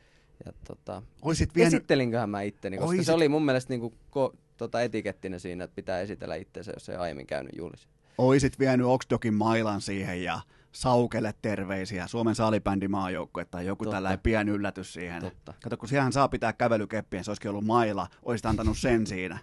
[0.47, 4.35] ja tota, Oisit vienyt, esittelinköhän mä itteni, koska Oisit- se oli mun mielestä niinku ko,
[4.57, 7.89] tota etikettinä siinä, että pitää esitellä itseensä, jos ei aiemmin käynyt juhlissa.
[8.19, 10.41] oisit vienyt Oxdogin mailan siihen ja
[10.75, 13.97] Saukelle terveisiä, Suomen salibändi maajoukkue tai joku Totta.
[13.97, 15.23] tällainen pieni yllätys siihen.
[15.23, 15.55] Totta.
[15.63, 19.39] Kato, kun siellähän saa pitää kävelykeppiä, se olisikin ollut maila, oisit antanut sen siinä.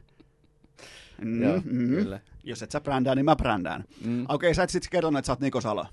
[1.21, 1.87] Mm, Joo, mm.
[1.87, 2.19] kyllä.
[2.43, 3.83] Jos et sä brändää, niin mä brändään.
[4.05, 4.21] Mm.
[4.23, 5.85] Okei, okay, sä et sit kertonut, että sä oot Niko Salo,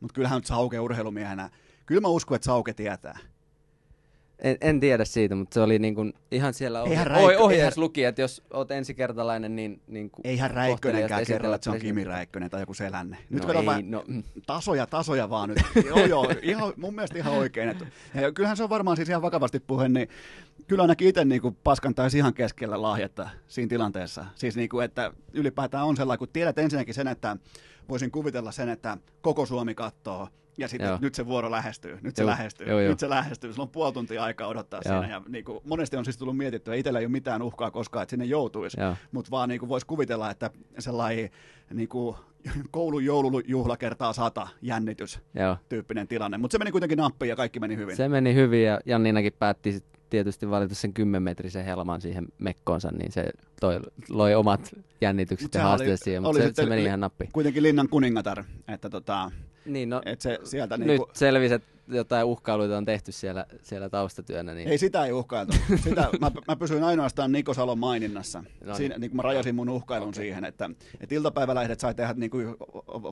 [0.00, 1.50] mutta kyllähän nyt Sauke urheilumiehenä,
[1.86, 3.18] kyllä mä uskon, että Sauke tietää.
[4.42, 7.72] En, en tiedä siitä, mutta se oli niin kuin ihan siellä ohje- Räikkö- ohjeessa eihän-
[7.76, 11.78] luki, että jos oot ensikertalainen, niin, niin kuin Eihän Räikkönenkään kerro, että se on.
[11.78, 13.16] Kimi Räikkönen tai joku selänne.
[13.30, 14.22] Nyt No no ei, vähän no, mm.
[14.46, 15.58] tasoja, tasoja vaan nyt.
[15.86, 17.68] joo, joo, ihan, mun mielestä ihan oikein.
[17.68, 20.08] Että, ja kyllähän se on varmaan siis ihan vakavasti puheen, niin
[20.68, 24.24] kyllä ainakin itse niin paskantaisi ihan keskellä lahjetta siinä tilanteessa.
[24.34, 27.36] Siis niin kuin, että ylipäätään on sellainen, kun tiedät ensinnäkin sen, että
[27.88, 30.28] voisin kuvitella sen, että koko Suomi katsoo,
[30.58, 30.98] ja sitten Joo.
[31.00, 32.90] nyt se vuoro lähestyy, nyt se Joo, lähestyy, joo, joo.
[32.90, 33.52] nyt se lähestyy.
[33.52, 35.00] Sulla on puoli tuntia aikaa odottaa Joo.
[35.00, 35.14] siinä.
[35.14, 38.10] Ja niin kuin, monesti on siis tullut mietittyä, itsellä ei ole mitään uhkaa koskaan, että
[38.10, 38.76] sinne joutuisi.
[39.12, 41.30] Mutta vaan niin voisi kuvitella, että sellainen
[41.74, 42.16] niin kuin,
[42.70, 45.56] koulun joulujuhla kertaa sata jännitys Joo.
[45.68, 46.38] tyyppinen tilanne.
[46.38, 47.96] Mutta se meni kuitenkin nappiin ja kaikki meni hyvin.
[47.96, 53.12] Se meni hyvin ja Janninakin päätti sit tietysti valita sen 10-metrisen helman siihen mekkoonsa, niin
[53.12, 53.30] se
[53.60, 57.30] toi, loi omat jännitykset ja haasteet siihen, mutta se, se meni ihan nappiin.
[57.32, 59.30] Kuitenkin linnan kuningatar, että tota,
[59.64, 63.88] Niin, no, et se sieltä nyt niinku, selvisi, että jotain uhkailuita on tehty siellä, siellä
[63.88, 64.54] taustatyönä.
[64.54, 64.68] Niin...
[64.68, 65.52] ei sitä ei uhkailtu.
[65.76, 68.44] Sitä, mä, mä pysyin ainoastaan Niko Salon maininnassa.
[68.64, 68.76] niin.
[68.76, 70.22] Siinä, niin kuin mä rajasin mun uhkailun okay.
[70.22, 70.70] siihen, että,
[71.00, 72.46] että iltapäivälehdet sai tehdä niin kuin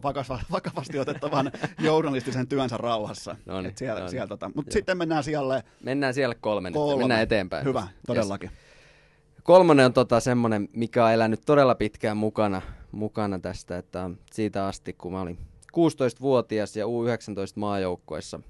[0.02, 3.36] vakavasti, vakavasti otettavan journalistisen työnsä rauhassa.
[3.46, 4.10] No niin, siellä, no niin.
[4.10, 4.50] siellä, tota.
[4.54, 6.92] Mutta sitten mennään siellä Mennään siellä kolme, kolme.
[6.92, 7.64] nyt, mennään eteenpäin.
[7.64, 7.90] Hyvä, Yes.
[8.06, 8.50] todellakin.
[9.42, 12.62] Kolmonen on tota semmonen, mikä on elänyt todella pitkään mukana,
[12.92, 15.38] mukana tästä, että siitä asti kun mä olin
[15.76, 16.90] 16-vuotias ja U19
[17.56, 18.40] maajoukkoissa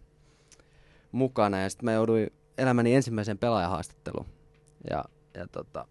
[1.13, 4.27] mukana ja sitten mä jouduin elämäni ensimmäiseen pelaajahaastatteluun.
[4.91, 5.87] Ja, ja tota,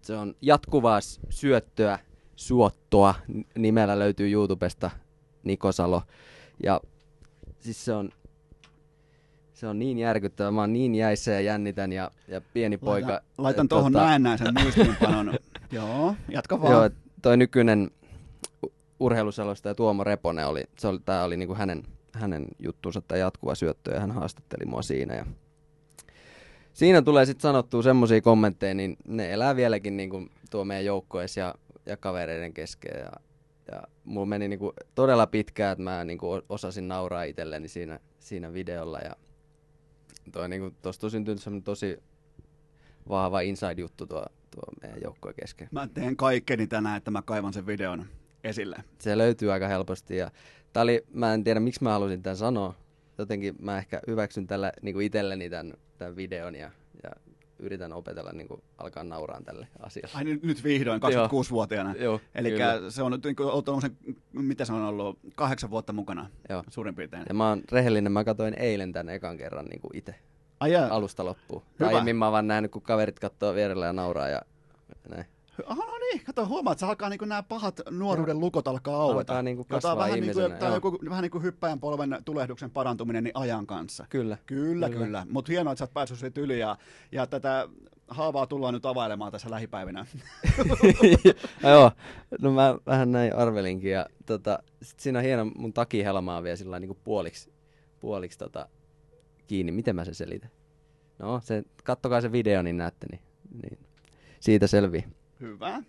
[0.00, 1.00] se on jatkuvaa
[1.30, 1.98] syöttöä,
[2.36, 3.14] suottoa,
[3.58, 4.90] nimellä löytyy YouTubesta
[5.44, 6.02] Niko Salo.
[6.62, 6.80] Ja
[7.60, 8.10] siis se on,
[9.52, 13.20] se on niin järkyttävä, mä oon niin jäissä ja jännitän ja, ja pieni poika.
[13.38, 15.34] Laitan, tuohon tota- näennäisen muistiinpanon.
[15.72, 16.72] Joo, jatka vaan.
[16.72, 16.90] Joo,
[17.22, 17.90] toi nykyinen
[19.00, 23.94] urheiluselostaja Tuomo Reponen oli, se oli, tää oli niinku hänen, hänen juttunsa tämä jatkuva syöttö
[23.94, 25.14] ja hän haastatteli mua siinä.
[25.14, 25.26] Ja
[26.72, 31.54] siinä tulee sitten sanottua semmoisia kommentteja, niin ne elää vieläkin niinku tuo meidän joukkoessa ja,
[31.86, 33.00] ja kavereiden kesken.
[33.00, 33.12] Ja,
[33.72, 38.52] ja mulla meni niinku todella pitkään, että mä niinku o- osasin nauraa itselleni siinä, siinä
[38.52, 38.98] videolla.
[38.98, 39.16] Ja
[40.32, 42.02] toi niinku, tosta on syntynyt semmonen tosi
[43.08, 45.68] vahva inside-juttu tuo, tuo meidän joukkojen kesken.
[45.70, 48.06] Mä teen kaikkeni tänään, että mä kaivan sen videon
[48.48, 48.76] esille.
[48.98, 50.16] se löytyy aika helposti.
[50.16, 50.30] Ja
[50.72, 52.74] tää oli, mä en tiedä miksi mä halusin tämän sanoa.
[53.18, 56.70] Jotenkin mä ehkä hyväksyn tällä niin kuin itselleni tämän, tämän videon ja,
[57.02, 57.10] ja
[57.58, 60.14] yritän opetella niin kuin alkaa nauraan tälle asialle.
[60.14, 61.94] Ai nyt, nyt vihdoin, 26-vuotiaana.
[61.98, 62.52] Joo, Eli
[62.88, 63.96] se on nyt, niin kuin, sen,
[64.32, 66.64] mitä se on ollut, kahdeksan vuotta mukana Joo.
[66.70, 67.24] suurin piirtein.
[67.28, 70.14] Ja mä oon rehellinen, mä katsoin eilen tämän ekan kerran niin kuin itse
[70.60, 71.62] Ai alusta loppuun.
[71.80, 71.88] Hyvä.
[71.88, 74.42] Aiemmin mä oon vaan nähnyt, kun kaverit katsoo vierellä ja nauraa ja
[75.08, 75.26] näin.
[75.66, 79.38] Aha, no niin, kato, huomaat, että se alkaa niin nämä pahat nuoruuden lukot alkaa aueta.
[79.38, 83.24] Alkaa Jota on kasvaa vähän niin kuin, joku, vähän niin kuin hyppäjän polven tulehduksen parantuminen
[83.24, 84.06] niin ajan kanssa.
[84.08, 84.38] Kyllä.
[84.46, 85.04] Kyllä, Kyllä.
[85.04, 85.26] kyllä.
[85.30, 86.78] Mutta hienoa, että sä oot päässyt siitä yli ja,
[87.12, 87.68] ja tätä
[88.08, 90.06] haavaa tullaan nyt availemaan tässä lähipäivinä.
[91.70, 91.92] Joo,
[92.40, 93.90] no mä vähän näin arvelinkin.
[93.90, 97.52] Ja tota, sit siinä on hieno mun takihelmaa vielä sillä niin puoliksi,
[98.00, 98.68] puoliksi tota,
[99.46, 99.72] kiinni.
[99.72, 100.50] Miten mä sen selitän?
[101.18, 103.20] No, se, kattokaa se video, niin näette, niin,
[103.62, 103.78] niin
[104.40, 105.04] siitä selvii.
[105.40, 105.82] Hyvä.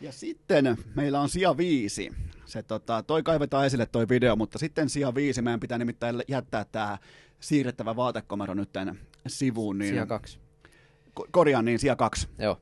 [0.00, 2.12] Ja sitten meillä on sija viisi.
[2.44, 6.64] Se, tota, toi kaivetaan esille toi video, mutta sitten sija viisi meidän pitää nimittäin jättää
[6.72, 6.98] tämä
[7.40, 8.70] siirrettävä vaatekomero nyt
[9.26, 9.78] sivuun.
[9.78, 10.38] Niin sija kaksi.
[11.20, 12.28] Ko- korjaan niin, sija kaksi.
[12.38, 12.60] Joo.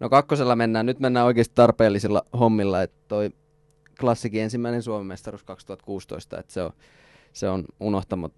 [0.00, 3.30] No kakkosella mennään, nyt mennään oikeasti tarpeellisilla hommilla, että toi
[4.00, 6.70] klassikin ensimmäinen Suomen mestaruus 2016, että se on,
[7.32, 7.64] se on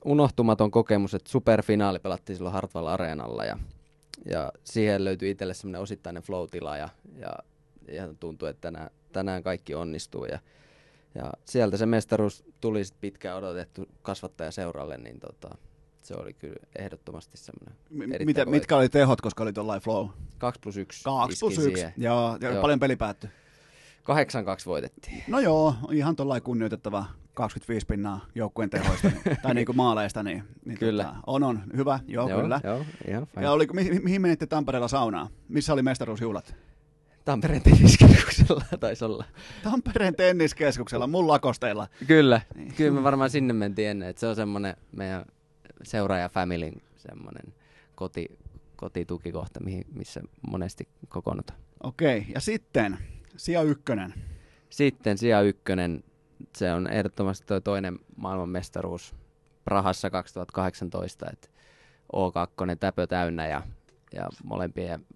[0.04, 3.58] unohtumaton kokemus, että superfinaali pelattiin silloin Hartwall Areenalla ja,
[4.24, 6.88] ja siihen löytyi itselle semmoinen osittainen flow-tila ja,
[7.18, 7.32] ja,
[7.92, 10.38] ja tuntui, että tänään, tänään kaikki onnistuu ja,
[11.14, 15.58] ja sieltä se mestaruus tuli sitten pitkään odotettu kasvattajaseuralle, niin tota,
[16.02, 20.08] se oli kyllä ehdottomasti semmoinen mitä, mitkä oli tehot, koska oli tuollainen flow?
[20.38, 21.04] 2 plus 1.
[21.04, 22.62] 2 plus 1, joo, ja joo.
[22.62, 23.30] paljon peli päättyi?
[24.08, 24.12] 8-2
[24.66, 25.24] voitettiin.
[25.28, 27.04] No joo, ihan tuollainen kunnioitettava
[27.34, 31.04] 25 pinnaa joukkueen tehoista, niin, tai niin kuin maaleista, niin, niin kyllä.
[31.04, 32.60] Tota, on, on, hyvä, joo, joo kyllä.
[32.64, 33.42] Joo, ihan fine.
[33.42, 35.28] Ja oli, mi- mihin menitte Tampereella saunaan?
[35.48, 36.54] Missä oli mestaruusjuhlat?
[37.24, 39.24] Tampereen tenniskeskuksella taisi olla.
[39.62, 41.88] Tampereen tenniskeskuksella, mun lakosteilla.
[42.06, 42.74] Kyllä, niin.
[42.74, 45.24] kyllä me varmaan sinne mentiin ennen, että se on semmoinen meidän
[45.82, 47.54] seuraaja familyn semmoinen
[47.94, 48.38] koti,
[48.76, 50.20] kotitukikohta, mihin, missä
[50.50, 51.58] monesti kokoonnutaan.
[51.82, 52.98] Okei, ja sitten
[53.38, 54.14] sija ykkönen.
[54.70, 56.04] Sitten sija ykkönen,
[56.56, 59.14] se on ehdottomasti tuo toinen maailmanmestaruus
[59.64, 61.48] Prahassa 2018, että
[62.12, 63.62] O2 täpö täynnä ja,
[64.12, 65.06] ja molempien,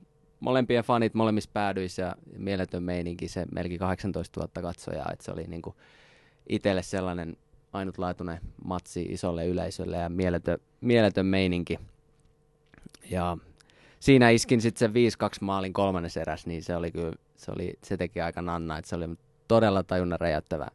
[0.41, 5.45] molempien fanit molemmissa päädyissä ja mieletön meininki, se melkein 18 000 katsojaa, että se oli
[5.45, 5.75] niinku
[6.49, 7.37] itselle sellainen
[7.73, 11.79] ainutlaatuinen matsi isolle yleisölle ja mieletön, mieletön meininki.
[13.11, 13.37] Ja
[14.01, 17.13] siinä iskin sitten se 5-2 maalin kolmannes eräs, niin se oli kyllä,
[17.45, 19.09] se, oli, se teki aika nanna, että se oli
[19.49, 20.69] todella tajunnan räjäyttävä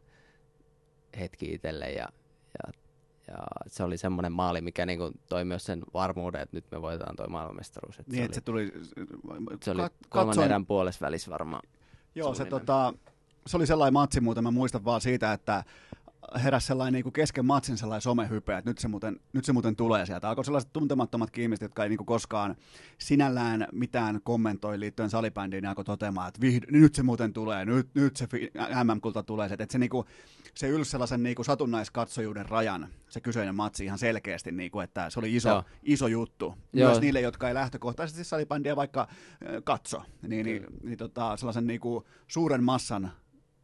[1.20, 2.08] hetki itselle ja,
[2.64, 2.72] ja,
[3.28, 7.16] ja, se oli semmoinen maali, mikä niinku toi myös sen varmuuden, että nyt me voitetaan
[7.16, 7.98] toi maailmanmestaruus.
[7.98, 8.72] Että niin, se, että se tuli,
[9.62, 11.62] se oli kolmannen erän puolessa välissä varmaan.
[12.14, 12.94] Joo, se, tota,
[13.46, 15.64] se oli sellainen matsi muuten, mä muistan vaan siitä, että
[16.42, 20.06] heräsi sellainen niin kesken matsin sellainen somehype, että nyt se, muuten, nyt se muuten tulee
[20.06, 20.28] sieltä.
[20.28, 22.56] Alkoi sellaiset tuntemattomat ihmiset, jotka ei niin kuin koskaan
[22.98, 27.88] sinällään mitään kommentoi liittyen salibändiin, niin alkoi toteamaan, että vihd- nyt se muuten tulee, nyt,
[27.94, 28.28] nyt se
[28.84, 29.48] MM-kulta tulee.
[29.52, 30.06] Että se, niin kuin,
[30.54, 35.10] se ylsi sellaisen niin kuin satunnaiskatsojuuden rajan, se kyseinen matsi ihan selkeästi, niin kuin, että
[35.10, 36.54] se oli iso, iso juttu.
[36.72, 36.88] Joo.
[36.88, 39.08] Myös niille, jotka ei lähtökohtaisesti salibändiä vaikka
[39.64, 43.12] katso, niin, niin, niin tota, sellaisen niin kuin suuren massan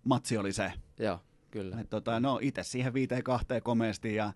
[0.04, 0.72] matsi oli se.
[0.98, 1.20] Joo.
[1.54, 1.80] Kyllä.
[1.80, 4.32] Et tota, no itse siihen viiteen kahteen komeasti ja,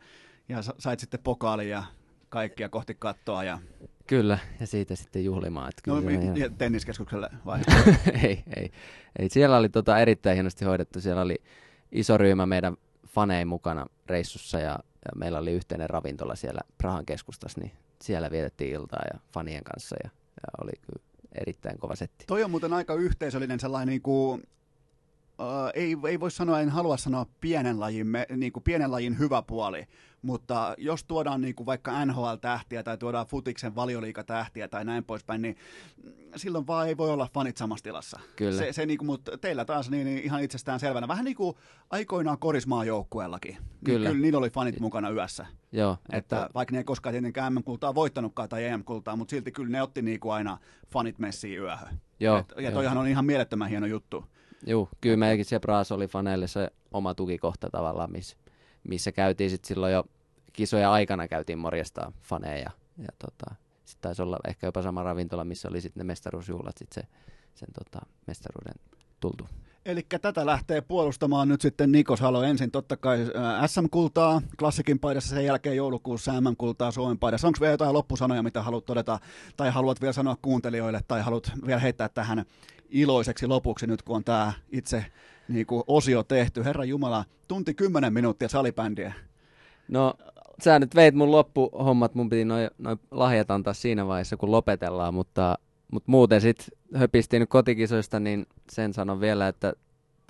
[0.49, 1.85] ja sait sitten pokaalin ja
[2.29, 3.45] kaikkia kohti kattoa.
[3.45, 3.59] Ja...
[4.07, 5.69] Kyllä, ja siitä sitten juhlimaan.
[5.69, 6.55] Että kyllä no, mi- ihan...
[6.55, 7.61] tenniskeskukselle vai?
[8.25, 8.71] ei, ei,
[9.19, 9.29] ei.
[9.29, 11.01] Siellä oli tota erittäin hienosti hoidettu.
[11.01, 11.37] Siellä oli
[11.93, 12.77] iso ryhmä meidän
[13.07, 17.73] fanei mukana reissussa ja, ja meillä oli yhteinen ravintola siellä Prahan keskustassa, niin
[18.03, 21.03] siellä vietettiin iltaa ja fanien kanssa ja, ja oli kyllä
[21.41, 22.25] erittäin kova setti.
[22.27, 24.43] Toi on muuten aika yhteisöllinen sellainen niin kuin
[25.75, 29.43] ei, ei voi sanoa, en halua sanoa pienen lajin, me, niin kuin pienen lajin hyvä
[29.43, 29.87] puoli,
[30.23, 35.57] mutta jos tuodaan niin kuin vaikka NHL-tähtiä tai tuodaan futiksen valioliikatähtiä tai näin poispäin, niin
[36.37, 38.21] silloin vaan ei voi olla fanit samassa tilassa.
[38.37, 38.59] Kyllä.
[38.59, 41.09] Se, se niin kuin, mutta teillä taas niin, niin ihan itsestään selvänä.
[41.09, 41.57] Vähän niin kuin
[41.91, 43.53] aikoinaan korismaa joukkueellakin.
[43.53, 43.99] Niin Kyllä.
[43.99, 45.47] Niin, kyllä niillä oli fanit mukana yössä.
[45.73, 45.93] Joo.
[45.93, 46.51] Että, että...
[46.55, 50.21] Vaikka ne ei koskaan tietenkään MM-kultaa voittanutkaan tai EM-kultaa, mutta silti kyllä ne otti niin
[50.21, 50.59] kuin aina
[50.93, 52.01] fanit messiin yöhön.
[52.21, 52.39] Joo.
[52.39, 54.25] Et, ja toihan on ihan mielettömän hieno juttu.
[54.67, 58.37] Joo, kyllä meidänkin se Braas oli faneille se oma tukikohta tavallaan, missä,
[58.89, 60.05] missä käytiin sitten silloin jo
[60.53, 62.71] kisoja aikana käytiin morjastaa faneja.
[62.99, 63.55] Ja tota,
[63.85, 67.09] sitten taisi olla ehkä jopa sama ravintola, missä oli sitten ne mestaruusjuhlat sitten se,
[67.55, 68.75] sen tota, mestaruuden
[69.21, 69.49] tultu.
[69.87, 73.19] Eli tätä lähtee puolustamaan nyt sitten Nikos Halo ensin totta kai
[73.67, 77.47] SM-kultaa klassikin paidassa, sen jälkeen joulukuussa MM-kultaa Suomen paidassa.
[77.47, 79.19] Onko vielä jotain loppusanoja, mitä haluat todeta,
[79.57, 82.45] tai haluat vielä sanoa kuuntelijoille, tai haluat vielä heittää tähän
[82.91, 85.05] iloiseksi lopuksi nyt, kun on tämä itse
[85.49, 86.65] niin kuin osio tehty.
[86.65, 89.13] Herra Jumala, tunti kymmenen minuuttia salibändiä.
[89.89, 90.15] No,
[90.65, 95.15] sä nyt veit mun loppuhommat, mun piti noin noi lahjat antaa siinä vaiheessa, kun lopetellaan,
[95.15, 95.59] mutta,
[95.93, 99.73] mutta muuten sitten höpistiin nyt kotikisoista, niin sen sanon vielä, että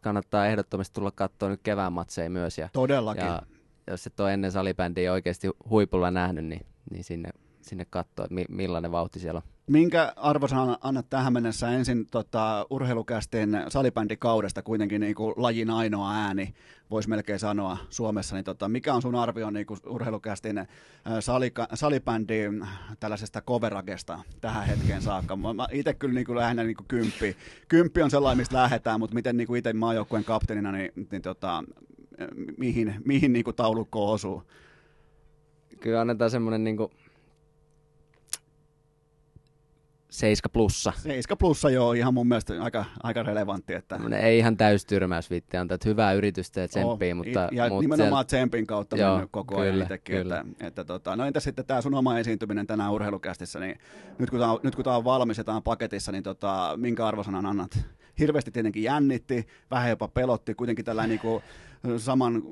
[0.03, 2.59] kannattaa ehdottomasti tulla katsoa nyt kevään matseja myös.
[2.59, 3.25] Ja, Todellakin.
[3.27, 3.43] Ja
[3.91, 7.31] jos et ole ennen salibändiä oikeasti huipulla nähnyt, niin, niin sinne
[7.69, 9.51] sinne katsoa, että mi- millainen vauhti siellä on.
[9.67, 16.55] Minkä arvosanan annat tähän mennessä ensin tota, urheilukästin salibändikaudesta kuitenkin niin kuin lajin ainoa ääni,
[16.91, 20.67] voisi melkein sanoa Suomessa, niin tota, mikä on sun arvio niin kuin urheilukästin
[21.21, 22.67] salika, salibändin
[23.01, 25.37] tällaisesta coveragesta tähän hetkeen saakka?
[25.37, 27.37] Mä, mä itse kyllä niin kuin lähinnä niin kuin kymppi.
[27.69, 31.65] Kymppi on sellainen, mistä lähdetään, mutta miten niin kuin itse maajoukkueen kapteenina, niin, niin tota,
[32.59, 34.43] mihin, mihin niin kuin taulukko osuu?
[35.81, 36.91] Kyllä annetaan semmoinen niin kuin
[40.11, 40.93] 7 plussa.
[40.97, 43.75] 7 plussa joo, ihan mun mielestä aika, aika relevantti.
[43.75, 44.01] Että...
[44.21, 47.49] ei ihan täys tyrmäys viitti antaa, että hyvää yritystä ja tsemppiä, oh, mutta...
[47.53, 48.25] Ja mutta nimenomaan siellä...
[48.25, 50.17] tsempin kautta joo, mennyt koko kyllä, ajan itsekin.
[50.17, 50.45] Kyllä.
[50.51, 53.79] Että, että tota, no entäs sitten tämä sun oma esiintyminen tänään urheilukästissä, niin
[54.19, 56.75] nyt kun tämä on, nyt kun tämä on valmis ja tämä on paketissa, niin tota,
[56.77, 57.79] minkä arvosanan annat?
[58.19, 61.43] Hirveästi tietenkin jännitti, vähän jopa pelotti, kuitenkin tällainen niin kuin,
[61.99, 62.43] saman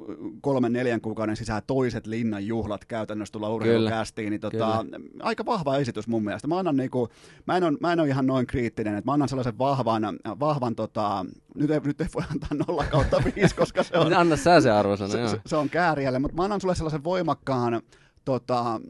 [0.41, 4.85] kolmen neljän kuukauden sisään toiset linnan juhlat käytännössä tulla urheilukästiin, niin tota,
[5.23, 6.49] aika vahva esitys mun mielestä.
[6.49, 7.09] Mä, annan niinku,
[7.47, 10.03] mä, en ole, mä en ole ihan noin kriittinen, että mä annan sellaisen vahvan,
[10.41, 14.15] vahvan tota, nyt ei, nyt ei voi antaa nolla kautta viisi, koska se on...
[14.15, 17.83] Anna sä se arvosana, se, se, se, on kääriälle, mutta mä annan sulle sellaisen voimakkaan
[18.25, 18.81] tota,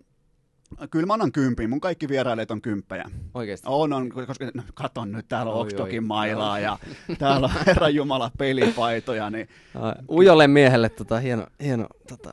[0.90, 1.70] Kyllä mä annan kympin.
[1.70, 3.04] Mun kaikki vierailijat on kymppejä.
[3.34, 3.66] Oikeasti?
[3.70, 6.78] On, on koska no, katon nyt, täällä on Okstokin mailaa ja
[7.18, 9.30] täällä on Herran Jumala pelipaitoja.
[9.30, 9.48] Niin...
[10.10, 12.30] Ujolle miehelle tota, hieno, hieno tota,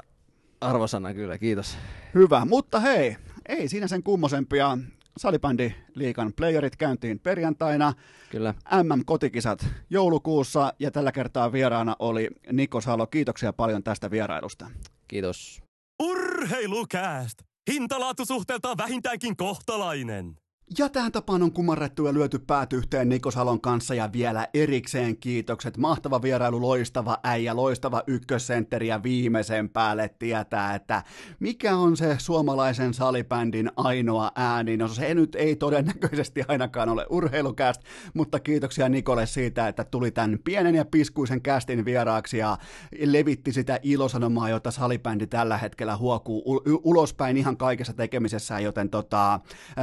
[0.61, 1.77] arvosana kyllä, kiitos.
[2.13, 3.17] Hyvä, mutta hei,
[3.49, 4.77] ei siinä sen kummosempia.
[5.17, 7.93] Salibändi liikan playerit käyntiin perjantaina.
[8.29, 8.53] Kyllä.
[8.83, 13.07] MM-kotikisat joulukuussa ja tällä kertaa vieraana oli Niko Salo.
[13.07, 14.69] Kiitoksia paljon tästä vierailusta.
[15.07, 15.63] Kiitos.
[16.03, 17.52] Urheilukääst!
[17.71, 20.42] Hintalaatusuhteeltaan vähintäänkin kohtalainen.
[20.77, 25.77] Ja tähän tapaan on kumarrettu ja lyöty päät yhteen Nikosalon kanssa ja vielä erikseen kiitokset.
[25.77, 31.03] Mahtava vierailu, loistava äijä, loistava ykkössentteri ja viimeisen päälle tietää, että
[31.39, 34.77] mikä on se suomalaisen salibändin ainoa ääni.
[34.77, 37.81] No se nyt ei todennäköisesti ainakaan ole urheilukäst,
[38.13, 42.57] mutta kiitoksia Nikolle siitä, että tuli tämän pienen ja piskuisen kästin vieraaksi ja
[43.05, 49.39] levitti sitä ilosanomaa, jota salibändi tällä hetkellä huokuu ulospäin ihan kaikessa tekemisessä, joten tota,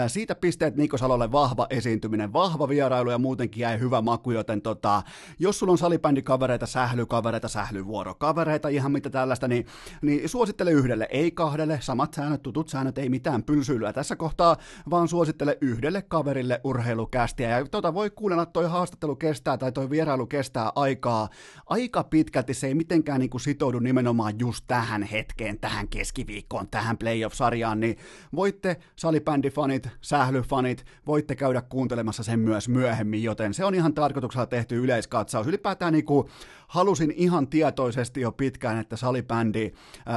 [0.07, 5.03] siitä pisteet Niko Salolle vahva esiintyminen, vahva vierailu ja muutenkin jäi hyvä maku, joten tota,
[5.39, 9.67] jos sulla on salibändikavereita, sählykavereita, sählyvuorokavereita, ihan mitä tällaista, niin,
[10.03, 14.57] niin suosittele yhdelle, ei kahdelle, samat säännöt, tutut säännöt, ei mitään pylsyilyä tässä kohtaa,
[14.91, 17.59] vaan suosittele yhdelle kaverille urheilukästiä.
[17.59, 21.29] Ja tota voi kuunnella, toi haastattelu kestää tai toi vierailu kestää aikaa
[21.67, 26.99] aika pitkälti, se ei mitenkään niin kuin sitoudu nimenomaan just tähän hetkeen, tähän keskiviikkoon, tähän
[26.99, 27.97] playoff-sarjaan, niin
[28.35, 34.47] voitte salibändifanit, sählyfanit, fanit, voitte käydä kuuntelemassa sen myös myöhemmin, joten se on ihan tarkoituksella
[34.47, 35.47] tehty yleiskatsaus.
[35.47, 36.29] Ylipäätään niin kuin
[36.71, 39.73] halusin ihan tietoisesti jo pitkään, että salibändi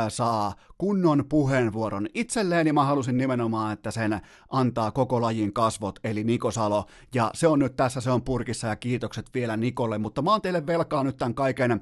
[0.09, 6.23] saa kunnon puheenvuoron itselleen, ja mä halusin nimenomaan, että sen antaa koko lajin kasvot, eli
[6.23, 10.21] Niko Salo, ja se on nyt tässä, se on purkissa, ja kiitokset vielä Nikolle, mutta
[10.21, 11.79] mä oon teille velkaa nyt tämän kaiken ö,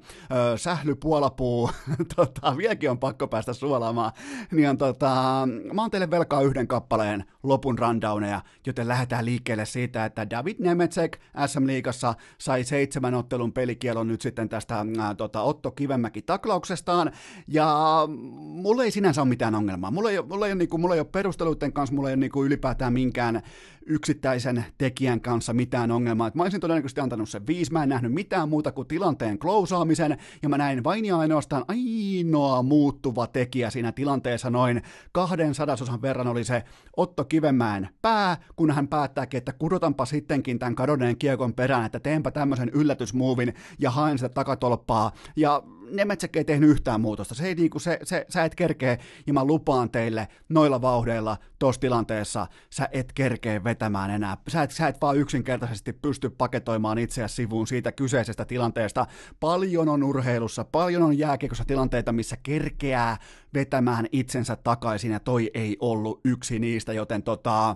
[0.58, 1.70] sählypuolapuu,
[2.16, 4.12] tota, vieläkin on pakko päästä suolaamaan,
[4.52, 10.06] niin on, tota, mä oon teille velkaa yhden kappaleen lopun rundowneja, joten lähdetään liikkeelle siitä,
[10.06, 16.22] että David Nemetsek SM-liigassa sai seitsemän ottelun pelikielon nyt sitten tästä ää, tota, Otto Kivemäki
[16.22, 17.12] taklauksestaan,
[17.48, 18.08] ja
[18.38, 19.92] mulle ei sinänsä ole mitään ongelmaa.
[19.92, 22.20] Mulla ei, mulla ei, ole, niin kuin, mulla ei ole perusteluiden kanssa, mulla ei ole
[22.20, 23.42] niin kuin ylipäätään minkään
[23.86, 26.28] yksittäisen tekijän kanssa mitään ongelmaa.
[26.28, 30.18] Et mä olisin todennäköisesti antanut sen viisi, mä en nähnyt mitään muuta kuin tilanteen klousaamisen,
[30.42, 34.82] ja mä näin vain ja ainoastaan ainoa muuttuva tekijä siinä tilanteessa noin
[35.12, 36.64] kahden sadasosan verran oli se
[36.98, 42.32] Otto Kivemäen pää, kun hän päättääkin, että kudotanpa sittenkin tämän kadonneen kiekon perään, että teenpä
[42.32, 47.36] tämmöisen yllätysmuuvin ja haen sitä takatolppaa, ja Nemetsek ei tehnyt yhtään muutosta.
[47.36, 48.98] Se ei niinku, se, se, sä et kerkeä,
[49.28, 54.38] ja mä lupaan teille, noilla vauhdeilla, tuossa tilanteessa, sä et kerkeä vetämään enää.
[54.48, 59.08] Sä et, sä et vaan yksinkertaisesti pysty paketoimaan itseäsi sivuun siitä kyseisestä tilanteesta.
[59.40, 63.18] Paljon on urheilussa, paljon on jääkiekossa tilanteita, missä kerkeää
[63.54, 67.76] vetämään itsensä takaisin, ja toi ei ollut yksi niistä, joten tota,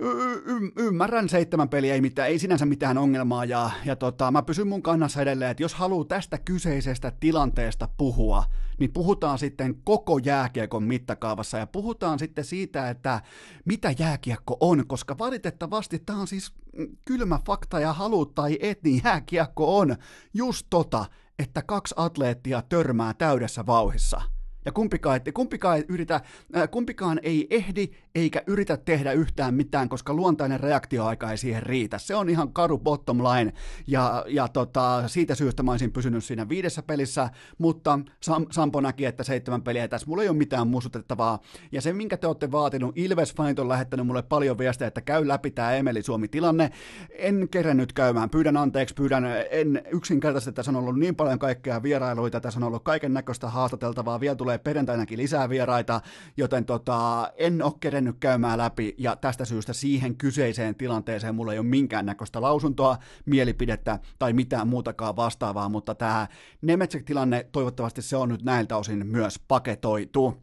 [0.00, 4.68] y- ymmärrän seitsemän peliä, ei, mitään, ei sinänsä mitään ongelmaa, ja, ja tota, mä pysyn
[4.68, 8.44] mun kannassa edelleen, että jos haluaa tästä kyseisestä tilanteesta puhua,
[8.78, 13.22] niin puhutaan sitten koko jääkiekon mittakaavassa, ja puhutaan sitten siitä, että
[13.64, 16.52] mitä jääkiekko on, koska valitettavasti tämä on siis
[17.04, 19.96] kylmä fakta, ja haluut tai et, niin jääkiekko on
[20.34, 21.04] just tota,
[21.38, 24.20] että kaksi atleettia törmää täydessä vauhissa–
[24.64, 26.20] Ja kumpikaan, kumpikaan, ei yritä,
[26.56, 31.98] äh, kumpikaan ei ehdi eikä yritä tehdä yhtään mitään, koska luontainen reaktioaika ei siihen riitä.
[31.98, 33.52] Se on ihan karu bottom line,
[33.86, 39.04] ja, ja tota, siitä syystä mä olisin pysynyt siinä viidessä pelissä, mutta Sam, Sampo näki,
[39.04, 41.38] että seitsemän peliä tässä, mulla ei ole mitään muistutettavaa,
[41.72, 45.28] ja se, minkä te olette vaatinut, Ilves Fanit on lähettänyt mulle paljon viestejä, että käy
[45.28, 46.70] läpi tämä Emeli Suomi-tilanne,
[47.18, 52.40] en kerännyt käymään, pyydän anteeksi, pyydän, en yksinkertaisesti, tässä on ollut niin paljon kaikkea vierailuita,
[52.40, 56.00] tässä on ollut kaiken näköistä haastateltavaa, vielä tulee perjantainakin lisää vieraita,
[56.36, 61.58] joten tota, en ole kerennyt käymään läpi, ja tästä syystä siihen kyseiseen tilanteeseen mulla ei
[61.58, 66.26] ole minkäännäköistä lausuntoa, mielipidettä tai mitään muutakaan vastaavaa, mutta tämä
[66.62, 70.42] Nemetsek-tilanne, toivottavasti se on nyt näiltä osin myös paketoitu.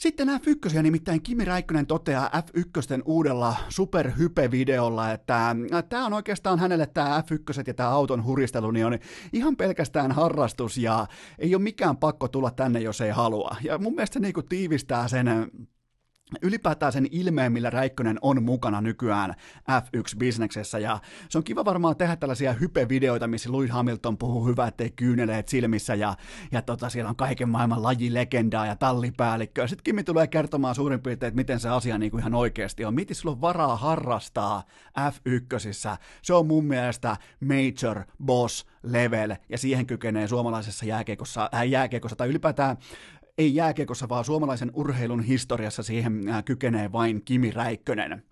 [0.00, 6.86] Sitten F1, nimittäin Kimi Räikkönen toteaa F1 uudella superhype-videolla, että äh, tämä on oikeastaan hänelle
[6.86, 8.98] tämä F1 ja tämä auton huristelu, niin on
[9.32, 11.06] ihan pelkästään harrastus ja
[11.38, 13.56] ei ole mikään pakko tulla tänne, jos ei halua.
[13.62, 15.26] Ja mun mielestä se niinku tiivistää sen
[16.42, 19.34] ylipäätään sen ilmeen, millä Räikkönen on mukana nykyään
[19.70, 24.90] F1-bisneksessä, ja se on kiva varmaan tehdä tällaisia hype-videoita, missä Louis Hamilton puhuu hyvä, ettei
[24.90, 26.14] kyyneleet silmissä, ja,
[26.52, 29.66] ja tota, siellä on kaiken maailman lajilegendaa ja tallipäällikköä.
[29.66, 32.94] Sitten Kimi tulee kertomaan suurin piirtein, että miten se asia niin kuin ihan oikeasti on.
[32.94, 34.62] Miten sulla on varaa harrastaa
[34.98, 35.98] F1?
[36.22, 42.28] Se on mun mielestä major boss level, ja siihen kykenee suomalaisessa jääkiekossa, äh, jääkiekossa tai
[42.28, 42.76] ylipäätään
[43.38, 48.22] ei jääkiekossa, vaan suomalaisen urheilun historiassa siihen äh, kykenee vain Kimi Räikkönen.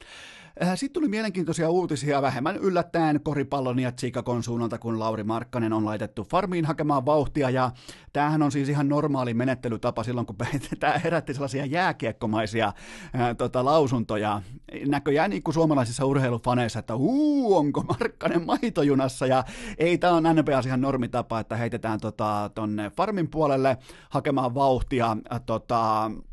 [0.63, 5.85] Äh, Sitten tuli mielenkiintoisia uutisia vähemmän yllättäen koripallon ja Chicagon suunnalta, kun Lauri Markkanen on
[5.85, 7.71] laitettu farmiin hakemaan vauhtia, ja
[8.13, 10.37] tämähän on siis ihan normaali menettelytapa silloin, kun
[10.81, 12.73] tämä herätti sellaisia jääkiekkomaisia
[13.15, 14.43] ää, äh, tota, lausuntoja.
[14.87, 19.45] Näköjään niin kuin suomalaisissa urheilufaneissa, että uu, onko Markkanen maitojunassa, ja
[19.79, 22.51] ei, tämä on NBA ihan normitapa, että heitetään tota,
[22.97, 23.77] farmin puolelle
[24.11, 26.32] hakemaan vauhtia, ää, tota, äh,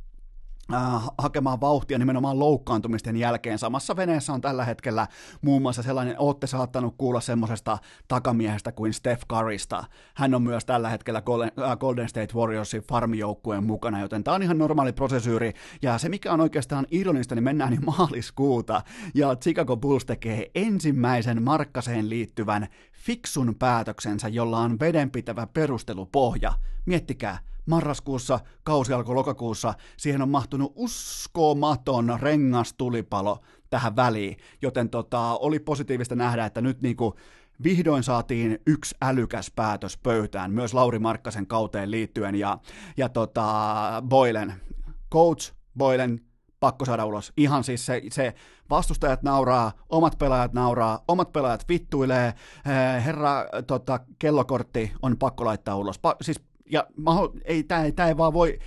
[1.17, 3.59] hakemaan vauhtia nimenomaan loukkaantumisten jälkeen.
[3.59, 5.07] Samassa veneessä on tällä hetkellä
[5.41, 9.83] muun muassa sellainen, olette saattanut kuulla semmoisesta takamiehestä kuin Steph Currysta.
[10.15, 14.57] Hän on myös tällä hetkellä äh, Golden State Warriorsin farmijoukkueen mukana, joten tämä on ihan
[14.57, 15.53] normaali prosesyyri.
[15.81, 18.81] Ja se, mikä on oikeastaan ironista, niin mennään niin maaliskuuta,
[19.13, 22.67] ja Chicago Bulls tekee ensimmäisen Markkaseen liittyvän
[22.99, 26.53] fiksun päätöksensä, jolla on vedenpitävä perustelupohja.
[26.85, 35.59] Miettikää, marraskuussa, kausi alkoi lokakuussa, siihen on mahtunut uskomaton rengastulipalo tähän väliin, joten tota, oli
[35.59, 37.15] positiivista nähdä, että nyt niinku
[37.63, 42.57] vihdoin saatiin yksi älykäs päätös pöytään, myös Lauri Markkasen kauteen liittyen, ja,
[42.97, 44.53] ja tota, Boylen,
[45.11, 46.28] coach Boylen
[46.59, 47.33] pakko saada ulos.
[47.37, 48.33] Ihan siis se, se
[48.69, 55.75] vastustajat nauraa, omat pelaajat nauraa, omat pelaajat vittuilee, eh, herra tota, kellokortti on pakko laittaa
[55.75, 55.99] ulos.
[55.99, 56.87] Pa- siis ja
[57.45, 58.59] ei, tämä ei, ei vaan voi,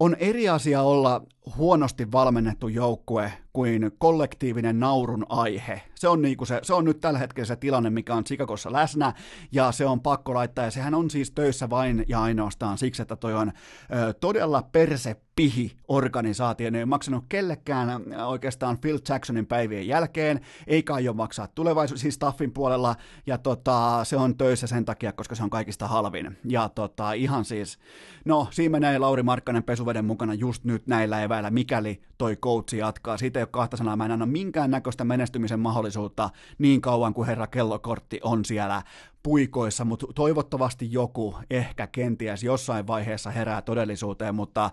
[0.00, 1.22] on eri asia olla
[1.56, 5.82] huonosti valmennettu joukkue kuin kollektiivinen naurun aihe.
[5.94, 9.12] Se on, niinku se, se on nyt tällä hetkellä se tilanne, mikä on Chicagossa läsnä,
[9.52, 13.16] ja se on pakko laittaa, ja sehän on siis töissä vain ja ainoastaan siksi, että
[13.16, 17.88] toi on ö, todella persepihi organisaatio, ne ei maksanut kellekään
[18.26, 22.96] oikeastaan Phil Jacksonin päivien jälkeen, eikä aio maksaa tulevaisuus, siis staffin puolella,
[23.26, 26.38] ja tota, se on töissä sen takia, koska se on kaikista halvin.
[26.44, 27.78] Ja tota, ihan siis,
[28.24, 33.18] no siinä menee Lauri Markkanen pesuveden mukana just nyt näillä eväillä, mikäli toi coachi jatkaa.
[33.18, 37.26] Siitä ei ole kahta sanaa, mä en anna minkään näköistä menestymisen mahdollisuutta niin kauan kuin
[37.26, 38.82] herra kellokortti on siellä
[39.22, 44.70] puikoissa, mutta toivottavasti joku ehkä kenties jossain vaiheessa herää todellisuuteen, mutta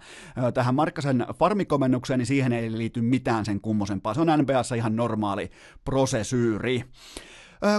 [0.54, 4.14] tähän Markkasen farmikomennukseen, niin siihen ei liity mitään sen kummosempaa.
[4.14, 5.52] Se on NBAssa ihan normaali
[5.86, 6.84] prosesyyri.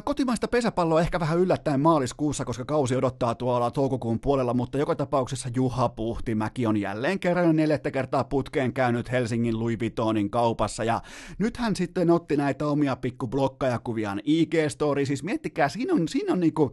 [0.05, 5.49] Kotimaista pesäpalloa ehkä vähän yllättäen maaliskuussa, koska kausi odottaa tuolla toukokuun puolella, mutta joka tapauksessa
[5.55, 11.03] Juha Puhtimäki on jälleen kerran neljättä kertaa putkeen käynyt Helsingin Louis Vuittonin kaupassa, ja
[11.39, 16.41] nyt hän sitten otti näitä omia pikku blokkajakuviaan IG-story, siis miettikää, siinä on, siinä on,
[16.41, 16.73] niinku,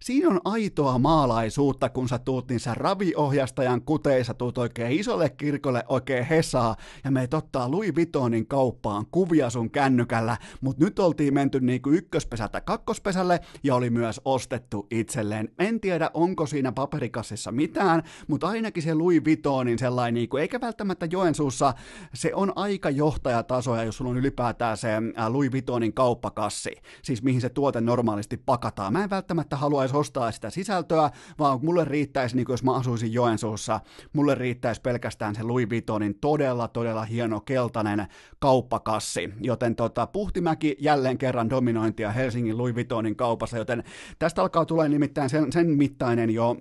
[0.00, 5.84] siinä on aitoa maalaisuutta, kun sä tuut niin sä raviohjastajan kuteissa, tuut oikein isolle kirkolle
[5.88, 11.60] oikein hesaa, ja me ottaa Louis Vuittonin kauppaan kuvia sun kännykällä, mutta nyt oltiin menty
[11.60, 15.48] niinku ykköspesä pesältä kakkospesälle ja oli myös ostettu itselleen.
[15.58, 21.06] En tiedä, onko siinä paperikassissa mitään, mutta ainakin se Louis Vuittonin sellainen, niin eikä välttämättä
[21.06, 21.74] Joensuussa,
[22.14, 24.88] se on aika johtajatasoja, jos sulla on ylipäätään se
[25.28, 26.70] Louis Vuittonin kauppakassi,
[27.02, 28.92] siis mihin se tuote normaalisti pakataan.
[28.92, 33.12] Mä en välttämättä haluaisi ostaa sitä sisältöä, vaan mulle riittäisi, niin kuin jos mä asuisin
[33.12, 33.80] Joensuussa,
[34.12, 38.06] mulle riittäisi pelkästään se Louis Vuittonin todella, todella hieno keltainen
[38.38, 39.32] kauppakassi.
[39.40, 43.84] Joten tota, Puhtimäki jälleen kerran dominointia Helsingin Helsingin Louis Vuittonin kaupassa, joten
[44.18, 46.56] tästä alkaa tulla nimittäin sen, sen mittainen jo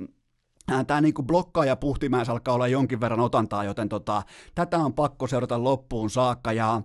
[0.88, 4.24] tämä niinku blokkaaja puhtimäessä alkaa olla jonkin verran otantaa, joten tota,
[4.56, 6.54] tätä on pakko seurata loppuun saakka.
[6.54, 6.82] Ja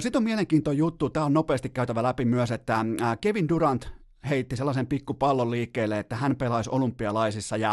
[0.00, 2.84] sitten on mielenkiintoinen juttu, tämä on nopeasti käytävä läpi myös, että
[3.20, 3.92] Kevin Durant
[4.28, 7.70] heitti sellaisen pikkupallon liikkeelle, että hän pelaisi olympialaisissa ja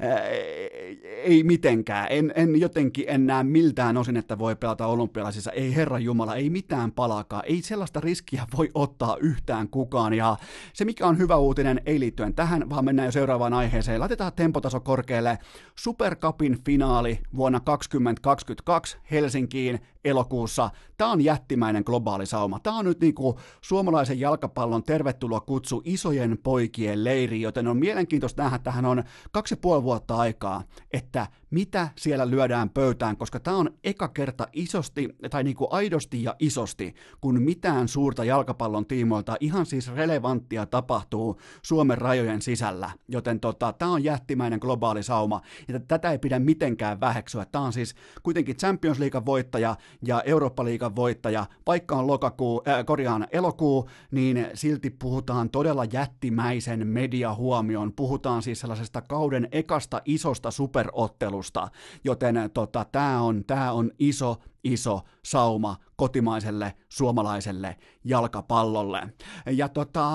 [0.00, 0.20] ää,
[1.24, 2.06] ei mitenkään.
[2.10, 5.52] En, en jotenkin en näe miltään osin, että voi pelata olympialaisissa.
[5.52, 7.42] Ei Herran Jumala, ei mitään palakaa.
[7.42, 10.14] Ei sellaista riskiä voi ottaa yhtään kukaan.
[10.14, 10.36] Ja
[10.72, 14.00] se, mikä on hyvä uutinen, ei liittyen tähän, vaan mennään jo seuraavaan aiheeseen.
[14.00, 15.38] Laitetaan tempotaso korkealle.
[15.78, 20.70] Supercupin finaali vuonna 2022 Helsinkiin elokuussa.
[20.96, 22.60] Tämä on jättimäinen globaali sauma.
[22.60, 28.42] Tämä on nyt niin kuin suomalaisen jalkapallon tervetuloa kutsu isojen poikien leiri, joten on mielenkiintoista
[28.42, 30.62] nähdä, tähän on kaksi ja puoli vuotta aikaa,
[30.92, 36.22] että mitä siellä lyödään pöytään, koska tämä on eka kerta isosti, tai niin kuin aidosti
[36.22, 42.90] ja isosti, kun mitään suurta jalkapallon tiimoilta ihan siis relevanttia tapahtuu Suomen rajojen sisällä.
[43.08, 47.44] Joten tota, tämä on jättimäinen globaali sauma, ja tätä ei pidä mitenkään väheksyä.
[47.44, 51.46] Tämä on siis kuitenkin Champions League voittaja ja Eurooppa-liigan voittaja.
[51.66, 57.92] Vaikka on lokakuu, äh, korjaan elokuu, niin silti puhutaan todella jättimäisen mediahuomion.
[57.92, 61.68] Puhutaan siis sellaisesta kauden ekasta isosta superottelusta, ottelusta,
[62.04, 69.02] joten tota, tämä on, tää on iso, iso sauma kotimaiselle suomalaiselle jalkapallolle.
[69.50, 70.10] Ja tota,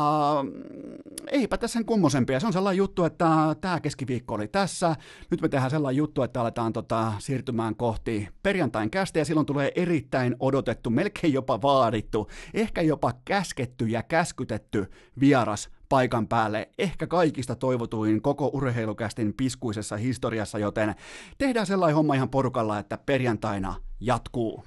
[1.28, 2.40] eipä tässä sen kummosempia.
[2.40, 4.96] Se on sellainen juttu, että tämä keskiviikko oli tässä.
[5.32, 9.72] Nyt me tehdään sellainen juttu, että aletaan tota, siirtymään kohti perjantain kästä ja silloin tulee
[9.76, 14.86] erittäin odotettu, melkein jopa vaadittu, ehkä jopa käsketty ja käskytetty
[15.20, 20.96] vieras paikan päälle, ehkä kaikista toivotuin koko urheilukästin piskuisessa historiassa, joten
[21.38, 24.64] tehdään sellainen homma ihan porukalla, että perjantaina jatkuu.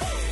[0.00, 0.31] Hey!